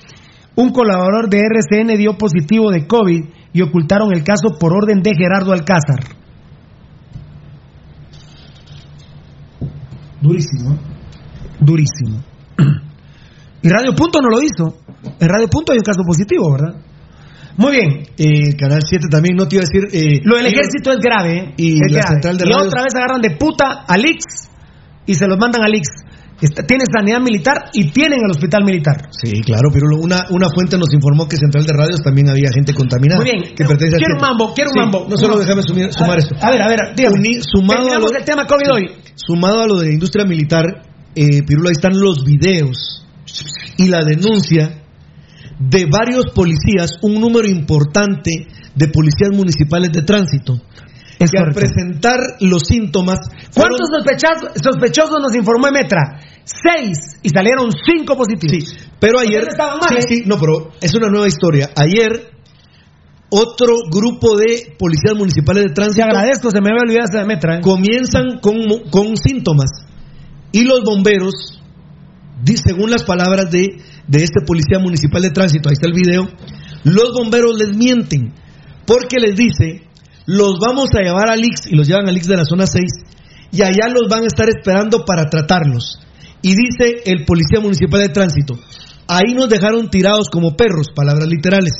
Un 0.57 0.71
colaborador 0.71 1.29
de 1.31 1.41
RCN 1.41 1.97
dio 1.97 2.17
positivo 2.17 2.71
de 2.71 2.87
COVID 2.87 3.25
y 3.53 3.63
ocultaron 3.63 4.13
el 4.13 4.23
caso 4.23 4.57
por 4.61 4.73
orden 4.73 5.03
de 5.03 5.13
Gerardo 5.17 5.53
Alcázar. 5.53 6.05
Durísimo, 10.21 10.75
¿eh? 10.75 10.79
durísimo. 11.61 12.34
Y 13.65 13.69
Radio 13.69 13.95
Punto 13.97 14.21
no 14.21 14.29
lo 14.29 14.41
hizo. 14.43 14.77
En 15.19 15.29
Radio 15.29 15.49
Punto 15.49 15.73
hay 15.73 15.79
un 15.79 15.85
caso 15.85 16.03
positivo, 16.07 16.53
¿verdad? 16.53 16.77
Muy 17.57 17.73
bien. 17.73 18.03
Eh, 18.19 18.55
Canal 18.59 18.83
7 18.85 19.07
también 19.11 19.37
no 19.37 19.47
te 19.49 19.57
iba 19.57 19.65
a 19.65 19.69
decir. 19.71 19.89
eh, 19.93 20.21
Lo 20.25 20.37
del 20.37 20.47
ejército 20.47 20.91
es 20.93 20.99
grave, 20.99 21.33
¿eh? 21.39 21.55
Y 21.57 21.75
Es 21.75 21.81
la 21.93 21.99
grave. 22.01 22.09
central 22.21 22.37
de 22.39 22.45
Y 22.47 22.53
otra 22.53 22.83
vez 22.83 22.95
agarran 22.95 23.21
de 23.23 23.31
puta 23.37 23.85
al 23.89 24.05
Ix 24.05 24.25
y 25.07 25.15
se 25.15 25.27
los 25.27 25.39
mandan 25.39 25.63
al 25.63 25.75
Ix. 25.75 25.87
Está- 26.43 26.65
tiene 26.67 26.83
sanidad 26.93 27.21
militar 27.21 27.71
y 27.73 27.91
tienen 27.91 28.19
el 28.25 28.31
hospital 28.31 28.65
militar. 28.65 29.09
Sí, 29.13 29.41
claro, 29.41 29.71
pero 29.73 29.87
una, 30.03 30.27
una 30.31 30.49
fuente 30.53 30.77
nos 30.77 30.93
informó 30.93 31.27
que 31.29 31.37
Central 31.37 31.65
de 31.65 31.73
Radios 31.73 32.03
también 32.03 32.29
había 32.29 32.51
gente 32.53 32.75
contaminada. 32.75 33.23
Muy 33.23 33.31
bien. 33.31 33.55
Que 33.55 33.65
pertenece 33.65 33.97
al 33.97 34.01
Quiero 34.03 34.15
un 34.17 34.21
mambo, 34.21 34.53
quiero 34.53 34.71
un 34.71 34.75
Sí, 34.75 34.81
mambo. 34.81 35.07
No 35.09 35.17
solo 35.17 35.39
déjame 35.39 35.63
sumir- 35.63 35.93
sumar 35.93 36.19
A- 36.19 36.21
esto. 36.21 36.35
A 36.43 36.51
ver, 36.51 36.61
a 36.61 36.69
ver, 36.69 36.81
dígame. 36.97 37.39
Sumado 37.41 37.89
a 37.95 37.99
lo- 37.99 38.11
el 38.13 38.25
tema 38.25 38.47
COVID 38.47 38.73
hoy. 38.73 38.91
Sumado 39.15 39.63
a 39.63 39.67
lo 39.67 39.79
de 39.79 39.87
la 39.87 39.93
industria 39.95 40.27
militar, 40.27 40.83
eh, 41.15 41.43
Pirulo, 41.47 41.69
ahí 41.69 41.73
están 41.73 41.99
los 41.99 42.25
videos 42.25 43.04
y 43.79 43.89
la 43.89 44.01
denuncia 44.05 44.83
de 45.59 45.87
varios 45.87 46.27
policías, 46.35 46.99
un 47.03 47.21
número 47.21 47.49
importante 47.49 48.31
de 48.75 48.89
policías 48.89 49.31
municipales 49.33 49.93
de 49.93 50.03
tránsito, 50.03 50.61
Es 51.19 51.31
que 51.31 51.39
al 51.39 51.53
presentar 51.55 52.19
los 52.41 52.63
síntomas... 52.67 53.19
fueron- 53.53 53.79
¿Cuántos 53.79 53.89
sospechosos, 53.89 54.51
sospechosos 54.63 55.21
nos 55.23 55.35
informó 55.37 55.69
Emetra? 55.69 56.21
Seis 56.45 56.99
y 57.23 57.29
salieron 57.29 57.71
cinco 57.71 58.17
positivos. 58.17 58.69
Sí, 58.69 58.77
pero 58.99 59.21
ayer... 59.21 59.45
Estaban 59.49 59.79
mal, 59.79 59.89
sí, 59.91 59.97
¿eh? 59.99 60.03
sí, 60.09 60.23
no, 60.27 60.39
pero 60.39 60.73
es 60.81 60.93
una 60.95 61.09
nueva 61.09 61.29
historia. 61.29 61.71
Ayer, 61.77 62.33
otro 63.31 63.75
grupo 63.91 64.37
de 64.37 64.75
policías 64.79 65.15
municipales 65.17 65.65
de 65.65 65.69
Te 65.71 65.75
tránsito 65.75 66.05
agradezco, 66.05 66.51
se 66.51 66.61
me 66.61 66.71
había 66.71 66.83
olvidado 66.83 67.05
esa 67.09 67.19
de 67.19 67.25
Emetra. 67.25 67.57
¿eh? 67.59 67.61
comienzan 67.63 68.39
con, 68.41 68.57
con 68.91 69.17
síntomas 69.17 69.71
y 70.53 70.65
los 70.65 70.83
bomberos, 70.85 71.63
según 72.57 72.91
las 72.91 73.05
palabras 73.05 73.51
de, 73.51 73.81
de 74.07 74.23
este 74.23 74.41
policía 74.47 74.79
municipal 74.79 75.23
de 75.23 75.31
tránsito, 75.31 75.69
ahí 75.69 75.75
está 75.75 75.89
el 75.89 75.95
video, 75.95 76.29
los 76.85 77.13
bomberos 77.13 77.59
les 77.59 77.77
mienten 77.77 78.35
porque 78.87 79.19
les 79.19 79.35
dice, 79.35 79.83
los 80.27 80.59
vamos 80.61 80.91
a 80.95 81.03
llevar 81.03 81.31
al 81.31 81.45
IX 81.45 81.67
y 81.71 81.77
los 81.77 81.87
llevan 81.87 82.09
al 82.09 82.17
IX 82.17 82.29
de 82.29 82.37
la 82.37 82.45
zona 82.45 82.67
6 82.67 82.85
y 83.53 83.63
allá 83.63 83.89
los 83.89 84.09
van 84.09 84.25
a 84.25 84.27
estar 84.27 84.49
esperando 84.49 85.05
para 85.05 85.25
tratarlos. 85.31 86.01
Y 86.43 86.55
dice 86.55 87.03
el 87.07 87.25
policía 87.25 87.61
municipal 87.61 88.01
de 88.01 88.09
tránsito, 88.11 88.59
ahí 89.09 89.33
nos 89.35 89.49
dejaron 89.49 89.89
tirados 89.89 90.29
como 90.29 90.57
perros, 90.57 90.89
palabras 90.95 91.29
literales. 91.29 91.73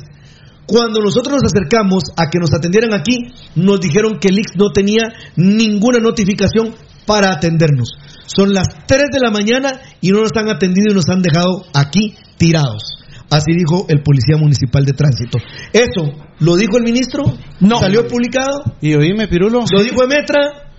Cuando 0.67 1.01
nosotros 1.01 1.35
nos 1.35 1.53
acercamos 1.53 2.05
a 2.17 2.31
que 2.31 2.39
nos 2.39 2.55
atendieran 2.55 2.95
aquí, 2.95 3.19
nos 3.55 3.81
dijeron 3.81 4.19
que 4.19 4.29
el 4.29 4.39
IX 4.39 4.57
no 4.57 4.71
tenía 4.71 5.03
ninguna 5.37 5.99
notificación 5.99 6.75
para 7.07 7.33
atendernos. 7.33 7.91
Son 8.27 8.53
las 8.55 8.69
3 8.87 9.05
de 9.13 9.21
la 9.21 9.31
mañana 9.31 9.81
y 10.01 10.11
no 10.11 10.21
nos 10.21 10.33
han 10.37 10.49
atendido 10.49 10.87
y 10.91 10.95
nos 10.95 11.09
han 11.09 11.21
dejado 11.23 11.65
aquí 11.75 12.15
tirados. 12.39 12.83
Así 13.31 13.53
dijo 13.53 13.87
el 13.89 14.03
policía 14.03 14.37
municipal 14.39 14.85
de 14.85 14.93
tránsito. 14.93 15.39
Eso, 15.73 16.13
¿lo 16.41 16.57
dijo 16.57 16.77
el 16.79 16.85
ministro? 16.85 17.25
No. 17.61 17.79
¿Salió 17.81 18.07
publicado? 18.07 18.63
Y 18.81 18.95
oíme, 18.95 19.29
Pirulo. 19.29 19.65
¿Lo 19.73 19.83
dijo 19.83 20.05
Emetra? 20.05 20.71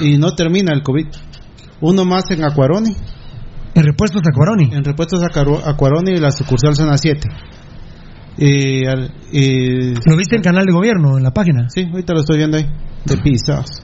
Y 0.00 0.16
no 0.18 0.34
termina 0.34 0.72
el 0.74 0.82
COVID. 0.82 1.06
Uno 1.80 2.04
más 2.04 2.30
en 2.30 2.44
Acuaroni. 2.44 2.94
En 3.74 3.84
repuestos 3.84 4.20
a 4.26 4.32
Coroni. 4.34 4.70
En 4.72 4.84
repuestos 4.84 5.22
Acuaroni 5.22 6.12
y 6.12 6.16
la 6.18 6.30
sucursal 6.30 6.74
zona 6.76 6.96
7. 6.98 7.20
Y, 8.38 8.86
al- 8.86 9.12
y- 9.32 9.94
¿Lo 10.08 10.16
viste 10.16 10.36
en 10.36 10.42
canal 10.42 10.64
de 10.66 10.72
gobierno, 10.72 11.16
en 11.18 11.22
la 11.24 11.30
página? 11.32 11.68
sí, 11.68 11.84
ahorita 11.90 12.14
lo 12.14 12.20
estoy 12.20 12.38
viendo 12.38 12.56
ahí. 12.56 12.66
De 13.04 13.16
pisados. 13.18 13.82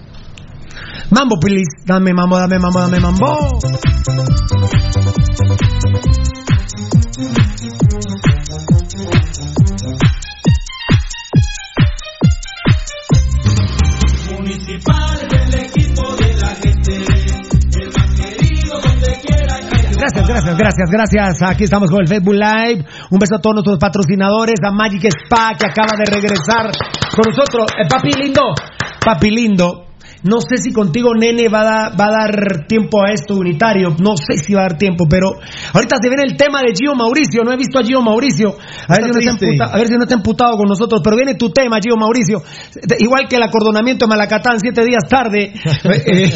Mambo, 1.11 1.37
please. 1.41 1.69
Dame 1.87 2.13
mambo, 2.13 2.39
dame 2.39 2.59
mambo, 2.59 2.81
dame 2.81 3.01
mambo. 3.01 3.59
Gracias, 19.99 20.29
gracias, 20.29 20.57
Gracias, 20.59 20.91
gracias. 20.91 21.43
Aquí 21.43 21.65
estamos 21.65 21.91
con 21.91 22.01
el 22.03 22.07
Facebook 22.07 22.35
Live. 22.35 22.85
Un 23.11 23.19
beso 23.19 23.37
a 23.37 23.41
todos 23.41 23.55
nuestros 23.55 23.79
patrocinadores, 23.79 24.61
a 24.63 24.71
Magic 24.71 25.05
Spa 25.07 25.53
que 25.59 25.67
acaba 25.67 25.97
de 25.97 26.05
regresar 26.05 26.71
con 27.11 27.25
nosotros. 27.27 27.67
Eh, 27.79 27.89
papi 27.89 28.13
lindo, 28.13 28.55
papi 29.05 29.31
lindo. 29.31 29.88
No 30.23 30.41
sé 30.41 30.57
si 30.59 30.73
contigo, 30.73 31.15
nene, 31.15 31.49
va 31.49 31.61
a, 31.61 31.89
va 31.91 32.07
a 32.07 32.11
dar 32.11 32.67
tiempo 32.67 33.03
a 33.05 33.13
esto 33.13 33.37
unitario. 33.37 33.95
No 34.01 34.17
sé 34.17 34.37
si 34.37 34.53
va 34.53 34.61
a 34.61 34.69
dar 34.69 34.79
tiempo, 34.79 35.07
pero 35.09 35.31
ahorita 35.73 35.97
se 36.03 36.09
viene 36.09 36.25
el 36.27 36.37
tema 36.37 36.61
de 36.61 36.75
Gio 36.75 36.95
Mauricio. 36.95 37.45
No 37.45 37.53
he 37.53 37.57
visto 37.57 37.79
a 37.79 37.85
Gio 37.85 38.03
Mauricio. 38.03 38.57
A 38.89 38.97
ver, 38.97 39.13
si 39.15 39.27
no, 39.27 39.35
está 39.35 39.65
a 39.67 39.79
ver 39.79 39.87
si 39.87 39.95
no 39.95 40.03
está 40.03 40.15
emputado 40.15 40.57
con 40.57 40.69
nosotros. 40.69 41.01
Pero 41.05 41.17
viene 41.17 41.35
tu 41.35 41.51
tema, 41.51 41.79
Gio 41.81 41.97
Mauricio. 41.97 42.43
Igual 42.99 43.29
que 43.29 43.37
el 43.37 43.43
acordonamiento 43.43 44.07
de 44.07 44.09
Malacatán, 44.09 44.59
siete 44.59 44.85
días 44.85 45.05
tarde. 45.09 45.53
Eh, 46.09 46.31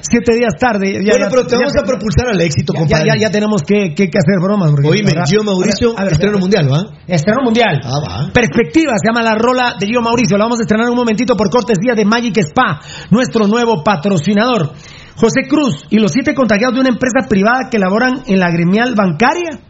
siete 0.00 0.34
días 0.34 0.54
tarde. 0.58 1.00
bueno, 1.06 1.26
pero 1.30 1.46
te 1.46 1.56
vamos 1.56 1.72
a 1.80 1.84
propulsar 1.84 2.28
al 2.28 2.40
éxito, 2.40 2.72
compadre. 2.72 3.18
Ya, 3.18 3.30
tenemos 3.30 3.62
que, 3.62 3.94
que, 3.94 4.04
hacer 4.04 4.40
bromas. 4.42 4.72
Oíme, 4.84 5.12
Gio 5.26 5.44
Mauricio, 5.44 5.94
estreno 6.10 6.38
mundial, 6.38 6.70
¿va? 6.70 6.84
Estreno 7.06 7.42
mundial. 7.42 7.80
Ah, 7.84 8.00
va. 8.00 8.32
Perspectiva, 8.32 8.92
se 9.00 9.08
llama 9.08 9.22
la 9.22 9.34
rola 9.34 9.76
de 9.78 9.86
Gio 9.86 10.00
Mauricio. 10.00 10.36
La 10.36 10.44
vamos 10.44 10.58
a 10.60 10.62
estrenar 10.62 10.88
un 10.88 10.96
momentito 10.96 11.36
por 11.36 11.50
cortesía 11.50 11.94
de 11.94 12.04
Magic 12.04 12.36
Spa 12.38 12.80
nuestro 13.24 13.46
nuevo 13.46 13.82
patrocinador. 13.82 14.72
José 15.16 15.48
Cruz 15.48 15.86
y 15.90 15.98
los 15.98 16.12
siete 16.12 16.34
contagiados 16.34 16.74
de 16.74 16.80
una 16.80 16.90
empresa 16.90 17.26
privada 17.28 17.70
que 17.70 17.78
laboran 17.78 18.22
en 18.26 18.38
la 18.38 18.50
gremial 18.50 18.94
bancaria. 18.94 19.60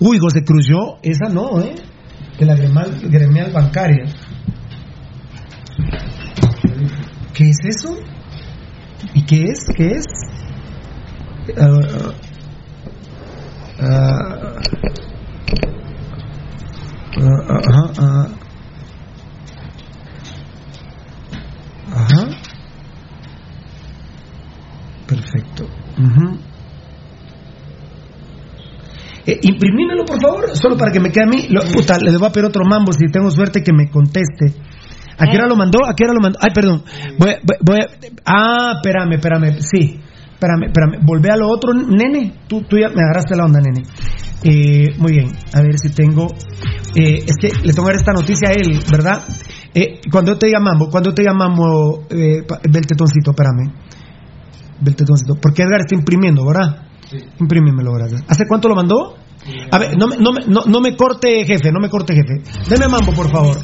Uy, 0.00 0.18
José 0.18 0.44
Cruz, 0.44 0.66
yo, 0.68 0.98
esa 1.02 1.28
no, 1.28 1.60
¿eh? 1.60 1.74
De 2.38 2.46
la 2.46 2.54
gremial, 2.54 3.50
bancaria. 3.52 4.04
¿Qué 7.34 7.50
es 7.50 7.58
eso? 7.64 7.96
¿Y 9.12 9.26
qué 9.26 9.44
es? 9.44 9.66
¿Qué 9.76 9.86
es? 9.88 10.04
Uh, 11.56 12.12
uh, 18.00 18.37
Ajá. 21.98 22.28
Perfecto. 25.06 25.68
Eh, 29.26 29.38
imprimímelo, 29.42 30.04
por 30.04 30.20
favor, 30.20 30.56
solo 30.56 30.76
para 30.76 30.92
que 30.92 31.00
me 31.00 31.10
quede 31.10 31.24
a 31.24 31.26
mí. 31.26 31.48
Puta, 31.72 31.98
le 31.98 32.12
debo 32.12 32.26
a 32.26 32.32
pedir 32.32 32.46
otro 32.46 32.64
mambo 32.64 32.92
si 32.92 33.10
tengo 33.10 33.30
suerte 33.30 33.62
que 33.62 33.72
me 33.72 33.90
conteste. 33.90 34.54
¿A 35.18 35.26
qué 35.26 35.36
hora 35.36 35.48
lo 35.48 35.56
mandó? 35.56 35.84
¿A 35.84 35.94
qué 35.94 36.04
lo 36.04 36.20
mandó? 36.20 36.38
Ay, 36.40 36.50
perdón. 36.54 36.84
Voy, 37.18 37.34
voy, 37.60 37.78
ah, 38.24 38.74
espérame, 38.76 39.14
espérame. 39.14 39.60
Sí, 39.60 40.00
espérame, 40.38 40.66
espérame. 40.66 41.04
Volvé 41.04 41.30
a 41.32 41.36
lo 41.36 41.48
otro, 41.48 41.74
nene. 41.74 42.32
Tú, 42.46 42.62
tú 42.62 42.78
ya 42.78 42.88
me 42.88 43.02
agarraste 43.02 43.34
la 43.34 43.44
onda, 43.44 43.60
nene. 43.60 43.82
Eh, 44.44 44.94
muy 44.98 45.12
bien, 45.12 45.32
a 45.52 45.60
ver 45.60 45.78
si 45.78 45.90
tengo. 45.90 46.28
Eh, 46.94 47.24
es 47.26 47.36
que 47.40 47.48
le 47.48 47.72
tengo 47.72 47.86
que 47.86 47.92
dar 47.92 47.96
esta 47.96 48.12
noticia 48.12 48.50
a 48.50 48.52
él, 48.52 48.80
¿verdad? 48.90 49.22
Eh, 49.74 50.00
cuando 50.10 50.38
te 50.38 50.50
mambo, 50.58 50.88
cuando 50.88 51.12
te 51.12 51.24
mambo, 51.32 52.06
eh, 52.08 52.42
ve 52.46 52.78
el 52.78 52.86
tetoncito, 52.86 53.32
espérame. 53.32 53.72
Ve 54.80 54.90
el 54.90 54.96
tetoncito. 54.96 55.34
Porque 55.40 55.62
Edgar 55.62 55.80
está 55.80 55.96
imprimiendo, 55.96 56.46
¿verdad? 56.46 56.86
Sí. 57.10 57.18
Imprímemelo, 57.40 57.92
gracias. 57.92 58.22
¿Hace 58.28 58.46
cuánto 58.46 58.68
lo 58.68 58.76
mandó? 58.76 59.16
A 59.70 59.78
ver, 59.78 59.96
no, 59.96 60.08
no, 60.08 60.32
no, 60.46 60.64
no 60.66 60.80
me 60.80 60.96
corte, 60.96 61.44
jefe, 61.44 61.72
no 61.72 61.80
me 61.80 61.88
corte, 61.88 62.14
jefe. 62.14 62.42
Deme 62.68 62.88
mambo, 62.88 63.12
por 63.12 63.30
favor. 63.30 63.56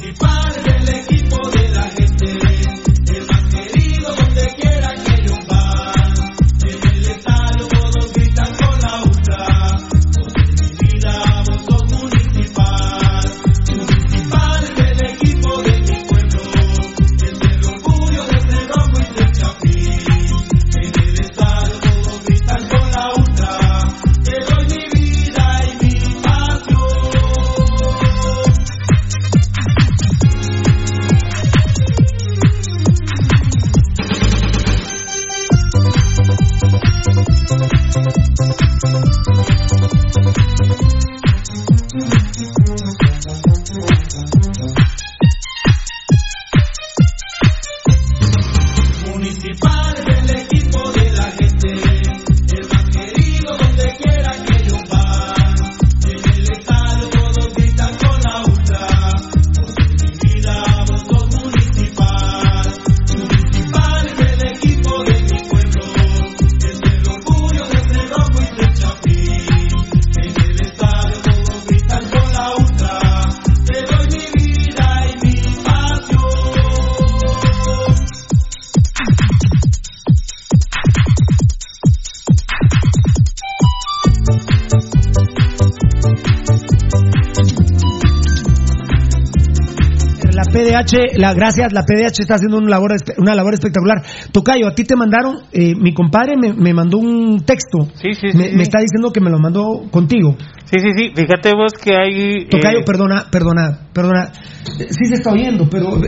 La 91.17 91.33
gracias, 91.33 91.73
la 91.73 91.83
PDH 91.83 92.19
está 92.21 92.35
haciendo 92.35 92.57
una 92.57 92.69
labor, 92.69 92.95
una 93.17 93.35
labor 93.35 93.53
espectacular. 93.53 94.03
Tocayo, 94.31 94.67
a 94.67 94.75
ti 94.75 94.83
te 94.83 94.95
mandaron, 94.95 95.37
eh, 95.51 95.73
mi 95.75 95.93
compadre 95.93 96.35
me, 96.37 96.73
mandó 96.73 96.97
un 96.97 97.43
texto. 97.45 97.87
Sí, 97.95 98.13
sí, 98.13 98.37
me, 98.37 98.51
me, 98.51 98.63
está 98.63 98.79
diciendo 98.79 99.11
que 99.11 99.21
me 99.21 99.29
lo 99.29 99.39
mandó 99.39 99.83
contigo. 99.91 100.35
Sí, 100.65 100.79
sí, 100.79 100.89
sí. 100.97 101.11
Fíjate 101.15 101.51
vos 101.55 101.73
que 101.73 101.95
hay. 101.95 102.47
Tocayo, 102.47 102.79
eh, 102.79 102.83
perdona, 102.85 103.25
perdona, 103.31 103.89
perdona. 103.93 104.31
Sí 104.33 105.05
se 105.05 105.15
está 105.15 105.31
oyendo, 105.31 105.67
pero 105.69 106.01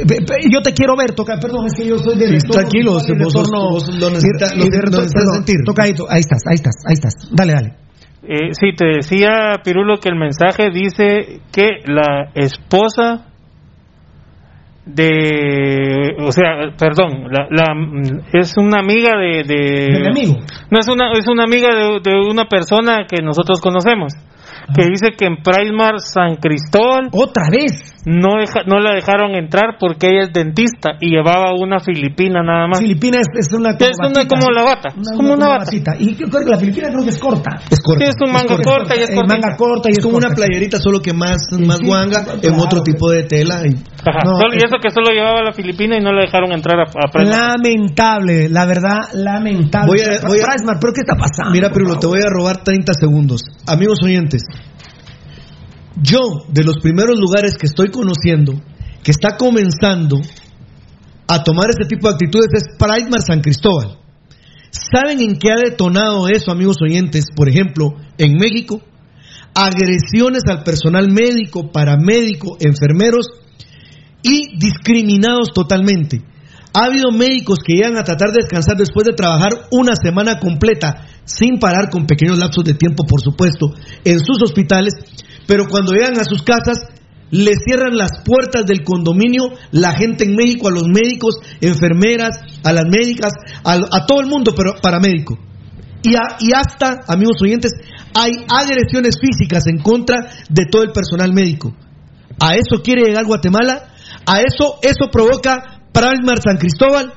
yo 0.50 0.62
te 0.62 0.74
quiero 0.74 0.96
ver, 0.98 1.14
Tocayo. 1.14 1.40
Perdón, 1.40 1.68
es 1.68 1.76
que 1.76 1.88
yo 1.88 2.00
soy 2.00 2.18
de. 2.18 2.40
Sí, 2.40 2.48
tranquilo, 2.48 2.94
vos, 2.94 3.34
vos, 3.34 3.98
lo 3.98 4.10
necesitas, 4.10 4.52
sentir. 5.34 5.58
Tocayo, 5.66 6.06
ahí 6.10 6.20
estás, 6.20 6.42
ahí 6.50 6.56
estás, 6.56 6.76
ahí 6.86 6.94
estás. 6.94 7.14
Dale, 7.32 7.54
dale. 7.54 7.88
Eh, 8.30 8.52
sí, 8.60 8.76
te 8.76 8.86
decía 8.86 9.62
Pirulo 9.64 10.00
que 10.02 10.10
el 10.10 10.18
mensaje 10.18 10.70
dice 10.70 11.40
que 11.54 11.80
la 11.86 12.32
esposa 12.36 13.27
de 14.88 16.16
o 16.20 16.32
sea 16.32 16.72
perdón 16.78 17.26
la, 17.30 17.48
la 17.50 17.74
es 18.34 18.54
una 18.58 18.80
amiga 18.80 19.18
de, 19.18 19.44
de, 19.44 20.08
amigo 20.08 20.38
no 20.72 20.80
es 20.80 20.88
una 20.88 21.12
es 21.14 21.28
una 21.28 21.44
amiga 21.44 21.70
de, 21.76 22.00
de 22.02 22.20
una 22.20 22.46
persona 22.46 23.06
que 23.08 23.22
nosotros 23.22 23.60
conocemos 23.62 24.14
que 24.74 24.84
dice 24.86 25.16
que 25.18 25.26
en 25.26 25.38
Primar 25.38 26.00
San 26.00 26.36
Cristóbal 26.36 27.10
otra 27.12 27.50
vez 27.50 27.96
no 28.06 28.40
no 28.66 28.80
la 28.80 28.96
dejaron 28.96 29.36
entrar 29.36 29.78
porque 29.80 30.08
ella 30.08 30.24
es 30.24 30.34
dentista 30.34 30.92
y 31.02 31.12
llevaba 31.12 31.54
una 31.54 31.80
filipina 31.80 32.42
nada 32.42 32.68
más. 32.68 32.80
Filipina 32.80 33.20
es, 33.20 33.54
una 33.54 33.78
como, 33.78 33.90
es 33.90 33.98
una, 34.00 34.28
como 34.28 34.52
la 34.52 34.64
bata, 34.64 34.90
como 35.16 35.34
una, 35.34 35.48
bata. 35.48 35.72
Y 36.00 36.16
creo 36.16 36.30
que 36.30 36.50
la 36.50 36.58
filipina 36.58 36.90
creo 36.90 37.04
que 37.04 37.10
es 37.10 37.20
corta. 37.20 37.62
Es 37.70 37.82
corta. 37.82 38.06
es 38.06 38.16
un 38.24 38.32
manga 38.32 38.58
corta, 38.64 38.96
y 38.96 39.00
es 39.04 39.10
corta. 39.14 39.36
manga 39.36 39.56
corta 39.58 39.90
y 39.90 39.94
es, 39.94 40.04
como 40.04 40.18
una 40.18 40.30
playerita 40.30 40.78
solo 40.80 41.00
que 41.02 41.14
más 41.14 41.38
más 41.60 41.80
guanga 41.82 42.26
en 42.42 42.60
otro 42.60 42.82
tipo 42.82 43.10
de 43.12 43.24
tela 43.24 43.62
y, 43.66 43.72
y 43.72 44.58
eso 44.58 44.78
que 44.82 44.90
solo 44.90 45.12
llevaba 45.12 45.42
la 45.44 45.54
filipina 45.54 45.98
y 45.98 46.02
no 46.02 46.14
la 46.14 46.22
dejaron 46.22 46.52
entrar 46.52 46.80
a, 46.80 46.84
a 46.84 47.24
Lamentable, 47.24 48.50
la 48.50 48.66
verdad, 48.66 49.00
lamentable. 49.14 49.88
Voy 49.88 50.00
a, 50.02 50.28
voy 50.28 50.40
a, 50.40 50.80
¿pero 50.80 50.94
qué 50.94 51.02
está 51.02 51.16
pasando? 51.16 51.52
Mira, 51.52 51.70
pero 51.74 51.98
te 52.00 52.08
voy 52.08 52.20
a 52.20 52.30
robar 52.30 52.64
30 52.64 52.94
segundos. 52.94 53.42
Amigos 53.68 54.00
oyentes, 54.04 54.44
yo, 56.02 56.46
de 56.50 56.64
los 56.64 56.78
primeros 56.82 57.20
lugares 57.20 57.58
que 57.58 57.68
estoy 57.68 57.90
conociendo, 57.90 58.54
que 59.04 59.12
está 59.12 59.38
comenzando 59.38 60.20
a 61.28 61.44
tomar 61.44 61.70
este 61.70 61.86
tipo 61.86 62.08
de 62.08 62.14
actitudes, 62.14 62.48
es 62.54 62.78
Pride 62.78 63.10
San 63.26 63.42
Cristóbal. 63.42 63.98
¿Saben 64.70 65.22
en 65.22 65.38
qué 65.38 65.52
ha 65.52 65.70
detonado 65.70 66.28
eso, 66.28 66.52
amigos 66.52 66.78
oyentes? 66.82 67.26
Por 67.36 67.50
ejemplo, 67.50 67.96
en 68.18 68.34
México, 68.34 68.82
agresiones 69.56 70.44
al 70.48 70.64
personal 70.64 71.12
médico, 71.12 71.72
paramédico, 71.72 72.58
enfermeros 72.60 73.28
y 74.22 74.58
discriminados 74.58 75.52
totalmente. 75.54 76.22
Ha 76.74 76.86
habido 76.86 77.12
médicos 77.12 77.60
que 77.66 77.74
llegan 77.74 77.98
a 77.98 78.04
tratar 78.04 78.30
de 78.30 78.42
descansar 78.42 78.78
después 78.78 79.06
de 79.06 79.14
trabajar 79.14 79.68
una 79.72 79.96
semana 79.96 80.40
completa 80.40 81.08
sin 81.26 81.60
parar 81.60 81.90
con 81.90 82.06
pequeños 82.06 82.38
lapsos 82.38 82.64
de 82.66 82.76
tiempo, 82.76 83.04
por 83.06 83.22
supuesto, 83.22 83.74
en 84.04 84.20
sus 84.20 84.42
hospitales, 84.44 84.94
pero 85.48 85.66
cuando 85.68 85.94
llegan 85.94 86.20
a 86.20 86.26
sus 86.26 86.44
casas 86.44 86.78
le 87.32 87.54
cierran 87.56 87.98
las 87.98 88.22
puertas 88.24 88.66
del 88.66 88.84
condominio 88.84 89.50
la 89.72 89.94
gente 89.94 90.24
en 90.24 90.36
México, 90.36 90.68
a 90.68 90.72
los 90.72 90.88
médicos, 90.88 91.36
enfermeras, 91.60 92.38
a 92.64 92.72
las 92.72 92.86
médicas, 92.86 93.34
a, 93.64 94.06
todo 94.06 94.22
el 94.22 94.28
mundo, 94.28 94.54
pero 94.56 94.76
paramédico. 94.82 95.38
Y, 96.04 96.12
y 96.12 96.54
hasta, 96.54 97.00
amigos 97.08 97.38
oyentes, 97.42 97.72
hay 98.14 98.32
agresiones 98.48 99.18
físicas 99.20 99.68
en 99.68 99.80
contra 99.80 100.30
de 100.50 100.66
todo 100.72 100.84
el 100.84 100.92
personal 100.92 101.34
médico. 101.34 101.76
A 102.40 102.56
eso 102.56 102.82
quiere 102.84 103.06
llegar 103.06 103.26
Guatemala, 103.26 103.90
a 104.26 104.42
eso, 104.42 104.78
eso 104.82 105.10
provoca 105.12 105.82
Pralmar 105.92 106.40
San 106.42 106.58
Cristóbal, 106.58 107.14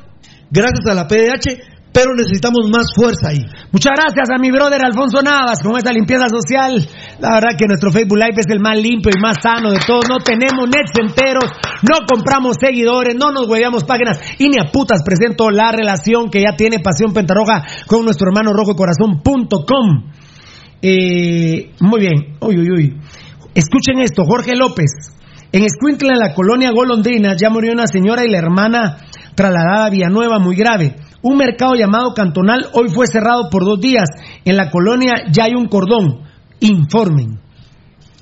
gracias 0.51 0.87
a 0.89 0.95
la 0.95 1.07
PDH, 1.07 1.71
pero 1.93 2.15
necesitamos 2.15 2.71
más 2.71 2.87
fuerza 2.95 3.31
ahí. 3.31 3.45
Muchas 3.73 3.93
gracias 3.97 4.31
a 4.31 4.39
mi 4.39 4.51
brother 4.51 4.85
Alfonso 4.85 5.23
Navas 5.23 5.63
con 5.63 5.77
esta 5.77 5.93
limpieza 5.93 6.29
social. 6.29 6.87
La 7.19 7.35
verdad 7.35 7.59
que 7.59 7.67
nuestro 7.67 7.91
Facebook 7.91 8.19
Live 8.19 8.39
es 8.39 8.47
el 8.49 8.61
más 8.61 8.77
limpio 8.77 9.11
y 9.15 9.21
más 9.21 9.39
sano 9.43 9.71
de 9.73 9.81
todos. 9.87 10.09
No 10.09 10.19
tenemos 10.19 10.69
nets 10.69 10.93
enteros, 11.01 11.51
no 11.83 12.07
compramos 12.07 12.57
seguidores, 12.61 13.17
no 13.17 13.33
nos 13.33 13.49
hueveamos 13.49 13.85
páginas 13.85 14.21
y 14.39 14.49
ni 14.49 14.59
a 14.59 14.71
putas 14.71 15.03
presento 15.05 15.51
la 15.51 15.73
relación 15.73 16.31
que 16.31 16.41
ya 16.41 16.57
tiene 16.57 16.79
Pasión 16.79 17.13
Pentarroja 17.13 17.65
con 17.87 18.05
nuestro 18.05 18.29
hermano 18.29 18.53
rojo 18.53 18.77
corazón.com. 18.77 20.13
Eh, 20.83 21.73
muy 21.81 22.01
bien, 22.01 22.37
uy, 22.41 22.57
uy, 22.57 22.71
uy. 22.71 22.97
Escuchen 23.55 23.99
esto, 23.99 24.25
Jorge 24.25 24.55
López. 24.55 24.91
En 25.53 25.65
Escuintla, 25.65 26.13
en 26.13 26.21
la 26.21 26.33
colonia 26.33 26.71
Golondrina, 26.71 27.35
ya 27.37 27.51
murió 27.51 27.73
una 27.73 27.89
señora 27.89 28.25
y 28.25 28.31
la 28.31 28.39
hermana 28.39 28.99
trasladada 29.35 29.87
a 29.87 29.91
Villanueva, 29.91 30.39
muy 30.39 30.55
grave. 30.55 30.95
Un 31.23 31.37
mercado 31.37 31.75
llamado 31.75 32.15
Cantonal 32.15 32.69
hoy 32.73 32.89
fue 32.89 33.07
cerrado 33.07 33.51
por 33.51 33.65
dos 33.65 33.81
días. 33.81 34.09
En 34.45 34.57
la 34.57 34.71
colonia 34.71 35.25
ya 35.31 35.45
hay 35.45 35.55
un 35.55 35.67
cordón. 35.69 36.23
Informen. 36.61 37.41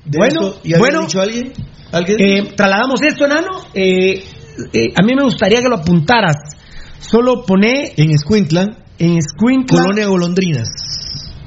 bueno, 0.04 0.54
bueno, 0.78 1.00
dicho 1.02 1.20
alguien? 1.20 1.52
Eh, 1.92 2.52
trasladamos 2.56 3.00
esto, 3.02 3.24
enano. 3.24 3.48
Eh, 3.74 4.24
eh, 4.72 4.92
a 4.96 5.02
mí 5.02 5.14
me 5.14 5.22
gustaría 5.22 5.62
que 5.62 5.68
lo 5.68 5.76
apuntaras. 5.76 6.36
Solo 6.98 7.44
pone. 7.46 7.92
En 7.96 8.10
Escuintla. 8.10 8.66
En 8.98 9.16
Escuintla. 9.16 9.82
Colonia 9.82 10.06
Golondrinas. 10.06 10.68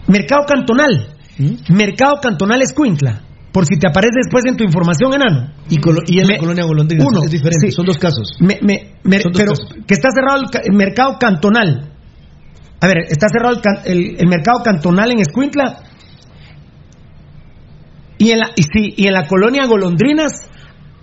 Mercado 0.08 0.46
Cantonal. 0.48 1.16
¿Mm? 1.38 1.74
Mercado 1.76 2.16
Cantonal 2.22 2.62
Escuintla. 2.62 3.22
Por 3.52 3.66
si 3.66 3.78
te 3.78 3.88
aparece 3.88 4.16
después 4.24 4.46
en 4.46 4.56
tu 4.56 4.64
información, 4.64 5.14
enano. 5.14 5.52
Y, 5.70 6.20
en 6.20 6.28
la 6.28 6.38
colonia 6.38 6.64
golondrina. 6.64 7.04
Uno, 7.06 7.24
es 7.26 7.32
diferente. 7.32 7.72
Son 7.72 7.86
dos 7.86 7.98
casos. 7.98 8.38
pero 8.40 9.54
que 9.86 9.94
está 9.94 10.10
cerrado 10.14 10.44
el, 10.64 10.74
mercado 10.74 11.18
cantonal. 11.20 11.92
A 12.80 12.88
ver, 12.88 13.00
está 13.10 13.28
cerrado 13.30 13.62
el, 13.86 14.28
mercado 14.28 14.64
cantonal 14.64 15.12
en 15.12 15.20
Escuintla. 15.20 15.84
Y 18.18 18.32
en 18.32 18.40
la, 18.40 18.52
y, 18.56 18.64
sí, 18.64 18.94
y 18.96 19.08
en 19.08 19.14
la 19.14 19.28
colonia 19.28 19.66
Golondrinas 19.66 20.32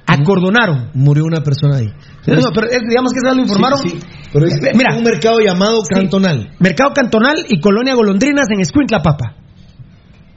acordonaron. 0.06 0.90
Murió 0.94 1.24
una 1.24 1.42
persona 1.42 1.76
ahí. 1.78 1.88
No, 2.26 2.50
pero 2.54 2.68
digamos 2.88 3.12
que 3.12 3.20
se 3.20 3.34
lo 3.34 3.42
informaron. 3.42 3.78
Sí, 3.80 3.98
Pero 4.32 4.46
es 4.46 4.54
Mira, 4.74 4.96
un 4.96 5.02
mercado 5.02 5.38
llamado 5.40 5.82
cantonal. 5.82 6.50
Mercado 6.60 6.92
cantonal 6.94 7.44
y 7.48 7.60
colonia 7.60 7.94
Golondrinas 7.94 8.46
en 8.50 8.60
Escuintla, 8.60 9.02
papa. 9.02 9.34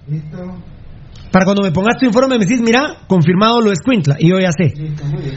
Listo. 0.08 0.71
Para 1.32 1.46
cuando 1.46 1.64
me 1.64 1.72
pongas 1.72 1.98
tu 1.98 2.06
informe 2.06 2.38
me 2.38 2.46
decís, 2.46 2.60
mira, 2.62 3.08
confirmado 3.08 3.62
lo 3.62 3.68
de 3.68 3.80
Escuintla. 3.80 4.18
Y 4.20 4.30
yo 4.30 4.40
ya 4.40 4.52
sé. 4.52 4.74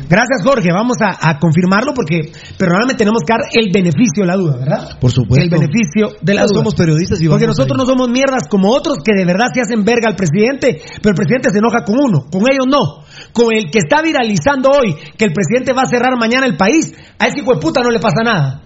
Gracias, 0.08 0.42
Jorge. 0.42 0.70
Vamos 0.72 0.96
a, 1.00 1.38
confirmarlo 1.38 1.94
porque, 1.94 2.32
pero 2.58 2.72
realmente 2.72 2.98
tenemos 2.98 3.22
que 3.22 3.32
dar 3.32 3.46
el 3.54 3.70
beneficio 3.72 4.22
de 4.22 4.26
la 4.26 4.36
duda, 4.36 4.56
¿verdad? 4.58 4.98
Por 4.98 5.12
supuesto. 5.12 5.44
El 5.44 5.50
beneficio 5.50 6.18
de 6.20 6.34
la 6.34 6.42
duda. 6.42 6.58
somos 6.58 6.74
periodistas 6.74 7.20
y 7.20 7.28
Porque 7.28 7.46
nosotros 7.46 7.78
no 7.78 7.86
somos 7.86 8.08
mierdas 8.08 8.48
como 8.50 8.70
otros 8.70 8.98
que 9.04 9.14
de 9.14 9.24
verdad 9.24 9.46
se 9.54 9.60
hacen 9.60 9.84
verga 9.84 10.08
al 10.08 10.16
presidente, 10.16 10.82
pero 11.00 11.10
el 11.10 11.16
presidente 11.16 11.50
se 11.50 11.58
enoja 11.58 11.84
con 11.84 11.96
uno. 11.96 12.26
Con 12.30 12.42
ellos 12.50 12.66
no. 12.66 13.06
Con 13.32 13.54
el 13.54 13.70
que 13.70 13.78
está 13.78 14.02
viralizando 14.02 14.70
hoy 14.70 14.96
que 15.16 15.24
el 15.24 15.32
presidente 15.32 15.72
va 15.72 15.82
a 15.82 15.86
cerrar 15.86 16.18
mañana 16.18 16.46
el 16.46 16.56
país, 16.56 16.92
a 17.18 17.28
ese 17.28 17.40
hijo 17.40 17.54
de 17.54 17.60
puta 17.60 17.82
no 17.82 17.90
le 17.90 18.00
pasa 18.00 18.22
nada. 18.24 18.62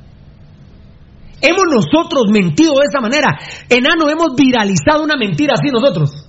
Hemos 1.40 1.64
nosotros 1.70 2.24
mentido 2.32 2.72
de 2.80 2.86
esa 2.88 3.00
manera. 3.00 3.38
Enano, 3.68 4.08
hemos 4.08 4.34
viralizado 4.34 5.04
una 5.04 5.16
mentira 5.16 5.54
así 5.54 5.70
nosotros. 5.70 6.27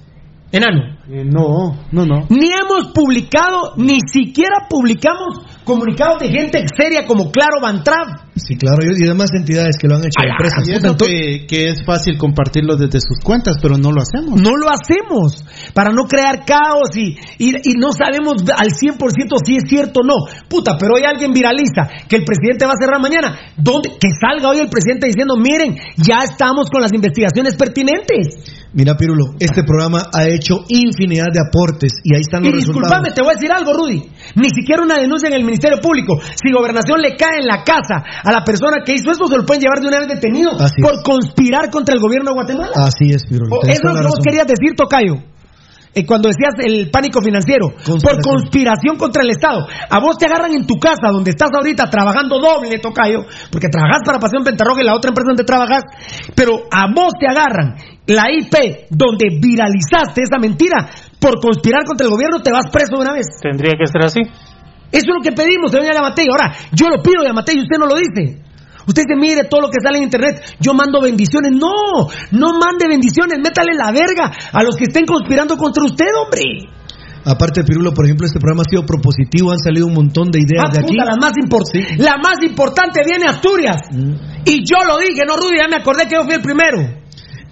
Enano. 0.52 0.98
Eh, 1.08 1.24
no, 1.24 1.78
no, 1.92 2.06
no. 2.06 2.26
Ni 2.30 2.50
hemos 2.52 2.92
publicado, 2.94 3.74
ni 3.78 4.00
siquiera 4.12 4.66
publicamos 4.68 5.46
comunicados 5.64 6.20
de 6.20 6.30
gente 6.30 6.66
seria 6.76 7.06
como 7.06 7.32
Claro 7.32 7.62
Bantrav. 7.62 8.30
Sí, 8.36 8.56
claro, 8.56 8.78
y 8.82 9.06
demás 9.06 9.30
entidades 9.34 9.76
que 9.80 9.88
lo 9.88 9.98
han 9.98 10.02
hecho 10.02 10.18
empresas. 10.26 10.68
Y 11.08 11.46
que, 11.46 11.70
es 11.70 11.86
fácil 11.86 12.18
compartirlo 12.18 12.78
desde 12.78 13.00
sus 13.00 13.20
cuentas, 13.24 13.58
pero 13.62 13.78
no 13.78 13.92
lo 13.92 14.02
hacemos. 14.02 14.42
No 14.42 14.56
lo 14.56 14.70
hacemos, 14.70 15.46
para 15.74 15.92
no 15.92 16.06
crear 16.06 16.46
caos 16.46 16.90
y, 16.96 17.18
y, 17.38 17.74
no 17.78 17.92
sabemos 17.92 18.42
al 18.56 18.70
100% 18.70 18.98
si 19.46 19.58
es 19.58 19.64
cierto 19.68 20.00
o 20.00 20.04
no. 20.04 20.16
Puta, 20.48 20.78
pero 20.80 20.96
hoy 20.96 21.04
alguien 21.04 21.32
viraliza 21.32 21.90
que 22.08 22.16
el 22.16 22.24
presidente 22.24 22.66
va 22.66 22.74
a 22.74 22.82
cerrar 22.82 23.02
mañana. 23.02 23.38
¿Dónde? 23.58 23.90
Que 24.00 24.10
salga 24.20 24.50
hoy 24.50 24.60
el 24.60 24.70
presidente 24.70 25.08
diciendo, 25.08 25.36
miren, 25.38 25.76
ya 25.98 26.24
estamos 26.24 26.70
con 26.72 26.82
las 26.82 26.94
investigaciones 26.94 27.56
pertinentes. 27.56 28.59
Mira, 28.72 28.96
Pirulo, 28.96 29.34
este 29.40 29.64
programa 29.64 30.10
ha 30.14 30.28
hecho 30.28 30.64
infinidad 30.70 31.34
de 31.34 31.42
aportes 31.42 31.94
y 32.04 32.14
ahí 32.14 32.22
están 32.22 32.44
los 32.44 32.54
y 32.54 32.58
disculpame, 32.58 33.10
te 33.12 33.22
voy 33.22 33.32
a 33.32 33.34
decir 33.34 33.52
algo, 33.52 33.74
Rudy. 33.74 33.98
Ni 34.36 34.50
siquiera 34.50 34.84
una 34.84 34.98
denuncia 34.98 35.28
en 35.28 35.34
el 35.34 35.44
Ministerio 35.44 35.82
Público. 35.82 36.20
Si 36.22 36.52
Gobernación 36.52 37.02
le 37.02 37.16
cae 37.18 37.40
en 37.42 37.48
la 37.48 37.64
casa 37.64 38.04
a 38.24 38.32
la 38.32 38.44
persona 38.44 38.84
que 38.86 38.94
hizo 38.94 39.10
esto, 39.12 39.26
se 39.28 39.38
lo 39.38 39.46
pueden 39.46 39.64
llevar 39.64 39.82
de 39.82 39.88
una 39.88 40.00
vez 40.00 40.08
detenido 40.08 40.52
por 40.82 41.02
conspirar 41.04 41.72
contra 41.72 41.96
el 41.96 42.02
gobierno 42.02 42.30
de 42.30 42.36
Guatemala. 42.36 42.74
Así 42.76 43.10
es, 43.10 43.26
Pirulo. 43.26 43.62
Eso 43.64 43.72
es 43.72 43.84
lo 43.84 44.02
que 44.02 44.08
vos 44.08 44.20
querías 44.24 44.46
decir, 44.46 44.76
Tocayo. 44.76 45.18
Eh, 45.94 46.06
cuando 46.06 46.30
decías 46.30 46.54
el 46.64 46.92
pánico 46.92 47.20
financiero, 47.20 47.74
por 47.84 48.22
conspiración 48.22 48.96
contra 48.96 49.24
el 49.24 49.32
Estado. 49.32 49.66
A 49.90 50.00
vos 50.00 50.18
te 50.18 50.28
agarran 50.28 50.54
en 50.54 50.68
tu 50.68 50.76
casa, 50.76 51.10
donde 51.12 51.32
estás 51.32 51.50
ahorita 51.52 51.90
trabajando 51.90 52.40
doble, 52.40 52.78
Tocayo, 52.78 53.26
porque 53.52 53.70
trabajas 53.70 54.02
para 54.06 54.20
Pasión 54.20 54.44
Pentarroja 54.44 54.82
y 54.82 54.86
la 54.86 54.96
otra 54.96 55.10
empresa 55.10 55.30
donde 55.30 55.44
trabajas, 55.44 55.84
pero 56.36 56.62
a 56.70 56.94
vos 56.94 57.14
te 57.20 57.28
agarran 57.28 57.76
la 58.06 58.26
IP 58.32 58.88
donde 58.92 59.40
viralizaste 59.42 60.22
esa 60.22 60.38
mentira 60.40 60.90
por 61.20 61.40
conspirar 61.42 61.86
contra 61.86 62.06
el 62.06 62.12
gobierno, 62.12 62.42
te 62.42 62.52
vas 62.52 62.70
preso 62.72 62.96
de 62.96 63.02
una 63.02 63.14
vez. 63.14 63.26
Tendría 63.42 63.74
que 63.74 63.88
ser 63.88 64.04
así. 64.06 64.22
Eso 64.92 65.06
es 65.10 65.16
lo 65.16 65.22
que 65.22 65.32
pedimos, 65.32 65.72
señor 65.72 65.94
Yamatei. 65.94 66.28
Ahora, 66.30 66.54
yo 66.72 66.88
lo 66.88 67.02
pido, 67.02 67.24
Yamatei, 67.24 67.58
y 67.58 67.62
usted 67.62 67.78
no 67.78 67.86
lo 67.86 67.96
dice. 67.96 68.49
Usted 68.90 69.04
dice, 69.06 69.16
mire 69.22 69.46
todo 69.48 69.62
lo 69.62 69.70
que 69.70 69.78
sale 69.86 70.00
en 70.00 70.06
internet, 70.06 70.42
yo 70.60 70.74
mando 70.74 71.00
bendiciones. 71.00 71.52
No, 71.54 72.10
no 72.32 72.58
mande 72.58 72.90
bendiciones, 72.90 73.38
métale 73.38 73.78
la 73.78 73.92
verga 73.92 74.34
a 74.52 74.64
los 74.64 74.76
que 74.76 74.86
estén 74.86 75.06
conspirando 75.06 75.58
contra 75.58 75.86
usted, 75.86 76.10
hombre. 76.18 76.74
Aparte, 77.24 77.64
Pirulo, 77.64 77.94
por 77.94 78.06
ejemplo, 78.06 78.26
este 78.26 78.40
programa 78.40 78.64
ha 78.66 78.70
sido 78.70 78.88
propositivo, 78.88 79.52
han 79.52 79.60
salido 79.60 79.86
un 79.86 79.94
montón 79.94 80.32
de 80.32 80.40
ideas 80.40 80.66
ah, 80.66 80.72
de 80.74 80.80
aquí. 80.80 80.96
la, 80.98 81.16
más 81.22 81.34
la 82.02 82.18
más 82.18 82.42
importante 82.42 83.02
viene 83.06 83.30
Asturias. 83.30 83.78
Mm. 83.92 84.50
Y 84.50 84.66
yo 84.66 84.82
lo 84.88 84.98
dije, 84.98 85.22
no, 85.28 85.38
Rudy, 85.38 85.60
ya 85.62 85.68
me 85.68 85.78
acordé 85.78 86.10
que 86.10 86.16
yo 86.16 86.24
fui 86.24 86.34
el 86.34 86.42
primero. 86.42 86.99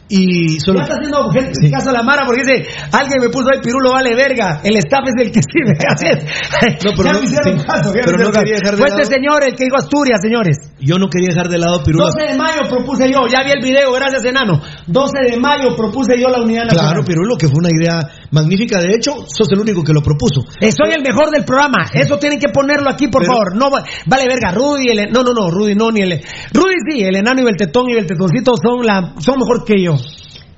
Y 0.10 0.60
solo. 0.60 0.82
está 0.82 0.96
haciendo 0.96 1.30
gente 1.32 1.52
sí. 1.54 1.72
caso 1.72 1.90
a 1.90 1.94
la 1.94 2.04
Mara 2.04 2.24
porque 2.26 2.44
dice, 2.44 2.70
alguien 2.92 3.20
me 3.20 3.30
puso 3.30 3.48
ahí, 3.52 3.60
Pirulo 3.62 3.92
vale 3.92 4.16
verga, 4.16 4.62
el 4.64 4.78
staff 4.78 5.04
es 5.08 5.26
el 5.26 5.32
que 5.32 5.42
sirve. 5.42 5.76
Así 5.88 6.08
es. 6.08 6.86
No, 6.86 6.92
pero 6.96 7.14
no, 7.14 7.24
hicieron 7.24 7.64
caso, 7.64 7.92
pero 7.94 8.18
no 8.18 8.32
quería 8.32 8.56
dejar 8.56 8.76
de 8.76 8.78
Fue 8.78 8.88
este 8.88 9.06
señor 9.06 9.44
el 9.44 9.56
que 9.56 9.66
dijo 9.66 9.78
Asturias, 9.78 10.20
señores. 10.22 10.58
Yo 10.80 10.98
no 10.98 11.10
quería 11.10 11.30
dejar 11.30 11.50
de 11.50 11.58
lado 11.58 11.84
Pirulo. 11.84 12.06
12 12.06 12.34
de 12.34 12.38
mayo 12.38 12.62
propuse 12.70 13.12
yo, 13.12 13.28
ya 13.28 13.44
vi 13.44 13.52
el 13.52 13.62
video, 13.62 13.92
gracias 13.92 14.24
enano. 14.24 14.62
12 14.88 15.31
de 15.31 15.38
mayo 15.38 15.76
propuse 15.76 16.19
yo 16.19 16.30
la 16.30 16.41
unidad 16.41 16.64
nacional. 16.64 16.93
Claro, 16.93 17.05
Pirulo, 17.05 17.38
que 17.38 17.47
fue 17.47 17.59
una 17.59 17.69
idea 17.69 17.99
magnífica. 18.31 18.80
De 18.80 18.95
hecho, 18.95 19.26
sos 19.27 19.51
el 19.51 19.59
único 19.59 19.84
que 19.84 19.93
lo 19.93 20.01
propuso. 20.01 20.47
Eh, 20.61 20.72
soy 20.72 20.93
el 20.95 21.03
mejor 21.03 21.30
del 21.30 21.43
programa. 21.43 21.89
Eso 21.93 22.18
tienen 22.18 22.39
que 22.39 22.49
ponerlo 22.49 22.89
aquí, 22.89 23.07
por 23.07 23.26
favor. 23.26 23.55
No 23.55 23.69
vale 23.69 24.26
verga, 24.27 24.51
Rudy, 24.51 24.89
el, 24.89 25.11
no, 25.11 25.23
no, 25.23 25.34
no, 25.34 25.51
Rudy 25.51 25.76
no, 25.76 25.91
ni 25.91 26.01
el. 26.01 26.22
Rudy 26.53 26.76
sí, 26.89 27.03
el 27.03 27.18
enano 27.18 27.41
y 27.41 27.47
el 27.47 27.57
tetón 27.57 27.89
y 27.89 27.97
el 27.97 28.05
tetoncito 28.05 28.53
son, 28.55 28.85
la, 28.85 29.14
son 29.19 29.39
mejor 29.39 29.65
que 29.65 29.81
yo. 29.81 29.95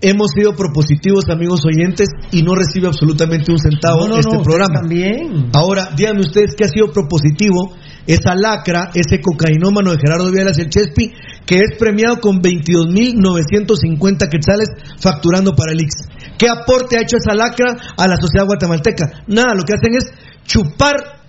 Hemos 0.02 0.32
sido 0.32 0.56
propositivos, 0.56 1.26
amigos 1.30 1.66
oyentes, 1.66 2.08
y 2.32 2.42
no 2.42 2.56
recibe 2.56 2.88
absolutamente 2.88 3.52
un 3.52 3.58
centavo 3.58 4.06
este 4.16 4.40
programa. 4.40 4.80
También. 4.82 5.50
Ahora, 5.54 5.90
díganme 5.96 6.22
ustedes 6.22 6.56
qué 6.56 6.64
ha 6.66 6.70
sido 6.70 6.92
propositivo 6.92 7.76
esa 8.08 8.36
lacra, 8.36 8.92
ese 8.94 9.22
cocainómano 9.22 9.92
de 9.92 9.98
Gerardo 10.00 10.32
Vialas 10.32 10.58
el 10.60 10.70
Chespi, 10.70 11.12
que 11.46 11.58
es 11.58 11.78
premiado 11.78 12.20
con 12.20 12.42
22.950 12.42 14.30
quetzales 14.30 14.70
facturando 15.00 15.54
para 15.56 15.74
el 15.74 15.82
IX. 15.82 15.94
¿Qué 16.38 16.48
aporte 16.50 16.98
ha 16.98 17.02
hecho 17.02 17.18
esa 17.18 17.36
lacra 17.36 17.76
a 17.98 18.08
la 18.08 18.16
sociedad 18.16 18.46
guatemalteca? 18.46 19.24
Nada, 19.28 19.54
lo 19.56 19.64
que 19.64 19.74
hacen 19.74 19.96
es 19.96 20.06
chupar 20.46 21.20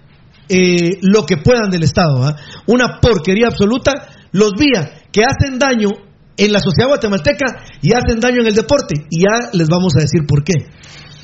eh, 0.48 0.98
lo 1.02 1.24
que 1.26 1.36
puedan 1.36 1.70
del 1.70 1.84
Estado. 1.84 2.24
¿ah? 2.24 2.36
Una 2.66 2.98
porquería 3.00 3.46
absoluta. 3.46 3.92
Los 4.32 4.52
vía 4.58 4.90
que 5.12 5.22
hacen 5.22 5.58
daño 5.58 5.90
en 6.36 6.52
la 6.52 6.60
sociedad 6.60 6.88
guatemalteca 6.88 7.64
y 7.82 7.92
hacen 7.92 8.20
daño 8.20 8.40
en 8.40 8.46
el 8.48 8.54
deporte. 8.54 8.94
Y 9.10 9.20
ya 9.20 9.50
les 9.52 9.68
vamos 9.68 9.94
a 9.96 10.00
decir 10.00 10.22
por 10.26 10.42
qué. 10.42 10.54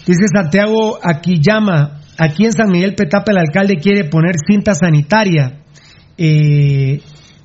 Dice 0.06 0.26
Santiago 0.32 0.98
aquí 1.02 1.40
llama, 1.40 2.02
aquí 2.18 2.44
en 2.44 2.52
San 2.52 2.68
Miguel 2.70 2.94
Petapa 2.94 3.32
el 3.32 3.38
alcalde 3.38 3.76
quiere 3.76 4.04
poner 4.04 4.34
cinta 4.46 4.74
sanitaria. 4.74 5.60
Eh, 6.18 7.00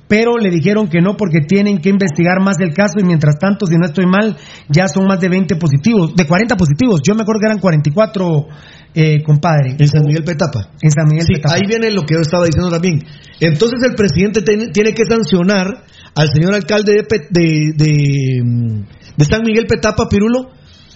pero 0.08 0.36
le 0.36 0.50
dijeron 0.50 0.88
que 0.88 1.00
no 1.00 1.16
porque 1.16 1.40
tienen 1.40 1.78
que 1.78 1.88
investigar 1.88 2.38
más 2.42 2.56
el 2.60 2.74
caso 2.74 2.98
y 3.00 3.02
mientras 3.04 3.38
tanto, 3.38 3.64
si 3.64 3.76
no 3.76 3.86
estoy 3.86 4.04
mal, 4.04 4.36
ya 4.68 4.86
son 4.86 5.06
más 5.06 5.18
de 5.20 5.30
20 5.30 5.56
positivos, 5.56 6.14
de 6.14 6.26
40 6.26 6.54
positivos. 6.56 7.00
Yo 7.06 7.14
me 7.14 7.22
acuerdo 7.22 7.40
que 7.40 7.46
eran 7.46 7.58
44, 7.58 8.46
eh, 8.94 9.22
compadre. 9.22 9.76
En 9.78 9.88
San 9.88 10.02
Miguel 10.04 10.22
Petapa. 10.22 10.68
En 10.82 10.90
San 10.90 11.06
Miguel 11.08 11.24
Sí, 11.26 11.34
Petapa. 11.34 11.54
ahí 11.54 11.62
viene 11.66 11.90
lo 11.90 12.02
que 12.02 12.14
yo 12.14 12.20
estaba 12.20 12.44
diciendo 12.44 12.68
también. 12.68 12.98
Entonces 13.40 13.78
el 13.88 13.94
presidente 13.94 14.42
tiene, 14.42 14.92
que 14.92 15.02
sancionar 15.08 15.66
al 16.14 16.28
señor 16.28 16.52
alcalde 16.54 16.92
de, 16.92 17.04
Pe- 17.04 17.28
de, 17.30 17.72
de, 17.74 18.42
mm, 18.44 18.82
de 19.16 19.24
San 19.24 19.40
Miguel 19.46 19.64
Petapa, 19.66 20.08
Pirulo, 20.10 20.50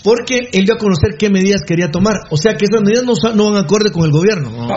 porque 0.07 0.49
él 0.53 0.65
dio 0.65 0.77
a 0.77 0.79
conocer 0.79 1.17
qué 1.19 1.29
medidas 1.29 1.63
quería 1.67 1.91
tomar. 1.91 2.15
O 2.31 2.37
sea 2.37 2.55
que 2.55 2.67
esas 2.71 2.81
medidas 2.81 3.03
no, 3.03 3.15
no 3.35 3.51
van 3.51 3.65
acorde 3.65 3.91
con 3.91 4.05
el 4.05 4.13
gobierno. 4.13 4.69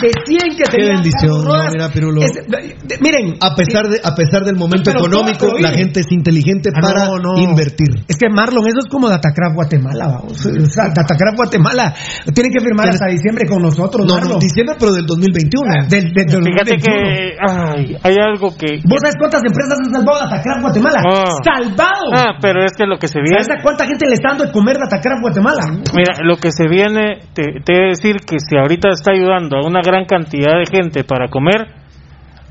De 0.00 0.10
100 0.24 0.56
que 0.56 0.64
Qué 0.70 0.84
bendición, 0.86 1.44
no, 1.44 1.70
mira, 1.72 1.88
Pirulo. 1.90 2.22
Es- 2.22 2.34
de- 2.34 2.76
de- 2.82 2.98
miren, 3.00 3.36
A 3.40 3.54
pesar, 3.54 3.88
de, 3.88 4.00
a 4.02 4.14
pesar 4.14 4.44
del 4.44 4.56
momento 4.56 4.90
Pero 4.90 5.00
económico, 5.06 5.46
todo, 5.46 5.58
la 5.58 5.70
gente 5.72 6.00
es 6.00 6.10
inteligente 6.10 6.70
Ah, 6.74 6.80
para 6.80 7.04
no, 7.06 7.18
no. 7.18 7.38
invertir. 7.38 8.04
Es 8.08 8.16
que 8.16 8.28
Marlon, 8.28 8.66
eso 8.66 8.78
es 8.80 8.88
como 8.90 9.08
Datacraft 9.08 9.54
Guatemala. 9.54 10.06
vamos. 10.06 10.44
O 10.46 10.68
sea, 10.70 10.88
Datacraft 10.94 11.36
Guatemala 11.36 11.94
tienen 12.34 12.52
que 12.52 12.60
firmar 12.60 12.88
hasta 12.88 13.06
diciembre 13.06 13.46
con 13.48 13.62
nosotros. 13.62 14.06
No, 14.06 14.14
Marlon. 14.14 14.32
no, 14.32 14.38
diciembre, 14.38 14.76
pero 14.78 14.92
del 14.92 15.06
2021. 15.06 15.88
Del, 15.88 16.12
del- 16.12 16.26
del 16.26 16.42
Fíjate 16.44 16.76
2021. 16.78 16.80
que 16.80 17.36
ay, 17.40 17.96
hay 18.02 18.16
algo 18.20 18.50
que... 18.56 18.80
¿Vos 18.88 18.98
sabes 19.02 19.16
cuántas 19.18 19.42
empresas 19.44 19.78
han 19.84 19.92
salvado 19.92 20.18
Datacraft 20.24 20.60
Guatemala? 20.62 20.98
Ah. 21.04 21.34
¡Salvado! 21.44 22.06
Ah, 22.14 22.38
pero 22.40 22.64
es 22.64 22.72
que 22.76 22.86
lo 22.86 22.98
que 22.98 23.08
se 23.08 23.20
viene... 23.20 23.42
¿Sabes 23.44 23.60
a 23.60 23.62
cuánta 23.62 23.84
gente 23.86 24.06
le 24.06 24.14
está 24.14 24.30
dando 24.30 24.44
de 24.44 24.52
comer 24.52 24.76
Datacraft 24.78 25.20
Guatemala? 25.22 25.64
Mira, 25.94 26.14
lo 26.24 26.36
que 26.36 26.50
se 26.52 26.68
viene, 26.68 27.20
te, 27.34 27.60
te 27.64 27.72
he 27.72 27.80
de 27.80 27.88
decir 27.96 28.16
que 28.26 28.36
si 28.38 28.56
ahorita 28.56 28.90
está 28.90 29.12
ayudando 29.12 29.56
a 29.58 29.66
una 29.66 29.80
gran 29.90 30.04
cantidad 30.06 30.58
de 30.58 30.66
gente 30.70 31.04
para 31.04 31.28
comer, 31.28 31.66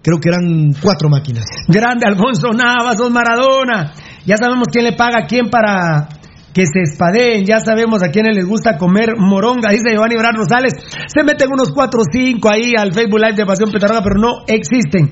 creo 0.02 0.20
que 0.20 0.30
eran 0.30 0.74
cuatro 0.82 1.10
máquinas. 1.10 1.46
Grande 1.68 2.06
Alfonso 2.08 2.52
Navas, 2.52 2.98
dos 2.98 3.12
Maradona. 3.12 3.94
Ya 4.26 4.38
sabemos 4.38 4.68
quién 4.72 4.86
le 4.86 4.94
paga 4.94 5.20
a 5.24 5.28
quién 5.28 5.50
para 5.50 6.08
que 6.54 6.66
se 6.66 6.82
espadeen. 6.84 7.46
Ya 7.46 7.60
sabemos 7.60 8.04
a 8.04 8.10
quiénes 8.10 8.36
les 8.36 8.46
gusta 8.46 8.78
comer 8.78 9.18
moronga, 9.18 9.72
dice 9.72 9.92
Giovanni 9.92 10.16
Bran 10.16 10.36
Rosales. 10.36 10.74
Se 11.08 11.24
meten 11.24 11.50
unos 11.52 11.72
4 11.74 12.00
o 12.00 12.04
5 12.10 12.50
ahí 12.50 12.74
al 12.78 12.94
Facebook 12.94 13.20
Live 13.20 13.36
de 13.36 13.46
Pasión 13.46 13.72
Petarroga, 13.72 14.02
pero 14.04 14.16
no 14.20 14.46
existen. 14.48 15.12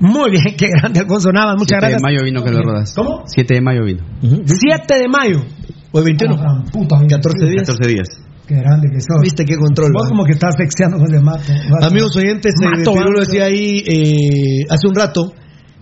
Muy 0.00 0.30
bien, 0.32 0.56
qué 0.58 0.66
grande 0.68 1.00
Alfonso 1.00 1.30
Navas, 1.32 1.54
muchas 1.56 1.78
7 1.80 1.86
de 1.86 1.90
gracias. 1.92 2.02
mayo 2.02 2.24
vino 2.24 2.42
que 2.42 2.50
lo 2.50 2.62
rodas. 2.62 2.92
¿Cómo? 2.94 3.22
7 3.26 3.54
de 3.54 3.60
mayo 3.60 3.84
vino. 3.84 4.02
7 4.20 4.98
de 4.98 5.08
mayo. 5.08 5.44
O 5.92 6.02
21. 6.02 6.34
Ah, 6.34 6.38
gran 6.38 6.64
puta, 6.70 6.96
14 6.98 7.46
días. 7.46 7.66
14 7.66 7.88
días. 7.88 8.08
Qué 8.46 8.56
grande 8.56 8.88
que 8.90 9.00
sos. 9.00 9.22
¿Viste 9.22 9.44
qué 9.44 9.56
control? 9.56 9.92
Vos 9.92 10.06
va? 10.06 10.08
como 10.08 10.24
que 10.24 10.32
estás 10.32 10.54
sexeando 10.58 10.98
con 10.98 11.14
el 11.14 11.22
mato. 11.22 11.52
Amigos 11.82 12.16
oyentes, 12.16 12.52
eh, 12.60 12.64
Mato, 12.64 12.94
vamos. 12.94 13.26
decía 13.28 13.44
ahí 13.44 13.78
eh, 13.86 14.66
hace 14.68 14.88
un 14.88 14.94
rato, 14.94 15.32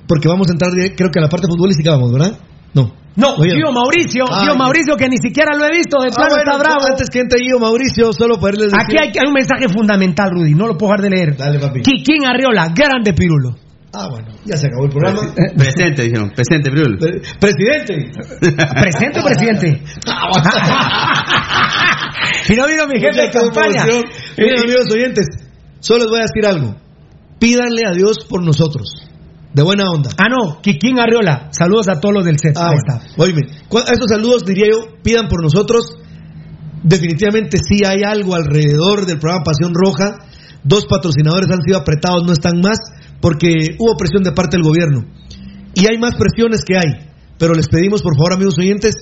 porque 0.06 0.28
vamos 0.28 0.48
a 0.48 0.52
entrar, 0.52 0.70
creo 0.94 1.10
que 1.10 1.18
a 1.18 1.22
la 1.22 1.28
parte 1.30 1.46
futbolística 1.48 1.92
vamos, 1.92 2.12
¿verdad? 2.12 2.38
No. 2.74 2.92
No. 3.16 3.34
Gio 3.36 3.72
Mauricio, 3.72 4.24
Ah, 4.30 4.42
Gio 4.44 4.52
ya. 4.52 4.58
Mauricio 4.58 4.96
que 4.96 5.08
ni 5.08 5.16
siquiera 5.16 5.56
lo 5.56 5.64
he 5.66 5.70
visto, 5.76 5.98
de 6.00 6.08
Ah, 6.08 6.14
plano 6.14 6.34
bueno, 6.36 6.52
está 6.52 6.58
bravo. 6.62 6.86
Antes 6.88 7.10
que 7.10 7.18
entre 7.20 7.40
yo, 7.44 7.58
Mauricio, 7.58 8.12
solo 8.12 8.38
para 8.38 8.54
irles 8.56 8.72
Aquí 8.74 8.96
hay, 8.96 9.08
hay 9.08 9.26
un 9.26 9.32
mensaje 9.34 9.68
fundamental, 9.68 10.30
Rudy, 10.30 10.54
no 10.54 10.66
lo 10.68 10.76
puedo 10.78 10.92
dejar 10.92 11.02
de 11.02 11.10
leer. 11.10 11.36
Dale, 11.36 11.58
papi. 11.58 11.80
Kikín 11.82 12.24
Arriola, 12.26 12.68
grande 12.74 13.12
Pirulo. 13.14 13.56
Ah, 13.92 14.06
bueno, 14.10 14.28
ya 14.44 14.56
se 14.56 14.66
acabó 14.68 14.84
el 14.84 14.90
programa. 14.90 15.22
Presente, 15.56 16.02
dijeron. 16.02 16.30
Presente, 16.30 16.70
Pirul. 16.70 16.98
Pre- 16.98 17.20
Presidente. 17.40 18.12
Presente, 18.82 19.22
presidente. 19.22 19.82
y 22.50 22.52
no 22.56 22.66
vino 22.66 22.86
mi 22.86 23.00
jefe 23.00 23.22
de 23.22 23.30
campaña. 23.30 23.84
Miren, 24.36 24.58
amigos 24.62 24.86
oyentes, 24.92 25.26
solo 25.80 26.00
les 26.04 26.10
voy 26.10 26.18
a 26.20 26.22
decir 26.22 26.46
algo. 26.46 26.74
Pídanle 27.38 27.82
a 27.86 27.92
Dios 27.92 28.24
por 28.28 28.42
nosotros. 28.44 28.88
De 29.54 29.62
buena 29.62 29.90
onda. 29.90 30.10
Ah, 30.18 30.28
no, 30.28 30.60
Kikín 30.60 30.98
Arriola. 30.98 31.48
Saludos 31.52 31.88
a 31.88 32.00
todos 32.00 32.14
los 32.14 32.24
del 32.24 32.38
set. 32.38 32.56
Ah, 32.56 32.68
Ahí 32.68 32.76
bueno. 32.76 33.02
está. 33.02 33.22
Oíme, 33.22 33.40
estos 33.92 34.10
saludos 34.10 34.44
diría 34.44 34.66
yo, 34.70 35.02
pidan 35.02 35.28
por 35.28 35.42
nosotros. 35.42 35.96
Definitivamente 36.82 37.58
sí 37.58 37.84
hay 37.84 38.02
algo 38.06 38.34
alrededor 38.34 39.06
del 39.06 39.18
programa 39.18 39.44
Pasión 39.44 39.72
Roja. 39.74 40.18
Dos 40.64 40.86
patrocinadores 40.86 41.50
han 41.50 41.62
sido 41.62 41.78
apretados, 41.78 42.24
no 42.26 42.32
están 42.32 42.60
más, 42.60 42.78
porque 43.20 43.76
hubo 43.78 43.96
presión 43.96 44.22
de 44.22 44.32
parte 44.32 44.56
del 44.56 44.64
gobierno. 44.64 45.04
Y 45.74 45.86
hay 45.90 45.98
más 45.98 46.14
presiones 46.14 46.64
que 46.64 46.76
hay. 46.76 47.08
Pero 47.38 47.54
les 47.54 47.68
pedimos, 47.68 48.02
por 48.02 48.16
favor, 48.16 48.34
amigos 48.34 48.58
oyentes, 48.58 48.94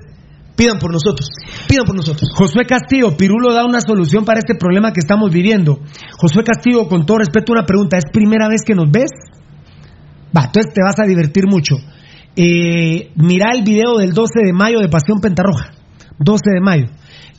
pidan 0.55 0.79
por 0.79 0.93
nosotros. 0.93 1.29
Pidan 1.69 1.85
por 1.87 1.97
nosotros. 1.97 2.29
Josué 2.35 2.65
Castillo, 2.67 3.17
Pirulo 3.17 3.53
da 3.53 3.65
una 3.65 3.81
solución 3.81 4.25
para 4.25 4.39
este 4.39 4.55
problema 4.55 4.93
que 4.93 5.01
estamos 5.01 5.31
viviendo. 5.31 5.81
Josué 6.21 6.45
Castillo, 6.45 6.87
con 6.89 7.05
todo 7.05 7.19
respeto, 7.19 7.53
una 7.53 7.65
pregunta. 7.65 7.97
¿Es 7.99 8.05
primera 8.13 8.49
vez 8.49 8.61
que 8.65 8.75
nos 8.75 8.91
ves? 8.91 9.11
Va, 10.35 10.45
entonces 10.47 10.73
te 10.73 10.83
vas 10.83 10.99
a 10.99 11.07
divertir 11.07 11.45
mucho. 11.47 11.77
Eh, 12.37 13.13
mira 13.17 13.53
el 13.53 13.63
video 13.63 13.99
del 13.99 14.13
12 14.13 14.33
de 14.45 14.53
mayo 14.53 14.81
de 14.81 14.89
Pasión 14.89 15.21
Pentarroja. 15.21 15.73
12 16.19 16.43
de 16.55 16.61
mayo. 16.61 16.87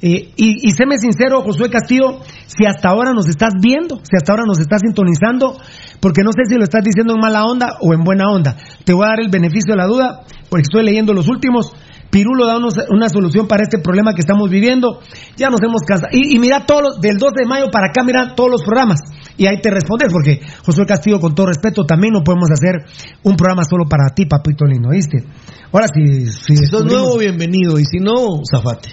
Eh, 0.01 0.31
y, 0.35 0.71
séme 0.71 0.97
sincero, 0.97 1.41
Josué 1.41 1.71
Castillo, 1.71 2.19
si 2.45 2.65
hasta 2.65 2.89
ahora 2.89 3.13
nos 3.13 3.27
estás 3.27 3.53
viendo, 3.59 3.97
si 3.97 4.15
hasta 4.15 4.31
ahora 4.31 4.43
nos 4.45 4.59
estás 4.59 4.81
sintonizando, 4.85 5.57
porque 5.99 6.21
no 6.23 6.29
sé 6.33 6.45
si 6.47 6.55
lo 6.55 6.63
estás 6.63 6.83
diciendo 6.83 7.15
en 7.15 7.19
mala 7.19 7.45
onda 7.45 7.77
o 7.81 7.93
en 7.93 8.03
buena 8.03 8.29
onda. 8.29 8.57
Te 8.85 8.93
voy 8.93 9.05
a 9.05 9.09
dar 9.09 9.19
el 9.21 9.29
beneficio 9.29 9.73
de 9.73 9.77
la 9.77 9.87
duda, 9.87 10.21
porque 10.49 10.63
estoy 10.63 10.83
leyendo 10.83 11.13
los 11.13 11.27
últimos. 11.27 11.73
Pirulo 12.11 12.45
da 12.45 12.57
una 12.89 13.09
solución 13.09 13.47
para 13.47 13.63
este 13.63 13.79
problema 13.79 14.13
que 14.13 14.21
estamos 14.21 14.49
viviendo. 14.49 15.01
Ya 15.35 15.49
nos 15.49 15.61
hemos 15.61 15.81
cansado. 15.81 16.09
Y, 16.13 16.35
y 16.35 16.39
mira 16.39 16.65
todos 16.65 16.81
los, 16.81 17.01
del 17.01 17.17
2 17.17 17.33
de 17.33 17.45
mayo 17.45 17.69
para 17.71 17.87
acá, 17.87 18.03
mira 18.03 18.35
todos 18.35 18.51
los 18.51 18.63
programas. 18.63 18.99
Y 19.37 19.45
ahí 19.45 19.61
te 19.61 19.69
respondes, 19.69 20.11
porque 20.11 20.41
Josué 20.65 20.85
Castillo, 20.85 21.19
con 21.19 21.35
todo 21.35 21.47
respeto, 21.47 21.85
también 21.85 22.13
no 22.13 22.23
podemos 22.23 22.49
hacer 22.51 22.85
un 23.23 23.35
programa 23.35 23.63
solo 23.63 23.85
para 23.85 24.09
ti, 24.15 24.25
papito 24.25 24.65
lindo, 24.65 24.89
¿viste? 24.89 25.23
Ahora 25.71 25.87
sí, 25.93 26.25
si, 26.31 26.57
Si 26.57 26.65
sos 26.65 26.85
nuevo, 26.85 27.17
bienvenido. 27.17 27.77
Y 27.79 27.85
si 27.85 27.99
no, 27.99 28.41
zafate. 28.49 28.89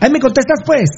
Ahí 0.00 0.10
me 0.10 0.20
contestas, 0.20 0.60
pues. 0.64 0.90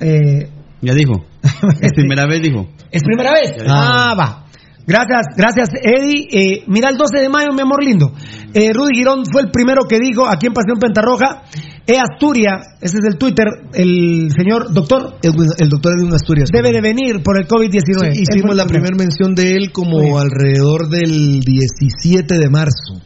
Eh, 0.00 0.50
Ya 0.80 0.94
dijo. 0.94 1.24
Es 1.80 1.92
primera 1.94 2.26
vez, 2.26 2.42
dijo. 2.42 2.68
¿Es 2.90 3.02
primera 3.02 3.32
vez? 3.32 3.56
Ah. 3.66 4.10
Ah, 4.10 4.14
va. 4.14 4.44
Gracias, 4.86 5.28
gracias, 5.36 5.70
Eddie. 5.82 6.28
Eh, 6.30 6.64
mira 6.66 6.90
el 6.90 6.96
12 6.96 7.18
de 7.18 7.28
mayo, 7.30 7.52
mi 7.52 7.62
amor 7.62 7.82
lindo. 7.82 8.12
Eh, 8.52 8.70
Rudy 8.72 8.96
Girón 8.96 9.24
fue 9.24 9.42
el 9.42 9.50
primero 9.50 9.84
que 9.88 9.98
dijo 9.98 10.28
aquí 10.28 10.46
en 10.46 10.52
Pasión 10.52 10.78
Pentarroja. 10.78 11.42
E 11.86 11.98
Asturias, 11.98 12.64
ese 12.80 12.96
es 12.98 13.04
el 13.04 13.18
Twitter, 13.18 13.46
el 13.74 14.30
señor 14.34 14.72
doctor. 14.72 15.16
El, 15.22 15.32
el 15.58 15.68
doctor 15.68 15.92
Edwin 15.98 16.14
Asturias. 16.14 16.48
Debe 16.50 16.72
de 16.72 16.80
venir 16.80 17.22
por 17.22 17.38
el 17.38 17.46
COVID-19. 17.46 18.14
Sí, 18.14 18.22
hicimos 18.22 18.56
la 18.56 18.64
primera 18.64 18.96
mención 18.96 19.34
de 19.34 19.52
él 19.52 19.70
como 19.70 20.18
alrededor 20.18 20.88
del 20.88 21.40
17 21.40 22.38
de 22.38 22.48
marzo. 22.48 23.02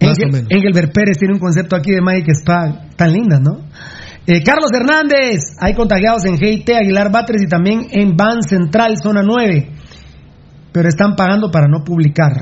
Más 0.00 0.16
o 0.24 0.32
menos. 0.32 0.48
Engelbert 0.48 0.94
Pérez 0.94 1.18
tiene 1.18 1.34
un 1.34 1.40
concepto 1.40 1.76
aquí 1.76 1.90
de 1.90 2.00
Magic 2.00 2.28
Spa 2.30 2.88
tan 2.96 3.12
linda, 3.12 3.38
¿no? 3.38 3.60
Eh, 4.26 4.42
Carlos 4.42 4.70
Hernández, 4.72 5.54
hay 5.60 5.74
contagiados 5.74 6.24
en 6.24 6.38
GIT, 6.38 6.70
Aguilar 6.70 7.12
Batres 7.12 7.42
y 7.42 7.48
también 7.48 7.86
en 7.90 8.16
Ban 8.16 8.42
Central, 8.42 8.96
zona 8.96 9.22
9. 9.22 9.70
Pero 10.72 10.88
están 10.88 11.16
pagando 11.16 11.50
para 11.50 11.68
no 11.68 11.84
publicar. 11.84 12.32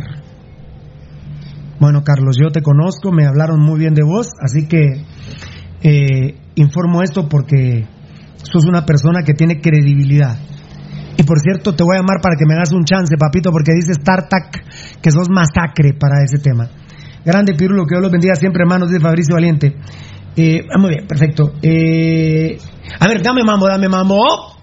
Bueno, 1.80 2.02
Carlos, 2.04 2.36
yo 2.40 2.50
te 2.50 2.62
conozco, 2.62 3.12
me 3.12 3.26
hablaron 3.26 3.60
muy 3.60 3.80
bien 3.80 3.94
de 3.94 4.04
vos, 4.04 4.28
así 4.40 4.66
que 4.68 5.04
eh, 5.84 6.34
informo 6.54 7.02
esto 7.02 7.28
porque 7.28 7.86
sos 8.42 8.64
una 8.64 8.84
persona 8.86 9.22
que 9.22 9.34
tiene 9.34 9.60
credibilidad. 9.60 10.36
Y 11.16 11.22
por 11.22 11.38
cierto, 11.40 11.74
te 11.76 11.84
voy 11.84 11.96
a 11.96 12.00
llamar 12.00 12.20
para 12.20 12.36
que 12.36 12.46
me 12.46 12.54
hagas 12.54 12.72
un 12.72 12.84
chance, 12.84 13.14
papito, 13.16 13.50
porque 13.52 13.72
dices 13.72 14.02
Tartac 14.02 15.00
que 15.00 15.10
sos 15.10 15.28
masacre 15.28 15.92
para 15.92 16.24
ese 16.24 16.38
tema. 16.38 16.68
Grande 17.24 17.54
Pirulo, 17.54 17.86
que 17.86 17.94
Dios 17.94 18.02
los 18.02 18.10
bendiga 18.10 18.34
siempre, 18.34 18.62
hermanos, 18.62 18.88
dice 18.88 19.00
Fabricio 19.00 19.34
Valiente. 19.34 19.76
Eh, 20.36 20.66
ah, 20.74 20.78
muy 20.78 20.90
bien, 20.90 21.06
perfecto. 21.06 21.52
Eh, 21.62 22.58
a 22.98 23.06
ver, 23.06 23.22
dame 23.22 23.44
mambo, 23.44 23.68
dame 23.68 23.88
mambo. 23.88 24.56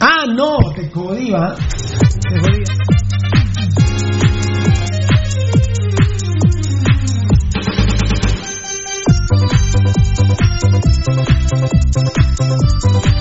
Ah, 0.00 0.26
no, 0.26 0.58
te 0.74 0.90
jodía. 0.90 1.54
Te 2.20 3.03
jodía. 11.04 11.24
no 12.92 13.13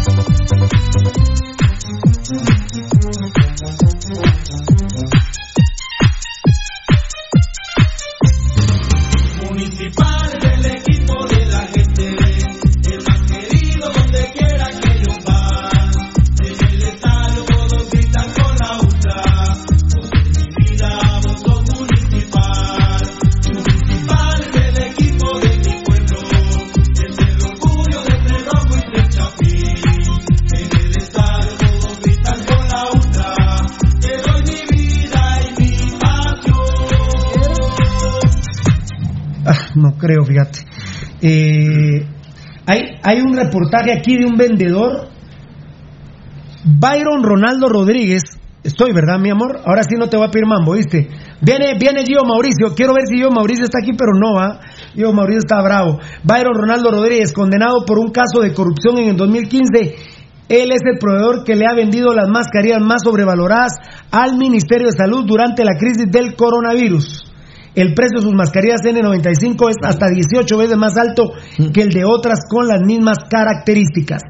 creo, 40.03 40.25
fíjate. 40.25 40.59
Eh, 41.21 42.05
hay, 42.65 42.81
hay 43.01 43.21
un 43.21 43.35
reportaje 43.35 43.93
aquí 43.93 44.17
de 44.17 44.25
un 44.25 44.35
vendedor, 44.35 45.07
Byron 46.65 47.23
Ronaldo 47.23 47.69
Rodríguez. 47.69 48.23
Estoy, 48.63 48.93
¿verdad, 48.93 49.19
mi 49.19 49.29
amor? 49.29 49.59
Ahora 49.65 49.83
sí 49.83 49.95
no 49.97 50.07
te 50.07 50.15
voy 50.15 50.27
a 50.27 50.31
pedir 50.31 50.45
mambo, 50.45 50.73
¿viste? 50.73 51.09
Viene, 51.41 51.77
viene 51.77 52.05
Gio 52.05 52.23
Mauricio. 52.23 52.73
Quiero 52.75 52.93
ver 52.93 53.03
si 53.07 53.17
Gio 53.17 53.29
Mauricio 53.29 53.65
está 53.65 53.79
aquí, 53.79 53.91
pero 53.97 54.11
no, 54.13 54.39
¿ah? 54.39 54.59
Gio 54.93 55.11
Mauricio 55.11 55.39
está 55.39 55.61
bravo. 55.61 55.99
Byron 56.23 56.53
Ronaldo 56.53 56.91
Rodríguez, 56.91 57.33
condenado 57.33 57.85
por 57.85 57.99
un 57.99 58.11
caso 58.11 58.39
de 58.41 58.53
corrupción 58.53 58.97
en 58.99 59.09
el 59.09 59.17
2015. 59.17 59.95
Él 60.49 60.71
es 60.71 60.81
el 60.85 60.99
proveedor 60.99 61.43
que 61.43 61.55
le 61.55 61.65
ha 61.65 61.73
vendido 61.73 62.13
las 62.13 62.29
mascarillas 62.29 62.81
más 62.81 63.03
sobrevaloradas 63.03 63.73
al 64.11 64.37
Ministerio 64.37 64.87
de 64.87 64.93
Salud 64.93 65.25
durante 65.25 65.63
la 65.65 65.77
crisis 65.77 66.05
del 66.09 66.35
coronavirus. 66.35 67.32
El 67.75 67.93
precio 67.93 68.19
de 68.19 68.25
sus 68.25 68.33
mascarillas 68.33 68.81
N95 68.83 69.69
es 69.69 69.77
hasta 69.83 70.07
18 70.09 70.57
veces 70.57 70.77
más 70.77 70.95
alto 70.97 71.31
que 71.73 71.81
el 71.81 71.89
de 71.89 72.05
otras 72.05 72.41
con 72.47 72.67
las 72.67 72.81
mismas 72.81 73.17
características. 73.29 74.21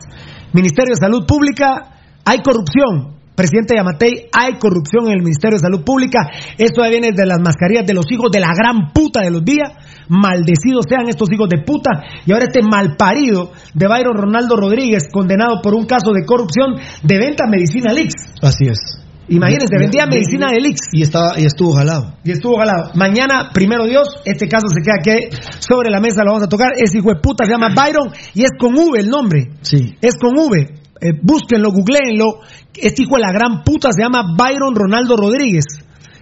Ministerio 0.54 0.96
de 0.96 1.00
Salud 1.00 1.26
Pública, 1.26 1.94
hay 2.24 2.40
corrupción. 2.40 3.14
Presidente 3.36 3.74
Yamatei, 3.76 4.30
hay 4.32 4.60
corrupción 4.60 5.08
en 5.08 5.14
el 5.14 5.24
Ministerio 5.24 5.58
de 5.58 5.64
Salud 5.64 5.84
Pública. 5.84 6.30
Esto 6.58 6.84
viene 6.84 7.10
de 7.12 7.26
las 7.26 7.40
mascarillas 7.40 7.86
de 7.86 7.96
los 7.96 8.06
hijos 8.12 8.30
de 8.32 8.40
la 8.40 8.54
gran 8.54 8.94
puta 8.94 9.22
de 9.22 9.32
los 9.32 9.44
días. 9.44 9.72
Maldecidos 10.08 10.86
sean 10.88 11.10
estos 11.10 11.32
hijos 11.32 11.50
de 11.50 11.64
puta. 11.64 11.90
Y 12.26 12.32
ahora 12.32 12.46
este 12.46 12.62
malparido 12.62 13.52
de 13.74 13.88
Byron 13.88 14.16
Ronaldo 14.16 14.56
Rodríguez, 14.56 15.10
condenado 15.12 15.62
por 15.64 15.74
un 15.74 15.86
caso 15.86 16.14
de 16.14 16.26
corrupción 16.26 16.76
de 17.02 17.18
venta 17.18 17.46
medicina 17.48 17.92
Lix. 17.92 18.14
Así 18.42 18.68
es. 18.68 19.04
Imagínense, 19.30 19.78
vendía 19.78 20.06
medicina 20.06 20.50
de 20.52 20.60
Lix. 20.60 20.80
Y, 20.92 21.02
estaba, 21.02 21.40
y 21.40 21.46
estuvo 21.46 21.74
jalado. 21.74 22.16
Y 22.24 22.32
estuvo 22.32 22.58
jalado. 22.58 22.92
Mañana, 22.96 23.52
primero 23.54 23.86
Dios, 23.86 24.22
este 24.26 24.48
caso 24.48 24.68
se 24.68 24.82
queda 24.82 24.96
aquí 25.00 25.38
sobre 25.60 25.90
la 25.90 26.00
mesa, 26.00 26.24
lo 26.24 26.32
vamos 26.32 26.44
a 26.44 26.50
tocar. 26.50 26.74
Ese 26.76 26.98
hijo 26.98 27.10
de 27.10 27.20
puta 27.22 27.46
se 27.46 27.52
llama 27.52 27.70
Byron 27.70 28.12
y 28.34 28.44
es 28.44 28.52
con 28.60 28.74
V 28.76 29.00
el 29.00 29.10
nombre. 29.10 29.52
Sí. 29.62 29.96
Es 30.02 30.16
con 30.18 30.38
V. 30.38 30.60
Eh, 31.02 31.12
búsquenlo, 31.22 31.72
googleenlo. 31.72 32.40
Este 32.76 33.04
hijo 33.04 33.16
de 33.16 33.22
la 33.22 33.32
gran 33.32 33.64
puta 33.64 33.90
se 33.92 34.02
llama 34.02 34.36
Byron 34.38 34.76
Ronaldo 34.76 35.16
Rodríguez. 35.16 35.66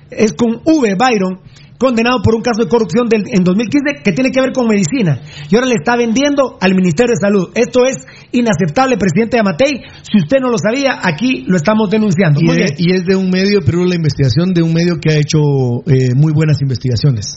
Es 0.10 0.34
con 0.34 0.62
V, 0.66 0.96
Byron 0.96 1.40
condenado 1.82 2.22
por 2.22 2.36
un 2.36 2.44
caso 2.44 2.62
de 2.62 2.70
corrupción 2.70 3.10
del, 3.10 3.26
en 3.26 3.44
2015 3.44 4.04
que 4.04 4.12
tiene 4.14 4.30
que 4.30 4.40
ver 4.40 4.54
con 4.54 4.68
medicina. 4.68 5.20
Y 5.50 5.56
ahora 5.56 5.66
le 5.66 5.74
está 5.74 5.98
vendiendo 5.98 6.58
al 6.62 6.76
Ministerio 6.76 7.18
de 7.18 7.20
Salud. 7.20 7.50
Esto 7.56 7.86
es 7.86 8.06
inaceptable, 8.32 8.98
presidente 8.98 9.40
Amatei. 9.40 9.82
Si 10.04 10.22
usted 10.22 10.38
no 10.40 10.52
lo 10.52 10.58
sabía, 10.62 11.00
aquí 11.02 11.44
lo 11.48 11.58
estamos 11.58 11.90
denunciando. 11.90 12.40
Y, 12.40 12.94
es, 12.94 13.04
de 13.06 13.16
un 13.16 13.32
medio, 13.32 13.62
pero 13.66 13.84
la 13.84 13.96
investigación 13.96 14.54
de 14.54 14.62
un 14.62 14.74
medio 14.74 14.98
que 15.02 15.10
ha 15.10 15.18
hecho 15.18 15.40
eh, 15.88 16.14
muy 16.14 16.34
buenas 16.34 16.62
investigaciones. 16.62 17.36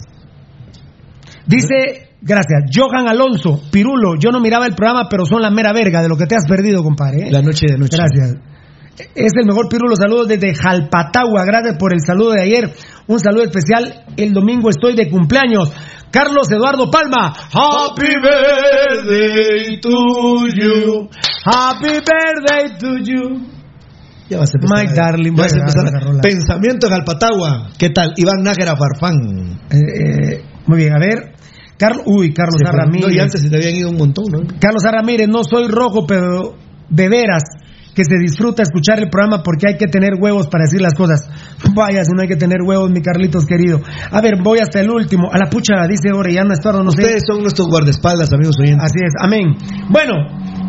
Dice, 1.46 2.12
gracias, 2.20 2.68
Johan 2.74 3.08
Alonso, 3.08 3.62
Pirulo, 3.70 4.16
yo 4.20 4.30
no 4.30 4.40
miraba 4.40 4.66
el 4.66 4.74
programa, 4.74 5.08
pero 5.08 5.24
son 5.24 5.40
la 5.40 5.50
mera 5.50 5.72
verga 5.72 6.02
de 6.02 6.08
lo 6.08 6.16
que 6.16 6.26
te 6.26 6.36
has 6.36 6.44
perdido, 6.46 6.82
compadre. 6.82 7.28
¿eh? 7.28 7.30
La 7.30 7.40
noche 7.40 7.66
de 7.66 7.78
noche. 7.78 7.96
Gracias. 7.96 8.53
Es 8.96 9.32
el 9.36 9.46
mejor 9.46 9.68
Pirulo, 9.68 9.96
saludos 9.96 10.28
desde 10.28 10.54
Jalpatagua, 10.54 11.44
gracias 11.44 11.76
por 11.78 11.92
el 11.92 12.00
saludo 12.00 12.32
de 12.32 12.42
ayer. 12.42 12.74
Un 13.08 13.18
saludo 13.18 13.42
especial, 13.42 14.04
el 14.16 14.32
domingo 14.32 14.70
estoy 14.70 14.94
de 14.94 15.10
cumpleaños. 15.10 15.72
Carlos 16.12 16.48
Eduardo 16.52 16.88
Palma, 16.92 17.34
Happy 17.52 18.06
Birthday 18.22 19.80
to 19.80 20.46
you, 20.46 21.08
Happy 21.44 21.88
Birthday 21.88 22.78
to 22.78 22.98
you. 22.98 23.54
Ya 24.30 24.38
vas 24.38 24.50
a 24.54 24.58
empezar, 24.58 24.86
My 24.86 24.94
darling, 24.94 25.34
vas 25.34 25.52
a 25.52 25.58
empezar. 25.58 26.20
Pensamiento 26.22 26.86
en 26.86 26.92
Jalpatagua. 26.92 27.70
¿Qué 27.76 27.90
tal? 27.90 28.14
Iván 28.16 28.42
Nájera 28.44 28.76
Farfán. 28.76 29.58
Eh, 29.70 29.76
eh, 29.76 30.44
muy 30.66 30.78
bien, 30.78 30.92
a 30.94 31.00
ver. 31.00 31.34
Carlos, 31.76 32.04
uy, 32.06 32.32
Carlos 32.32 32.60
Ramírez. 32.64 33.08
No, 33.08 33.12
y 33.12 33.18
antes 33.18 33.42
se 33.42 33.50
te 33.50 33.56
habían 33.56 33.74
ido 33.74 33.90
un 33.90 33.96
montón, 33.96 34.26
¿no? 34.30 34.38
Carlos 34.60 34.82
Ramírez, 34.84 35.28
no 35.28 35.42
soy 35.42 35.66
rojo, 35.66 36.06
pero 36.06 36.54
de 36.88 37.08
veras 37.08 37.42
que 37.94 38.02
se 38.04 38.18
disfruta 38.18 38.62
escuchar 38.62 38.98
el 38.98 39.08
programa 39.08 39.42
porque 39.42 39.68
hay 39.68 39.76
que 39.76 39.86
tener 39.86 40.14
huevos 40.18 40.48
para 40.48 40.64
decir 40.64 40.80
las 40.80 40.94
cosas. 40.94 41.22
Vaya, 41.74 42.04
si 42.04 42.12
no 42.12 42.22
hay 42.22 42.28
que 42.28 42.36
tener 42.36 42.58
huevos, 42.66 42.90
mi 42.90 43.00
Carlitos 43.00 43.46
querido. 43.46 43.80
A 44.10 44.20
ver, 44.20 44.42
voy 44.42 44.58
hasta 44.58 44.80
el 44.80 44.90
último. 44.90 45.30
A 45.32 45.38
la 45.38 45.48
pucha, 45.48 45.86
dice 45.88 46.12
Orellano 46.12 46.52
Estuardo, 46.52 46.82
no 46.82 46.90
Ustedes 46.90 47.22
son 47.26 47.42
nuestros 47.42 47.68
guardaespaldas, 47.68 48.32
amigos 48.32 48.56
oyentes. 48.60 48.84
Así 48.84 48.98
es, 49.04 49.14
amén. 49.18 49.54
Bueno, 49.90 50.14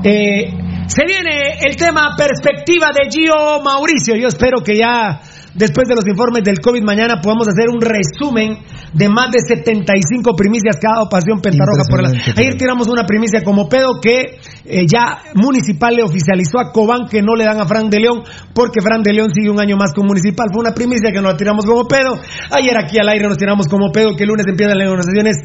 eh, 0.04 0.54
se 0.88 1.04
viene 1.06 1.58
el 1.66 1.76
tema 1.76 2.16
perspectiva 2.16 2.90
de 2.94 3.10
Gio 3.10 3.62
Mauricio. 3.64 4.16
Yo 4.16 4.28
espero 4.28 4.62
que 4.62 4.78
ya 4.78 5.20
después 5.56 5.88
de 5.88 5.96
los 5.96 6.06
informes 6.06 6.44
del 6.44 6.60
COVID 6.60 6.84
mañana 6.84 7.22
podamos 7.22 7.48
hacer 7.48 7.70
un 7.70 7.82
resumen 7.82 8.60
de 8.94 9.10
más 9.10 9.32
de 9.32 9.40
75 9.40 10.36
primicias 10.36 10.78
que 10.80 10.88
ha 10.88 10.96
dado 10.98 11.10
Pasión 11.10 11.42
Pentarroja. 11.42 11.84
Por 11.90 12.04
la... 12.04 12.10
Ayer 12.38 12.56
tiramos 12.56 12.88
una 12.88 13.06
primicia 13.06 13.42
como 13.44 13.68
pedo 13.68 14.00
que 14.02 14.38
eh, 14.66 14.86
ya 14.88 15.22
Municipal 15.36 15.96
le 15.96 16.04
oficializó 16.04 16.60
a 16.60 16.72
Cobán 16.72 17.08
que 17.10 17.22
no 17.22 17.36
le 17.36 17.46
dan 17.46 17.60
a 17.62 17.66
Fran 17.66 17.90
de 17.90 18.00
León 18.00 18.24
porque 18.54 18.82
Fran 18.82 19.04
de 19.04 19.14
León 19.14 19.30
sigue 19.34 19.50
un 19.50 19.60
año 19.60 19.78
más 19.78 19.94
con 19.94 20.08
Municipal. 20.08 20.48
Fue 20.52 20.62
una 20.62 20.74
primicia 20.74 21.12
que 21.12 21.22
nos 21.22 21.34
la 21.34 21.38
tiramos 21.38 21.66
como 21.66 21.86
pedo. 21.86 22.18
Ayer 22.50 22.76
aquí 22.78 22.98
al 22.98 23.10
aire 23.10 23.28
nos 23.28 23.38
tiramos 23.38 23.68
como 23.68 23.92
pedo 23.92 24.16
que 24.16 24.24
el 24.24 24.30
lunes 24.30 24.46
empiezan 24.48 24.78
las 24.78 24.90
negociaciones 24.90 25.36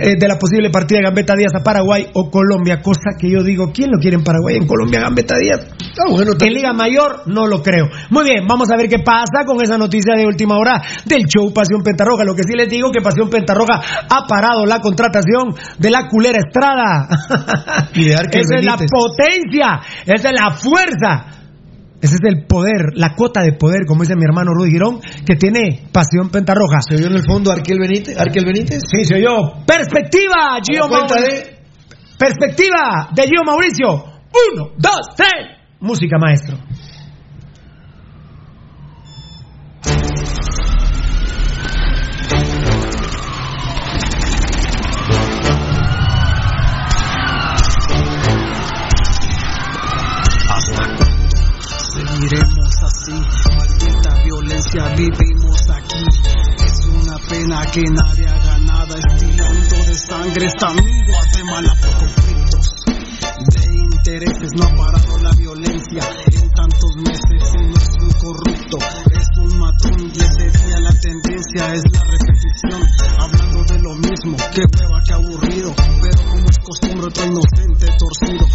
eh, 0.00 0.16
de 0.18 0.28
la 0.28 0.38
posible 0.38 0.70
partida 0.70 0.98
de 0.98 1.04
Gambetta 1.04 1.34
Díaz 1.36 1.52
a 1.54 1.62
Paraguay 1.62 2.08
o 2.14 2.30
Colombia. 2.30 2.80
Cosa 2.82 3.14
que 3.18 3.30
yo 3.30 3.42
digo, 3.42 3.70
¿quién 3.72 3.90
lo 3.90 3.98
quiere 3.98 4.16
en 4.16 4.24
Paraguay? 4.24 4.56
En 4.56 4.66
Colombia 4.66 5.00
Gambetta 5.00 5.36
Díaz. 5.38 5.60
Ah, 5.94 6.10
bueno, 6.10 6.32
en 6.40 6.52
Liga 6.52 6.72
Mayor 6.72 7.22
no 7.26 7.46
lo 7.46 7.62
creo. 7.62 7.86
Muy 8.10 8.24
bien, 8.24 8.46
vamos 8.48 8.70
a 8.72 8.76
ver 8.76 8.88
qué 8.88 8.98
pasa 8.98 9.44
con 9.46 9.62
esa 9.62 9.78
noticia 9.78 10.14
de 10.16 10.26
última 10.26 10.56
hora 10.58 10.82
del 11.04 11.26
show 11.26 11.52
Pasión 11.54 11.82
Pentarroja. 11.82 12.24
Lo 12.24 12.34
que 12.34 12.42
sí 12.42 12.56
les 12.56 12.68
digo 12.68 12.90
que 12.90 13.00
Pasión 13.00 13.30
Pentarroja 13.30 13.80
ha 14.10 14.26
parado 14.26 14.66
la 14.66 14.80
contratación 14.80 15.54
de 15.78 15.90
la 15.90 16.08
culera 16.08 16.38
Estrada. 16.38 17.06
Y 17.94 18.08
de 18.08 18.16
es 18.64 18.80
la 18.80 18.86
potencia, 18.86 19.80
esa 20.06 20.30
es 20.30 20.40
la 20.40 20.50
fuerza. 20.50 21.40
Ese 22.00 22.16
es 22.16 22.20
el 22.24 22.46
poder, 22.46 22.92
la 22.96 23.14
cuota 23.14 23.40
de 23.40 23.54
poder, 23.54 23.86
como 23.86 24.02
dice 24.02 24.14
mi 24.14 24.24
hermano 24.24 24.52
Rudy 24.52 24.72
Girón, 24.72 25.00
que 25.24 25.36
tiene 25.36 25.88
pasión 25.90 26.28
pentarroja. 26.28 26.80
¿Se 26.86 26.96
oyó 26.96 27.06
en 27.06 27.14
el 27.14 27.24
fondo 27.24 27.50
Arquel 27.50 27.78
Benítez? 27.78 28.18
¿Arquel 28.18 28.44
Benítez? 28.44 28.82
Sí, 28.92 29.06
se 29.06 29.14
oyó. 29.14 29.64
Perspectiva, 29.64 30.58
Gio 30.62 30.86
Mauricio. 30.86 31.54
Perspectiva 32.18 33.08
de 33.14 33.22
Gio 33.22 33.40
Mauricio. 33.46 34.04
Uno, 34.52 34.72
dos, 34.76 35.16
tres. 35.16 35.56
Música, 35.80 36.18
maestro. 36.18 36.58
Así, 52.94 53.12
maldita 53.56 54.22
violencia 54.24 54.94
vivimos 54.96 55.60
aquí. 55.70 56.04
Es 56.64 56.86
una 56.86 57.18
pena 57.28 57.66
que 57.66 57.82
nadie 57.82 58.26
haga 58.26 58.58
nada, 58.58 58.94
estilando 58.94 59.76
de 59.86 59.94
sangre 59.94 60.46
esta 60.46 60.72
mi 60.74 61.00
Guatemala 61.06 61.74
por 61.80 61.90
conflictos. 61.98 62.70
De 63.54 63.74
intereses. 63.74 64.50
No 64.56 64.64
ha 64.64 64.74
parado 64.76 65.18
la 65.18 65.32
violencia. 65.32 66.02
En 66.32 66.50
tantos 66.52 66.96
meses 66.96 67.52
y 67.58 67.66
no 67.66 67.76
es 67.76 67.88
un 68.00 68.10
corrupto, 68.20 68.78
es 69.10 69.28
un 69.38 69.58
matón 69.58 70.12
y 70.12 70.18
ese 70.18 70.50
día. 70.58 70.80
La 70.80 70.92
tendencia 71.00 71.74
es 71.74 71.82
la 71.92 72.04
repetición, 72.04 72.82
hablando 73.18 73.64
de 73.64 73.78
lo 73.80 73.94
mismo, 73.94 74.36
que 74.54 74.62
hueva, 74.62 75.02
que 75.04 75.12
aburrido, 75.14 75.74
pero 76.00 76.28
como 76.28 76.48
es 76.48 76.58
costumbre 76.58 77.06
otro 77.08 77.24
inocente 77.24 77.86
torcido, 77.98 78.46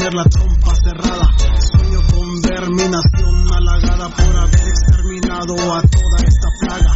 tener 0.00 0.14
la 0.14 0.24
trompa 0.24 0.74
cerrada, 0.82 1.28
sueño 1.72 2.00
con 2.10 2.40
ver 2.40 2.70
mi 2.70 2.88
nación 2.88 3.52
halagada 3.52 4.08
por 4.08 4.36
haber 4.36 4.68
exterminado 4.68 5.54
a 5.74 5.82
toda 5.82 6.16
esta 6.24 6.48
plaga, 6.60 6.94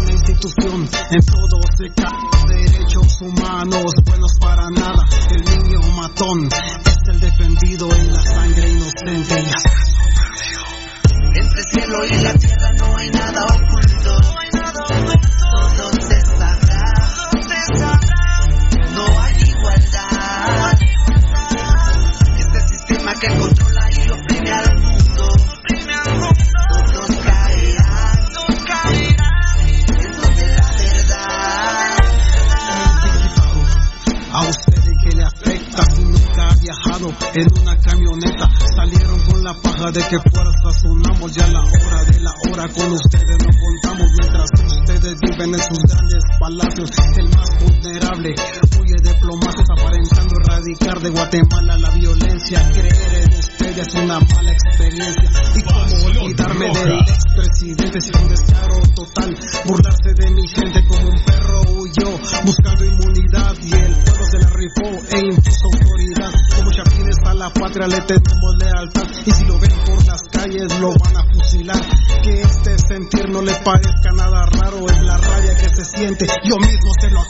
una 0.00 0.12
institución 0.12 0.88
en 1.10 1.26
todo 1.26 1.60
se 1.76 1.92
cae, 1.94 2.56
derechos 2.56 3.20
humanos 3.20 3.92
buenos 4.06 4.32
para 4.40 4.70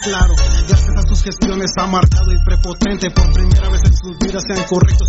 aclaro. 0.06 0.34
Gracias 0.68 0.96
a 0.96 1.02
sus 1.02 1.22
gestiones 1.22 1.70
amargado 1.76 2.32
y 2.32 2.38
prepotente, 2.44 3.10
por 3.10 3.32
primera 3.32 3.68
vez 3.68 3.82
en 3.84 3.96
sus 3.96 4.18
vidas 4.18 4.42
sean 4.46 4.64
correctos 4.68 5.08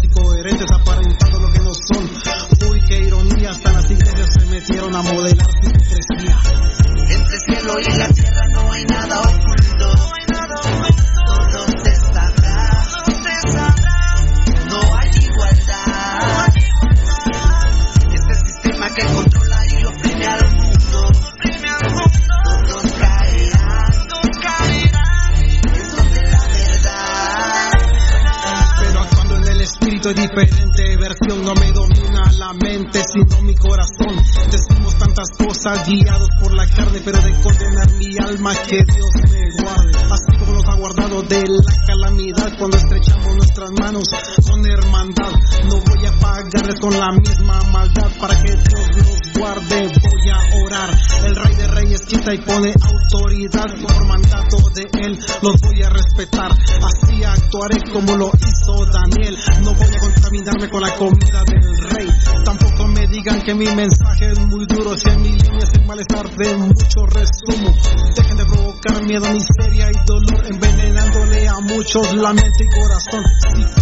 comida 60.97 61.43
del 61.45 61.77
rey. 61.89 62.07
Tampoco 62.43 62.87
me 62.87 63.07
digan 63.07 63.41
que 63.41 63.53
mi 63.53 63.67
mensaje 63.67 64.31
es 64.31 64.39
muy 64.39 64.65
duro. 64.65 64.97
Si 64.97 65.09
en 65.09 65.21
mi 65.21 65.29
línea 65.29 65.59
es 65.59 65.73
el 65.73 65.85
malestar 65.85 66.29
de 66.35 66.57
mucho 66.57 67.05
resumo. 67.05 67.75
Dejen 68.15 68.37
de 68.37 68.45
provocar 68.45 69.05
miedo, 69.05 69.25
miseria 69.31 69.91
y 69.91 70.05
dolor. 70.05 70.45
Envenenándole 70.49 71.47
a 71.47 71.59
muchos 71.59 72.15
la 72.15 72.33
mente 72.33 72.63
y 72.63 72.79
corazón. 72.79 73.76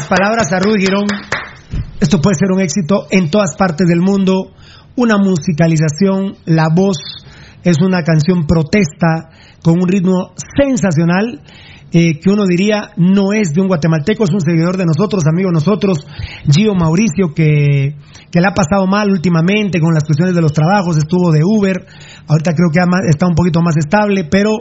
Palabras 0.00 0.50
a 0.52 0.58
Rudy 0.58 0.86
Girón. 0.86 1.06
Esto 2.00 2.20
puede 2.20 2.36
ser 2.36 2.50
un 2.50 2.60
éxito 2.60 3.06
en 3.10 3.30
todas 3.30 3.56
partes 3.56 3.86
del 3.86 4.00
mundo. 4.00 4.52
Una 4.96 5.18
musicalización, 5.18 6.36
la 6.46 6.68
voz 6.74 6.96
es 7.62 7.76
una 7.80 8.02
canción 8.02 8.46
protesta 8.46 9.30
con 9.62 9.80
un 9.80 9.88
ritmo 9.88 10.32
sensacional. 10.56 11.42
eh, 11.94 12.18
que 12.20 12.30
uno 12.30 12.46
diría 12.46 12.92
no 12.96 13.34
es 13.34 13.52
de 13.52 13.60
un 13.60 13.68
guatemalteco, 13.68 14.24
es 14.24 14.30
un 14.32 14.40
seguidor 14.40 14.78
de 14.78 14.86
nosotros, 14.86 15.24
amigo 15.26 15.50
de 15.50 15.60
nosotros, 15.60 16.06
Gio 16.50 16.74
Mauricio, 16.74 17.34
que, 17.34 17.96
que 18.30 18.40
le 18.40 18.46
ha 18.46 18.54
pasado 18.54 18.86
mal 18.86 19.10
últimamente 19.10 19.78
con 19.78 19.92
las 19.92 20.04
cuestiones 20.04 20.34
de 20.34 20.40
los 20.40 20.54
trabajos, 20.54 20.96
estuvo 20.96 21.30
de 21.30 21.44
Uber, 21.44 21.84
ahorita 22.28 22.54
creo 22.54 22.70
que 22.72 22.80
está 23.10 23.26
un 23.26 23.34
poquito 23.34 23.60
más 23.60 23.76
estable, 23.76 24.24
pero 24.24 24.52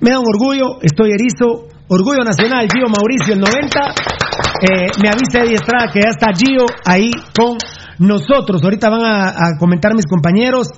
me 0.00 0.10
da 0.10 0.20
un 0.20 0.28
orgullo, 0.28 0.80
estoy 0.80 1.10
erizo, 1.10 1.66
orgullo 1.88 2.22
nacional, 2.22 2.68
Gio 2.70 2.86
Mauricio, 2.86 3.34
el 3.34 3.40
90. 3.40 4.23
Eh, 4.62 4.86
me 5.02 5.08
avisa 5.08 5.42
Eddie 5.42 5.56
Estrada 5.56 5.90
que 5.92 6.00
ya 6.00 6.10
está 6.10 6.28
Gio 6.32 6.66
ahí 6.84 7.10
con 7.36 7.58
nosotros. 7.98 8.62
Ahorita 8.62 8.88
van 8.88 9.04
a, 9.04 9.58
comentar 9.58 9.94
mis 9.94 10.06
compañeros. 10.06 10.68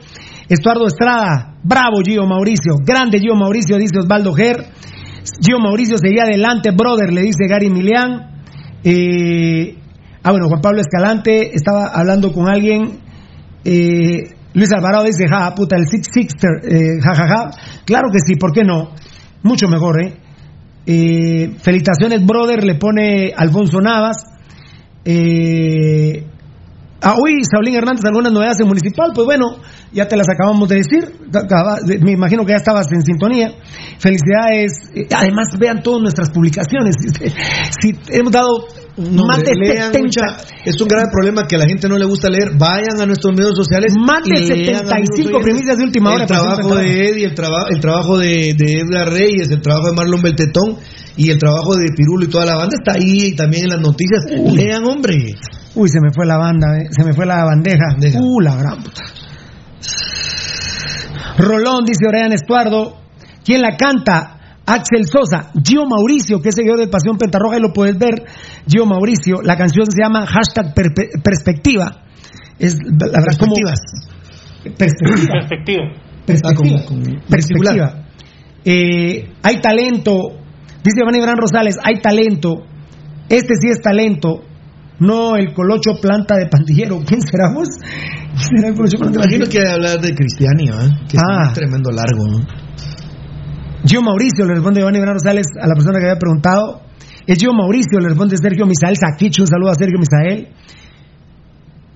Estuardo 0.48 0.86
Estrada, 0.86 1.56
bravo 1.62 2.00
Gio 2.04 2.24
Mauricio, 2.26 2.76
grande 2.84 3.18
Gio 3.18 3.34
Mauricio, 3.34 3.76
dice 3.76 3.98
Osvaldo 3.98 4.32
Ger. 4.32 4.64
Gio 5.44 5.58
Mauricio 5.58 5.98
seguía 5.98 6.22
adelante, 6.22 6.70
brother, 6.70 7.12
le 7.12 7.22
dice 7.22 7.46
Gary 7.48 7.68
Milian. 7.68 8.42
Eh, 8.82 9.76
ah, 10.22 10.30
bueno, 10.30 10.48
Juan 10.48 10.60
Pablo 10.60 10.80
Escalante 10.80 11.54
estaba 11.54 11.88
hablando 11.88 12.32
con 12.32 12.48
alguien. 12.48 13.00
Eh, 13.64 14.36
Luis 14.54 14.72
Alvarado 14.72 15.04
dice, 15.04 15.26
ja, 15.28 15.52
puta, 15.54 15.76
el 15.76 15.86
Six 15.86 16.06
Sixter, 16.14 16.50
eh, 16.64 17.00
ja, 17.02 17.14
ja, 17.14 17.26
ja. 17.26 17.50
Claro 17.84 18.08
que 18.10 18.20
sí, 18.24 18.36
¿por 18.36 18.52
qué 18.52 18.62
no? 18.64 18.92
Mucho 19.42 19.68
mejor, 19.68 20.02
¿eh? 20.02 20.25
Eh 20.86 21.56
felicitaciones, 21.60 22.24
brother, 22.24 22.64
le 22.64 22.76
pone 22.76 23.32
Alfonso 23.36 23.80
Navas. 23.80 24.24
Eh, 25.04 26.26
Ah, 27.02 27.14
uy, 27.22 27.44
Saulín 27.44 27.76
Hernández, 27.76 28.04
algunas 28.04 28.32
novedades 28.32 28.58
en 28.60 28.68
municipal. 28.68 29.12
Pues 29.14 29.26
bueno, 29.26 29.58
ya 29.92 30.08
te 30.08 30.16
las 30.16 30.28
acabamos 30.28 30.68
de 30.68 30.76
decir. 30.76 31.12
Me 32.00 32.12
imagino 32.12 32.44
que 32.44 32.52
ya 32.52 32.56
estabas 32.56 32.90
en 32.90 33.02
sintonía. 33.02 33.52
Felicidades. 33.98 34.90
Eh, 34.94 35.06
además, 35.14 35.48
vean 35.58 35.82
todas 35.82 36.02
nuestras 36.02 36.30
publicaciones. 36.30 36.96
Si 37.80 37.94
hemos 38.10 38.32
dado 38.32 38.48
más 38.96 39.38
de 39.40 39.52
70. 39.54 40.20
es 40.64 40.80
un 40.80 40.88
gran 40.88 41.10
problema 41.10 41.46
que 41.46 41.56
a 41.56 41.58
la 41.58 41.66
gente 41.66 41.88
no 41.88 41.98
le 41.98 42.06
gusta 42.06 42.30
leer. 42.30 42.52
Vayan 42.56 43.00
a 43.00 43.06
nuestros 43.06 43.34
medios 43.36 43.54
sociales. 43.54 43.92
Más 43.98 44.22
de 44.24 44.46
75 44.46 45.40
premisas 45.40 45.76
de 45.76 45.84
última 45.84 46.12
hora. 46.12 46.22
El 46.22 46.28
trabajo 46.28 46.74
de 46.74 47.08
Eddie, 47.08 47.26
el, 47.26 47.34
el 47.70 47.80
trabajo 47.80 48.18
de, 48.18 48.54
de 48.56 48.80
Edgar 48.80 49.12
Reyes, 49.12 49.50
el 49.50 49.60
trabajo 49.60 49.88
de 49.88 49.92
Marlon 49.96 50.22
Beltetón 50.22 50.76
y 51.16 51.30
el 51.30 51.38
trabajo 51.38 51.74
de 51.76 51.86
Pirulo 51.94 52.24
y 52.24 52.28
toda 52.28 52.46
la 52.46 52.56
banda 52.56 52.76
está 52.76 52.98
ahí 52.98 53.32
y 53.32 53.36
también 53.36 53.64
en 53.64 53.70
las 53.70 53.80
noticias. 53.80 54.24
Lean, 54.30 54.84
hombre. 54.84 55.34
Uy, 55.74 55.88
se 55.88 56.00
me 56.00 56.12
fue 56.14 56.24
la 56.26 56.38
banda, 56.38 56.78
eh. 56.78 56.88
se 56.90 57.04
me 57.04 57.12
fue 57.12 57.26
la 57.26 57.44
bandeja. 57.44 57.96
Uh, 58.18 58.40
la 58.40 58.56
gran 58.56 58.82
puta. 58.82 59.02
Rolón, 61.38 61.84
dice 61.84 62.06
Orean 62.08 62.32
Estuardo. 62.32 62.96
¿Quién 63.44 63.60
la 63.60 63.76
canta? 63.76 64.35
Axel 64.66 65.04
Sosa, 65.06 65.52
Gio 65.62 65.86
Mauricio, 65.86 66.40
que 66.42 66.48
es 66.48 66.54
seguidor 66.56 66.80
de 66.80 66.88
Pasión 66.88 67.16
Pentarroja 67.16 67.58
y 67.58 67.60
lo 67.60 67.72
puedes 67.72 67.96
ver. 67.96 68.24
Gio 68.66 68.84
Mauricio, 68.84 69.40
la 69.42 69.56
canción 69.56 69.86
se 69.86 70.02
llama 70.02 70.26
hashtag 70.26 70.74
perspectiva. 71.22 72.02
Es 72.58 72.74
la 72.74 73.06
verdad 73.06 73.38
como 73.38 73.54
perspectiva. 74.76 75.24
Perspectiva. 75.46 75.84
Perspectiva. 76.26 76.76
Ah, 76.80 77.30
perspectiva. 77.30 78.04
Eh, 78.64 79.30
hay 79.42 79.60
talento, 79.60 80.18
dice 80.82 81.00
Iván 81.00 81.20
Gran 81.20 81.36
Rosales, 81.36 81.76
hay 81.82 82.00
talento. 82.00 82.64
Este 83.28 83.54
sí 83.60 83.68
es 83.70 83.80
talento 83.80 84.42
no 84.98 85.36
el 85.36 85.52
colocho 85.52 86.00
planta 86.00 86.36
de 86.36 86.46
pandillero. 86.48 87.00
¿Quién 87.06 87.20
será 87.20 87.52
vos? 87.54 87.68
¿Quién 87.78 88.58
será 88.58 88.68
el 88.68 88.74
colocho 88.74 88.98
planta 88.98 89.20
de 89.20 89.36
Imagino 89.36 89.50
que 89.50 89.68
hablar 89.68 90.00
de 90.00 90.14
Cristiania, 90.14 90.72
¿eh? 90.84 91.06
que 91.08 91.18
ah. 91.18 91.48
es 91.48 91.52
tremendo 91.52 91.90
largo. 91.90 92.26
¿no? 92.26 92.65
Yo 93.86 94.02
Mauricio, 94.02 94.44
le 94.44 94.54
responde 94.54 94.80
Iván 94.80 94.96
Iván 94.96 95.14
Rosales 95.14 95.46
a 95.60 95.66
la 95.66 95.74
persona 95.74 96.00
que 96.00 96.06
había 96.06 96.18
preguntado. 96.18 96.82
Es 97.26 97.38
yo 97.38 97.52
Mauricio, 97.52 98.00
le 98.00 98.08
responde 98.08 98.36
Sergio 98.36 98.66
Misael 98.66 98.96
Saquicho. 98.96 99.42
Un 99.42 99.46
saludo 99.46 99.70
a 99.70 99.74
Sergio 99.74 99.98
Misael. 99.98 100.48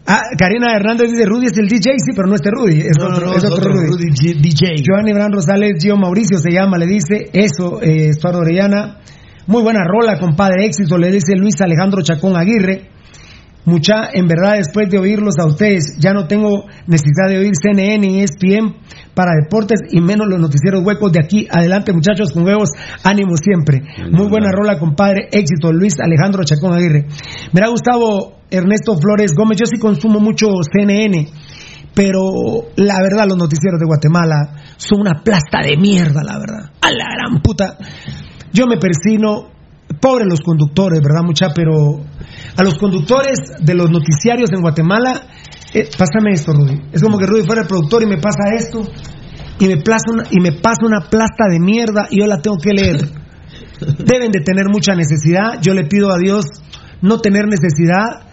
Ah, 0.07 0.23
Karina 0.39 0.75
Hernández 0.75 1.11
dice 1.11 1.27
Rudy 1.27 1.47
es 1.47 1.59
el 1.59 1.69
DJ, 1.69 1.93
sí, 1.99 2.13
pero 2.17 2.27
no 2.27 2.35
este 2.35 2.51
Rudy, 2.51 2.81
es 2.81 2.97
otro, 2.99 3.33
es 3.33 3.45
otro, 3.45 3.71
Rudy. 3.71 4.11
DJ. 4.11 4.83
Joan 4.87 5.07
Iván 5.07 5.33
Rosales, 5.33 5.75
Gio 5.81 5.97
Mauricio 5.97 6.39
se 6.39 6.51
llama, 6.51 6.79
le 6.79 6.87
dice 6.87 7.31
eso, 7.33 7.81
eh, 7.83 8.09
Estuardo 8.09 8.41
Orellana. 8.41 8.99
Muy 9.47 9.63
buena 9.63 9.81
rola, 9.85 10.19
compadre, 10.19 10.67
éxito, 10.67 10.97
le 10.97 11.11
dice 11.11 11.37
Luis 11.37 11.61
Alejandro 11.61 12.03
Chacón 12.03 12.37
Aguirre. 12.37 12.89
Mucha, 13.67 14.11
en 14.13 14.27
verdad, 14.27 14.57
después 14.57 14.89
de 14.89 14.99
oírlos 14.99 15.35
a 15.39 15.47
ustedes, 15.47 15.97
ya 15.99 16.13
no 16.13 16.27
tengo 16.27 16.65
necesidad 16.87 17.29
de 17.29 17.39
oír 17.39 17.53
CNN 17.61 18.07
y 18.07 18.23
ESPN 18.23 18.77
para 19.15 19.33
deportes 19.41 19.81
y 19.91 20.01
menos 20.01 20.27
los 20.29 20.41
noticieros 20.41 20.83
huecos 20.85 21.13
de 21.13 21.21
aquí. 21.23 21.47
Adelante, 21.51 21.93
muchachos, 21.93 22.33
con 22.33 22.45
huevos, 22.45 22.71
ánimo 23.03 23.37
siempre. 23.37 23.83
Muy 24.11 24.29
buena 24.29 24.51
rola, 24.53 24.79
compadre, 24.79 25.29
éxito, 25.33 25.73
Luis 25.73 25.95
Alejandro 26.01 26.45
Chacón 26.45 26.75
Aguirre. 26.75 27.07
Me 27.53 27.61
ha 27.63 27.69
gustado 27.69 28.41
Ernesto 28.51 28.97
Flores 28.97 29.33
Gómez, 29.37 29.59
yo 29.59 29.67
sí 29.67 29.79
consumo 29.79 30.21
mucho 30.21 30.49
CNN, 30.73 31.29
pero 31.95 32.23
la 32.77 33.01
verdad, 33.01 33.27
los 33.29 33.37
noticieros 33.37 33.81
de 33.81 33.87
Guatemala 33.87 34.57
son 34.77 35.01
una 35.01 35.23
plasta 35.23 35.61
de 35.63 35.77
mierda, 35.77 36.23
la 36.23 36.39
verdad. 36.39 36.71
A 36.81 36.91
la 36.91 37.05
gran 37.15 37.43
puta. 37.43 37.77
Yo 38.53 38.67
me 38.67 38.79
persino, 38.79 39.51
pobre 40.01 40.25
los 40.25 40.41
conductores, 40.41 41.01
¿verdad, 41.01 41.25
mucha? 41.25 41.49
Pero 41.55 42.01
a 42.57 42.63
los 42.65 42.79
conductores 42.79 43.39
de 43.61 43.75
los 43.75 43.91
noticiarios 43.91 44.53
en 44.53 44.61
Guatemala, 44.61 45.23
eh, 45.73 45.89
pásame 45.97 46.33
esto, 46.33 46.53
Rudy. 46.53 46.77
Es 46.93 47.03
como 47.03 47.19
que 47.19 47.27
Rudy 47.27 47.45
fuera 47.45 47.63
el 47.63 47.69
productor 47.69 48.03
y 48.03 48.07
me 48.07 48.19
pasa 48.19 48.55
esto, 48.57 48.83
y 49.59 49.67
me, 49.67 49.77
pasa 49.83 50.05
una, 50.13 50.25
y 50.31 50.41
me 50.41 50.53
pasa 50.53 50.87
una 50.87 51.09
plasta 51.09 51.45
de 51.51 51.61
mierda 51.61 52.07
y 52.11 52.21
yo 52.21 52.27
la 52.27 52.41
tengo 52.41 52.57
que 52.57 52.73
leer. 52.73 52.97
Deben 53.81 54.33
de 54.33 54.41
tener 54.41 54.67
mucha 54.73 54.95
necesidad. 54.95 55.61
Yo 55.61 55.75
le 55.75 55.85
pido 55.85 56.13
a 56.13 56.19
Dios 56.19 56.47
no 57.03 57.19
tener 57.19 57.45
necesidad 57.47 58.27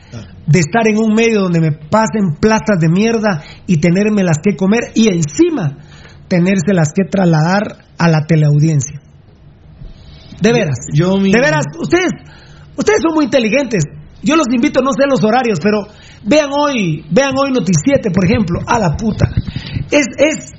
de 0.45 0.59
estar 0.59 0.87
en 0.87 0.97
un 0.97 1.13
medio 1.13 1.41
donde 1.41 1.59
me 1.59 1.71
pasen 1.71 2.37
plastas 2.39 2.79
de 2.79 2.87
mierda 2.87 3.43
y 3.65 3.77
tenérmelas 3.77 4.37
que 4.41 4.55
comer 4.55 4.91
y 4.95 5.09
encima 5.09 5.77
tenérselas 6.29 6.89
que 6.95 7.09
trasladar 7.09 7.85
a 7.97 8.07
la 8.07 8.25
teleaudiencia. 8.25 9.01
De 10.41 10.53
veras. 10.53 10.77
Yo, 10.93 11.17
De 11.17 11.39
veras, 11.39 11.65
ustedes, 11.79 12.11
ustedes 12.77 12.99
son 13.01 13.15
muy 13.15 13.25
inteligentes. 13.25 13.83
Yo 14.23 14.35
los 14.35 14.47
invito, 14.53 14.81
no 14.81 14.91
sé 14.91 15.03
los 15.09 15.23
horarios, 15.23 15.59
pero 15.61 15.87
vean 16.27 16.49
hoy, 16.51 17.05
vean 17.09 17.33
hoy 17.35 17.51
Noticiete, 17.51 18.11
por 18.11 18.25
ejemplo, 18.25 18.59
a 18.65 18.77
la 18.79 18.95
puta. 18.95 19.29
Es, 19.89 20.05
es, 20.17 20.53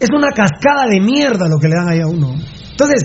es 0.00 0.08
una 0.14 0.28
cascada 0.30 0.86
de 0.88 1.00
mierda 1.00 1.48
lo 1.48 1.58
que 1.58 1.68
le 1.68 1.74
dan 1.74 1.88
ahí 1.88 2.00
a 2.00 2.06
uno. 2.06 2.34
Entonces, 2.70 3.04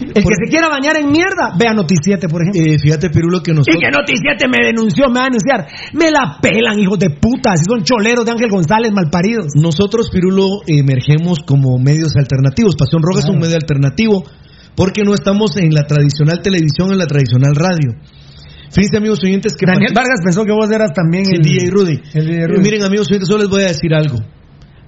el 0.00 0.22
que 0.22 0.34
se 0.34 0.50
quiera 0.50 0.68
bañar 0.68 0.96
en 0.96 1.10
mierda, 1.10 1.54
vea 1.58 1.72
Noticiete, 1.74 2.28
por 2.28 2.42
ejemplo. 2.42 2.62
Eh, 2.62 2.78
fíjate, 2.78 3.10
Pirulo, 3.10 3.42
que 3.42 3.52
nosotros... 3.52 3.76
Y 3.76 3.80
que 3.80 3.90
Noticiete 3.90 4.46
me 4.46 4.66
denunció, 4.66 5.08
me 5.08 5.18
va 5.18 5.26
a 5.26 5.30
denunciar. 5.30 5.66
Me 5.94 6.10
la 6.10 6.38
pelan, 6.40 6.78
hijos 6.78 6.98
de 6.98 7.10
puta, 7.10 7.56
si 7.56 7.64
son 7.64 7.82
choleros 7.82 8.24
de 8.24 8.32
Ángel 8.32 8.50
González, 8.50 8.92
malparidos. 8.92 9.54
Nosotros, 9.56 10.10
Pirulo, 10.10 10.62
emergemos 10.66 11.38
como 11.44 11.78
medios 11.78 12.14
alternativos. 12.16 12.76
Pasión 12.76 13.02
Roja 13.02 13.26
es 13.26 13.28
un 13.28 13.38
medio 13.38 13.56
alternativo 13.56 14.22
porque 14.76 15.02
no 15.02 15.14
estamos 15.14 15.56
en 15.56 15.74
la 15.74 15.82
tradicional 15.82 16.40
televisión, 16.40 16.92
en 16.92 16.98
la 16.98 17.06
tradicional 17.06 17.54
radio. 17.56 17.98
Fíjense, 18.70 18.96
amigos 18.96 19.18
oyentes, 19.24 19.54
que. 19.58 19.66
Daniel 19.66 19.92
Vargas 19.94 20.20
pensó 20.22 20.44
que 20.44 20.52
vos 20.52 20.70
eras 20.70 20.92
también 20.92 21.24
el, 21.32 21.42
DJ 21.42 21.70
Rudy. 21.70 22.00
miren, 22.60 22.82
amigos 22.82 23.08
oyentes, 23.10 23.28
solo 23.28 23.44
les 23.44 23.48
voy 23.48 23.62
a 23.62 23.68
decir 23.68 23.94
algo. 23.94 24.18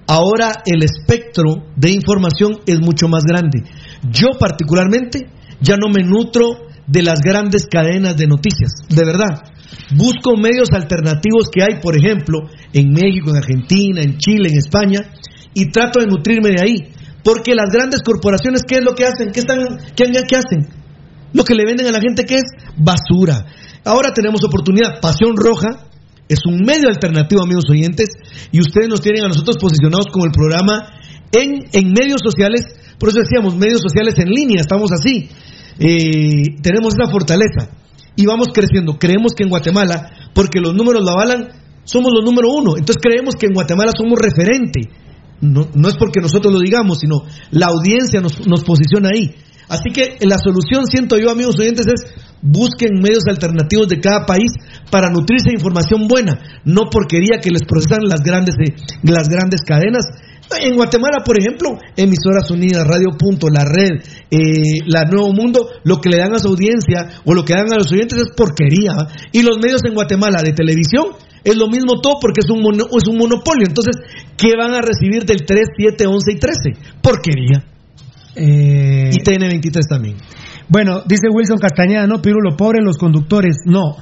Ahora 0.07 0.51
el 0.65 0.83
espectro 0.83 1.67
de 1.75 1.91
información 1.91 2.59
es 2.65 2.79
mucho 2.79 3.07
más 3.07 3.23
grande. 3.23 3.63
Yo, 4.09 4.29
particularmente, 4.39 5.27
ya 5.61 5.77
no 5.77 5.87
me 5.89 6.03
nutro 6.03 6.67
de 6.87 7.03
las 7.03 7.21
grandes 7.21 7.65
cadenas 7.67 8.17
de 8.17 8.27
noticias, 8.27 8.71
de 8.89 9.05
verdad. 9.05 9.43
Busco 9.95 10.35
medios 10.35 10.69
alternativos 10.73 11.49
que 11.49 11.61
hay, 11.63 11.79
por 11.81 11.95
ejemplo, 11.95 12.39
en 12.73 12.91
México, 12.91 13.29
en 13.29 13.37
Argentina, 13.37 14.01
en 14.01 14.17
Chile, 14.17 14.49
en 14.49 14.57
España, 14.57 14.99
y 15.53 15.71
trato 15.71 15.99
de 15.99 16.07
nutrirme 16.07 16.49
de 16.49 16.61
ahí. 16.61 16.93
Porque 17.23 17.53
las 17.55 17.69
grandes 17.71 18.01
corporaciones, 18.01 18.63
¿qué 18.67 18.75
es 18.75 18.83
lo 18.83 18.95
que 18.95 19.05
hacen? 19.05 19.31
¿Qué, 19.31 19.39
están, 19.39 19.59
qué, 19.95 20.05
qué 20.27 20.35
hacen? 20.35 20.67
Lo 21.33 21.43
que 21.43 21.55
le 21.55 21.65
venden 21.65 21.87
a 21.87 21.91
la 21.91 22.01
gente, 22.01 22.25
¿qué 22.25 22.35
es? 22.35 22.43
Basura. 22.75 23.45
Ahora 23.83 24.11
tenemos 24.13 24.43
oportunidad. 24.43 24.99
Pasión 25.01 25.35
Roja 25.35 25.87
es 26.27 26.39
un 26.45 26.57
medio 26.65 26.87
alternativo, 26.87 27.43
amigos 27.43 27.65
oyentes, 27.69 28.09
y 28.51 28.59
ustedes 28.61 28.87
nos 28.87 29.01
tienen 29.01 29.25
a 29.25 29.27
nosotros 29.27 29.57
posicionados 29.57 30.07
como 30.11 30.25
el 30.25 30.31
programa 30.31 30.99
en, 31.31 31.67
en 31.71 31.91
medios 31.91 32.21
sociales. 32.23 32.61
Por 32.99 33.09
eso 33.09 33.19
decíamos, 33.19 33.55
medios 33.55 33.81
sociales 33.81 34.15
en 34.19 34.29
línea, 34.29 34.61
estamos 34.61 34.91
así. 34.91 35.29
Eh, 35.79 36.61
tenemos 36.61 36.93
esa 36.93 37.11
fortaleza 37.11 37.71
y 38.15 38.25
vamos 38.25 38.49
creciendo. 38.53 38.97
Creemos 38.99 39.33
que 39.35 39.43
en 39.43 39.49
Guatemala, 39.49 40.09
porque 40.33 40.59
los 40.59 40.73
números 40.75 41.03
lo 41.03 41.11
avalan, 41.11 41.49
somos 41.83 42.11
los 42.13 42.23
número 42.23 42.49
uno. 42.49 42.77
Entonces 42.77 43.01
creemos 43.01 43.35
que 43.35 43.47
en 43.47 43.53
Guatemala 43.53 43.91
somos 43.97 44.19
referente 44.19 44.89
no, 45.41 45.67
no 45.73 45.89
es 45.89 45.95
porque 45.97 46.21
nosotros 46.21 46.53
lo 46.53 46.59
digamos, 46.59 46.99
sino 46.99 47.23
la 47.49 47.67
audiencia 47.67 48.21
nos, 48.21 48.45
nos 48.47 48.63
posiciona 48.63 49.09
ahí. 49.13 49.35
Así 49.71 49.89
que 49.95 50.17
la 50.27 50.35
solución, 50.37 50.85
siento 50.85 51.17
yo, 51.17 51.31
amigos 51.31 51.55
oyentes, 51.57 51.87
es 51.87 52.03
busquen 52.41 52.99
medios 53.01 53.23
alternativos 53.29 53.87
de 53.87 54.01
cada 54.01 54.25
país 54.25 54.51
para 54.91 55.09
nutrirse 55.09 55.47
de 55.47 55.55
información 55.55 56.09
buena, 56.09 56.37
no 56.65 56.89
porquería 56.91 57.39
que 57.41 57.51
les 57.51 57.63
procesan 57.63 58.03
las 58.03 58.19
grandes, 58.19 58.55
eh, 58.59 58.75
las 59.03 59.29
grandes 59.29 59.61
cadenas. 59.61 60.03
En 60.59 60.75
Guatemala, 60.75 61.23
por 61.23 61.39
ejemplo, 61.39 61.79
Emisoras 61.95 62.51
Unidas, 62.51 62.85
Radio 62.85 63.15
Punto, 63.17 63.47
La 63.47 63.63
Red, 63.63 64.03
eh, 64.29 64.83
La 64.87 65.05
Nuevo 65.05 65.31
Mundo, 65.31 65.69
lo 65.85 66.01
que 66.01 66.09
le 66.09 66.17
dan 66.17 66.35
a 66.35 66.39
su 66.39 66.49
audiencia 66.49 67.21
o 67.23 67.33
lo 67.33 67.45
que 67.45 67.53
dan 67.53 67.71
a 67.71 67.77
los 67.77 67.89
oyentes 67.93 68.17
es 68.17 68.35
porquería. 68.35 68.91
Y 69.31 69.43
los 69.43 69.57
medios 69.63 69.79
en 69.85 69.93
Guatemala 69.93 70.41
de 70.43 70.51
televisión 70.51 71.15
es 71.45 71.55
lo 71.55 71.69
mismo 71.69 72.01
todo 72.01 72.15
porque 72.19 72.41
es 72.43 72.49
un, 72.49 72.59
es 72.75 73.07
un 73.07 73.17
monopolio. 73.17 73.63
Entonces, 73.65 73.95
¿qué 74.35 74.51
van 74.57 74.73
a 74.73 74.81
recibir 74.81 75.23
del 75.23 75.45
3, 75.45 75.59
7, 75.77 76.05
11 76.05 76.31
y 76.33 76.39
13? 76.39 76.59
Porquería. 77.01 77.70
Eh... 78.35 79.09
Y 79.11 79.17
TN23 79.23 79.79
también. 79.87 80.17
Bueno, 80.67 81.01
dice 81.05 81.27
Wilson 81.29 81.57
Castañeda, 81.57 82.07
no, 82.07 82.21
Pirulo, 82.21 82.55
pobre 82.55 82.81
los 82.81 82.97
conductores. 82.97 83.57
No, 83.65 83.97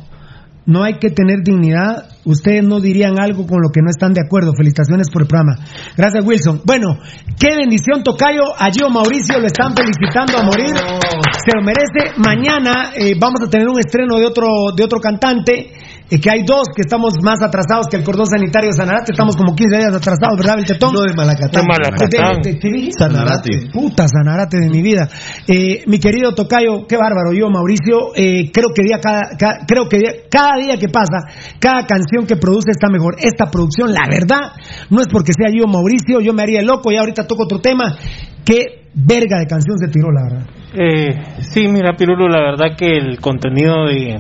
no 0.69 0.83
hay 0.83 0.99
que 0.99 1.09
tener 1.09 1.41
dignidad. 1.43 2.09
Ustedes 2.25 2.63
no 2.63 2.79
dirían 2.79 3.19
algo 3.19 3.47
con 3.47 3.59
lo 3.59 3.69
que 3.73 3.81
no 3.81 3.89
están 3.89 4.13
de 4.13 4.21
acuerdo. 4.21 4.53
Felicitaciones 4.55 5.09
por 5.09 5.23
el 5.23 5.27
programa. 5.27 5.55
Gracias, 5.97 6.23
Wilson. 6.23 6.61
Bueno, 6.63 6.99
qué 7.39 7.55
bendición, 7.57 8.03
Tocayo. 8.03 8.53
A 8.55 8.69
Gio 8.69 8.89
Mauricio 8.89 9.39
lo 9.39 9.47
están 9.47 9.73
felicitando 9.73 10.37
a 10.37 10.43
morir. 10.43 10.69
Se 10.69 11.57
lo 11.57 11.63
merece. 11.63 12.13
Mañana 12.17 12.91
eh, 12.95 13.15
vamos 13.19 13.41
a 13.41 13.49
tener 13.49 13.67
un 13.67 13.79
estreno 13.79 14.19
de 14.19 14.27
otro, 14.27 14.47
de 14.75 14.83
otro 14.83 14.99
cantante 14.99 15.73
eh, 16.09 16.19
que 16.19 16.29
hay 16.31 16.43
dos 16.43 16.63
que 16.75 16.81
estamos 16.81 17.13
más 17.23 17.41
atrasados 17.41 17.87
que 17.89 17.97
el 17.97 18.03
cordón 18.03 18.25
sanitario 18.27 18.69
de 18.69 18.73
Sanarate, 18.75 19.11
estamos 19.11 19.35
como 19.35 19.55
15 19.55 19.77
días 19.77 19.93
atrasados, 19.95 20.37
¿verdad, 20.37 20.55
Beltetón? 20.57 20.93
No, 20.93 21.01
de 21.01 21.13
Malacatán. 21.15 21.61
De 21.63 21.67
Malacatán. 21.67 22.41
¿Te- 22.41 22.53
te- 22.53 22.59
te 22.59 22.67
dije? 22.69 22.89
Sanarate. 22.97 23.69
Puta 23.73 24.07
Sanarate 24.07 24.57
de 24.59 24.69
mi 24.69 24.81
vida. 24.81 25.07
Eh, 25.47 25.83
mi 25.87 25.99
querido 25.99 26.33
Tocayo, 26.33 26.87
qué 26.87 26.97
bárbaro 26.97 27.31
yo, 27.33 27.49
Mauricio. 27.49 28.13
eh, 28.15 28.51
creo 28.51 28.69
que 28.73 28.83
día 28.83 28.99
cada, 29.01 29.37
ca- 29.37 29.59
creo 29.67 29.87
que 29.87 29.97
día- 29.99 30.13
cada 30.31 30.57
día 30.61 30.77
que 30.77 30.87
pasa, 30.89 31.25
cada 31.59 31.85
canción 31.85 32.25
que 32.25 32.35
produce 32.37 32.71
está 32.71 32.89
mejor. 32.89 33.15
Esta 33.19 33.49
producción, 33.51 33.93
la 33.93 34.07
verdad, 34.09 34.51
no 34.89 35.01
es 35.01 35.07
porque 35.11 35.31
sea 35.33 35.49
yo, 35.55 35.67
Mauricio, 35.67 36.21
yo 36.21 36.33
me 36.33 36.41
haría 36.43 36.61
loco 36.61 36.91
y 36.91 36.97
ahorita 36.97 37.27
toco 37.27 37.43
otro 37.43 37.59
tema. 37.59 37.95
Qué 38.43 38.87
verga 38.95 39.39
de 39.39 39.45
canción 39.47 39.77
se 39.77 39.87
tiró, 39.89 40.07
la 40.11 40.23
verdad. 40.23 40.47
Eh, 40.73 41.41
sí, 41.41 41.67
mira, 41.67 41.93
Pirulo, 41.95 42.27
la 42.27 42.39
verdad 42.51 42.75
que 42.77 42.87
el 42.97 43.19
contenido 43.19 43.85
de, 43.85 44.17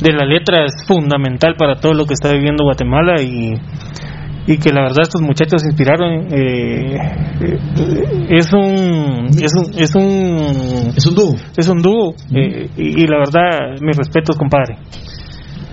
de 0.00 0.12
la 0.12 0.24
letra 0.24 0.64
es 0.64 0.74
fundamental 0.86 1.54
para 1.56 1.76
todo 1.80 1.92
lo 1.94 2.04
que 2.06 2.14
está 2.14 2.32
viviendo 2.32 2.64
Guatemala 2.64 3.20
y, 3.20 3.54
y 4.46 4.58
que 4.58 4.72
la 4.72 4.82
verdad 4.82 5.02
estos 5.02 5.20
muchachos 5.22 5.64
inspiraron. 5.64 6.26
eh, 6.32 6.96
eh, 7.40 7.58
es 8.30 8.52
un 8.52 9.28
es 9.28 9.52
un 9.54 9.74
es 9.78 9.94
un 9.94 10.92
Es 10.96 11.06
un 11.06 11.14
dúo. 11.14 11.34
es 11.56 11.68
un 11.68 11.82
dúo 11.82 12.14
eh, 12.34 12.68
y, 12.76 13.02
y 13.02 13.06
la 13.06 13.18
verdad 13.18 13.76
mis 13.80 13.96
respetos, 13.96 14.36
compadre. 14.36 14.76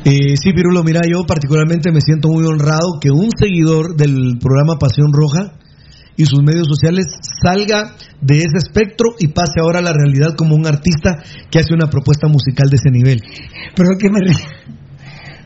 Eh, 0.05 0.37
sí, 0.37 0.53
Pirulo, 0.53 0.83
mira, 0.83 1.01
yo 1.09 1.25
particularmente 1.27 1.91
me 1.91 1.99
siento 1.99 2.29
muy 2.29 2.45
honrado 2.45 2.99
que 3.01 3.11
un 3.11 3.29
seguidor 3.37 3.95
del 3.97 4.37
programa 4.39 4.77
Pasión 4.79 5.11
Roja 5.11 5.57
y 6.17 6.25
sus 6.25 6.41
medios 6.43 6.67
sociales 6.67 7.05
salga 7.41 7.93
de 8.21 8.37
ese 8.39 8.57
espectro 8.57 9.11
y 9.19 9.27
pase 9.27 9.61
ahora 9.61 9.79
a 9.79 9.83
la 9.83 9.93
realidad 9.93 10.35
como 10.35 10.55
un 10.55 10.65
artista 10.67 11.23
que 11.49 11.59
hace 11.59 11.73
una 11.73 11.87
propuesta 11.89 12.27
musical 12.27 12.67
de 12.69 12.75
ese 12.75 12.89
nivel. 12.91 13.21
Pero 13.75 13.89
que 13.99 14.09
me. 14.09 14.19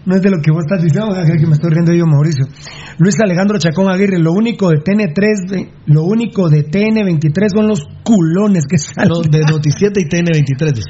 No 0.04 0.16
es 0.16 0.22
de 0.24 0.32
lo 0.32 0.42
que 0.42 0.50
vos 0.52 0.64
estás 0.66 0.82
diciendo, 0.82 1.14
que 1.14 1.46
me 1.46 1.54
estoy 1.54 1.70
riendo 1.70 1.94
yo, 1.94 2.06
Mauricio. 2.08 2.48
Luis 2.98 3.16
Alejandro 3.24 3.60
Chacón 3.60 3.88
Aguirre, 3.88 4.18
lo 4.18 4.32
único 4.32 4.70
de 4.70 4.78
TN3, 4.78 5.52
ve- 5.52 5.70
lo 5.86 6.04
único 6.06 6.50
de 6.50 6.66
TN23 6.66 7.50
son 7.54 7.68
los 7.68 7.82
culones 8.04 8.64
que 8.68 8.80
salen. 8.80 9.10
No, 9.10 9.22
de 9.22 9.42
Noticieta 9.42 10.00
y 10.00 10.06
TN23. 10.06 10.74
dice. 10.74 10.90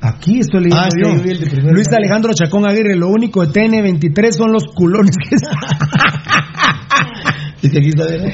Aquí 0.00 0.38
estoy 0.38 0.60
leyendo 0.64 0.84
Ah, 0.84 0.88
sí, 0.92 1.00
yo. 1.02 1.48
primero. 1.50 1.72
Luis 1.74 1.88
Alejandro 1.92 2.32
Chacón 2.34 2.68
Aguirre, 2.70 2.94
lo 2.94 3.08
único 3.08 3.44
de 3.44 3.48
TN23 3.52 4.30
son 4.32 4.52
los 4.52 4.64
culones 4.66 5.16
que 5.16 5.36
Dice 7.66 7.78
aquí 7.78 7.88
está 7.88 8.06
bien. 8.06 8.32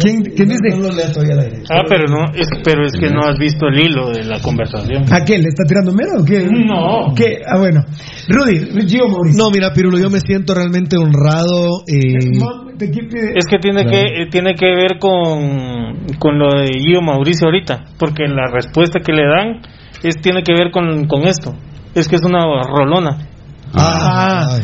¿Quién, 0.00 0.22
quién 0.36 0.48
dice? 0.48 0.76
No 0.76 0.88
lo 0.88 0.94
leas 0.94 1.12
todavía 1.12 1.34
al 1.34 1.40
aire. 1.40 1.62
Ah, 1.70 1.82
pero 1.88 2.04
no 2.08 2.32
es, 2.34 2.46
pero 2.64 2.84
es 2.84 2.92
que 2.98 3.08
no 3.10 3.20
has 3.26 3.38
visto 3.38 3.66
el 3.68 3.78
hilo 3.80 4.10
de 4.10 4.24
la 4.24 4.40
conversación. 4.40 5.04
¿A 5.12 5.24
qué? 5.24 5.38
¿Le 5.38 5.48
está 5.48 5.64
tirando 5.66 5.92
mero 5.92 6.20
o 6.20 6.24
qué? 6.24 6.44
No. 6.44 7.14
¿Qué? 7.14 7.38
Ah, 7.46 7.58
bueno. 7.58 7.80
Rudy, 8.28 8.86
Gio 8.86 9.08
Mauricio. 9.08 9.38
No, 9.44 9.50
mira, 9.50 9.72
Pirulo, 9.74 9.98
yo 9.98 10.10
me 10.10 10.20
siento 10.20 10.54
realmente 10.54 10.96
honrado. 10.96 11.82
eh. 11.86 12.16
Es 13.36 13.46
que 13.48 13.58
tiene 13.58 13.82
Claro. 13.84 13.90
que 13.90 14.22
eh, 14.22 14.26
tiene 14.30 14.54
que 14.54 14.66
ver 14.66 14.98
con, 14.98 16.06
con 16.18 16.38
lo 16.38 16.50
de 16.60 16.72
Gio 16.80 17.00
Mauricio 17.02 17.46
ahorita, 17.46 17.84
porque 17.98 18.26
la 18.26 18.50
respuesta 18.52 18.98
que 19.00 19.12
le 19.12 19.22
dan 19.26 19.60
es 20.02 20.16
tiene 20.20 20.42
que 20.42 20.52
ver 20.52 20.70
con, 20.72 21.06
con 21.06 21.22
esto. 21.22 21.54
Es 21.94 22.08
que 22.08 22.16
es 22.16 22.22
una 22.24 22.40
rolona. 22.64 23.28
Ah, 23.74 24.58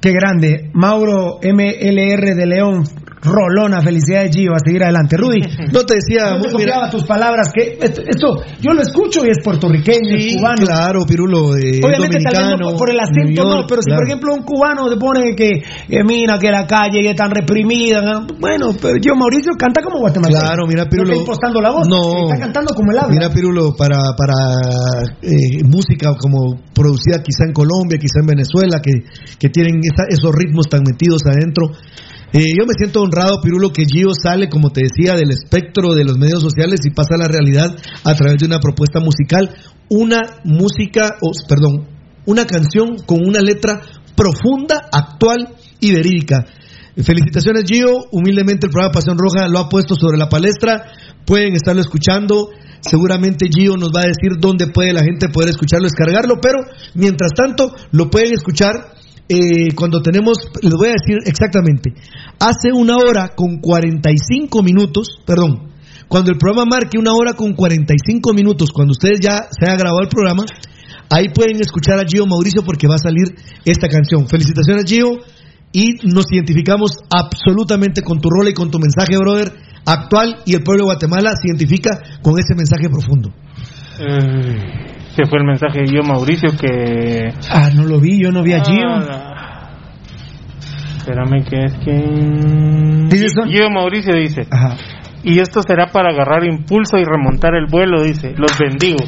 qué 0.00 0.12
grande. 0.12 0.70
Mauro 0.72 1.38
MLR 1.42 2.34
de 2.34 2.46
León, 2.46 2.84
Rolona, 3.22 3.80
felicidades 3.80 4.34
Gio, 4.34 4.52
a 4.52 4.58
seguir 4.64 4.82
adelante. 4.82 5.16
Rudy, 5.16 5.40
No 5.72 5.84
te 5.86 5.94
decía, 5.94 6.36
no 6.36 6.42
te 6.44 6.90
tus 6.90 7.04
palabras, 7.04 7.50
que 7.54 7.78
esto, 7.80 8.02
esto 8.02 8.42
yo 8.60 8.72
lo 8.72 8.82
escucho 8.82 9.24
y 9.24 9.30
es 9.30 9.38
puertorriqueño, 9.44 10.16
es 10.16 10.36
cubano. 10.36 10.66
claro, 10.66 11.06
Pirulo, 11.06 11.56
eh, 11.56 11.80
Obviamente 11.84 12.18
tal 12.24 12.58
no 12.58 12.76
por 12.76 12.90
el 12.90 12.98
acento 12.98 13.42
York, 13.42 13.48
no, 13.62 13.66
pero 13.68 13.80
si 13.82 13.90
por 13.94 14.04
ejemplo 14.04 14.34
un 14.34 14.42
cubano 14.42 14.88
se 14.88 14.96
pone 14.96 15.34
que 15.36 15.50
eh, 15.88 16.04
mira 16.04 16.38
que 16.38 16.50
la 16.50 16.66
calle 16.66 17.08
es 17.08 17.16
tan 17.16 17.30
reprimida, 17.30 18.02
¿no? 18.02 18.26
bueno, 18.40 18.74
pero 18.80 18.96
yo 18.98 19.14
Mauricio 19.14 19.52
canta 19.56 19.82
como 19.82 19.98
guatemalteco. 20.00 20.40
Claro, 20.44 20.66
mira, 20.66 20.84
No 20.84 20.90
Pirulo. 20.90 21.10
está 21.12 21.20
impostando 21.22 21.60
la 21.60 21.70
voz, 21.70 21.86
No. 21.88 22.24
está 22.26 22.38
cantando 22.40 22.74
como 22.74 22.90
él 22.90 22.98
habla. 22.98 23.14
Mira, 23.14 23.30
Pirulo, 23.30 23.74
para, 23.76 23.98
para 24.16 24.34
eh, 25.22 25.62
música 25.64 26.10
como 26.18 26.58
producida 26.74 27.22
quizá 27.22 27.44
en 27.46 27.52
Colombia, 27.52 27.98
quizá 28.00 28.20
en 28.20 28.26
Venezuela, 28.26 28.80
que, 28.82 28.92
que 29.38 29.48
tienen 29.48 29.80
esa- 29.82 30.08
esos 30.08 30.34
ritmos 30.34 30.68
tan 30.68 30.82
metidos 30.82 31.22
adentro. 31.26 31.70
Eh, 32.32 32.52
yo 32.58 32.64
me 32.66 32.72
siento 32.78 33.02
honrado, 33.02 33.40
Pirulo, 33.42 33.72
que 33.72 33.84
Gio 33.84 34.10
sale, 34.14 34.48
como 34.48 34.70
te 34.70 34.82
decía, 34.82 35.16
del 35.16 35.30
espectro 35.30 35.94
de 35.94 36.04
los 36.04 36.16
medios 36.16 36.42
sociales 36.42 36.80
y 36.84 36.90
pasa 36.90 37.14
a 37.14 37.18
la 37.18 37.28
realidad 37.28 37.76
a 38.04 38.14
través 38.14 38.38
de 38.38 38.46
una 38.46 38.58
propuesta 38.58 39.00
musical. 39.00 39.54
Una 39.90 40.20
música, 40.44 41.16
o, 41.20 41.30
perdón, 41.46 41.88
una 42.24 42.46
canción 42.46 42.96
con 43.04 43.18
una 43.26 43.40
letra 43.40 43.82
profunda, 44.16 44.88
actual 44.90 45.56
y 45.80 45.92
verídica. 45.92 46.46
Felicitaciones 46.96 47.64
Gio, 47.66 48.06
humildemente 48.12 48.66
el 48.66 48.72
programa 48.72 48.92
Pasión 48.92 49.18
Roja 49.18 49.48
lo 49.48 49.58
ha 49.58 49.68
puesto 49.68 49.94
sobre 49.94 50.18
la 50.18 50.28
palestra, 50.28 50.92
pueden 51.26 51.54
estarlo 51.54 51.80
escuchando, 51.80 52.48
seguramente 52.80 53.48
Gio 53.48 53.76
nos 53.76 53.90
va 53.90 54.00
a 54.00 54.08
decir 54.08 54.38
dónde 54.38 54.68
puede 54.68 54.92
la 54.92 55.02
gente 55.02 55.28
poder 55.28 55.50
escucharlo, 55.50 55.84
descargarlo, 55.84 56.38
pero 56.40 56.58
mientras 56.94 57.32
tanto 57.34 57.74
lo 57.92 58.10
pueden 58.10 58.34
escuchar 58.34 58.94
eh, 59.32 59.74
cuando 59.74 60.02
tenemos, 60.02 60.36
les 60.60 60.74
voy 60.74 60.88
a 60.88 60.92
decir 60.92 61.18
exactamente, 61.24 61.94
hace 62.38 62.72
una 62.72 62.96
hora 62.96 63.30
con 63.34 63.60
45 63.60 64.62
minutos, 64.62 65.18
perdón, 65.24 65.72
cuando 66.08 66.30
el 66.30 66.36
programa 66.36 66.66
marque 66.66 66.98
una 66.98 67.14
hora 67.14 67.32
con 67.32 67.54
45 67.54 68.34
minutos, 68.34 68.70
cuando 68.70 68.92
ustedes 68.92 69.20
ya 69.20 69.48
se 69.50 69.64
haya 69.64 69.78
grabado 69.78 70.02
el 70.02 70.08
programa, 70.08 70.44
ahí 71.08 71.30
pueden 71.34 71.60
escuchar 71.60 71.98
a 71.98 72.04
Gio 72.06 72.26
Mauricio 72.26 72.62
porque 72.62 72.86
va 72.86 72.96
a 72.96 72.98
salir 72.98 73.34
esta 73.64 73.88
canción. 73.88 74.28
Felicitaciones 74.28 74.84
Gio 74.84 75.20
y 75.72 75.94
nos 76.04 76.30
identificamos 76.30 76.98
absolutamente 77.08 78.02
con 78.02 78.20
tu 78.20 78.28
rol 78.28 78.48
y 78.48 78.52
con 78.52 78.70
tu 78.70 78.78
mensaje, 78.78 79.16
brother, 79.16 79.52
actual 79.86 80.42
y 80.44 80.54
el 80.54 80.62
pueblo 80.62 80.84
de 80.84 80.92
Guatemala 80.92 81.32
se 81.40 81.48
identifica 81.48 82.20
con 82.20 82.38
ese 82.38 82.54
mensaje 82.54 82.90
profundo. 82.90 83.32
Eh, 83.98 84.91
que 85.16 85.26
fue 85.26 85.38
el 85.38 85.44
mensaje 85.46 85.80
de 85.80 85.86
Gio 85.88 86.02
Mauricio 86.02 86.50
que... 86.58 87.28
Ah, 87.50 87.70
no 87.74 87.84
lo 87.84 88.00
vi, 88.00 88.22
yo 88.22 88.30
no 88.30 88.42
vi 88.42 88.52
a 88.54 88.64
Gio. 88.64 88.88
Ah, 88.88 89.70
Espérame 90.98 91.44
que 91.44 91.64
es 91.64 91.74
que... 91.74 93.48
Gio 93.50 93.70
Mauricio 93.70 94.14
dice... 94.14 94.42
Ajá. 94.50 94.76
Y 95.24 95.38
esto 95.38 95.60
será 95.62 95.86
para 95.86 96.10
agarrar 96.12 96.44
impulso 96.44 96.96
y 96.98 97.04
remontar 97.04 97.54
el 97.54 97.66
vuelo, 97.70 98.02
dice. 98.02 98.34
Los 98.36 98.58
bendigo. 98.58 98.98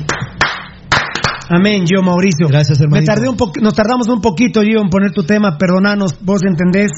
Amén, 1.51 1.85
yo 1.87 2.03
Mauricio. 2.03 2.47
Gracias, 2.49 2.79
Me 2.79 2.85
hermanito. 2.85 3.13
tardé 3.13 3.29
un 3.29 3.37
po- 3.37 3.51
nos 3.61 3.75
tardamos 3.75 4.09
un 4.09 4.21
poquito, 4.21 4.63
yo, 4.63 4.81
en 4.81 4.89
poner 4.89 5.11
tu 5.13 5.25
tema, 5.25 5.59
perdonanos, 5.59 6.15
vos 6.25 6.41
entendés, 6.43 6.91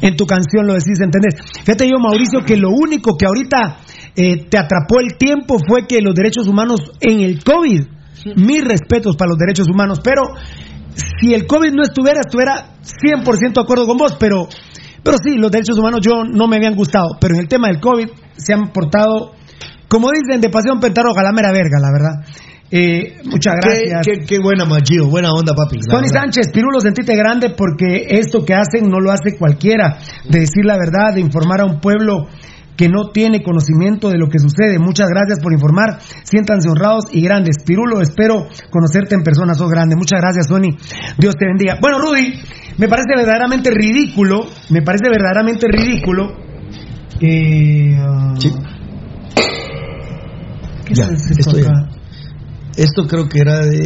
en 0.00 0.16
tu 0.16 0.26
canción 0.26 0.66
lo 0.66 0.74
decís, 0.74 1.00
entendés. 1.00 1.36
Fíjate 1.64 1.88
yo, 1.88 1.98
Mauricio, 1.98 2.44
que 2.44 2.56
lo 2.56 2.68
único 2.70 3.16
que 3.16 3.26
ahorita 3.26 3.78
eh, 4.16 4.44
te 4.50 4.58
atrapó 4.58 5.00
el 5.00 5.16
tiempo 5.16 5.56
fue 5.66 5.86
que 5.86 6.02
los 6.02 6.14
derechos 6.14 6.48
humanos 6.48 6.80
en 7.00 7.20
el 7.20 7.42
COVID, 7.42 7.80
mis 8.36 8.64
respetos 8.64 9.16
para 9.16 9.30
los 9.30 9.38
derechos 9.38 9.68
humanos, 9.68 10.00
pero 10.02 10.22
si 11.20 11.34
el 11.34 11.46
COVID 11.46 11.72
no 11.72 11.82
estuviera, 11.82 12.20
estuviera 12.20 12.76
100% 12.82 13.52
de 13.54 13.60
acuerdo 13.60 13.86
con 13.86 13.96
vos, 13.96 14.16
pero, 14.18 14.46
pero 15.02 15.16
sí, 15.24 15.36
los 15.36 15.50
derechos 15.50 15.78
humanos 15.78 16.00
yo 16.02 16.24
no 16.24 16.46
me 16.48 16.56
habían 16.56 16.74
gustado, 16.74 17.16
pero 17.20 17.34
en 17.34 17.40
el 17.40 17.48
tema 17.48 17.68
del 17.68 17.80
COVID 17.80 18.08
se 18.36 18.52
han 18.54 18.72
portado, 18.72 19.32
como 19.88 20.10
dicen, 20.10 20.40
de 20.40 20.48
pasión 20.50 20.80
pentarroja, 20.80 21.22
la 21.22 21.32
mera 21.32 21.52
verga, 21.52 21.78
la 21.80 21.90
verdad. 21.92 22.26
Eh, 22.74 23.18
muchas 23.24 23.54
gracias. 23.60 24.00
Qué, 24.06 24.12
qué- 24.20 24.24
qué 24.26 24.38
buena, 24.42 24.64
ma, 24.64 24.78
Gio, 24.82 25.06
buena 25.08 25.30
onda, 25.32 25.52
papi. 25.54 25.76
Tony 25.80 26.06
verdad. 26.08 26.22
Sánchez, 26.22 26.50
Pirulo, 26.54 26.80
sentite 26.80 27.14
grande 27.14 27.50
porque 27.50 28.06
esto 28.08 28.44
que 28.46 28.54
hacen 28.54 28.88
no 28.88 28.98
lo 28.98 29.12
hace 29.12 29.36
cualquiera, 29.38 29.98
de 30.26 30.40
decir 30.40 30.64
la 30.64 30.78
verdad, 30.78 31.12
de 31.14 31.20
informar 31.20 31.60
a 31.60 31.66
un 31.66 31.80
pueblo 31.80 32.28
que 32.76 32.88
no 32.88 33.10
tiene 33.12 33.42
conocimiento 33.42 34.08
de 34.08 34.18
lo 34.18 34.28
que 34.28 34.38
sucede. 34.38 34.78
Muchas 34.78 35.08
gracias 35.08 35.40
por 35.40 35.52
informar, 35.52 35.98
siéntanse 36.24 36.68
honrados 36.68 37.04
y 37.12 37.22
grandes. 37.22 37.56
Pirulo, 37.64 38.00
espero 38.00 38.46
conocerte 38.70 39.14
en 39.14 39.22
persona, 39.22 39.54
sos 39.54 39.70
grande. 39.70 39.96
Muchas 39.96 40.20
gracias, 40.20 40.48
Tony. 40.48 40.76
Dios 41.18 41.36
te 41.36 41.46
bendiga. 41.46 41.78
Bueno, 41.80 41.98
Rudy, 41.98 42.34
me 42.78 42.88
parece 42.88 43.14
verdaderamente 43.16 43.70
ridículo, 43.70 44.46
me 44.70 44.82
parece 44.82 45.08
verdaderamente 45.10 45.66
ridículo. 45.68 46.32
Eh, 47.20 47.96
ah, 47.98 48.34
¿Qué 50.84 50.94
Ya, 50.94 51.04
es 51.04 51.30
esto 51.30 51.50
acá? 51.50 51.88
Esto 52.76 53.06
creo 53.06 53.28
que 53.28 53.38
era 53.38 53.60
de... 53.60 53.80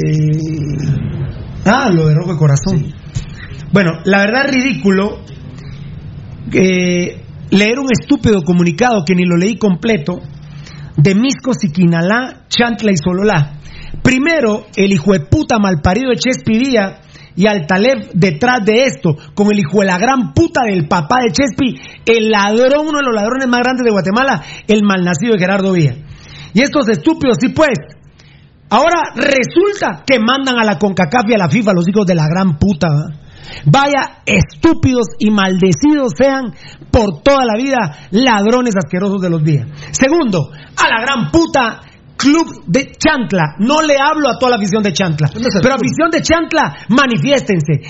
Ah, 1.64 1.90
lo 1.92 2.06
de 2.06 2.14
rojo 2.14 2.32
de 2.32 2.38
corazón. 2.38 2.94
Bueno, 3.72 3.90
la 4.04 4.20
verdad 4.20 4.46
ridículo 4.48 5.18
eh, 6.52 7.25
leer 7.50 7.78
un 7.78 7.88
estúpido 7.90 8.42
comunicado 8.42 9.04
que 9.04 9.14
ni 9.14 9.24
lo 9.24 9.36
leí 9.36 9.56
completo 9.56 10.20
de 10.96 11.14
Misco, 11.14 11.52
Siquinalá, 11.52 12.46
Chantla 12.48 12.92
y 12.92 12.96
Sololá. 12.96 13.58
Primero, 14.02 14.66
el 14.76 14.92
hijo 14.92 15.12
de 15.12 15.20
puta 15.20 15.58
malparido 15.58 16.10
de 16.10 16.16
Chespi 16.16 16.58
Díaz 16.58 17.00
y 17.34 17.46
Altaleb 17.46 18.12
detrás 18.14 18.64
de 18.64 18.84
esto, 18.84 19.16
con 19.34 19.52
el 19.52 19.58
hijo 19.58 19.80
de 19.80 19.86
la 19.86 19.98
gran 19.98 20.32
puta 20.32 20.62
del 20.64 20.88
papá 20.88 21.18
de 21.20 21.32
Chespi, 21.32 21.78
el 22.06 22.30
ladrón, 22.30 22.88
uno 22.88 22.98
de 22.98 23.04
los 23.04 23.14
ladrones 23.14 23.46
más 23.48 23.60
grandes 23.60 23.84
de 23.84 23.90
Guatemala, 23.90 24.42
el 24.66 24.82
malnacido 24.82 25.34
de 25.34 25.38
Gerardo 25.38 25.72
Villa. 25.72 25.96
Y 26.54 26.62
estos 26.62 26.88
estúpidos, 26.88 27.36
sí 27.40 27.50
pues, 27.50 27.76
Ahora 28.68 29.12
resulta 29.14 30.02
que 30.04 30.18
mandan 30.18 30.58
a 30.58 30.64
la 30.64 30.76
CONCACAF 30.78 31.28
y 31.28 31.34
a 31.34 31.38
la 31.38 31.48
FIFA, 31.48 31.72
los 31.72 31.88
hijos 31.88 32.04
de 32.04 32.16
la 32.16 32.26
gran 32.26 32.58
puta. 32.58 32.88
¿va? 32.88 33.25
Vaya 33.64 34.22
estúpidos 34.24 35.08
y 35.18 35.30
maldecidos 35.30 36.12
sean 36.16 36.54
por 36.90 37.22
toda 37.22 37.44
la 37.44 37.56
vida 37.56 38.08
ladrones 38.10 38.74
asquerosos 38.76 39.20
de 39.20 39.30
los 39.30 39.42
días. 39.42 39.66
Segundo, 39.92 40.50
a 40.52 40.88
la 40.88 41.00
gran 41.00 41.30
puta 41.30 41.80
Club 42.16 42.64
de 42.66 42.92
Chantla. 42.96 43.56
No 43.58 43.82
le 43.82 43.96
hablo 44.02 44.28
a 44.28 44.38
toda 44.38 44.50
la 44.52 44.56
afición 44.56 44.82
de 44.82 44.92
Chantla. 44.92 45.28
Pero 45.32 45.74
afición 45.74 46.10
de 46.10 46.22
Chantla, 46.22 46.86
manifiéstense. 46.88 47.82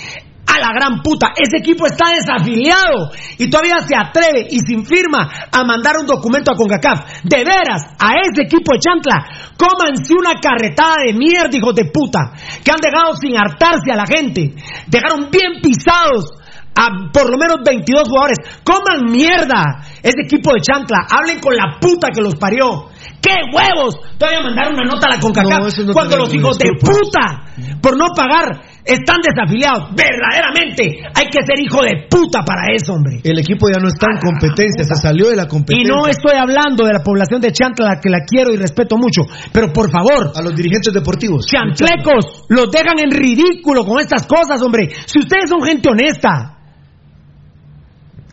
A 0.46 0.60
la 0.60 0.68
gran 0.72 1.02
puta, 1.02 1.32
ese 1.36 1.58
equipo 1.58 1.86
está 1.86 2.14
desafiliado 2.14 3.10
y 3.36 3.50
todavía 3.50 3.80
se 3.80 3.96
atreve 3.96 4.46
y 4.48 4.60
sin 4.60 4.86
firma 4.86 5.28
a 5.50 5.64
mandar 5.64 5.94
un 6.00 6.06
documento 6.06 6.52
a 6.52 6.56
CONCACAF. 6.56 7.24
De 7.24 7.44
veras, 7.44 7.82
a 7.98 8.14
ese 8.22 8.42
equipo 8.42 8.72
de 8.72 8.78
Chantla, 8.78 9.26
cómanse 9.56 10.14
una 10.14 10.38
carretada 10.40 11.02
de 11.04 11.14
mierda, 11.14 11.56
hijos 11.56 11.74
de 11.74 11.86
puta, 11.86 12.32
que 12.62 12.70
han 12.70 12.80
dejado 12.80 13.16
sin 13.16 13.36
hartarse 13.36 13.90
a 13.90 13.96
la 13.96 14.06
gente. 14.06 14.54
Dejaron 14.86 15.30
bien 15.30 15.60
pisados 15.60 16.32
a 16.76 17.10
por 17.10 17.30
lo 17.30 17.38
menos 17.38 17.64
22 17.64 18.08
jugadores. 18.08 18.38
Coman 18.62 19.10
mierda 19.10 19.80
ese 20.02 20.22
equipo 20.24 20.52
de 20.52 20.60
Chantla. 20.60 21.08
Hablen 21.10 21.40
con 21.40 21.56
la 21.56 21.78
puta 21.80 22.08
que 22.14 22.20
los 22.20 22.36
parió. 22.36 22.90
¡Qué 23.20 23.34
huevos! 23.52 23.96
Todavía 24.18 24.42
mandaron 24.42 24.74
una 24.74 24.84
nota 24.84 25.08
a 25.08 25.16
la 25.16 25.20
CONCACAF 25.20 25.92
cuando 25.92 26.16
los 26.18 26.32
hijos 26.34 26.58
de 26.58 26.70
puta, 26.78 27.52
por 27.80 27.96
no 27.96 28.14
pagar, 28.14 28.62
están 28.86 29.18
desafiliados. 29.18 29.90
Verdaderamente, 29.92 31.02
hay 31.12 31.26
que 31.26 31.42
ser 31.42 31.58
hijo 31.58 31.82
de 31.82 32.06
puta 32.08 32.46
para 32.46 32.72
eso, 32.72 32.94
hombre. 32.94 33.20
El 33.24 33.38
equipo 33.38 33.66
ya 33.68 33.82
no 33.82 33.88
está 33.88 34.06
en 34.14 34.22
competencia, 34.22 34.84
se 34.84 34.94
salió 34.94 35.28
de 35.28 35.36
la 35.36 35.46
competencia. 35.46 35.82
Y 35.82 35.90
no 35.90 36.06
estoy 36.06 36.38
hablando 36.38 36.86
de 36.86 36.92
la 36.92 37.02
población 37.02 37.40
de 37.40 37.52
Chantla, 37.52 37.98
que 38.00 38.08
la 38.08 38.24
quiero 38.24 38.54
y 38.54 38.56
respeto 38.56 38.96
mucho, 38.96 39.22
pero 39.52 39.72
por 39.72 39.90
favor. 39.90 40.32
A 40.34 40.42
los 40.42 40.54
dirigentes 40.54 40.94
deportivos. 40.94 41.46
Chantlecos, 41.46 42.46
los 42.48 42.70
dejan 42.70 42.98
en 43.02 43.10
ridículo 43.10 43.84
con 43.84 43.98
estas 43.98 44.26
cosas, 44.26 44.62
hombre. 44.62 44.88
Si 45.06 45.18
ustedes 45.18 45.50
son 45.50 45.62
gente 45.62 45.90
honesta. 45.90 46.58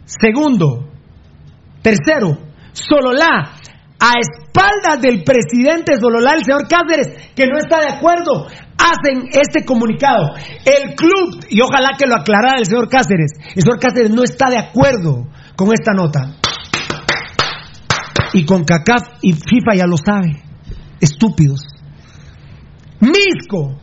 Segundo. 0.06 0.90
Tercero, 1.82 2.38
Sololá 2.72 3.58
a 4.04 4.20
espaldas 4.20 5.02
del 5.02 5.24
presidente 5.24 5.96
Sololá, 5.98 6.34
el 6.34 6.44
señor 6.44 6.68
Cáceres, 6.68 7.32
que 7.34 7.48
no 7.48 7.58
está 7.58 7.80
de 7.80 7.94
acuerdo, 7.96 8.48
hacen 8.84 9.30
este 9.32 9.66
comunicado. 9.66 10.36
El 10.66 10.96
club, 10.96 11.46
y 11.50 11.62
ojalá 11.62 11.92
que 11.98 12.06
lo 12.06 12.16
aclarara 12.16 12.60
el 12.60 12.66
señor 12.66 12.90
Cáceres, 12.90 13.32
el 13.56 13.64
señor 13.64 13.80
Cáceres 13.80 14.12
no 14.12 14.24
está 14.24 14.50
de 14.50 14.58
acuerdo 14.58 15.28
con 15.56 15.72
esta 15.74 15.94
nota. 15.94 16.36
Y 18.34 18.46
con 18.46 18.64
CACAF 18.64 19.20
y 19.22 19.34
FIFA 19.34 19.76
ya 19.76 19.86
lo 19.86 19.98
sabe. 19.98 20.42
Estúpidos. 21.00 21.62
Misco. 23.00 23.80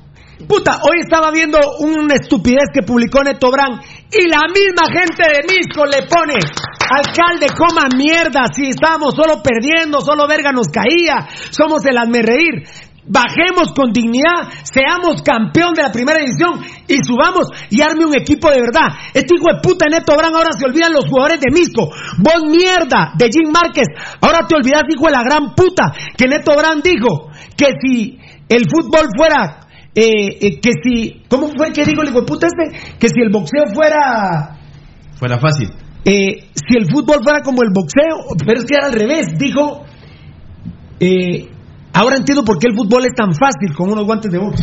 Puta, 0.48 0.81
hoy 0.82 1.01
estaba 1.02 1.31
viendo 1.31 1.59
una 1.81 2.14
estupidez 2.14 2.64
que 2.72 2.82
publicó 2.82 3.22
Neto 3.22 3.51
Brand 3.51 3.82
y 4.10 4.27
la 4.27 4.40
misma 4.48 4.89
gente 4.90 5.22
de 5.22 5.55
Misco 5.55 5.85
le 5.85 6.06
pone 6.09 6.40
Alcalde, 6.90 7.47
coma 7.56 7.89
mierda, 7.94 8.47
si 8.52 8.70
estábamos 8.70 9.14
solo 9.14 9.40
perdiendo, 9.43 10.01
solo 10.01 10.27
verga 10.27 10.51
nos 10.51 10.66
caía, 10.68 11.28
somos 11.51 11.85
el 11.85 11.97
hazme 11.97 12.20
reír. 12.20 12.66
Bajemos 13.12 13.73
con 13.74 13.93
dignidad, 13.93 14.47
seamos 14.62 15.23
campeón 15.23 15.74
de 15.74 15.82
la 15.82 15.91
primera 15.91 16.20
edición 16.20 16.62
y 16.87 16.97
subamos 17.03 17.49
y 17.69 17.82
arme 17.82 18.07
un 18.07 18.15
equipo 18.15 18.49
de 18.51 18.61
verdad. 18.61 18.87
Este 19.12 19.35
hijo 19.35 19.53
de 19.53 19.61
puta 19.61 19.87
Neto 19.91 20.15
Brand 20.16 20.37
ahora 20.37 20.53
se 20.57 20.65
olvidan 20.65 20.93
los 20.93 21.07
jugadores 21.07 21.41
de 21.41 21.51
Misco. 21.51 21.91
Vos 22.19 22.45
mierda 22.49 23.12
de 23.19 23.27
Jim 23.27 23.51
Márquez, 23.51 23.89
ahora 24.20 24.47
te 24.47 24.55
olvidas, 24.55 24.85
hijo 24.89 25.07
de 25.07 25.12
la 25.12 25.24
gran 25.24 25.57
puta, 25.57 25.93
que 26.16 26.28
Neto 26.28 26.55
Brand 26.57 26.85
dijo 26.85 27.31
que 27.57 27.74
si 27.82 28.16
el 28.49 28.66
fútbol 28.70 29.09
fuera, 29.16 29.66
eh, 29.93 30.39
eh, 30.41 30.61
que 30.61 30.70
si, 30.81 31.23
¿cómo 31.28 31.49
fue 31.49 31.73
que 31.73 31.85
dijo 31.85 32.03
el 32.03 32.11
hijo 32.11 32.20
de 32.20 32.27
puta 32.27 32.47
este? 32.47 32.97
Que 32.97 33.09
si 33.09 33.20
el 33.20 33.31
boxeo 33.31 33.74
fuera... 33.74 34.57
Fuera 35.19 35.39
fácil. 35.41 35.69
Eh, 36.05 36.49
si 36.55 36.77
el 36.78 36.87
fútbol 36.89 37.24
fuera 37.24 37.43
como 37.43 37.62
el 37.62 37.70
boxeo, 37.74 38.37
pero 38.47 38.61
es 38.61 38.66
que 38.66 38.77
era 38.77 38.87
al 38.87 38.93
revés, 38.93 39.37
dijo, 39.37 39.85
eh, 41.01 41.49
ahora 42.01 42.16
entiendo 42.16 42.44
por 42.44 42.59
qué 42.59 42.68
el 42.68 42.77
fútbol 42.77 43.05
es 43.05 43.14
tan 43.14 43.35
fácil 43.35 43.77
con 43.77 43.93
unos 43.93 44.05
guantes 44.05 44.32
de 44.32 44.39
box. 44.39 44.60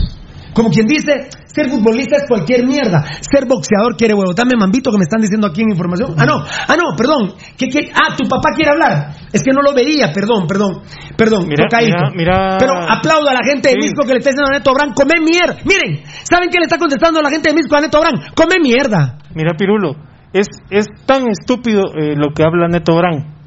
Como 0.57 0.72
quien 0.72 0.88
dice, 0.88 1.30
ser 1.45 1.69
futbolista 1.69 2.18
es 2.18 2.26
cualquier 2.27 2.65
mierda, 2.65 3.05
ser 3.22 3.45
boxeador 3.45 3.95
quiere 3.95 4.15
huevo. 4.15 4.34
Dame 4.34 4.57
mambito 4.57 4.89
que 4.89 4.97
me 4.97 5.03
están 5.03 5.22
diciendo 5.22 5.45
aquí 5.45 5.61
en 5.61 5.69
información. 5.69 6.15
Ah, 6.18 6.26
no, 6.26 6.41
ah, 6.41 6.76
no, 6.76 6.97
perdón. 6.97 7.35
¿Qué, 7.55 7.69
qué? 7.69 7.91
Ah, 7.93 8.15
tu 8.18 8.27
papá 8.27 8.49
quiere 8.55 8.72
hablar. 8.72 9.14
Es 9.31 9.43
que 9.43 9.53
no 9.53 9.61
lo 9.61 9.76
veía, 9.76 10.11
perdón, 10.11 10.47
perdón, 10.47 10.81
perdón. 11.15 11.47
Mira, 11.47 11.65
mira, 11.69 12.09
mira. 12.15 12.57
Pero 12.57 12.73
aplaudo 12.73 13.30
a 13.30 13.34
la 13.34 13.45
gente 13.45 13.69
de 13.69 13.76
Misco 13.77 14.01
que 14.01 14.14
le 14.14 14.18
está 14.18 14.31
diciendo 14.31 14.49
a 14.49 14.57
Neto 14.57 14.73
Brand, 14.73 14.95
come 14.95 15.22
mierda. 15.22 15.61
Miren, 15.64 16.01
¿saben 16.23 16.49
qué 16.49 16.57
le 16.57 16.65
está 16.65 16.80
contestando 16.80 17.19
a 17.19 17.23
la 17.23 17.30
gente 17.30 17.49
de 17.49 17.55
Misco 17.55 17.76
a 17.76 17.81
Neto 17.81 17.99
Brand? 17.99 18.34
Come 18.34 18.55
mierda. 18.59 19.19
Mira, 19.35 19.53
Pirulo, 19.55 19.93
es, 20.34 20.47
es 20.72 20.88
tan 21.05 21.30
estúpido 21.30 21.93
eh, 21.93 22.15
lo 22.15 22.34
que 22.34 22.41
habla 22.41 22.68
Neto 22.68 22.95
Brand. 22.95 23.38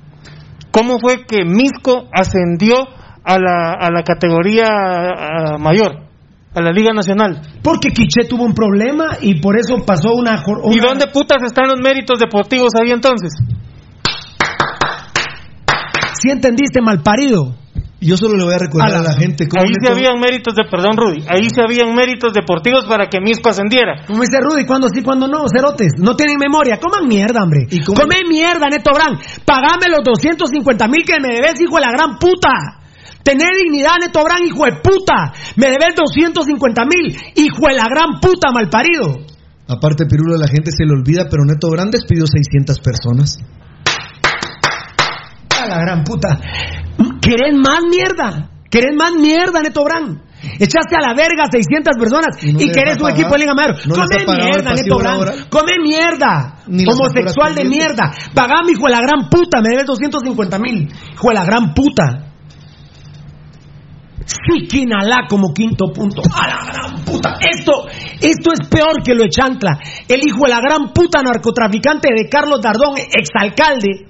¿Cómo 0.71 1.01
fue 1.01 1.27
que 1.27 1.45
Misco 1.45 2.07
ascendió 2.15 2.87
a 3.25 3.39
la, 3.39 3.73
a 3.75 3.91
la 3.91 4.03
categoría 4.03 4.67
a, 4.69 5.59
mayor, 5.59 6.07
a 6.55 6.61
la 6.61 6.71
Liga 6.73 6.93
Nacional? 6.93 7.41
Porque 7.63 7.91
Quiché 7.91 8.29
tuvo 8.29 8.45
un 8.45 8.55
problema 8.55 9.19
y 9.21 9.41
por 9.41 9.59
eso 9.59 9.77
pasó 9.85 10.15
una... 10.15 10.43
una... 10.47 10.75
¿Y 10.75 10.81
dónde 10.81 11.07
putas 11.09 11.43
están 11.45 11.69
los 11.69 11.81
méritos 11.81 12.19
deportivos 12.19 12.73
ahí 12.81 12.91
entonces? 12.91 13.33
Si 16.21 16.31
entendiste, 16.31 16.81
malparido. 16.83 17.55
Yo 18.01 18.17
solo 18.17 18.39
le 18.39 18.45
voy 18.45 18.55
a 18.55 18.59
recordar 18.59 18.97
a 18.97 19.03
la, 19.03 19.13
gente 19.13 19.47
cómo 19.47 19.63
Ahí 19.63 19.75
se 19.77 19.93
habían 19.93 20.19
méritos 20.19 20.55
de, 20.55 20.65
perdón 20.65 20.97
Rudy, 20.97 21.21
ahí 21.29 21.49
se 21.53 21.61
habían 21.61 21.95
méritos 21.95 22.33
deportivos 22.33 22.87
para 22.87 23.09
que 23.09 23.21
Misco 23.21 23.51
ascendiera. 23.51 24.07
Como 24.07 24.23
dice 24.23 24.41
Rudy, 24.41 24.65
cuando 24.65 24.89
sí, 24.89 25.03
cuando 25.03 25.29
no, 25.29 25.45
cerotes, 25.55 25.93
no 25.99 26.17
tienen 26.17 26.39
memoria, 26.39 26.79
coman 26.81 27.07
mierda, 27.07 27.43
hombre. 27.43 27.67
¿Y 27.69 27.85
Come 27.85 28.25
mierda, 28.27 28.69
Neto 28.71 28.91
Brand, 28.95 29.21
pagame 29.45 29.93
los 29.93 30.01
250 30.03 30.89
mil 30.89 31.05
que 31.05 31.21
me 31.21 31.29
debes, 31.29 31.61
hijo 31.61 31.77
de 31.77 31.83
la 31.83 31.93
gran 31.93 32.19
puta. 32.19 32.81
Tener 33.23 33.49
dignidad, 33.63 33.97
Neto 34.01 34.25
Brand, 34.25 34.47
hijo 34.47 34.65
de 34.65 34.73
puta. 34.83 35.33
Me 35.57 35.67
debes 35.67 35.95
250 35.97 36.85
mil, 36.85 37.17
hijo 37.37 37.69
de 37.69 37.75
la 37.75 37.85
gran 37.85 38.21
puta, 38.21 38.51
malparido. 38.53 39.27
Aparte, 39.69 40.07
Pirulo, 40.07 40.37
la 40.37 40.49
gente 40.49 40.71
se 40.71 40.85
le 40.85 40.93
olvida, 40.93 41.29
pero 41.31 41.45
Neto 41.45 41.71
Brand 41.71 41.93
despidió 41.93 42.25
600 42.27 42.81
personas. 42.81 43.39
A 45.61 45.67
la 45.67 45.79
gran 45.79 46.03
puta. 46.03 46.41
¿Querés 47.21 47.55
más 47.55 47.81
mierda? 47.89 48.51
¿Querés 48.71 48.97
más 48.97 49.13
mierda, 49.15 49.61
Neto 49.63 49.85
Brand? 49.85 50.23
Echaste 50.59 50.97
a 50.97 51.07
la 51.07 51.15
verga 51.15 51.45
600 51.53 51.97
personas 51.99 52.43
y, 52.43 52.51
y 52.51 52.73
querés 52.73 52.99
un 53.01 53.11
equipo 53.11 53.31
de 53.31 53.39
Liga 53.41 53.55
Mayor. 53.55 53.77
No 53.87 53.95
Come 53.95 54.25
mierda, 54.25 54.75
Neto 54.75 54.99
Brand. 54.99 55.49
Come 55.51 55.73
mierda. 55.83 56.57
Homosexual 56.67 57.55
de 57.55 57.65
mierda. 57.65 58.13
Pagame, 58.35 58.73
hijo 58.73 58.87
de 58.87 58.93
la 58.93 59.01
gran 59.01 59.29
puta. 59.29 59.61
Me 59.61 59.69
debes 59.71 59.87
250 59.87 60.59
mil. 60.59 60.89
Hijo 61.13 61.29
de 61.29 61.35
la 61.35 61.45
gran 61.45 61.75
puta. 61.75 62.30
Siquinalá 64.25 65.27
como 65.29 65.53
quinto 65.53 65.93
punto. 65.93 66.23
A 66.35 66.47
la 66.47 66.73
gran 66.73 67.05
puta. 67.05 67.35
Esto, 67.41 67.87
esto 68.21 68.53
es 68.53 68.69
peor 68.69 69.03
que 69.03 69.15
lo 69.15 69.25
de 69.25 69.31
Chantla. 69.31 69.79
El 70.07 70.21
hijo 70.27 70.45
de 70.45 70.51
la 70.51 70.61
gran 70.61 70.93
puta 70.93 71.21
narcotraficante 71.23 72.09
de 72.15 72.29
Carlos 72.29 72.61
Dardón, 72.61 72.97
exalcalde 72.97 74.07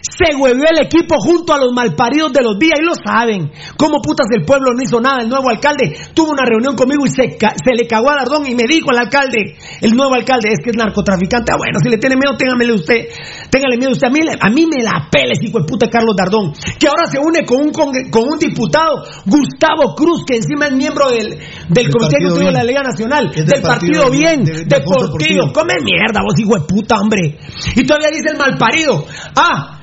se 0.00 0.36
huevió 0.36 0.64
el 0.70 0.86
equipo 0.86 1.16
junto 1.18 1.52
a 1.52 1.58
los 1.58 1.72
malparidos 1.72 2.32
de 2.32 2.42
los 2.42 2.58
días 2.58 2.78
y 2.80 2.84
lo 2.84 2.94
saben. 2.94 3.50
Como 3.76 4.00
putas 4.00 4.26
el 4.34 4.44
pueblo 4.44 4.72
no 4.72 4.82
hizo 4.82 5.00
nada. 5.00 5.22
El 5.22 5.28
nuevo 5.28 5.50
alcalde 5.50 5.96
tuvo 6.14 6.32
una 6.32 6.44
reunión 6.44 6.74
conmigo 6.74 7.04
y 7.06 7.10
se, 7.10 7.36
se 7.36 7.72
le 7.74 7.86
cagó 7.86 8.10
a 8.10 8.16
Dardón 8.16 8.46
y 8.46 8.54
me 8.54 8.64
dijo 8.64 8.90
el 8.90 8.98
alcalde, 8.98 9.56
el 9.80 9.92
nuevo 9.92 10.14
alcalde, 10.14 10.50
es 10.52 10.58
que 10.62 10.70
es 10.70 10.76
narcotraficante. 10.76 11.52
Ah, 11.52 11.56
bueno, 11.58 11.78
si 11.82 11.88
le 11.88 11.98
tiene 11.98 12.16
miedo, 12.16 12.36
téngamele 12.36 12.72
usted. 12.72 13.08
Téngale 13.50 13.76
miedo 13.76 13.92
usted. 13.92 14.06
A 14.06 14.10
mí, 14.10 14.20
a 14.40 14.50
mí 14.50 14.66
me 14.66 14.82
la 14.82 15.08
pele, 15.10 15.34
hijo 15.40 15.60
de 15.60 15.66
puta 15.66 15.88
Carlos 15.88 16.14
Dardón, 16.16 16.52
que 16.78 16.88
ahora 16.88 17.06
se 17.06 17.18
une 17.18 17.44
con 17.44 17.60
un, 17.60 17.72
con, 17.72 18.24
un 18.24 18.38
diputado, 18.38 19.04
Gustavo 19.26 19.94
Cruz, 19.94 20.24
que 20.24 20.36
encima 20.36 20.66
es 20.66 20.72
miembro 20.72 21.10
del, 21.10 21.38
del 21.68 21.90
Comité 21.90 22.16
Ejecutivo 22.18 22.46
de 22.46 22.52
la 22.52 22.64
Liga 22.64 22.82
Nacional, 22.82 23.30
del, 23.30 23.46
del, 23.46 23.62
Partido, 23.62 24.04
partido 24.04 24.10
Bien, 24.10 24.44
de, 24.44 24.52
de 24.52 24.64
Deportivo. 24.64 25.18
Deportivo. 25.18 25.52
Come 25.52 25.74
mierda, 25.84 26.22
vos, 26.22 26.38
hijo 26.38 26.58
de 26.58 26.66
puta, 26.66 26.96
hombre. 27.00 27.38
Y 27.76 27.84
todavía 27.84 28.08
dice 28.10 28.30
el 28.30 28.38
malparido. 28.38 29.04
Ah, 29.36 29.79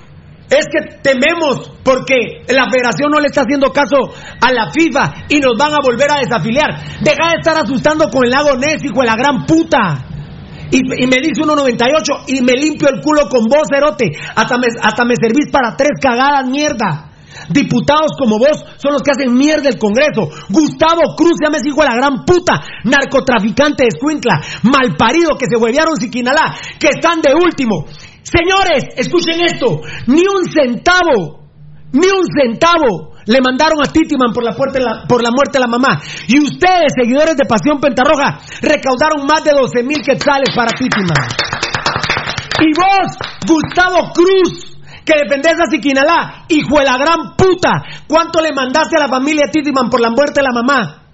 es 0.49 0.65
que 0.71 0.99
tememos 1.01 1.71
porque 1.83 2.15
la 2.47 2.69
federación 2.71 3.11
no 3.11 3.19
le 3.19 3.27
está 3.27 3.41
haciendo 3.41 3.71
caso 3.71 3.97
a 4.39 4.51
la 4.51 4.71
FIFA 4.71 5.25
y 5.29 5.39
nos 5.39 5.57
van 5.57 5.73
a 5.73 5.83
volver 5.83 6.09
a 6.09 6.19
desafiliar. 6.19 7.01
Deja 7.01 7.31
de 7.31 7.39
estar 7.39 7.57
asustando 7.57 8.09
con 8.09 8.23
el 8.23 8.31
lago 8.31 8.55
Ness, 8.55 8.83
hijo 8.83 9.01
de 9.01 9.07
la 9.07 9.15
gran 9.15 9.45
puta. 9.45 10.05
Y, 10.71 10.83
me 10.83 11.17
dice 11.21 11.41
1.98 11.41 12.23
y 12.27 12.41
me 12.41 12.53
limpio 12.53 12.89
el 12.89 13.01
culo 13.01 13.29
con 13.29 13.45
vos, 13.45 13.67
cerote. 13.71 14.11
Hasta 14.35 14.57
me, 14.57 14.67
hasta 14.81 15.05
me 15.05 15.15
servís 15.15 15.49
para 15.51 15.75
tres 15.75 15.91
cagadas, 16.01 16.47
mierda. 16.47 17.07
Diputados 17.49 18.11
como 18.17 18.39
vos 18.39 18.65
son 18.77 18.93
los 18.93 19.01
que 19.01 19.11
hacen 19.11 19.33
mierda 19.33 19.69
el 19.69 19.77
Congreso. 19.77 20.27
Gustavo 20.49 21.15
Cruz, 21.15 21.37
ya 21.43 21.49
me 21.49 21.59
hijo 21.63 21.81
de 21.81 21.87
la 21.87 21.95
gran 21.95 22.25
puta. 22.25 22.59
Narcotraficante 22.83 23.83
de 23.83 23.89
Escuintla. 23.89 24.41
Malparido 24.63 25.37
que 25.37 25.45
se 25.49 25.57
huevearon 25.57 25.95
Siquinalá. 25.95 26.55
Que 26.79 26.89
están 26.95 27.21
de 27.21 27.33
último. 27.33 27.85
Señores, 28.27 28.91
escuchen 28.97 29.39
esto, 29.39 29.79
ni 30.07 30.23
un 30.27 30.51
centavo, 30.51 31.47
ni 31.93 32.07
un 32.07 32.25
centavo 32.27 33.15
le 33.27 33.39
mandaron 33.41 33.79
a 33.83 33.91
Titiman 33.91 34.33
por 34.33 34.43
la, 34.43 34.51
muerte 34.51 34.79
de 34.79 35.59
la 35.59 35.67
mamá. 35.67 35.99
Y 36.27 36.39
ustedes, 36.39 36.91
seguidores 36.95 37.35
de 37.35 37.45
Pasión 37.45 37.79
Pentarroja, 37.79 38.39
recaudaron 38.61 39.27
más 39.27 39.43
de 39.43 39.51
12 39.51 39.83
mil 39.83 40.01
quetzales 40.01 40.49
para 40.55 40.71
Titiman. 40.71 41.27
Y 42.59 42.71
vos, 42.75 43.07
Gustavo 43.45 44.11
Cruz, 44.13 44.77
que 45.05 45.13
defendés 45.23 45.55
a 45.59 45.69
Siquinalá, 45.69 46.45
hijo 46.49 46.79
de 46.79 46.85
la 46.85 46.97
gran 46.97 47.35
puta, 47.37 47.83
¿cuánto 48.07 48.41
le 48.41 48.53
mandaste 48.53 48.97
a 48.97 49.07
la 49.07 49.09
familia 49.09 49.47
Titiman 49.51 49.89
por 49.89 50.01
la 50.01 50.09
muerte 50.09 50.41
de 50.41 50.43
la 50.43 50.53
mamá? 50.53 51.06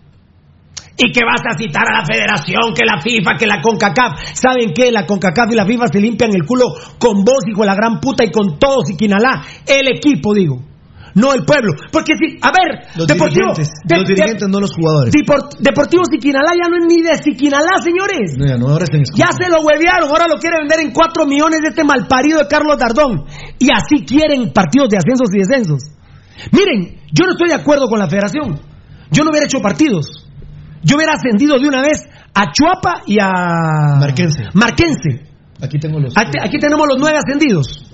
Y 0.98 1.12
que 1.12 1.22
vas 1.26 1.42
a 1.42 1.58
citar 1.58 1.84
a 1.90 2.02
la 2.02 2.06
federación, 2.06 2.74
que 2.74 2.86
la 2.86 3.02
FIFA, 3.02 3.38
que 3.38 3.48
la 3.48 3.62
CONCACAF. 3.62 4.34
¿Saben 4.34 4.74
qué? 4.74 4.92
La 4.92 5.06
CONCACAF 5.06 5.52
y 5.52 5.56
la 5.56 5.66
FIFA 5.66 5.88
se 5.92 6.00
limpian 6.00 6.32
el 6.34 6.46
culo 6.46 6.66
con 7.00 7.24
vos, 7.24 7.42
hijo 7.48 7.62
de 7.62 7.68
la 7.68 7.76
gran 7.76 8.00
puta, 8.00 8.24
y 8.24 8.32
con 8.32 8.60
todos 8.60 8.90
y 8.92 8.96
Quinalá. 8.96 9.42
El 9.66 9.88
equipo, 9.98 10.34
digo. 10.34 10.62
No 11.16 11.32
el 11.34 11.46
pueblo. 11.46 11.74
Porque 11.92 12.14
si, 12.18 12.40
a 12.42 12.50
ver, 12.50 12.90
los 12.98 13.06
dirigentes, 13.06 13.70
los 13.86 14.06
dirigentes, 14.06 14.50
no 14.50 14.60
los 14.60 14.74
jugadores. 14.74 15.14
Deportivo 15.14 16.04
Siquinalá 16.10 16.58
ya 16.58 16.70
no 16.70 16.78
es 16.78 16.86
ni 16.90 17.02
de 17.02 17.18
Siquinalá, 17.22 17.78
señores. 17.84 18.34
No, 18.36 18.48
ya, 18.48 18.58
no, 18.58 18.70
ahora 18.70 18.86
ya 18.90 19.30
se 19.30 19.50
lo 19.50 19.62
huevearon, 19.62 20.10
ahora 20.10 20.26
lo 20.28 20.40
quieren 20.42 20.62
vender 20.62 20.80
en 20.80 20.92
4 20.92 21.26
millones 21.28 21.62
de 21.62 21.70
este 21.70 21.84
malparido 21.84 22.40
de 22.40 22.48
Carlos 22.48 22.80
Dardón. 22.80 23.26
Y 23.60 23.70
así 23.70 24.06
quieren 24.06 24.52
partidos 24.54 24.90
de 24.90 24.98
ascensos 24.98 25.30
y 25.34 25.38
descensos. 25.38 25.84
Miren, 26.52 26.98
yo 27.14 27.26
no 27.26 27.34
estoy 27.34 27.50
de 27.50 27.62
acuerdo 27.62 27.88
con 27.88 28.00
la 28.00 28.10
federación. 28.10 28.60
Yo 29.12 29.24
no 29.24 29.30
hubiera 29.30 29.46
hecho 29.46 29.60
partidos 29.60 30.23
yo 30.84 30.98
hubiera 30.98 31.14
ascendido 31.14 31.58
de 31.60 31.68
una 31.68 31.82
vez 31.82 32.04
a 32.34 32.52
Chuapa 32.52 33.04
y 33.06 33.18
a 33.20 33.30
Marquense. 34.00 34.44
Marquense. 34.54 35.34
Aquí 35.62 35.80
tengo 35.80 36.00
los. 36.00 36.14
Aquí, 36.18 36.60
tenemos 36.60 36.88
los 36.88 36.98
nueve 37.00 37.18
ascendidos. 37.18 37.86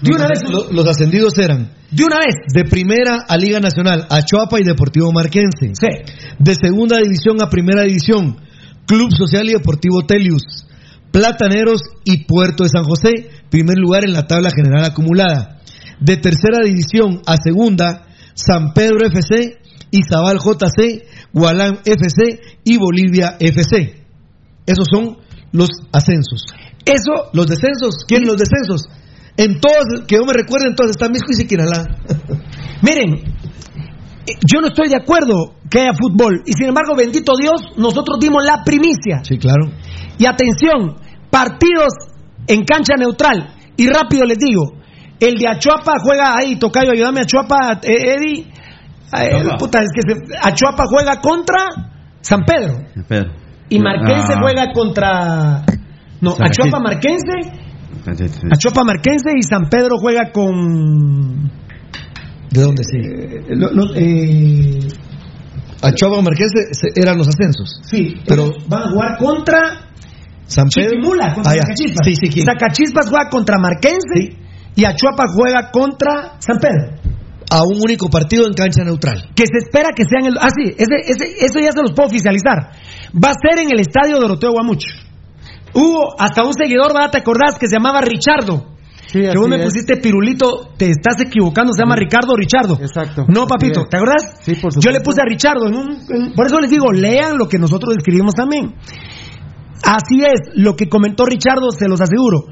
De 0.00 0.10
una 0.10 0.26
vez. 0.26 0.42
Los, 0.70 0.86
ascendidos 0.86 1.38
eran. 1.38 1.72
De 1.90 2.04
una 2.04 2.18
vez. 2.18 2.34
De 2.52 2.64
primera 2.64 3.24
a 3.26 3.36
Liga 3.36 3.60
Nacional, 3.60 4.06
a 4.10 4.22
Chuapa 4.22 4.60
y 4.60 4.64
Deportivo 4.64 5.12
Marquense. 5.12 5.72
Sí. 5.74 5.88
De 6.38 6.54
segunda 6.54 6.98
división 6.98 7.40
a 7.40 7.48
primera 7.48 7.82
división, 7.82 8.36
Club 8.86 9.10
Social 9.16 9.48
y 9.48 9.52
Deportivo 9.52 10.04
Telius. 10.04 10.66
Plataneros 11.12 11.82
y 12.04 12.24
Puerto 12.24 12.64
de 12.64 12.70
San 12.70 12.84
José, 12.84 13.28
primer 13.50 13.76
lugar 13.78 14.04
en 14.04 14.14
la 14.14 14.26
tabla 14.26 14.50
general 14.50 14.84
acumulada. 14.84 15.60
De 16.00 16.16
tercera 16.16 16.64
división 16.64 17.20
a 17.26 17.36
segunda, 17.36 18.06
San 18.34 18.72
Pedro 18.72 19.06
FC, 19.06 19.58
Izabal 19.92 20.38
JC, 20.38 21.04
Gualán 21.32 21.80
FC 21.84 22.40
y 22.64 22.76
Bolivia 22.76 23.36
FC. 23.38 24.02
Esos 24.66 24.86
son 24.90 25.18
los 25.52 25.68
ascensos. 25.92 26.44
Eso, 26.84 27.30
los 27.32 27.46
descensos, 27.46 28.04
¿quién 28.06 28.26
los 28.26 28.36
descensos? 28.36 28.82
En 29.36 29.60
todos, 29.60 30.06
que 30.06 30.16
yo 30.16 30.24
me 30.24 30.32
recuerde, 30.32 30.68
entonces 30.68 30.96
está 30.96 31.08
Misco 31.08 31.30
y 31.30 31.34
Siquinalá. 31.34 31.86
Miren, 32.82 33.14
eh, 34.26 34.34
yo 34.46 34.60
no 34.60 34.68
estoy 34.68 34.88
de 34.88 34.96
acuerdo 34.96 35.54
que 35.70 35.80
haya 35.80 35.92
fútbol. 35.94 36.42
Y 36.44 36.52
sin 36.52 36.68
embargo, 36.68 36.94
bendito 36.96 37.32
Dios, 37.40 37.76
nosotros 37.76 38.18
dimos 38.20 38.44
la 38.44 38.62
primicia. 38.64 39.22
Sí, 39.24 39.38
claro. 39.38 39.70
Y 40.18 40.26
atención, 40.26 40.96
partidos 41.30 41.94
en 42.46 42.64
cancha 42.64 42.94
neutral. 42.96 43.54
Y 43.76 43.88
rápido 43.88 44.24
les 44.24 44.38
digo, 44.38 44.74
el 45.18 45.34
de 45.36 45.48
Achuapa 45.48 45.94
juega 46.02 46.36
ahí, 46.36 46.56
Tocayo, 46.56 46.92
ayúdame 46.92 47.20
Achuapa, 47.20 47.80
eh, 47.82 48.16
Eddie. 48.16 48.46
Puta, 49.58 49.80
es 49.80 49.88
que 49.94 50.14
Achuapa 50.42 50.84
juega 50.88 51.20
contra 51.20 51.66
San 52.20 52.44
Pedro. 52.44 52.78
Y 53.68 53.78
Marquense 53.78 54.32
ah. 54.34 54.40
juega 54.40 54.72
contra. 54.72 55.64
No, 56.20 56.32
Achuapa 56.32 56.80
Marquense. 56.80 57.60
Achuapa 58.50 58.84
Marquense 58.84 59.30
y 59.36 59.42
San 59.42 59.68
Pedro 59.68 59.96
juega 59.98 60.30
con. 60.32 61.50
¿De 62.50 62.60
dónde 62.60 62.82
sí? 62.84 62.98
Eh, 62.98 63.44
eh, 63.96 64.88
Achuapa 65.82 66.22
Marquense 66.22 66.58
eran 66.94 67.18
los 67.18 67.28
ascensos. 67.28 67.80
Sí, 67.84 68.16
pero 68.26 68.50
van 68.68 68.82
a 68.82 68.90
jugar 68.90 69.18
contra. 69.18 69.88
San 70.46 70.68
Pedro. 70.68 70.90
Chiquimula, 70.90 71.34
contra 71.34 71.52
ah, 71.52 71.74
Sí, 71.74 72.14
sí, 72.14 72.42
Zacachispas 72.42 73.08
juega 73.08 73.30
contra 73.30 73.58
Marquense 73.58 74.36
y 74.74 74.84
Achuapa 74.84 75.24
juega 75.34 75.70
contra 75.70 76.34
San 76.40 76.58
Pedro 76.58 77.01
a 77.52 77.62
un 77.64 77.76
único 77.84 78.08
partido 78.08 78.46
en 78.46 78.54
cancha 78.54 78.82
neutral. 78.82 79.28
Que 79.36 79.44
se 79.44 79.58
espera 79.58 79.90
que 79.94 80.04
sean 80.08 80.24
el. 80.24 80.38
Ah, 80.40 80.48
sí, 80.48 80.74
eso 80.74 81.60
ya 81.60 81.72
se 81.72 81.82
los 81.82 81.92
puedo 81.92 82.08
oficializar. 82.08 82.72
Va 83.12 83.30
a 83.30 83.34
ser 83.36 83.60
en 83.60 83.70
el 83.70 83.80
estadio 83.80 84.18
Doroteo 84.18 84.52
Guamuch. 84.52 84.84
Hubo 85.74 86.18
hasta 86.18 86.44
un 86.44 86.54
seguidor, 86.54 86.94
¿verdad? 86.94 87.10
¿Te 87.10 87.18
acordás? 87.18 87.58
Que 87.58 87.68
se 87.68 87.76
llamaba 87.76 88.00
Richardo. 88.00 88.72
Sí, 89.06 89.20
que 89.20 89.36
vos 89.36 89.48
me 89.48 89.62
pusiste 89.62 89.98
pirulito, 89.98 90.72
te 90.78 90.88
estás 90.88 91.20
equivocando, 91.20 91.74
se 91.74 91.82
llama 91.82 91.96
Ricardo 91.96 92.34
Richardo. 92.34 92.78
Exacto. 92.80 93.26
No, 93.28 93.46
papito, 93.46 93.84
¿te 93.84 93.98
acordás? 93.98 94.40
Sí, 94.40 94.54
por 94.54 94.72
supuesto. 94.72 94.80
Yo 94.80 94.90
le 94.90 95.00
puse 95.00 95.20
a 95.20 95.26
Richardo, 95.26 95.68
por 96.34 96.46
eso 96.46 96.58
les 96.60 96.70
digo, 96.70 96.90
lean 96.90 97.36
lo 97.36 97.46
que 97.46 97.58
nosotros 97.58 97.94
escribimos 97.98 98.32
también. 98.32 98.74
Así 99.84 100.24
es, 100.24 100.54
lo 100.54 100.76
que 100.76 100.88
comentó 100.88 101.26
Richardo, 101.26 101.70
se 101.72 101.88
los 101.88 102.00
aseguro. 102.00 102.44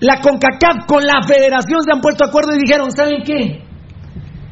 La 0.00 0.20
CONCACAF 0.20 0.86
con 0.86 1.04
la 1.04 1.22
federación 1.26 1.80
se 1.84 1.92
han 1.92 2.02
puesto 2.02 2.24
de 2.24 2.28
acuerdo 2.28 2.54
y 2.54 2.60
dijeron, 2.60 2.90
¿saben 2.92 3.22
qué? 3.24 3.69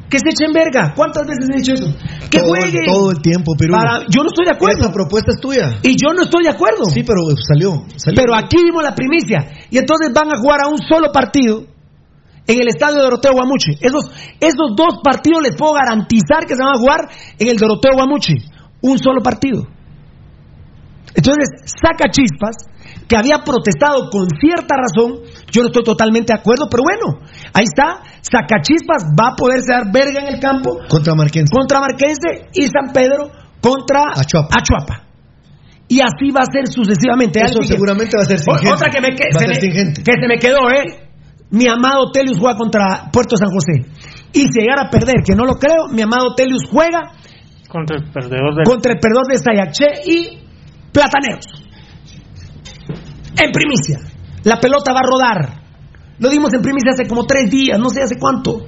Que 0.09 0.17
se 0.19 0.29
echen 0.29 0.51
verga. 0.51 0.93
¿Cuántas 0.95 1.27
veces 1.27 1.45
he 1.53 1.57
dicho 1.57 1.73
eso? 1.73 1.93
Que 2.29 2.39
todo, 2.39 2.49
jueguen. 2.49 2.85
Todo 2.85 3.11
el 3.11 3.21
tiempo, 3.21 3.53
pero. 3.57 3.73
Yo 4.09 4.23
no 4.23 4.29
estoy 4.29 4.45
de 4.45 4.51
acuerdo. 4.51 4.81
Esa 4.81 4.91
propuesta 4.91 5.31
es 5.31 5.39
tuya. 5.39 5.79
Y 5.83 5.95
yo 5.95 6.13
no 6.13 6.23
estoy 6.23 6.43
de 6.43 6.49
acuerdo. 6.49 6.85
Sí, 6.85 7.03
pero 7.03 7.21
salió. 7.37 7.85
Pero 8.15 8.35
aquí 8.35 8.57
vimos 8.63 8.83
la 8.83 8.95
primicia. 8.95 9.67
Y 9.69 9.77
entonces 9.77 10.11
van 10.13 10.33
a 10.33 10.39
jugar 10.39 10.65
a 10.65 10.67
un 10.67 10.79
solo 10.79 11.11
partido 11.11 11.63
en 12.47 12.59
el 12.59 12.67
estadio 12.67 12.97
de 12.97 13.03
Doroteo 13.03 13.33
Guamuchi. 13.33 13.77
Esos, 13.79 14.09
esos 14.39 14.75
dos 14.75 15.01
partidos 15.03 15.43
les 15.43 15.55
puedo 15.55 15.73
garantizar 15.73 16.45
que 16.47 16.55
se 16.55 16.63
van 16.63 16.75
a 16.75 16.79
jugar 16.79 17.09
en 17.37 17.47
el 17.47 17.57
Doroteo 17.57 17.93
Guamuchi. 17.93 18.33
Un 18.81 18.97
solo 18.97 19.21
partido. 19.21 19.67
Entonces, 21.13 21.49
saca 21.65 22.09
chispas 22.09 22.55
que 23.09 23.17
había 23.17 23.41
protestado 23.41 24.07
con 24.11 24.29
cierta 24.29 24.77
razón, 24.77 25.25
yo 25.49 25.63
no 25.63 25.67
estoy 25.69 25.83
totalmente 25.83 26.31
de 26.31 26.39
acuerdo, 26.39 26.69
pero 26.69 26.83
bueno, 26.85 27.25
ahí 27.51 27.65
está, 27.65 28.05
Sacachispas 28.21 29.09
va 29.17 29.33
a 29.33 29.35
poderse 29.35 29.73
dar 29.73 29.91
verga 29.91 30.21
en 30.21 30.35
el 30.35 30.39
campo 30.39 30.77
contra 30.87 31.15
Marquense, 31.15 31.49
contra 31.49 31.81
Marquense 31.81 32.53
y 32.53 32.69
San 32.69 32.93
Pedro 32.93 33.31
contra 33.59 34.13
Achuapa. 34.13 35.09
Y 35.89 36.01
así 36.01 36.29
va 36.29 36.45
a 36.45 36.51
ser 36.53 36.67
sucesivamente. 36.67 37.41
Eso 37.41 37.63
seguramente 37.63 38.15
va 38.15 38.21
a 38.21 38.27
ser 38.27 38.37
singente. 38.37 38.69
Otra 38.69 38.91
que, 38.93 39.01
me, 39.01 39.09
que, 39.17 39.25
se 39.33 39.47
me, 39.47 39.57
que 39.57 40.13
se 40.21 40.27
me 40.29 40.37
quedó, 40.37 40.69
¿eh? 40.69 41.09
Mi 41.49 41.67
amado 41.67 42.11
Telius 42.11 42.37
juega 42.37 42.55
contra 42.55 43.09
Puerto 43.11 43.35
San 43.35 43.49
José. 43.49 43.89
Y 44.31 44.41
si 44.53 44.59
llegara 44.61 44.83
a 44.85 44.89
perder, 44.91 45.23
que 45.25 45.33
no 45.33 45.45
lo 45.45 45.55
creo, 45.55 45.87
mi 45.91 46.03
amado 46.03 46.35
Telius 46.35 46.61
juega 46.69 47.09
contra 47.67 47.97
el 47.97 48.11
perdedor 48.11 48.53
de, 48.53 48.63
contra 48.69 48.93
el 48.93 48.99
perdedor 48.99 49.25
de 49.25 49.37
Sayaché 49.39 49.87
y 50.05 50.37
Plataneros 50.93 51.68
en 53.43 53.51
primicia. 53.51 53.99
La 54.43 54.59
pelota 54.59 54.93
va 54.93 54.99
a 54.99 55.03
rodar. 55.03 55.69
Lo 56.19 56.29
dimos 56.29 56.53
en 56.53 56.61
primicia 56.61 56.91
hace 56.91 57.07
como 57.07 57.25
tres 57.25 57.49
días, 57.49 57.79
no 57.79 57.89
sé 57.89 58.01
hace 58.03 58.17
cuánto. 58.19 58.67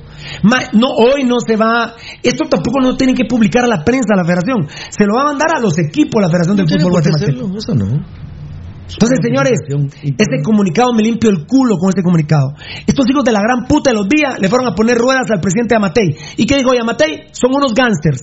no, 0.74 0.88
hoy 0.88 1.24
no 1.24 1.40
se 1.46 1.58
va. 1.58 1.96
Esto 2.24 2.48
tampoco 2.50 2.80
no 2.82 2.96
tienen 2.96 3.16
que 3.16 3.26
publicar 3.26 3.66
a 3.66 3.68
la 3.68 3.84
prensa, 3.84 4.14
a 4.14 4.18
la 4.18 4.24
federación. 4.24 4.68
Se 4.90 5.06
lo 5.06 5.16
va 5.16 5.22
a 5.24 5.26
mandar 5.26 5.58
a 5.58 5.60
los 5.60 5.78
equipos, 5.78 6.22
la 6.22 6.30
Federación 6.30 6.58
del 6.58 6.70
Fútbol 6.70 6.92
Guatemalteco. 6.92 7.58
Eso 7.58 7.76
no. 7.76 7.86
Entonces, 8.92 9.20
señores, 9.24 9.60
este 10.18 10.42
comunicado 10.44 10.94
me 10.94 11.02
limpio 11.02 11.30
el 11.30 11.46
culo 11.46 11.78
con 11.78 11.90
este 11.90 12.04
comunicado. 12.04 12.54
Estos 12.86 13.06
hijos 13.10 13.24
de 13.24 13.32
la 13.32 13.40
gran 13.42 13.66
puta 13.68 13.92
de 13.92 13.96
los 13.96 14.08
días 14.08 14.40
le 14.40 14.50
fueron 14.50 14.68
a 14.68 14.76
poner 14.76 14.98
ruedas 14.98 15.28
al 15.32 15.40
presidente 15.40 15.76
Amatei. 15.76 16.16
¿Y 16.38 16.46
qué 16.46 16.58
dijo 16.58 16.72
Amatei? 16.72 17.30
Son 17.32 17.52
unos 17.54 17.74
gángsters. 17.74 18.22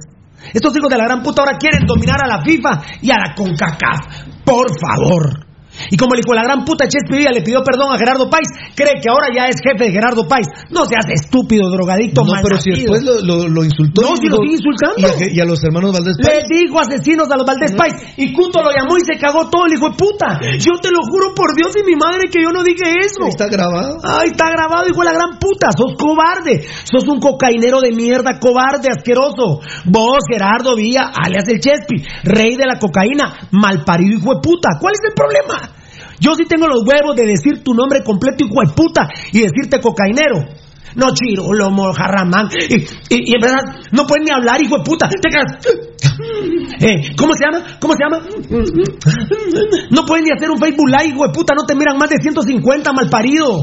Estos 0.53 0.77
hijos 0.77 0.89
de 0.89 0.97
la 0.97 1.05
gran 1.05 1.23
puta 1.23 1.43
ahora 1.43 1.59
quieren 1.59 1.87
dominar 1.87 2.23
a 2.23 2.27
la 2.27 2.43
FIFA 2.43 3.01
y 3.03 3.11
a 3.11 3.17
la 3.17 3.35
CONCACAF. 3.35 4.45
Por 4.45 4.69
favor. 4.79 5.48
Y 5.91 5.97
como 5.97 6.15
el 6.15 6.21
hijo 6.21 6.33
de 6.33 6.41
la 6.41 6.45
gran 6.45 6.65
puta 6.65 6.89
Chespirilla 6.89 7.31
le 7.31 7.43
pidió 7.43 7.63
perdón 7.63 7.93
a 7.93 7.99
Gerardo 7.99 8.29
Páez, 8.29 8.49
cree 8.75 9.01
que 9.01 9.09
ahora 9.09 9.29
ya 9.35 9.47
es 9.47 9.57
jefe 9.63 9.85
de 9.85 9.93
Gerardo 9.93 10.27
Páez. 10.27 10.47
No 10.71 10.85
seas 10.85 11.07
estúpido, 11.09 11.71
drogadicto, 11.71 12.25
No, 12.25 12.33
pero 12.43 12.59
si 12.59 12.71
después 12.71 13.03
lo, 13.03 13.65
insultó. 13.65 14.03
No, 14.03 14.17
si 14.17 14.29
lo 14.29 14.39
sigue 14.39 14.59
insultando. 14.59 15.09
Y 15.19 15.41
a, 15.41 15.45
los 15.45 15.63
hermanos 15.63 15.93
Valdés 15.93 16.17
Páez. 16.19 16.45
Le 16.49 16.67
dijo 16.67 16.81
asesinos 16.81 17.31
a 17.31 17.37
los 17.37 17.47
Valdés 17.47 17.75
Páez. 17.75 17.95
Y 18.17 18.33
Cuto 18.33 18.63
lo 18.63 18.71
llamó 18.71 18.97
y 18.99 19.05
se 19.05 19.19
cagó 19.19 19.49
todo 19.51 19.67
el 19.67 19.75
hijo 19.75 19.91
de 19.91 19.97
puta. 19.97 20.41
Yo 20.59 20.79
te 20.81 20.91
lo 20.91 20.99
juro 21.09 21.35
por 21.35 21.55
Dios 21.55 21.75
y 21.77 21.85
mi 21.85 21.97
madre 21.97 22.29
que 22.31 22.43
yo 22.43 22.51
no 22.51 22.63
dije 22.63 23.05
eso. 23.05 23.27
Está 23.29 23.47
grabado. 23.47 23.99
Ay, 24.03 24.31
está 24.31 24.51
grabado, 24.51 24.89
hijo 24.89 25.01
de 25.01 25.07
la 25.07 25.13
gran 25.13 25.39
puta. 25.39 25.69
Sos 25.77 25.95
cobarde. 25.99 26.65
Sos 26.85 27.07
un 27.09 27.21
cocainero 27.21 27.81
de 27.81 27.93
mierda, 27.93 28.39
cobarde, 28.39 28.89
asqueroso. 28.89 29.61
Vos, 29.85 30.19
Gerardo 30.31 30.77
Villa, 30.77 31.11
alias 31.15 31.49
el 31.49 31.61
Chespi, 31.61 32.03
rey 32.25 32.57
de 32.57 32.67
la 32.67 32.79
cocaína, 32.79 33.49
malparido 33.51 34.19
hijo 34.19 34.35
de 34.35 34.41
puta. 34.41 34.79
¿Cuál 34.81 34.95
es 34.95 35.01
el 35.09 35.15
problema? 35.15 35.68
Yo 36.21 36.35
sí 36.35 36.45
tengo 36.47 36.67
los 36.67 36.83
huevos 36.87 37.17
de 37.17 37.27
decir 37.27 37.63
tu 37.63 37.75
nombre 37.75 38.03
completo, 38.05 38.45
hijo 38.45 38.61
de 38.67 38.73
puta, 38.75 39.09
y 39.33 39.41
decirte 39.41 39.81
cocainero. 39.81 40.45
No, 40.95 41.13
Chirolo, 41.13 41.71
Mojarramán. 41.71 42.49
Y, 42.69 42.75
y, 42.75 43.31
y, 43.31 43.35
en 43.35 43.41
verdad, 43.41 43.63
no 43.93 44.07
pueden 44.07 44.25
ni 44.25 44.31
hablar, 44.33 44.61
hijo 44.63 44.79
de 44.79 44.85
puta. 44.85 45.09
Eh, 46.81 47.15
¿Cómo 47.17 47.35
se 47.35 47.45
llama? 47.45 47.79
¿Cómo 47.81 47.95
se 47.95 48.03
llama? 48.03 48.25
No 49.91 50.05
pueden 50.07 50.25
ni 50.25 50.31
hacer 50.33 50.51
un 50.51 50.59
Facebook 50.59 50.89
Live, 50.89 51.15
hijo 51.15 51.27
de 51.27 51.33
puta. 51.33 51.55
No 51.55 51.65
te 51.67 51.75
miran 51.75 51.99
más 51.99 52.11
de 52.11 52.17
150, 52.21 52.93
malparido. 52.93 53.63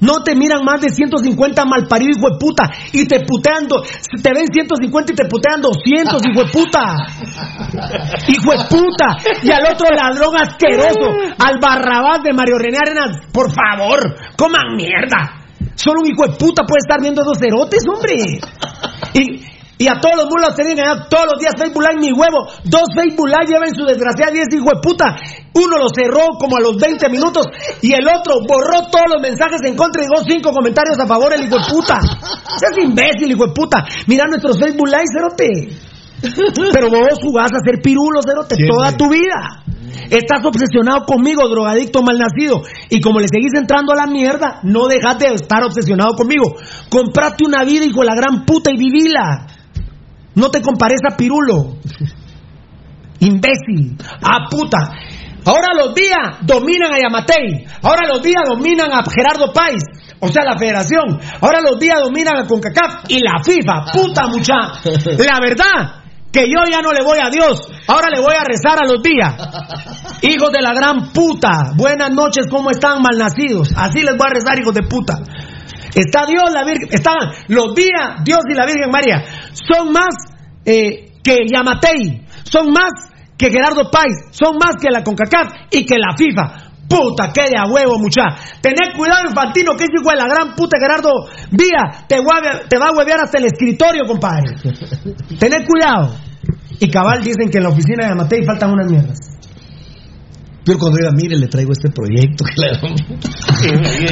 No 0.00 0.22
te 0.22 0.34
miran 0.36 0.64
más 0.64 0.80
de 0.80 0.90
150 0.90 1.64
malparido, 1.64 2.10
hijo 2.16 2.30
de 2.30 2.38
puta. 2.38 2.70
Y 2.92 3.04
te 3.06 3.20
putean, 3.26 3.66
do- 3.66 3.82
te 4.22 4.30
ven 4.32 4.46
150 4.52 5.12
y 5.12 5.16
te 5.16 5.24
putean 5.28 5.60
200, 5.60 6.22
hijo 6.30 6.44
de 6.44 6.50
puta. 6.52 6.96
Hijo 8.28 8.52
de 8.52 8.64
puta. 8.68 9.16
Y 9.42 9.50
al 9.50 9.64
otro 9.72 9.86
ladrón 9.94 10.36
asqueroso, 10.36 11.10
al 11.38 11.58
barrabás 11.60 12.22
de 12.22 12.32
Mario 12.32 12.58
René 12.58 12.78
Arenas. 12.78 13.16
Por 13.32 13.50
favor, 13.52 14.16
coman 14.36 14.76
mierda. 14.76 15.42
Solo 15.74 16.00
un 16.02 16.06
hijo 16.10 16.26
de 16.26 16.36
puta 16.36 16.62
puede 16.64 16.78
estar 16.80 17.00
viendo 17.00 17.22
esos 17.22 17.38
cerotes, 17.38 17.82
hombre. 17.92 18.40
Y, 19.14 19.40
y 19.78 19.86
a 19.86 19.94
todos 20.00 20.16
los 20.16 20.26
mulos 20.26 20.54
se 20.56 20.62
"Ah, 20.82 21.06
todos 21.08 21.26
los 21.32 21.38
días 21.40 21.54
Facebook 21.56 21.82
Live, 21.82 22.00
mi 22.00 22.12
huevo. 22.12 22.50
Dos 22.64 22.82
Facebook 22.94 23.28
Live 23.28 23.46
llevan 23.46 23.74
su 23.74 23.84
desgraciada 23.86 24.32
10 24.32 24.48
hijo 24.52 24.70
de 24.74 24.80
puta. 24.82 25.16
Uno 25.54 25.78
lo 25.78 25.86
cerró 25.94 26.34
como 26.38 26.56
a 26.56 26.60
los 26.60 26.76
20 26.76 27.08
minutos 27.08 27.46
y 27.80 27.92
el 27.94 28.06
otro 28.08 28.42
borró 28.46 28.90
todos 28.90 29.06
los 29.14 29.22
mensajes 29.22 29.62
en 29.64 29.76
contra 29.76 30.02
y 30.02 30.06
dejó 30.06 30.24
cinco 30.26 30.50
comentarios 30.52 30.98
a 30.98 31.06
favor 31.06 31.32
el 31.32 31.44
hijo 31.46 31.58
de 31.58 31.64
puta. 31.70 32.00
Seas 32.02 32.74
imbécil, 32.82 33.30
hijo 33.30 33.46
de 33.46 33.52
puta. 33.54 33.84
Mira 34.06 34.24
nuestros 34.26 34.58
Facebook 34.58 34.88
Live, 34.88 35.14
cerote. 35.14 35.48
Pero 36.72 36.90
vos 36.90 37.18
jugás 37.22 37.50
a 37.54 37.60
ser 37.64 37.80
pirulo, 37.80 38.20
cerote, 38.26 38.56
toda 38.68 38.96
tu 38.96 39.08
vida. 39.08 39.62
Estás 40.10 40.44
obsesionado 40.44 41.04
conmigo, 41.06 41.48
drogadicto 41.48 42.02
malnacido. 42.02 42.62
Y 42.90 43.00
como 43.00 43.20
le 43.20 43.28
seguís 43.28 43.52
entrando 43.54 43.92
a 43.92 43.96
la 43.96 44.06
mierda, 44.06 44.60
no 44.64 44.88
dejas 44.88 45.18
de 45.18 45.34
estar 45.34 45.62
obsesionado 45.62 46.14
conmigo. 46.16 46.56
Comprate 46.90 47.44
una 47.44 47.62
vida, 47.64 47.84
hijo 47.84 48.00
de 48.00 48.06
la 48.06 48.14
gran 48.16 48.44
puta, 48.44 48.70
y 48.72 48.76
vivila. 48.76 49.46
No 50.38 50.50
te 50.50 50.62
compares 50.62 51.00
a 51.10 51.16
pirulo. 51.16 51.76
Imbécil. 53.20 53.98
Ah, 54.22 54.46
puta. 54.48 54.78
Ahora 55.44 55.74
los 55.74 55.94
días 55.94 56.38
dominan 56.42 56.92
a 56.92 57.00
Yamatei. 57.00 57.66
Ahora 57.82 58.06
los 58.06 58.22
días 58.22 58.44
dominan 58.46 58.92
a 58.92 59.02
Gerardo 59.02 59.52
Páez. 59.52 59.82
O 60.20 60.28
sea, 60.28 60.44
la 60.44 60.56
federación. 60.56 61.18
Ahora 61.40 61.60
los 61.60 61.78
días 61.78 61.98
dominan 62.00 62.36
a 62.36 62.46
CONCACAF 62.46 63.04
y 63.08 63.20
la 63.20 63.42
FIFA. 63.42 63.92
Puta 63.92 64.28
mucha. 64.28 64.54
La 65.18 65.40
verdad, 65.40 66.02
que 66.30 66.42
yo 66.42 66.58
ya 66.70 66.82
no 66.82 66.92
le 66.92 67.02
voy 67.02 67.18
a 67.20 67.30
Dios. 67.30 67.68
Ahora 67.88 68.08
le 68.10 68.20
voy 68.20 68.34
a 68.34 68.44
rezar 68.44 68.78
a 68.80 68.86
los 68.86 69.02
días. 69.02 69.34
Hijos 70.22 70.52
de 70.52 70.60
la 70.60 70.72
gran 70.72 71.12
puta. 71.12 71.72
Buenas 71.76 72.10
noches, 72.10 72.46
¿cómo 72.50 72.70
están 72.70 73.02
malnacidos? 73.02 73.70
Así 73.76 74.02
les 74.02 74.16
voy 74.16 74.26
a 74.30 74.34
rezar, 74.34 74.58
hijos 74.60 74.74
de 74.74 74.82
puta. 74.82 75.14
Está 75.94 76.26
Dios, 76.26 76.50
la 76.52 76.64
Virgen, 76.64 76.88
están 76.90 77.16
los 77.48 77.74
días, 77.74 78.22
Dios 78.24 78.40
y 78.48 78.54
la 78.54 78.66
Virgen 78.66 78.90
María. 78.90 79.24
Son 79.52 79.92
más 79.92 80.14
eh, 80.64 81.12
que 81.22 81.38
Yamatei, 81.52 82.24
son 82.44 82.70
más 82.72 82.90
que 83.36 83.50
Gerardo 83.50 83.90
Páez, 83.90 84.14
son 84.32 84.56
más 84.56 84.76
que 84.80 84.90
la 84.90 85.02
CONCACAF 85.04 85.48
y 85.70 85.84
que 85.84 85.96
la 85.98 86.16
FIFA. 86.16 86.64
Puta, 86.88 87.30
que 87.34 87.42
de 87.50 87.58
a 87.58 87.66
huevo, 87.70 87.98
mucha. 87.98 88.22
Tened 88.62 88.96
cuidado, 88.96 89.28
infantino, 89.28 89.76
que 89.76 89.84
es 89.84 89.90
igual 90.00 90.16
la 90.16 90.26
gran 90.26 90.54
puta 90.54 90.78
Gerardo 90.80 91.10
Vía. 91.50 92.06
Te, 92.08 92.18
hueve- 92.18 92.66
te 92.68 92.78
va 92.78 92.86
a 92.88 92.92
huevear 92.96 93.20
hasta 93.20 93.36
el 93.36 93.44
escritorio, 93.44 94.04
compadre. 94.06 94.54
Tened 95.38 95.66
cuidado. 95.66 96.16
Y 96.80 96.90
cabal 96.90 97.22
dicen 97.22 97.50
que 97.50 97.58
en 97.58 97.64
la 97.64 97.70
oficina 97.70 98.04
de 98.04 98.08
Yamatei 98.10 98.42
faltan 98.44 98.72
unas 98.72 98.90
mierdas. 98.90 99.18
Pero 100.68 100.78
cuando 100.80 100.98
diga, 100.98 101.12
mire, 101.12 101.38
le 101.38 101.46
traigo 101.46 101.72
este 101.72 101.88
proyecto. 101.88 102.44
que 102.44 102.66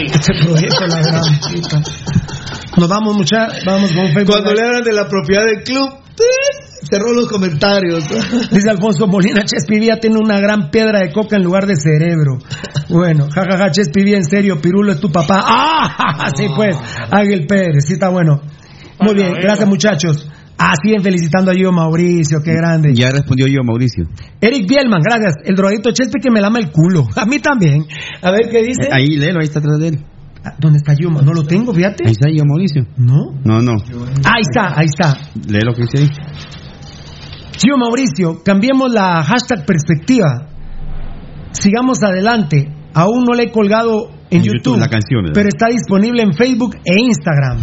Este 0.06 0.32
proyecto, 0.42 0.86
la 0.86 1.02
gran 1.02 1.22
puta. 1.38 1.82
Nos 2.78 2.88
vamos, 2.88 3.14
mucha. 3.14 3.48
Vamos 3.66 3.92
con 3.92 4.06
Facebook. 4.06 4.32
Cuando 4.32 4.54
le 4.54 4.62
hablan 4.62 4.82
de 4.82 4.92
la 4.94 5.06
propiedad 5.06 5.44
del 5.44 5.62
club, 5.62 5.90
cerró 6.90 7.12
los 7.12 7.28
comentarios. 7.28 8.08
Dice 8.50 8.70
Alfonso 8.70 9.06
Molina, 9.06 9.44
Chespivía 9.44 10.00
tiene 10.00 10.16
una 10.16 10.40
gran 10.40 10.70
piedra 10.70 11.00
de 11.00 11.12
coca 11.12 11.36
en 11.36 11.42
lugar 11.42 11.66
de 11.66 11.76
cerebro. 11.76 12.38
Bueno, 12.88 13.28
jajaja, 13.30 13.70
Chespivía, 13.70 14.16
en 14.16 14.24
serio, 14.24 14.58
Pirulo 14.58 14.92
es 14.92 15.00
tu 15.00 15.12
papá. 15.12 15.44
¡Ah! 15.46 16.30
Sí, 16.34 16.46
pues, 16.56 16.74
Águil 17.10 17.46
Pérez, 17.46 17.84
sí 17.86 17.92
está 17.92 18.08
bueno. 18.08 18.40
Muy 18.98 19.14
bien, 19.14 19.34
gracias 19.34 19.68
muchachos. 19.68 20.26
Ah, 20.58 20.72
siguen 20.82 21.02
felicitando 21.02 21.50
a 21.50 21.54
Gio 21.54 21.70
Mauricio, 21.70 22.40
qué 22.42 22.54
grande. 22.54 22.94
Ya 22.94 23.10
respondió 23.10 23.46
yo, 23.46 23.62
Mauricio. 23.62 24.04
Eric 24.40 24.66
Bielman, 24.66 25.02
gracias. 25.02 25.34
El 25.44 25.54
drogadito 25.54 25.90
Chespi 25.90 26.20
que 26.20 26.30
me 26.30 26.40
lama 26.40 26.58
el 26.58 26.70
culo. 26.70 27.06
A 27.16 27.26
mí 27.26 27.38
también. 27.38 27.84
A 28.22 28.30
ver 28.30 28.48
qué 28.50 28.62
dice. 28.62 28.88
Ahí, 28.90 29.16
léelo, 29.16 29.40
ahí 29.40 29.46
está 29.46 29.58
atrás 29.58 29.78
de 29.78 29.88
él. 29.88 30.04
Ah, 30.44 30.54
¿Dónde 30.58 30.78
está 30.78 30.94
Gio? 30.94 31.10
No 31.10 31.32
lo 31.32 31.42
tengo, 31.42 31.74
fíjate. 31.74 32.04
Ahí 32.06 32.12
está 32.12 32.30
yo, 32.30 32.44
Mauricio. 32.46 32.86
No. 32.96 33.32
No, 33.44 33.60
no. 33.60 33.72
Ahí 34.24 34.42
está, 34.42 34.78
ahí 34.78 34.86
está. 34.86 35.18
Lee 35.46 35.60
lo 35.62 35.74
que 35.74 35.82
dice 35.82 35.98
ahí. 35.98 36.08
Gio 37.58 37.76
Mauricio, 37.76 38.42
cambiemos 38.44 38.92
la 38.92 39.22
hashtag 39.24 39.66
perspectiva. 39.66 40.48
Sigamos 41.52 42.02
adelante. 42.02 42.68
Aún 42.94 43.24
no 43.24 43.34
le 43.34 43.44
he 43.44 43.50
colgado 43.50 44.08
en, 44.30 44.38
En 44.38 44.42
YouTube, 44.42 44.76
YouTube, 44.76 44.78
la 44.78 44.88
canción, 44.88 45.24
pero 45.34 45.48
está 45.48 45.68
disponible 45.68 46.22
en 46.22 46.32
Facebook 46.32 46.76
e 46.84 46.94
Instagram. 46.98 47.58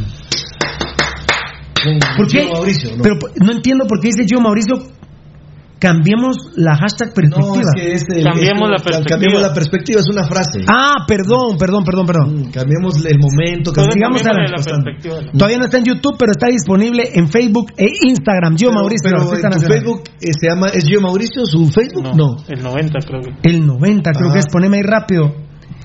¿Por 2.17 2.27
qué? 2.27 2.49
Mauricio, 2.53 2.95
¿no? 2.97 3.03
Pero 3.03 3.15
no 3.43 3.51
entiendo 3.51 3.85
por 3.87 3.99
qué 3.99 4.07
dice 4.07 4.25
Gio 4.27 4.39
Mauricio. 4.41 4.75
Cambiemos 5.79 6.37
la 6.55 6.77
hashtag 6.77 7.13
perspectiva. 7.13 7.45
No, 7.45 7.59
es 7.59 7.75
que 7.75 7.91
es 7.91 8.03
el- 8.07 8.23
Cambiemos 8.23 8.63
es- 8.63 8.69
la 8.71 8.77
perspectiva. 8.77 9.03
Cambiemos 9.09 9.41
la 9.41 9.53
perspectiva, 9.53 9.99
es 9.99 10.07
una 10.09 10.23
frase. 10.23 10.59
Ah, 10.65 10.95
perdón, 11.05 11.57
perdón, 11.59 11.83
perdón, 11.83 12.05
perdón. 12.05 12.35
Mm, 12.39 12.51
Cambiemos 12.51 13.03
el 13.05 13.19
momento. 13.19 13.73
Cambiemos- 13.73 14.23
la 14.23 14.63
perspectiva. 14.63 15.15
¿no? 15.25 15.31
Todavía 15.37 15.57
no 15.57 15.65
está 15.65 15.77
en 15.79 15.83
YouTube, 15.83 16.15
pero 16.17 16.31
está 16.31 16.47
disponible 16.47 17.03
en 17.13 17.27
Facebook 17.27 17.73
e 17.75 17.87
Instagram. 18.07 18.55
Gio 18.55 18.69
Pero- 18.69 18.79
Mauricio, 18.79 19.09
pero 19.11 19.23
artista 19.23 19.47
en 19.49 19.53
tu. 19.59 19.67
Facebook 19.73 20.03
eh, 20.21 20.31
se 20.39 20.47
llama, 20.47 20.67
¿es 20.67 20.85
Gio 20.85 21.01
Mauricio 21.01 21.45
su 21.45 21.67
Facebook? 21.67 22.03
No, 22.15 22.15
No. 22.15 22.35
el 22.47 22.63
90 22.63 22.99
creo 23.05 23.19
que. 23.19 23.49
El 23.49 23.67
90, 23.67 24.11
creo 24.13 24.29
Ah. 24.29 24.33
que 24.33 24.39
es. 24.39 24.45
Poneme 24.53 24.77
ahí 24.77 24.83
rápido. 24.83 25.35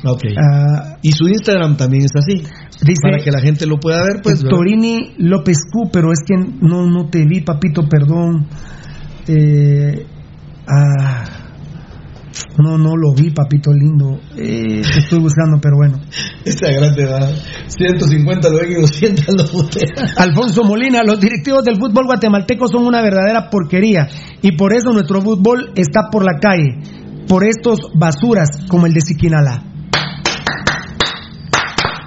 Ok. 0.05 0.25
Ah, 0.37 0.97
Y 1.03 1.13
su 1.13 1.29
Instagram 1.29 1.77
también 1.77 2.05
es 2.05 2.13
así. 2.15 2.43
dice. 2.83 3.01
Para 3.03 3.19
que 3.19 3.31
la 3.31 3.41
gente 3.41 3.67
lo 3.67 3.79
pueda 3.79 4.03
ver, 4.03 4.23
pues. 4.23 4.41
Torini 4.41 5.15
López 5.19 5.59
Q, 5.73 5.91
pero 5.93 6.13
es 6.13 6.21
que 6.27 6.37
no, 6.37 6.87
no 6.87 7.09
te 7.09 7.25
vi, 7.27 7.41
papito, 7.41 7.89
perdón. 7.89 8.47
Eh, 9.27 10.07
ah, 10.69 11.25
no, 12.59 12.77
no 12.79 12.97
lo 12.97 13.15
vi, 13.15 13.31
papito 13.31 13.73
lindo. 13.73 14.19
Eh, 14.37 14.83
te 14.83 14.99
estoy 14.99 15.21
buscando, 15.21 15.59
pero 15.61 15.77
bueno. 15.77 15.99
Esa 16.45 16.71
grande 16.73 17.05
va. 17.07 17.29
150 17.67 18.49
lo 18.51 18.59
ven 18.59 18.73
y 18.73 18.75
200 18.81 19.27
lo 19.37 19.45
putean. 19.47 19.91
Alfonso 20.17 20.65
Molina, 20.65 21.03
los 21.05 21.21
directivos 21.21 21.65
del 21.65 21.77
fútbol 21.77 22.07
guatemalteco 22.07 22.67
son 22.69 22.87
una 22.87 23.03
verdadera 23.03 23.49
porquería 23.51 24.09
y 24.43 24.53
por 24.57 24.73
eso 24.75 24.93
nuestro 24.93 25.21
fútbol 25.21 25.73
está 25.77 26.09
por 26.11 26.25
la 26.25 26.39
calle, 26.41 26.79
por 27.29 27.45
estos 27.45 27.91
basuras 27.95 28.49
como 28.69 28.87
el 28.87 28.95
de 28.95 29.01
Siquinala. 29.01 29.63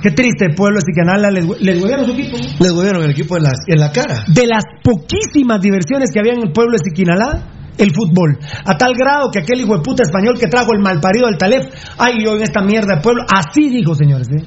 Qué 0.01 0.09
triste, 0.11 0.47
pueblo 0.55 0.79
de 0.79 0.85
Siquinala, 0.91 1.29
les, 1.29 1.45
les 1.61 1.81
huevearon 1.81 2.05
su 2.05 2.13
equipo. 2.13 2.37
Les 2.59 2.71
gobierno 2.73 3.03
el 3.03 3.11
equipo 3.11 3.37
en 3.37 3.43
la, 3.43 3.51
en 3.67 3.79
la 3.79 3.91
cara. 3.91 4.25
de 4.27 4.47
las 4.47 4.63
poquísimas 4.83 5.61
diversiones 5.61 6.09
que 6.11 6.19
había 6.19 6.33
en 6.33 6.41
el 6.41 6.51
pueblo 6.51 6.73
de 6.73 6.79
Siquinalá, 6.89 7.71
el 7.77 7.91
fútbol. 7.93 8.39
A 8.65 8.77
tal 8.77 8.93
grado 8.97 9.29
que 9.31 9.39
aquel 9.39 9.61
hijo 9.61 9.77
de 9.77 9.83
puta 9.83 10.03
español 10.03 10.39
que 10.39 10.47
trajo 10.47 10.73
el 10.73 10.81
malparido 10.81 11.27
del 11.27 11.37
Talef, 11.37 11.67
ay, 11.99 12.23
yo 12.23 12.35
en 12.35 12.41
esta 12.41 12.61
mierda 12.61 12.95
de 12.95 13.01
pueblo, 13.01 13.23
así 13.31 13.69
dijo, 13.69 13.93
señores. 13.93 14.27
¿eh? 14.29 14.43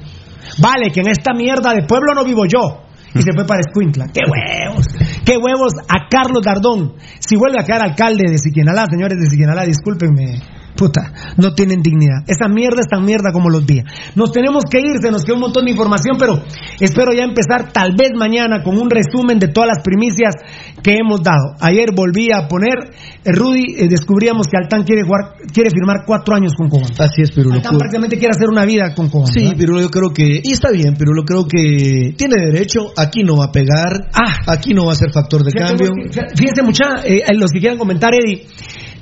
Vale, 0.61 0.91
que 0.91 0.99
en 0.99 1.09
esta 1.09 1.33
mierda 1.33 1.73
de 1.73 1.83
pueblo 1.83 2.13
no 2.13 2.25
vivo 2.25 2.45
yo. 2.45 2.83
Y 3.13 3.21
se 3.21 3.31
fue 3.33 3.45
para 3.45 3.61
Escuintla. 3.61 4.07
¡Qué 4.13 4.21
huevos! 4.27 4.87
¡Qué 5.23 5.37
huevos 5.37 5.71
a 5.87 6.09
Carlos 6.09 6.43
Dardón! 6.43 6.95
Si 7.19 7.37
vuelve 7.37 7.61
a 7.61 7.63
quedar 7.63 7.81
alcalde 7.81 8.29
de 8.29 8.37
Siquinalá, 8.37 8.87
señores 8.91 9.17
de 9.17 9.29
Siquinalá, 9.29 9.63
discúlpenme. 9.63 10.41
Puta, 10.75 11.13
no 11.37 11.53
tienen 11.53 11.81
dignidad. 11.81 12.23
Esa 12.27 12.47
mierda 12.47 12.81
es 12.81 12.87
tan 12.87 13.05
mierda 13.05 13.31
como 13.31 13.49
los 13.49 13.65
días. 13.65 13.85
Nos 14.15 14.31
tenemos 14.31 14.65
que 14.69 14.79
ir, 14.79 15.01
se 15.01 15.09
nos 15.09 15.23
queda 15.23 15.35
un 15.35 15.41
montón 15.41 15.65
de 15.65 15.71
información, 15.71 16.17
pero 16.19 16.43
espero 16.79 17.13
ya 17.13 17.23
empezar 17.23 17.71
tal 17.71 17.95
vez 17.97 18.11
mañana 18.15 18.61
con 18.61 18.77
un 18.77 18.89
resumen 18.89 19.39
de 19.39 19.47
todas 19.47 19.69
las 19.69 19.83
primicias 19.83 20.35
que 20.83 20.97
hemos 20.97 21.23
dado. 21.23 21.55
Ayer 21.61 21.89
volví 21.95 22.31
a 22.31 22.47
poner, 22.47 22.91
eh, 23.23 23.31
Rudy, 23.31 23.75
eh, 23.77 23.87
descubríamos 23.87 24.47
que 24.47 24.57
Altán 24.57 24.83
quiere 24.83 25.03
jugar, 25.03 25.35
quiere 25.53 25.69
firmar 25.69 26.03
cuatro 26.05 26.35
años 26.35 26.53
con 26.57 26.69
Cobán. 26.69 26.91
Así 26.99 27.21
es, 27.21 27.31
Pirulo. 27.31 27.55
Altán 27.55 27.77
prácticamente 27.77 28.17
quiere 28.17 28.31
hacer 28.31 28.49
una 28.49 28.65
vida 28.65 28.93
con 28.93 29.09
Cobán. 29.09 29.27
Sí, 29.27 29.43
¿verdad? 29.43 29.57
Pirulo, 29.57 29.81
yo 29.81 29.89
creo 29.89 30.09
que. 30.13 30.41
Y 30.43 30.51
está 30.51 30.71
bien, 30.71 30.95
Pirulo, 30.95 31.23
creo 31.23 31.47
que 31.47 32.13
tiene 32.17 32.35
derecho. 32.45 32.91
Aquí 32.97 33.23
no 33.23 33.37
va 33.37 33.45
a 33.45 33.51
pegar. 33.51 34.09
Ah. 34.13 34.41
Aquí 34.47 34.73
no 34.73 34.85
va 34.85 34.91
a 34.91 34.95
ser 34.95 35.11
factor 35.11 35.43
de 35.43 35.51
Fíjate, 35.51 35.85
cambio. 35.85 35.93
Fíjense, 36.35 36.61
mucha, 36.63 37.01
eh, 37.05 37.23
los 37.33 37.51
que 37.51 37.59
quieran 37.59 37.77
comentar, 37.77 38.11
Eddie. 38.13 38.45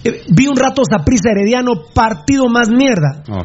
Eh, 0.03 0.21
vi 0.29 0.47
un 0.47 0.55
rato 0.55 0.81
Saprisa 0.89 1.31
Herediano, 1.31 1.71
partido 1.93 2.45
más 2.47 2.69
mierda. 2.69 3.23
Oh. 3.29 3.43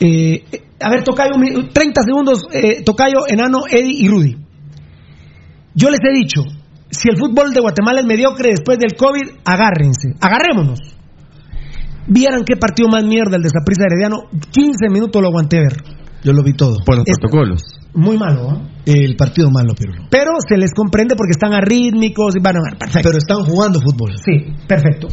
Eh, 0.00 0.44
a 0.80 0.90
ver, 0.90 1.04
Tocayo, 1.04 1.34
un 1.34 1.40
mi- 1.40 1.68
30 1.72 2.02
segundos, 2.02 2.46
eh, 2.52 2.82
Tocayo, 2.84 3.26
Enano, 3.28 3.60
Eddie 3.68 3.96
y 3.98 4.08
Rudy. 4.08 4.36
Yo 5.74 5.90
les 5.90 6.00
he 6.02 6.12
dicho, 6.12 6.42
si 6.90 7.08
el 7.08 7.18
fútbol 7.18 7.52
de 7.52 7.60
Guatemala 7.60 8.00
es 8.00 8.06
mediocre 8.06 8.50
después 8.50 8.78
del 8.78 8.96
COVID, 8.96 9.40
agárrense, 9.44 10.14
agarrémonos. 10.20 10.80
Vieran 12.06 12.44
qué 12.44 12.56
partido 12.56 12.88
más 12.88 13.04
mierda 13.04 13.36
el 13.36 13.42
de 13.42 13.50
Saprisa 13.50 13.84
Herediano, 13.86 14.22
15 14.50 14.88
minutos 14.90 15.20
lo 15.22 15.28
aguanté 15.28 15.58
ver. 15.60 15.76
Yo 16.22 16.32
lo 16.32 16.42
vi 16.42 16.52
todo. 16.54 16.76
Por 16.84 16.98
los 16.98 17.06
Es- 17.08 17.16
protocolos. 17.18 17.62
Muy 17.94 18.16
malo, 18.16 18.52
¿eh? 18.86 19.02
El 19.04 19.16
partido 19.16 19.50
malo, 19.50 19.74
Pirulo. 19.74 20.04
Pero 20.10 20.32
se 20.48 20.56
les 20.56 20.72
comprende 20.72 21.16
porque 21.16 21.32
están 21.32 21.52
arrítmicos 21.54 22.34
y 22.36 22.40
van 22.40 22.56
a 22.58 22.60
perfecto. 22.78 23.08
Pero 23.08 23.18
están 23.18 23.38
jugando 23.44 23.80
fútbol. 23.80 24.12
Sí, 24.24 24.52
perfecto. 24.68 25.08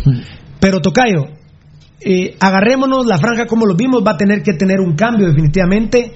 Pero 0.59 0.79
Tocayo, 0.79 1.25
eh, 2.01 2.35
agarrémonos 2.39 3.05
la 3.07 3.17
franja 3.17 3.45
como 3.47 3.65
lo 3.65 3.75
vimos, 3.75 4.03
va 4.05 4.11
a 4.11 4.17
tener 4.17 4.43
que 4.43 4.53
tener 4.53 4.79
un 4.79 4.95
cambio 4.95 5.27
definitivamente, 5.27 6.13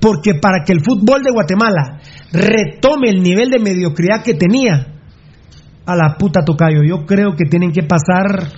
porque 0.00 0.34
para 0.40 0.62
que 0.64 0.72
el 0.72 0.80
fútbol 0.84 1.22
de 1.22 1.32
Guatemala 1.32 2.00
retome 2.32 3.10
el 3.10 3.22
nivel 3.22 3.50
de 3.50 3.58
mediocridad 3.58 4.22
que 4.22 4.34
tenía, 4.34 4.92
a 5.86 5.94
la 5.96 6.16
puta 6.18 6.44
tocayo, 6.44 6.82
yo 6.86 7.04
creo 7.06 7.34
que 7.36 7.44
tienen 7.48 7.72
que 7.72 7.82
pasar 7.82 8.48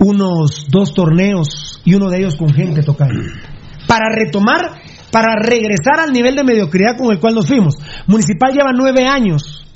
unos 0.00 0.66
dos 0.70 0.94
torneos 0.94 1.80
y 1.84 1.94
uno 1.94 2.10
de 2.10 2.18
ellos 2.18 2.36
con 2.36 2.48
gente 2.52 2.82
tocayo. 2.82 3.20
Para 3.86 4.14
retomar, 4.14 4.80
para 5.10 5.34
regresar 5.36 6.00
al 6.00 6.12
nivel 6.12 6.36
de 6.36 6.44
mediocridad 6.44 6.96
con 6.96 7.12
el 7.12 7.18
cual 7.18 7.34
nos 7.34 7.46
fuimos. 7.46 7.74
Municipal 8.06 8.52
lleva 8.52 8.72
nueve 8.72 9.06
años, 9.06 9.66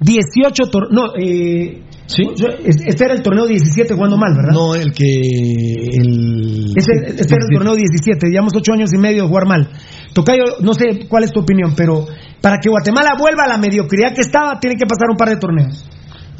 18 0.00 0.70
torneos, 0.70 0.92
no, 0.92 1.12
eh, 1.20 1.82
¿Sí? 2.08 2.22
Este 2.64 3.04
era 3.04 3.12
el 3.12 3.22
torneo 3.22 3.46
17 3.46 3.92
jugando 3.92 4.16
mal, 4.16 4.34
¿verdad? 4.34 4.54
No, 4.54 4.74
el 4.74 4.92
que. 4.94 5.04
El, 5.04 6.72
este, 6.74 7.20
este 7.20 7.34
era 7.34 7.44
el 7.46 7.54
torneo 7.54 7.76
17, 7.76 8.28
llevamos 8.30 8.54
8 8.56 8.72
años 8.72 8.90
y 8.94 8.98
medio 8.98 9.24
de 9.24 9.28
jugar 9.28 9.46
mal. 9.46 9.68
Tocayo, 10.14 10.56
no 10.60 10.72
sé 10.72 11.06
cuál 11.06 11.24
es 11.24 11.32
tu 11.32 11.40
opinión, 11.40 11.74
pero 11.76 12.06
para 12.40 12.60
que 12.60 12.70
Guatemala 12.70 13.10
vuelva 13.18 13.44
a 13.44 13.48
la 13.48 13.58
mediocridad 13.58 14.14
que 14.14 14.22
estaba, 14.22 14.58
tiene 14.58 14.76
que 14.76 14.86
pasar 14.86 15.10
un 15.10 15.18
par 15.18 15.28
de 15.28 15.36
torneos. 15.36 15.84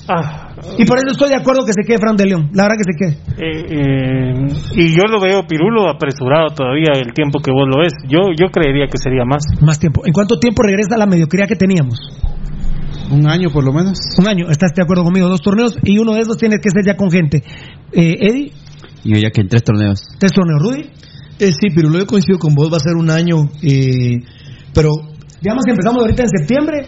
Ah, 0.09 0.55
y 0.78 0.86
por 0.86 0.97
eso 0.97 1.12
estoy 1.12 1.28
de 1.28 1.36
acuerdo 1.36 1.66
que 1.66 1.72
se 1.72 1.86
quede 1.86 1.98
Fran 1.98 2.16
de 2.16 2.24
León, 2.24 2.51
la 2.55 2.64
verdad 2.64 2.76
que 2.78 2.89
se 2.89 2.97
quede. 2.97 3.14
Eh, 3.36 3.66
eh, 3.70 4.47
y 4.74 4.97
yo 4.97 5.05
lo 5.05 5.20
veo 5.20 5.47
Pirulo 5.47 5.89
apresurado 5.89 6.48
todavía 6.55 6.93
el 6.94 7.12
tiempo 7.12 7.40
que 7.40 7.51
vos 7.51 7.68
lo 7.68 7.82
ves. 7.82 7.93
Yo, 8.09 8.32
yo 8.35 8.48
creería 8.51 8.86
que 8.86 8.97
sería 8.97 9.24
más. 9.24 9.44
Más 9.60 9.78
tiempo. 9.78 10.06
¿En 10.06 10.12
cuánto 10.12 10.39
tiempo 10.39 10.62
regresa 10.62 10.94
a 10.94 10.98
la 10.98 11.06
mediocridad 11.06 11.47
que 11.47 11.56
teníamos? 11.56 11.98
Un 13.10 13.28
año 13.28 13.51
por 13.51 13.64
lo 13.64 13.72
menos. 13.72 13.98
Un 14.18 14.28
año, 14.28 14.47
¿estás 14.51 14.72
de 14.74 14.82
acuerdo 14.82 15.05
conmigo? 15.05 15.28
Dos 15.28 15.43
torneos 15.43 15.76
y 15.82 15.98
uno 15.98 16.14
de 16.14 16.20
esos 16.20 16.36
tiene 16.36 16.56
que 16.59 16.70
ser 16.70 16.85
ya 16.85 16.97
con 16.97 17.10
gente. 17.10 17.43
Eh, 17.93 18.16
Eddie. 18.20 18.52
Yo 19.05 19.18
ya 19.18 19.30
que 19.30 19.43
en 19.43 19.48
tres 19.48 19.62
torneos. 19.62 20.01
¿Tres 20.18 20.32
torneos, 20.32 20.62
Rudy? 20.62 20.90
Eh, 21.39 21.52
sí, 21.52 21.68
pero 21.74 21.93
yo 21.93 22.06
coincido 22.06 22.39
con 22.39 22.55
vos, 22.55 22.72
va 22.72 22.78
a 22.78 22.80
ser 22.80 22.97
un 22.97 23.10
año, 23.10 23.36
eh, 23.62 24.18
pero... 24.74 24.90
Digamos 25.40 25.64
que 25.64 25.70
empezamos 25.70 26.02
ahorita 26.02 26.24
en 26.24 26.28
septiembre, 26.30 26.86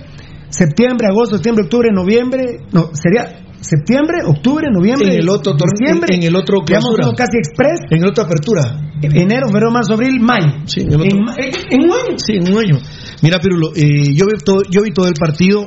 septiembre, 0.50 1.08
agosto, 1.08 1.36
septiembre, 1.36 1.64
octubre, 1.64 1.88
noviembre, 1.92 2.66
no, 2.72 2.90
sería 2.92 3.46
septiembre, 3.60 4.22
octubre, 4.26 4.66
noviembre, 4.70 5.14
en 5.14 5.20
el 5.20 5.28
otro 5.28 5.54
diciembre, 5.54 6.16
en 6.16 6.22
el 6.22 6.34
otro 6.36 6.60
clausura, 6.64 7.08
casi 7.16 7.38
express, 7.38 7.80
en 7.90 8.02
el 8.02 8.08
otro 8.08 8.24
apertura, 8.24 8.92
enero, 9.02 9.48
febrero, 9.48 9.70
marzo, 9.70 9.94
abril, 9.94 10.20
mayo, 10.20 10.66
sí, 10.66 10.80
en, 10.80 10.92
en, 10.92 11.00
en, 11.00 11.80
un 11.84 11.92
año, 11.92 12.16
sí, 12.16 12.34
en 12.34 12.52
un 12.52 12.58
año. 12.58 12.78
Mira, 13.22 13.38
Pirulo, 13.38 13.72
eh, 13.74 14.14
yo 14.14 14.26
vi 14.26 14.38
todo, 14.44 14.62
yo 14.70 14.82
vi 14.82 14.92
todo 14.92 15.06
el 15.06 15.14
partido 15.14 15.66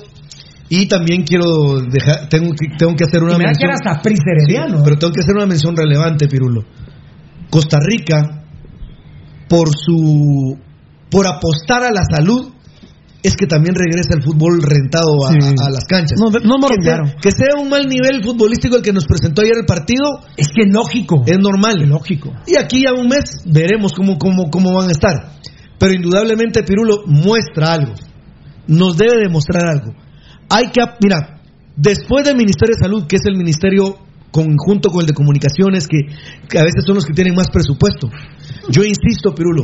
y 0.70 0.88
también 0.88 1.24
quiero 1.24 1.82
dejar, 1.82 2.30
tengo 2.30 2.52
que, 2.52 2.76
tengo 2.78 2.96
que 2.96 3.06
hacer 3.06 3.22
una 3.24 3.38
mención. 3.38 3.56
Que 3.60 3.66
era 3.66 3.76
hasta 3.76 4.02
sí, 4.02 4.82
pero 4.84 4.98
tengo 4.98 5.14
que 5.14 5.22
hacer 5.22 5.36
una 5.36 5.46
mención 5.46 5.76
relevante, 5.76 6.28
Pirulo. 6.28 6.64
Costa 7.50 7.78
Rica, 7.80 8.44
por 9.48 9.70
su, 9.70 10.58
por 11.12 11.28
apostar 11.28 11.84
a 11.84 11.92
la 11.92 12.04
salud, 12.04 12.54
es 13.24 13.38
que 13.38 13.48
también 13.48 13.74
regresa 13.74 14.16
el 14.16 14.22
fútbol 14.22 14.62
rentado 14.62 15.26
a, 15.26 15.32
sí. 15.32 15.40
a, 15.40 15.68
a 15.68 15.70
las 15.72 15.86
canchas. 15.86 16.20
No, 16.20 16.30
no 16.30 16.68
que, 16.68 16.84
sea, 16.84 17.00
que, 17.22 17.32
sea, 17.32 17.56
un 17.58 17.70
mal 17.70 17.88
nivel 17.88 18.22
futbolístico 18.22 18.76
el 18.76 18.82
que 18.84 18.92
nos 18.92 19.06
presentó 19.06 19.42
ayer 19.42 19.56
el 19.58 19.66
partido. 19.66 20.20
Es 20.36 20.50
que 20.50 20.64
es 20.68 20.74
lógico. 20.74 21.24
Es 21.26 21.40
normal. 21.40 21.82
Es 21.82 21.88
lógico. 21.88 22.34
Y 22.46 22.58
aquí 22.58 22.86
a 22.86 22.92
un 22.92 23.08
mes 23.08 23.44
veremos 23.46 23.94
cómo, 23.94 24.18
cómo, 24.18 24.50
cómo 24.52 24.74
van 24.74 24.90
a 24.90 24.92
estar. 24.92 25.14
Pero 25.80 25.94
indudablemente 25.94 26.64
Pirulo 26.64 27.04
muestra 27.08 27.72
algo. 27.72 27.94
Nos 28.68 28.98
debe 28.98 29.24
demostrar 29.24 29.68
algo. 29.68 29.94
Hay 30.50 30.68
que, 30.68 30.82
mira, 31.02 31.40
después 31.78 32.26
del 32.26 32.36
Ministerio 32.36 32.76
de 32.76 32.84
Salud, 32.84 33.08
que 33.08 33.16
es 33.16 33.26
el 33.26 33.38
ministerio 33.38 34.00
conjunto 34.32 34.90
con 34.90 35.02
el 35.02 35.08
de 35.08 35.14
comunicaciones, 35.14 35.88
que, 35.88 36.00
que 36.50 36.60
a 36.60 36.64
veces 36.64 36.84
son 36.86 36.96
los 36.96 37.06
que 37.06 37.14
tienen 37.14 37.36
más 37.36 37.50
presupuesto. 37.50 38.10
Yo 38.70 38.84
insisto, 38.84 39.34
Pirulo, 39.34 39.64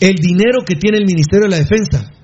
el 0.00 0.16
dinero 0.16 0.64
que 0.66 0.76
tiene 0.76 0.98
el 0.98 1.06
Ministerio 1.06 1.48
de 1.48 1.50
la 1.50 1.56
Defensa 1.56 2.19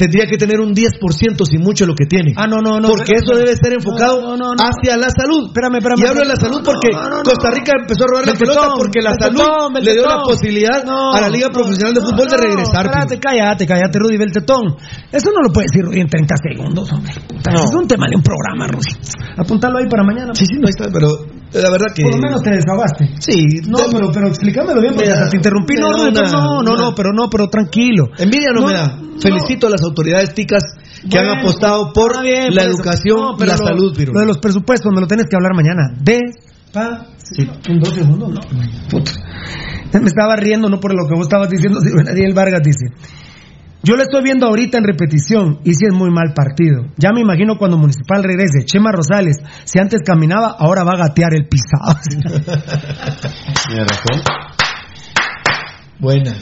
tendría 0.00 0.24
que 0.24 0.38
tener 0.38 0.60
un 0.60 0.72
10% 0.72 1.44
si 1.44 1.58
mucho 1.58 1.84
lo 1.84 1.94
que 1.94 2.06
tiene. 2.06 2.32
Ah, 2.34 2.46
no, 2.48 2.64
no, 2.64 2.80
no. 2.80 2.88
Porque 2.88 3.20
eso 3.20 3.36
debe 3.36 3.52
ser 3.52 3.74
enfocado 3.76 4.22
no, 4.22 4.32
no, 4.34 4.56
no, 4.56 4.62
hacia 4.64 4.96
la 4.96 5.12
salud. 5.12 5.52
Espérame, 5.52 5.76
espérame. 5.76 6.00
Y 6.00 6.08
hablo 6.08 6.20
de 6.24 6.28
la 6.32 6.40
salud 6.40 6.62
porque 6.64 6.88
Costa 6.88 7.50
Rica 7.52 7.72
empezó 7.76 8.04
a 8.04 8.06
robar 8.08 8.26
la 8.26 8.32
pelota 8.32 8.72
porque 8.80 9.00
la 9.04 9.12
salud 9.20 9.76
le 9.76 9.92
dio 9.92 10.08
la 10.08 10.22
posibilidad 10.24 10.80
a 10.88 11.20
la 11.20 11.28
Liga 11.28 11.50
Profesional 11.52 11.92
de 11.92 12.00
Fútbol 12.00 12.28
de 12.32 12.36
regresar. 12.38 12.86
Espérate, 12.86 13.20
cállate, 13.20 13.66
cállate, 13.66 13.98
Rudy 13.98 14.16
Beltetón. 14.16 14.76
Eso 15.12 15.28
no 15.36 15.42
lo 15.44 15.52
puede 15.52 15.66
decir 15.68 15.84
Rudy 15.84 16.00
en 16.00 16.08
30 16.08 16.34
segundos, 16.40 16.90
hombre. 16.92 17.12
Es 17.12 17.74
un 17.74 17.86
tema 17.86 18.06
de 18.08 18.16
un 18.16 18.22
programa, 18.22 18.68
Rudy. 18.68 18.96
Apuntalo 19.36 19.78
ahí 19.78 19.88
para 19.88 20.02
mañana. 20.02 20.32
Sí, 20.32 20.46
sí, 20.46 20.56
no 20.56 20.68
está, 20.68 20.88
pero 20.90 21.39
la 21.52 21.70
verdad 21.70 21.86
que. 21.94 22.02
Por 22.02 22.14
lo 22.14 22.20
menos 22.20 22.42
te 22.42 22.50
desahogaste. 22.50 23.10
Sí. 23.18 23.60
No, 23.68 23.78
pero, 23.90 24.10
pero 24.12 24.28
explícamelo 24.28 24.80
bien, 24.80 24.94
porque 24.94 25.10
hasta 25.10 25.28
te 25.30 25.36
interrumpí. 25.36 25.74
No, 25.74 25.90
no, 25.90 26.10
no, 26.10 26.62
no, 26.62 26.76
no, 26.76 26.94
pero 26.94 27.12
no, 27.12 27.28
pero 27.30 27.48
tranquilo. 27.48 28.08
Envidia 28.18 28.50
no, 28.54 28.66
me 28.66 28.72
da. 28.74 28.98
Felicito 29.20 29.66
a 29.66 29.70
las 29.70 29.82
autoridades 29.82 30.32
ticas 30.34 30.62
que 31.02 31.08
Bueno, 31.18 31.32
han 31.32 31.38
apostado 31.40 31.92
por 31.92 32.22
bien, 32.22 32.54
la 32.54 32.62
por 32.62 32.70
eso. 32.70 32.78
educación 32.82 33.18
No, 33.20 33.36
y 33.38 33.46
la 33.46 33.56
lo- 33.56 33.66
salud, 33.66 33.96
Pirulo. 33.96 34.14
Lo 34.14 34.20
de 34.20 34.26
los 34.26 34.38
presupuestos 34.38 34.92
me 34.94 35.00
lo 35.00 35.06
tienes 35.06 35.26
que 35.28 35.36
hablar 35.36 35.54
mañana. 35.54 35.92
De. 36.00 36.20
Pa. 36.72 37.06
En 37.68 37.80
dos 37.80 37.94
segundos, 37.94 38.30
no. 38.30 38.40
Puta. 38.90 39.12
Me 40.00 40.06
estaba 40.06 40.36
riendo, 40.36 40.68
no 40.68 40.78
por 40.78 40.92
lo 40.94 41.06
que 41.08 41.14
vos 41.14 41.24
estabas 41.26 41.50
diciendo, 41.50 41.80
sino 41.84 42.00
Ariel 42.08 42.32
Vargas 42.32 42.60
dice. 42.64 42.86
Yo 43.82 43.96
lo 43.96 44.02
estoy 44.02 44.22
viendo 44.22 44.46
ahorita 44.46 44.76
en 44.76 44.84
repetición 44.84 45.60
y 45.64 45.72
si 45.74 45.86
es 45.86 45.94
muy 45.94 46.10
mal 46.10 46.34
partido. 46.34 46.84
Ya 46.98 47.12
me 47.12 47.22
imagino 47.22 47.56
cuando 47.56 47.78
Municipal 47.78 48.22
regrese. 48.22 48.66
Chema 48.66 48.92
Rosales, 48.92 49.38
si 49.64 49.78
antes 49.78 50.00
caminaba, 50.04 50.54
ahora 50.58 50.84
va 50.84 50.92
a 50.92 51.08
gatear 51.08 51.34
el 51.34 51.48
pisado. 51.48 51.98
Tiene 53.66 53.84
razón. 53.84 54.20
Buena. 55.98 56.34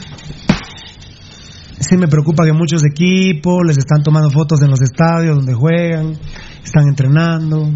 Sí 1.79 1.95
me 1.95 2.07
preocupa 2.07 2.43
que 2.43 2.51
muchos 2.51 2.83
equipos 2.85 3.61
les 3.65 3.77
están 3.77 4.03
tomando 4.03 4.29
fotos 4.29 4.61
en 4.61 4.69
los 4.69 4.81
estadios 4.81 5.37
donde 5.37 5.53
juegan, 5.53 6.17
están 6.61 6.89
entrenando 6.89 7.69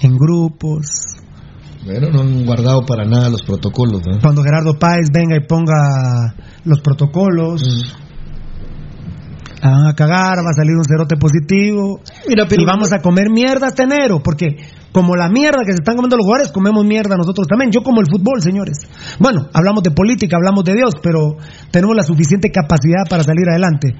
en 0.00 0.16
grupos. 0.16 0.86
Bueno, 1.84 2.10
no 2.10 2.20
han 2.20 2.44
guardado 2.46 2.82
para 2.86 3.04
nada 3.06 3.28
los 3.28 3.42
protocolos, 3.42 4.02
¿no? 4.06 4.18
Cuando 4.20 4.42
Gerardo 4.42 4.78
Páez 4.78 5.10
venga 5.12 5.36
y 5.36 5.46
ponga 5.46 6.34
los 6.64 6.80
protocolos, 6.80 7.96
la 9.62 9.70
van 9.70 9.86
a 9.86 9.94
cagar, 9.94 10.38
va 10.38 10.50
a 10.50 10.56
salir 10.56 10.74
un 10.74 10.84
cerote 10.84 11.16
positivo 11.16 12.00
Mira, 12.26 12.46
pero 12.48 12.62
y 12.62 12.64
vamos 12.64 12.92
a 12.92 13.00
comer 13.00 13.30
mierda 13.30 13.66
hasta 13.66 13.82
enero, 13.82 14.22
porque 14.22 14.56
como 14.92 15.16
la 15.16 15.28
mierda 15.28 15.60
que 15.64 15.72
se 15.72 15.80
están 15.80 15.96
comiendo 15.96 16.16
los 16.16 16.24
jugadores, 16.24 16.52
comemos 16.52 16.84
mierda 16.84 17.16
nosotros 17.16 17.46
también. 17.46 17.70
Yo 17.70 17.82
como 17.82 18.00
el 18.00 18.06
fútbol, 18.10 18.42
señores. 18.42 18.78
Bueno, 19.18 19.48
hablamos 19.52 19.82
de 19.82 19.90
política, 19.90 20.36
hablamos 20.36 20.64
de 20.64 20.74
Dios, 20.74 20.94
pero 21.02 21.36
tenemos 21.70 21.94
la 21.94 22.02
suficiente 22.02 22.50
capacidad 22.50 23.04
para 23.08 23.22
salir 23.22 23.48
adelante. 23.48 23.94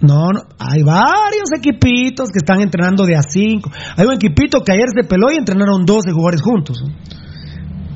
No, 0.00 0.32
no, 0.32 0.42
hay 0.58 0.82
varios 0.82 1.48
equipitos 1.56 2.30
que 2.30 2.38
están 2.38 2.60
entrenando 2.60 3.06
de 3.06 3.16
a 3.16 3.22
cinco. 3.22 3.70
Hay 3.96 4.06
un 4.06 4.14
equipito 4.14 4.62
que 4.62 4.72
ayer 4.72 4.88
se 4.94 5.08
peló 5.08 5.30
y 5.30 5.36
entrenaron 5.36 5.84
12 5.84 6.10
jugadores 6.10 6.42
juntos. 6.42 6.84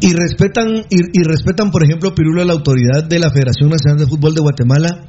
y 0.00 0.12
respetan 0.14 0.84
y, 0.90 1.20
y 1.20 1.24
respetan 1.24 1.72
por 1.72 1.82
ejemplo 1.82 2.14
Pirulo 2.14 2.44
la 2.44 2.52
autoridad 2.52 3.02
de 3.08 3.18
la 3.18 3.30
Federación 3.30 3.70
Nacional 3.70 3.98
de 3.98 4.06
Fútbol 4.06 4.32
de 4.32 4.40
Guatemala 4.40 5.08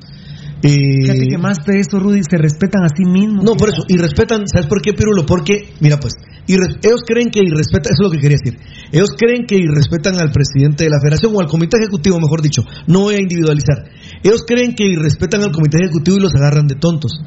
eh, 0.63 1.01
Fíjate 1.01 1.27
que 1.27 1.37
más 1.37 1.57
de 1.65 1.79
eso, 1.79 1.99
Rudy, 1.99 2.21
se 2.29 2.37
respetan 2.37 2.83
a 2.83 2.89
sí 2.89 3.05
mismos. 3.05 3.43
no 3.43 3.55
por 3.55 3.69
eso 3.69 3.83
y 3.87 3.97
respetan 3.97 4.47
sabes 4.47 4.67
por 4.67 4.81
qué 4.81 4.93
Pirulo 4.93 5.25
porque 5.25 5.73
mira 5.79 5.97
pues 5.97 6.13
ellos 6.47 7.01
creen 7.05 7.29
que 7.29 7.41
irrespetan 7.41 7.93
eso 7.93 8.01
es 8.01 8.05
lo 8.07 8.11
que 8.11 8.19
quería 8.19 8.37
decir. 8.41 8.59
Ellos 8.91 9.09
creen 9.15 9.45
que 9.45 9.55
irrespetan 9.55 10.19
al 10.19 10.31
presidente 10.31 10.83
de 10.83 10.89
la 10.89 10.99
Federación 10.99 11.31
o 11.35 11.41
al 11.41 11.47
comité 11.47 11.77
ejecutivo 11.77 12.19
mejor 12.19 12.41
dicho 12.41 12.63
no 12.87 13.01
voy 13.01 13.15
a 13.15 13.21
individualizar. 13.21 13.85
Ellos 14.23 14.43
creen 14.45 14.73
que 14.73 14.85
irrespetan 14.85 15.43
al 15.43 15.51
comité 15.51 15.77
ejecutivo 15.77 16.17
y 16.17 16.21
los 16.21 16.35
agarran 16.35 16.67
de 16.67 16.75
tontos. 16.75 17.21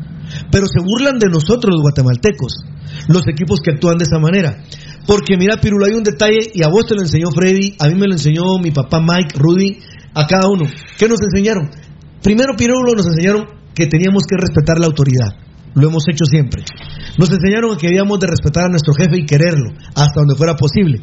Pero 0.51 0.67
se 0.67 0.81
burlan 0.81 1.19
de 1.19 1.29
nosotros 1.29 1.73
los 1.73 1.83
guatemaltecos 1.83 2.65
los 3.09 3.27
equipos 3.29 3.61
que 3.61 3.73
actúan 3.73 3.99
de 3.99 4.05
esa 4.05 4.19
manera. 4.19 4.63
Porque 5.07 5.37
mira 5.37 5.61
Pirulo 5.61 5.87
hay 5.87 5.95
un 5.95 6.05
detalle 6.05 6.51
y 6.55 6.63
a 6.63 6.69
vos 6.69 6.87
te 6.87 6.95
lo 6.95 7.03
enseñó 7.03 7.31
Freddy 7.31 7.75
a 7.79 7.89
mí 7.89 7.95
me 7.95 8.07
lo 8.07 8.13
enseñó 8.13 8.59
mi 8.63 8.71
papá 8.71 9.01
Mike 9.01 9.39
Rudy 9.39 9.79
a 10.15 10.27
cada 10.27 10.49
uno. 10.49 10.65
¿qué 10.99 11.09
nos 11.09 11.21
enseñaron? 11.23 11.71
Primero, 12.23 12.55
Pirulo, 12.57 12.95
nos 12.95 13.07
enseñaron 13.07 13.47
que 13.75 13.87
teníamos 13.87 14.23
que 14.29 14.37
respetar 14.37 14.79
la 14.79 14.87
autoridad. 14.87 15.35
Lo 15.75 15.89
hemos 15.89 16.05
hecho 16.11 16.25
siempre. 16.25 16.63
Nos 17.19 17.31
enseñaron 17.31 17.77
que 17.77 17.89
debíamos 17.89 18.21
de 18.21 18.27
respetar 18.27 18.65
a 18.65 18.69
nuestro 18.69 18.93
jefe 18.95 19.19
y 19.19 19.27
quererlo, 19.27 19.71
hasta 19.95 20.21
donde 20.21 20.37
fuera 20.37 20.55
posible. 20.55 21.01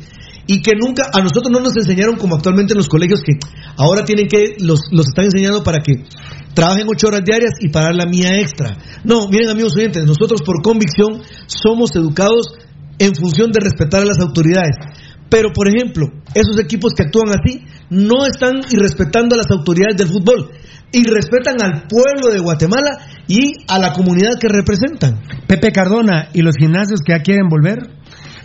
Y 0.48 0.62
que 0.62 0.74
nunca, 0.76 1.10
a 1.12 1.22
nosotros 1.22 1.52
no 1.52 1.60
nos 1.60 1.76
enseñaron 1.76 2.18
como 2.18 2.36
actualmente 2.36 2.74
en 2.74 2.78
los 2.78 2.88
colegios, 2.88 3.22
que 3.22 3.34
ahora 3.78 4.04
tienen 4.06 4.28
que, 4.28 4.56
los, 4.60 4.80
los 4.92 5.08
están 5.08 5.26
enseñando 5.26 5.64
para 5.64 5.80
que 5.80 6.06
trabajen 6.54 6.88
ocho 6.88 7.08
horas 7.08 7.22
diarias 7.26 7.52
y 7.60 7.70
pagar 7.70 7.96
la 7.96 8.06
mía 8.06 8.40
extra. 8.40 8.78
No, 9.04 9.28
miren 9.28 9.50
amigos 9.50 9.76
oyentes, 9.76 10.06
nosotros 10.06 10.42
por 10.42 10.62
convicción 10.62 11.22
somos 11.48 11.96
educados 11.96 12.54
en 12.98 13.16
función 13.16 13.52
de 13.52 13.60
respetar 13.62 14.02
a 14.02 14.06
las 14.06 14.20
autoridades. 14.20 14.76
Pero, 15.30 15.52
por 15.54 15.68
ejemplo, 15.68 16.08
esos 16.34 16.60
equipos 16.60 16.94
que 16.96 17.04
actúan 17.04 17.30
así 17.30 17.64
no 17.90 18.26
están 18.26 18.62
irrespetando 18.72 19.36
a 19.36 19.38
las 19.38 19.52
autoridades 19.52 19.98
del 19.98 20.08
fútbol 20.08 20.52
y 20.92 21.04
respetan 21.04 21.62
al 21.62 21.84
pueblo 21.88 22.34
de 22.34 22.40
Guatemala 22.40 22.98
y 23.28 23.54
a 23.68 23.78
la 23.78 23.94
comunidad 23.94 24.40
que 24.40 24.48
representan. 24.48 25.22
Pepe 25.48 25.72
Cardona 25.72 26.30
y 26.34 26.42
los 26.42 26.56
gimnasios 26.58 27.02
que 27.06 27.14
ya 27.14 27.22
quieren 27.22 27.48
volver. 27.48 27.78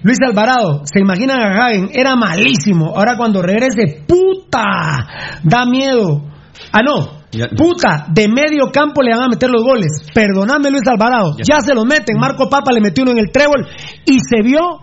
Luis 0.03 0.19
Alvarado, 0.27 0.83
¿se 0.85 1.01
imaginan 1.01 1.41
a 1.41 1.65
Hagen? 1.65 1.89
Era 1.95 2.15
malísimo. 2.15 2.93
Ahora 2.95 3.17
cuando 3.17 3.41
regrese, 3.41 4.05
puta, 4.07 5.41
da 5.43 5.65
miedo. 5.65 6.23
Ah, 6.71 6.81
no. 6.85 7.25
Puta, 7.57 8.07
de 8.13 8.29
medio 8.29 8.71
campo 8.71 9.03
le 9.03 9.13
van 9.13 9.25
a 9.25 9.29
meter 9.29 9.51
los 9.51 9.63
goles. 9.63 10.07
Perdoname, 10.15 10.71
Luis 10.71 10.87
Alvarado. 10.87 11.37
Ya, 11.39 11.61
se 11.61 11.75
los 11.75 11.85
meten. 11.85 12.19
Marco 12.19 12.49
Papa 12.49 12.71
le 12.73 12.81
metió 12.81 13.03
uno 13.03 13.13
en 13.13 13.19
el 13.19 13.33
trébol 13.33 13.67
y 14.05 14.19
se 14.21 14.43
vio 14.43 14.79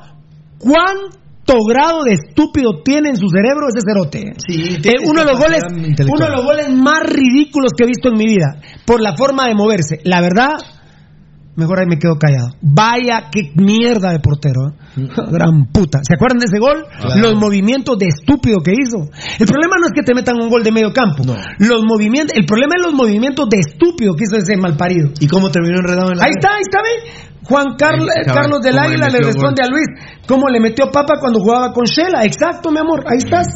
cuánto 0.58 1.22
grado 1.68 2.04
de 2.04 2.14
estúpido 2.14 2.82
tiene 2.84 3.10
en 3.10 3.18
su 3.18 3.28
cerebro 3.30 3.68
ese 3.68 3.82
cerote. 3.86 4.34
Eh, 4.48 4.96
uno, 5.06 5.22
de 5.22 5.32
los 5.32 5.40
goles, 5.40 5.64
uno 6.08 6.26
de 6.26 6.32
los 6.32 6.44
goles 6.44 6.70
más 6.70 7.04
ridículos 7.04 7.72
que 7.78 7.84
he 7.84 7.88
visto 7.88 8.10
en 8.10 8.18
mi 8.18 8.26
vida. 8.26 8.62
Por 8.86 9.02
la 9.02 9.16
forma 9.16 9.48
de 9.48 9.56
moverse. 9.56 10.00
La 10.04 10.22
verdad, 10.22 10.58
Mejor 11.62 11.80
ahí 11.80 11.86
me 11.86 12.00
quedo 12.00 12.18
callado. 12.18 12.50
Vaya, 12.60 13.30
qué 13.32 13.52
mierda 13.54 14.12
de 14.12 14.20
portero. 14.20 14.70
¿eh? 14.70 15.06
Gran 15.32 15.68
puta. 15.72 16.00
¿Se 16.02 16.16
acuerdan 16.16 16.40
de 16.40 16.46
ese 16.50 16.58
gol? 16.58 16.86
Los 17.22 17.36
movimientos 17.36 18.00
de 18.00 18.08
estúpido 18.08 18.62
que 18.62 18.72
hizo. 18.72 18.98
El 19.38 19.46
problema 19.46 19.76
no 19.80 19.86
es 19.86 19.94
que 19.94 20.02
te 20.02 20.16
metan 20.16 20.42
un 20.42 20.50
gol 20.50 20.64
de 20.64 20.72
medio 20.72 20.92
campo. 20.92 21.24
Los 21.60 21.84
movimientos, 21.84 22.36
el 22.36 22.48
problema 22.48 22.74
es 22.78 22.82
los 22.82 22.94
movimientos 22.94 23.48
de 23.48 23.60
estúpido 23.60 24.16
que 24.16 24.24
hizo 24.24 24.38
ese 24.38 24.58
malparido. 24.58 25.12
¿Y 25.20 25.28
cómo 25.28 25.52
terminó 25.52 25.78
enredado 25.78 26.12
en 26.12 26.18
la 26.18 26.26
Ahí 26.26 26.32
está, 26.36 26.56
ahí 26.56 26.62
está, 26.62 26.80
¿ve? 26.82 27.30
Juan 27.44 27.76
Carlos, 27.78 28.08
Carlos 28.26 28.62
del 28.62 28.78
Águila 28.78 29.10
le, 29.10 29.20
responde 29.20 29.62
a 29.62 29.68
Luis 29.68 29.86
cómo 30.28 30.48
le 30.48 30.60
metió 30.60 30.90
papa 30.92 31.16
cuando 31.20 31.40
jugaba 31.40 31.74
con 31.74 31.86
Shela. 31.86 32.24
Exacto, 32.24 32.72
mi 32.72 32.80
amor, 32.80 33.04
ahí 33.08 33.18
estás. 33.18 33.48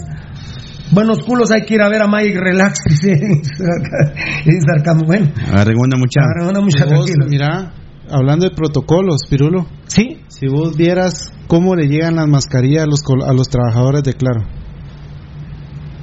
Buenos 0.92 1.20
culos 1.24 1.52
hay 1.52 1.66
que 1.66 1.74
ir 1.74 1.82
a 1.82 1.90
ver 1.90 2.02
a 2.02 2.08
Mike 2.08 2.40
Relax. 2.40 2.80
Dice 3.02 4.60
Sarcamo. 4.66 5.02
Bueno. 5.06 5.32
Agarren 5.48 5.78
una 5.78 5.98
mucha. 5.98 6.22
Agarren 6.22 6.50
una 6.50 6.62
mucha, 6.62 6.86
tranquilo. 6.86 7.26
Mira, 7.28 7.74
hablando 8.10 8.48
de 8.50 8.56
protocolos, 8.56 9.22
Pirulo. 9.30 9.68
Sí. 9.88 10.22
Si 10.28 10.48
vos 10.48 10.76
vieras 10.76 11.32
cómo 11.48 11.76
le 11.76 11.88
llegan 11.88 12.16
las 12.16 12.28
mascarillas 12.28 12.84
a 12.84 12.88
los, 12.88 13.02
a 13.26 13.34
los 13.34 13.48
trabajadores 13.50 14.04
de 14.04 14.14
Claro. 14.14 14.42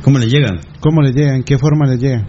¿Cómo 0.02 0.18
le 0.18 0.26
llegan? 0.26 0.60
¿Cómo 0.80 1.00
le 1.00 1.12
llegan? 1.12 1.36
¿En 1.36 1.42
qué 1.44 1.58
forma 1.58 1.86
le 1.86 1.96
llegan? 1.96 2.26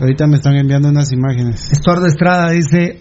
Ahorita 0.00 0.26
me 0.26 0.36
están 0.36 0.56
enviando 0.56 0.88
unas 0.88 1.10
imágenes. 1.12 1.72
Estuardo 1.72 2.06
Estrada 2.06 2.50
dice, 2.50 3.00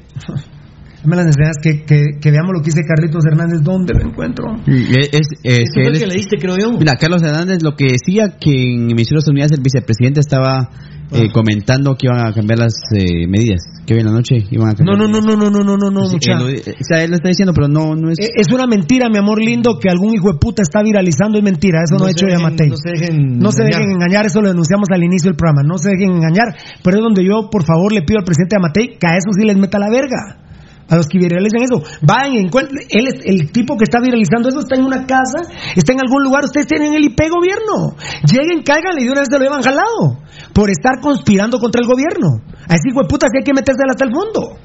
me 1.05 1.15
las 1.15 1.25
enseñas 1.27 1.57
que, 1.61 1.83
que, 1.83 2.03
que, 2.19 2.31
veamos 2.31 2.51
lo 2.53 2.61
que 2.61 2.71
dice 2.71 2.81
Carlitos 2.87 3.23
Hernández, 3.25 3.61
¿dónde 3.61 3.93
lo 3.93 4.09
encuentro? 4.09 4.45
Es, 4.65 5.09
es, 5.11 5.27
es 5.43 5.69
que, 5.73 5.81
él, 5.81 5.99
que 5.99 6.07
leíste, 6.07 6.37
creo 6.39 6.57
yo. 6.57 6.71
Mira, 6.71 6.93
Carlos 6.99 7.21
Hernández 7.21 7.61
lo 7.61 7.75
que 7.75 7.85
decía 7.85 8.37
que 8.39 8.73
en 8.73 8.89
Emisoras 8.91 9.27
Unidas 9.27 9.51
el 9.51 9.61
vicepresidente 9.61 10.21
estaba 10.21 10.69
eh, 11.11 11.31
comentando 11.31 11.95
que 11.95 12.07
iban 12.07 12.25
a 12.25 12.33
cambiar 12.33 12.59
las 12.59 12.73
eh, 12.91 13.27
medidas. 13.27 13.61
Que 13.85 13.93
hoy 13.93 13.99
en 13.99 14.07
la 14.07 14.11
noche 14.11 14.43
iban 14.49 14.69
a 14.69 14.73
cambiar. 14.73 14.97
No, 14.97 15.07
no, 15.07 15.21
no, 15.21 15.21
no, 15.21 15.35
no, 15.35 15.49
no, 15.49 15.63
no, 15.63 15.77
no, 15.77 15.91
no, 15.91 16.09
mucha. 16.09 16.33
Él, 16.33 16.61
o 16.65 16.83
sea, 16.83 17.03
él 17.03 17.11
lo 17.11 17.17
está 17.17 17.29
diciendo, 17.29 17.53
pero 17.53 17.67
no, 17.67 17.95
no 17.95 18.09
es. 18.09 18.17
Es 18.19 18.51
una 18.51 18.65
mentira, 18.65 19.09
mi 19.09 19.17
amor 19.17 19.41
lindo, 19.41 19.77
que 19.79 19.89
algún 19.89 20.15
hijo 20.15 20.31
de 20.31 20.39
puta 20.39 20.61
está 20.61 20.81
viralizando, 20.81 21.37
es 21.37 21.43
mentira. 21.43 21.81
Eso 21.83 21.97
no, 21.97 22.05
ha 22.05 22.11
hecho 22.11 22.27
Yamatei. 22.27 22.69
No 22.69 22.77
se 22.77 22.89
dejen, 22.89 23.39
no 23.39 23.51
se 23.51 23.63
dejen 23.63 23.91
engañar, 23.91 24.25
eso 24.25 24.41
lo 24.41 24.49
denunciamos 24.49 24.89
al 24.91 25.03
inicio 25.03 25.29
del 25.29 25.37
programa. 25.37 25.61
No 25.63 25.77
se 25.77 25.89
dejen 25.91 26.15
engañar, 26.15 26.55
pero 26.83 26.97
es 26.97 27.03
donde 27.03 27.23
yo, 27.23 27.49
por 27.51 27.65
favor, 27.65 27.91
le 27.91 28.01
pido 28.01 28.19
al 28.19 28.25
presidente 28.25 28.55
Yamatei 28.55 28.97
que 28.97 29.07
a 29.07 29.17
eso 29.17 29.29
sí 29.37 29.45
les 29.45 29.57
meta 29.57 29.77
la 29.77 29.89
verga 29.89 30.44
a 30.87 30.95
los 30.97 31.07
que 31.07 31.17
viralizan 31.17 31.63
eso. 31.63 31.81
Vayan 32.01 32.45
encuentren. 32.45 32.85
Él 32.89 33.07
es 33.07 33.25
el 33.25 33.51
tipo 33.51 33.77
que 33.77 33.85
está 33.85 33.99
viralizando 33.99 34.49
eso, 34.49 34.59
está 34.59 34.75
en 34.75 34.85
una 34.85 35.05
casa, 35.05 35.41
está 35.75 35.93
en 35.93 35.99
algún 36.01 36.23
lugar. 36.23 36.45
Ustedes 36.45 36.67
tienen 36.67 36.93
el 36.93 37.03
IP 37.05 37.19
gobierno. 37.29 37.95
Lleguen, 38.25 38.63
cáiganle 38.63 39.01
y 39.01 39.05
de 39.05 39.11
una 39.11 39.21
vez 39.21 39.29
se 39.31 39.37
lo 39.37 39.43
llevan 39.43 39.63
jalado. 39.63 40.21
Por 40.53 40.69
estar 40.69 40.99
conspirando 41.01 41.59
contra 41.59 41.81
el 41.81 41.87
gobierno. 41.87 42.41
A 42.67 42.75
ese 42.75 42.89
hijo 42.89 43.01
de 43.01 43.07
puta 43.07 43.27
sí 43.27 43.37
hay 43.37 43.43
que 43.43 43.53
meterse 43.53 43.81
hasta 43.89 44.05
el 44.05 44.11
fondo. 44.11 44.57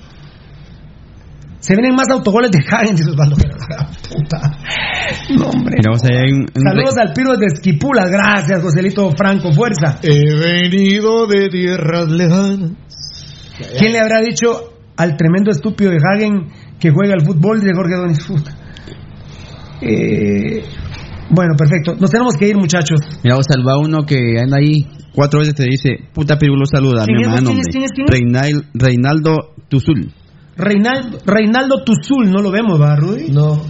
Se 1.61 1.75
vienen 1.75 1.95
más 1.95 2.09
autogoles 2.09 2.51
de 2.51 2.59
Hagen, 2.59 2.97
dice 2.97 3.11
Osvaldo. 3.11 3.37
Puta. 4.09 4.41
No, 5.37 5.51
hombre. 5.51 5.77
Mira, 5.77 5.91
vos, 5.91 6.03
hay 6.05 6.33
un, 6.33 6.47
un 6.55 6.63
Saludos 6.63 6.97
al 6.97 7.13
Piro 7.13 7.37
de 7.37 7.47
Esquipula. 7.47 8.09
Gracias, 8.09 8.63
Joselito 8.63 9.11
Franco. 9.13 9.53
Fuerza. 9.53 9.99
He 10.03 10.35
venido 10.35 11.27
de 11.27 11.49
tierras 11.51 12.09
lejanas. 12.09 12.73
¿Quién 13.79 13.93
le 13.93 14.01
habrá 14.01 14.21
dicho 14.23 14.80
al 15.01 15.17
tremendo 15.17 15.51
estúpido 15.51 15.91
de 15.91 15.97
Hagen 15.97 16.49
que 16.79 16.91
juega 16.91 17.15
al 17.15 17.25
fútbol 17.25 17.61
de 17.63 17.73
Jorge 17.75 17.97
Donis. 17.97 18.19
Eh, 19.81 20.63
bueno, 21.31 21.55
perfecto. 21.57 21.95
Nos 21.99 22.11
tenemos 22.11 22.37
que 22.37 22.49
ir, 22.49 22.57
muchachos. 22.59 23.01
Mira, 23.25 23.37
vos 23.37 23.47
salva 23.49 23.79
uno 23.79 24.05
que 24.05 24.39
anda 24.39 24.59
ahí 24.59 24.75
cuatro 25.15 25.41
veces 25.41 25.55
te 25.55 25.65
dice, 25.65 25.97
puta 26.13 26.37
pirulo 26.37 26.67
saluda, 26.67 27.07
mi 27.07 27.23
hermano. 27.23 27.49
¿Quién 27.51 27.61
es? 27.61 27.67
¿Quién 27.71 27.85
es? 27.85 27.91
¿Quién 27.93 28.07
es? 28.09 28.13
Reinal, 28.13 28.67
Reinaldo 28.75 29.55
Tuzul. 29.71 30.13
Reinaldo, 30.59 31.19
Reinaldo 31.25 31.83
Tuzul, 31.83 32.31
no 32.31 32.43
lo 32.43 32.51
vemos, 32.51 32.79
¿va, 32.79 32.95
Rudy? 32.95 33.31
No. 33.31 33.63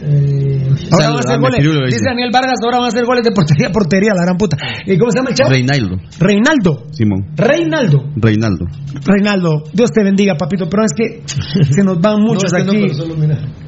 Eh, 0.00 0.68
ahora 0.92 1.08
van 1.08 1.16
a 1.16 1.20
hacer 1.20 1.40
goles. 1.40 1.58
Pirulo, 1.58 1.86
dice 1.86 2.04
Daniel 2.04 2.30
Vargas, 2.32 2.58
ahora 2.64 2.78
van 2.78 2.86
a 2.86 2.88
hacer 2.88 3.04
goles 3.04 3.24
de 3.24 3.32
portería 3.32 3.68
a 3.68 3.72
portería, 3.72 4.12
la 4.14 4.22
gran 4.24 4.36
puta. 4.36 4.56
¿Y 4.86 4.96
cómo 4.98 5.10
se 5.10 5.18
llama 5.18 5.30
el 5.30 5.36
chavo? 5.36 5.50
Reinaldo. 5.50 5.96
Reinaldo. 6.18 6.86
Simón. 6.92 7.20
Reinaldo. 7.36 7.98
Reinaldo. 8.16 8.64
Reinaldo, 9.04 9.64
Dios 9.72 9.90
te 9.90 10.02
bendiga, 10.04 10.34
papito. 10.36 10.68
Pero 10.68 10.84
es 10.84 10.92
que 10.94 11.22
se 11.74 11.82
nos 11.82 12.00
van 12.00 12.20
muchos 12.22 12.52
no, 12.52 12.58
aquí. 12.58 12.76
No, 12.76 12.82
pero 12.82 12.94
solo. 12.94 13.14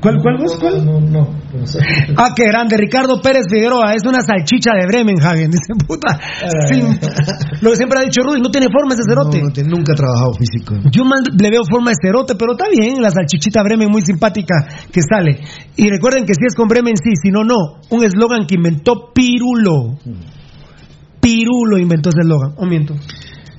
¿Cuál, 0.00 0.16
cuál, 0.22 0.36
vos? 0.38 0.56
¿Cuál? 0.58 0.84
No, 0.84 1.00
no. 1.00 1.30
no 1.52 1.66
sé. 1.66 1.78
Ah, 2.16 2.32
qué 2.34 2.44
grande. 2.44 2.76
Ricardo 2.76 3.20
Pérez 3.20 3.46
Figueroa 3.50 3.94
es 3.94 4.02
una 4.04 4.20
salchicha 4.22 4.72
de 4.74 4.86
Bremenhagen. 4.86 5.50
Dice, 5.50 5.72
puta. 5.86 6.18
Sin- 6.70 6.98
lo 7.60 7.70
que 7.70 7.76
siempre 7.76 7.98
ha 7.98 8.02
dicho 8.02 8.22
Rudy, 8.22 8.40
no 8.40 8.50
tiene 8.50 8.66
forma 8.70 8.94
ese 8.94 9.02
cerote. 9.08 9.40
No, 9.40 9.76
nunca 9.76 9.92
ha 9.92 9.96
trabajado 9.96 10.32
físico. 10.34 10.74
Yo 10.90 11.04
man- 11.04 11.24
le 11.38 11.50
veo 11.50 11.62
forma 11.68 11.90
de 11.90 11.96
cerote, 12.00 12.34
pero 12.34 12.52
está 12.52 12.66
bien, 12.70 13.02
la 13.02 13.10
salchichita 13.10 13.62
Bremen 13.62 13.90
muy 13.90 14.02
simpática 14.02 14.54
que 14.92 15.00
sale. 15.02 15.40
Y 15.76 15.88
recuerden 15.90 16.19
que 16.26 16.34
si 16.34 16.46
es 16.46 16.54
con 16.54 16.68
Bremen, 16.68 16.94
sí, 16.96 17.10
si 17.22 17.30
no, 17.30 17.44
no. 17.44 17.80
Un 17.90 18.04
eslogan 18.04 18.46
que 18.46 18.54
inventó 18.56 19.12
Pirulo. 19.14 19.98
Pirulo 21.20 21.78
inventó 21.78 22.08
ese 22.10 22.20
eslogan. 22.22 22.54
¿O 22.56 22.66
miento? 22.66 22.94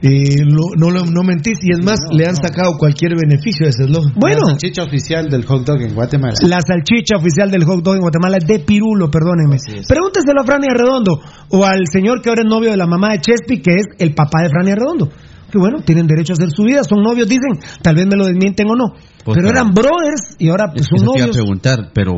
Eh, 0.04 0.42
lo- 0.46 0.74
no, 0.78 0.90
lo- 0.90 1.06
no 1.06 1.22
mentís, 1.22 1.60
y 1.62 1.74
es 1.78 1.86
más, 1.86 2.00
le 2.12 2.26
han 2.26 2.36
sacado 2.36 2.76
cualquier 2.80 3.12
beneficio 3.16 3.66
de 3.66 3.70
ese 3.70 3.84
eslogan. 3.84 4.14
Bueno, 4.16 4.40
La 4.48 4.54
salchicha 4.54 4.84
oficial 4.84 5.30
del 5.30 5.46
hot 5.46 5.64
dog 5.64 5.80
en 5.80 5.94
Guatemala. 5.94 6.34
la 6.42 6.60
salchicha 6.66 7.18
oficial 7.18 7.52
del 7.52 7.64
hot 7.66 7.84
dog 7.84 7.96
en 7.96 8.02
Guatemala 8.02 8.38
es 8.38 8.48
de 8.48 8.60
Pirulo, 8.66 9.12
perdónenme. 9.12 9.58
Pregúnteselo 9.88 10.42
a 10.42 10.44
Franny 10.44 10.68
Arredondo 10.72 11.20
o 11.50 11.66
al 11.66 11.82
señor 11.92 12.24
que 12.24 12.30
ahora 12.30 12.42
es 12.42 12.50
novio 12.50 12.72
de 12.72 12.78
la 12.78 12.88
mamá 12.88 13.10
de 13.12 13.20
Chespi, 13.22 13.62
que 13.62 13.76
es 13.76 13.86
el 14.00 14.16
papá 14.16 14.42
de 14.42 14.50
Franny 14.50 14.72
Arredondo. 14.72 15.10
Que 15.52 15.58
bueno, 15.60 15.82
tienen 15.82 16.08
derecho 16.08 16.34
a 16.34 16.36
hacer 16.36 16.50
su 16.50 16.64
vida, 16.64 16.84
son 16.84 17.04
novios, 17.04 17.28
dicen, 17.28 17.60
tal 17.82 17.96
vez 17.96 18.08
me 18.08 18.16
lo 18.16 18.26
desmienten 18.26 18.68
o 18.70 18.76
no. 18.76 18.94
Pues 19.24 19.38
pero 19.38 19.50
claro. 19.50 19.50
eran 19.52 19.74
brothers 19.74 20.36
y 20.40 20.50
ahora 20.50 20.72
pues, 20.74 20.88
son 20.88 21.04
Eso 21.04 21.12
te 21.12 21.18
iba 21.20 21.26
a 21.26 21.28
novios. 21.28 21.38
preguntar, 21.38 21.92
pero 21.94 22.14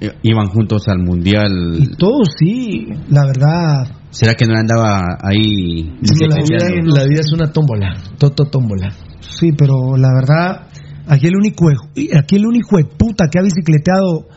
eh, 0.00 0.12
iban 0.22 0.46
juntos 0.46 0.88
al 0.88 1.00
mundial. 1.00 1.50
Y 1.78 1.96
todos 1.96 2.28
sí, 2.38 2.86
la 3.08 3.26
verdad. 3.26 3.96
¿Será 4.10 4.34
que 4.34 4.46
no 4.46 4.54
andaba 4.56 5.18
ahí? 5.22 5.92
Es 6.00 6.12
que 6.18 6.26
la 6.26 6.36
vida, 6.36 6.80
la 6.84 7.04
vida 7.04 7.20
es 7.20 7.32
una 7.34 7.52
tómbola. 7.52 7.94
Toto 8.18 8.44
tómbola. 8.44 8.90
Sí, 9.20 9.50
pero 9.52 9.96
la 9.98 10.08
verdad, 10.14 10.68
aquí 11.08 11.26
el 11.26 11.36
único, 11.36 11.68
aquí 11.68 12.36
el 12.36 12.46
único 12.46 12.78
de 12.78 12.84
puta 12.84 13.26
que 13.30 13.38
ha 13.38 13.42
bicicleteado, 13.42 14.28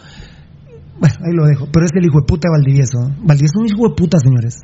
bueno, 0.99 1.15
ahí 1.23 1.33
lo 1.33 1.45
dejo, 1.45 1.67
pero 1.71 1.85
es 1.85 1.91
el 1.95 2.03
hijo 2.03 2.19
de 2.19 2.25
puta 2.27 2.49
de 2.49 2.57
Valdivieso. 2.57 2.99
Valdivieso 3.23 3.53
es 3.55 3.61
un 3.61 3.67
hijo 3.67 3.89
de 3.89 3.95
puta, 3.95 4.17
señores. 4.19 4.55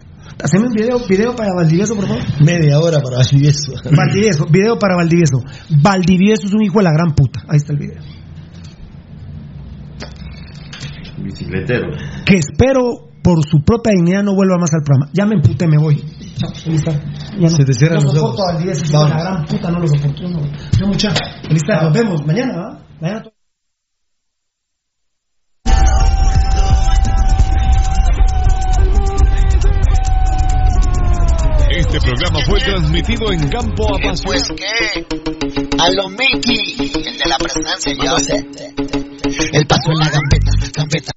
Haceme 0.43 0.67
un 0.67 0.73
video, 0.73 0.99
video 1.07 1.35
para 1.35 1.53
Valdivieso, 1.55 1.95
por 1.95 2.07
favor. 2.07 2.23
Media 2.41 2.79
hora 2.79 2.99
para 3.01 3.19
decir 3.19 3.45
eso. 3.45 3.73
Valdivieso, 3.95 4.45
video 4.51 4.77
para 4.77 4.95
Valdivieso. 4.95 5.41
Valdivieso 5.81 6.47
es 6.47 6.53
un 6.53 6.61
hijo 6.63 6.79
de 6.79 6.83
la 6.83 6.91
gran 6.91 7.13
puta. 7.15 7.41
Ahí 7.47 7.57
está 7.57 7.73
el 7.73 7.79
video. 7.79 8.01
Bicicletero. 11.17 11.87
Que 12.25 12.35
espero 12.37 13.09
por 13.23 13.39
su 13.49 13.63
propia 13.63 13.93
dignidad 13.95 14.23
no 14.23 14.35
vuelva 14.35 14.57
más 14.59 14.69
al 14.73 14.81
programa. 14.83 15.09
Ya 15.13 15.25
me 15.25 15.35
emputé, 15.35 15.67
me 15.67 15.77
voy. 15.77 15.95
Chao, 16.35 16.51
ahí 16.67 16.75
está. 16.75 16.91
Ya 16.91 17.39
no. 17.39 17.49
Se 17.49 17.63
te 17.63 17.73
cierran 17.73 17.99
no 17.99 18.03
los 18.03 18.13
soporto 18.13 18.41
ojos. 18.41 18.49
a 18.49 18.53
Valdivieso, 18.53 18.85
hijo 18.85 19.03
de 19.03 19.09
la 19.09 19.15
Vamos. 19.15 19.23
gran 19.23 19.45
puta, 19.45 19.71
no 19.71 19.79
lo 19.79 19.87
soporto. 19.87 20.29
No. 20.29 20.39
Yo 20.79 20.87
mucha. 20.87 21.09
Ahí 21.09 21.55
está, 21.55 21.83
nos 21.83 21.93
vemos 21.93 22.25
mañana, 22.25 22.53
¿va? 22.57 22.85
Mañana. 23.01 23.23
Este 31.95 32.09
programa 32.09 32.45
fue 32.45 32.59
transmitido 32.59 33.31
en 33.31 33.47
campo 33.47 33.95
a 33.95 33.97
paso. 33.99 34.23
Pues 34.25 34.43
que 34.49 35.05
a 35.79 35.89
lo 35.91 36.09
Mickey, 36.09 36.91
el 36.93 37.17
de 37.17 37.25
la 37.25 37.37
presencia, 37.37 37.93
yo 37.93 38.19
sé. 38.19 38.45
El 39.53 39.65
paso 39.65 39.91
en 39.93 39.99
la 39.99 40.09
gambeta, 40.09 40.51
gambeta. 40.75 41.11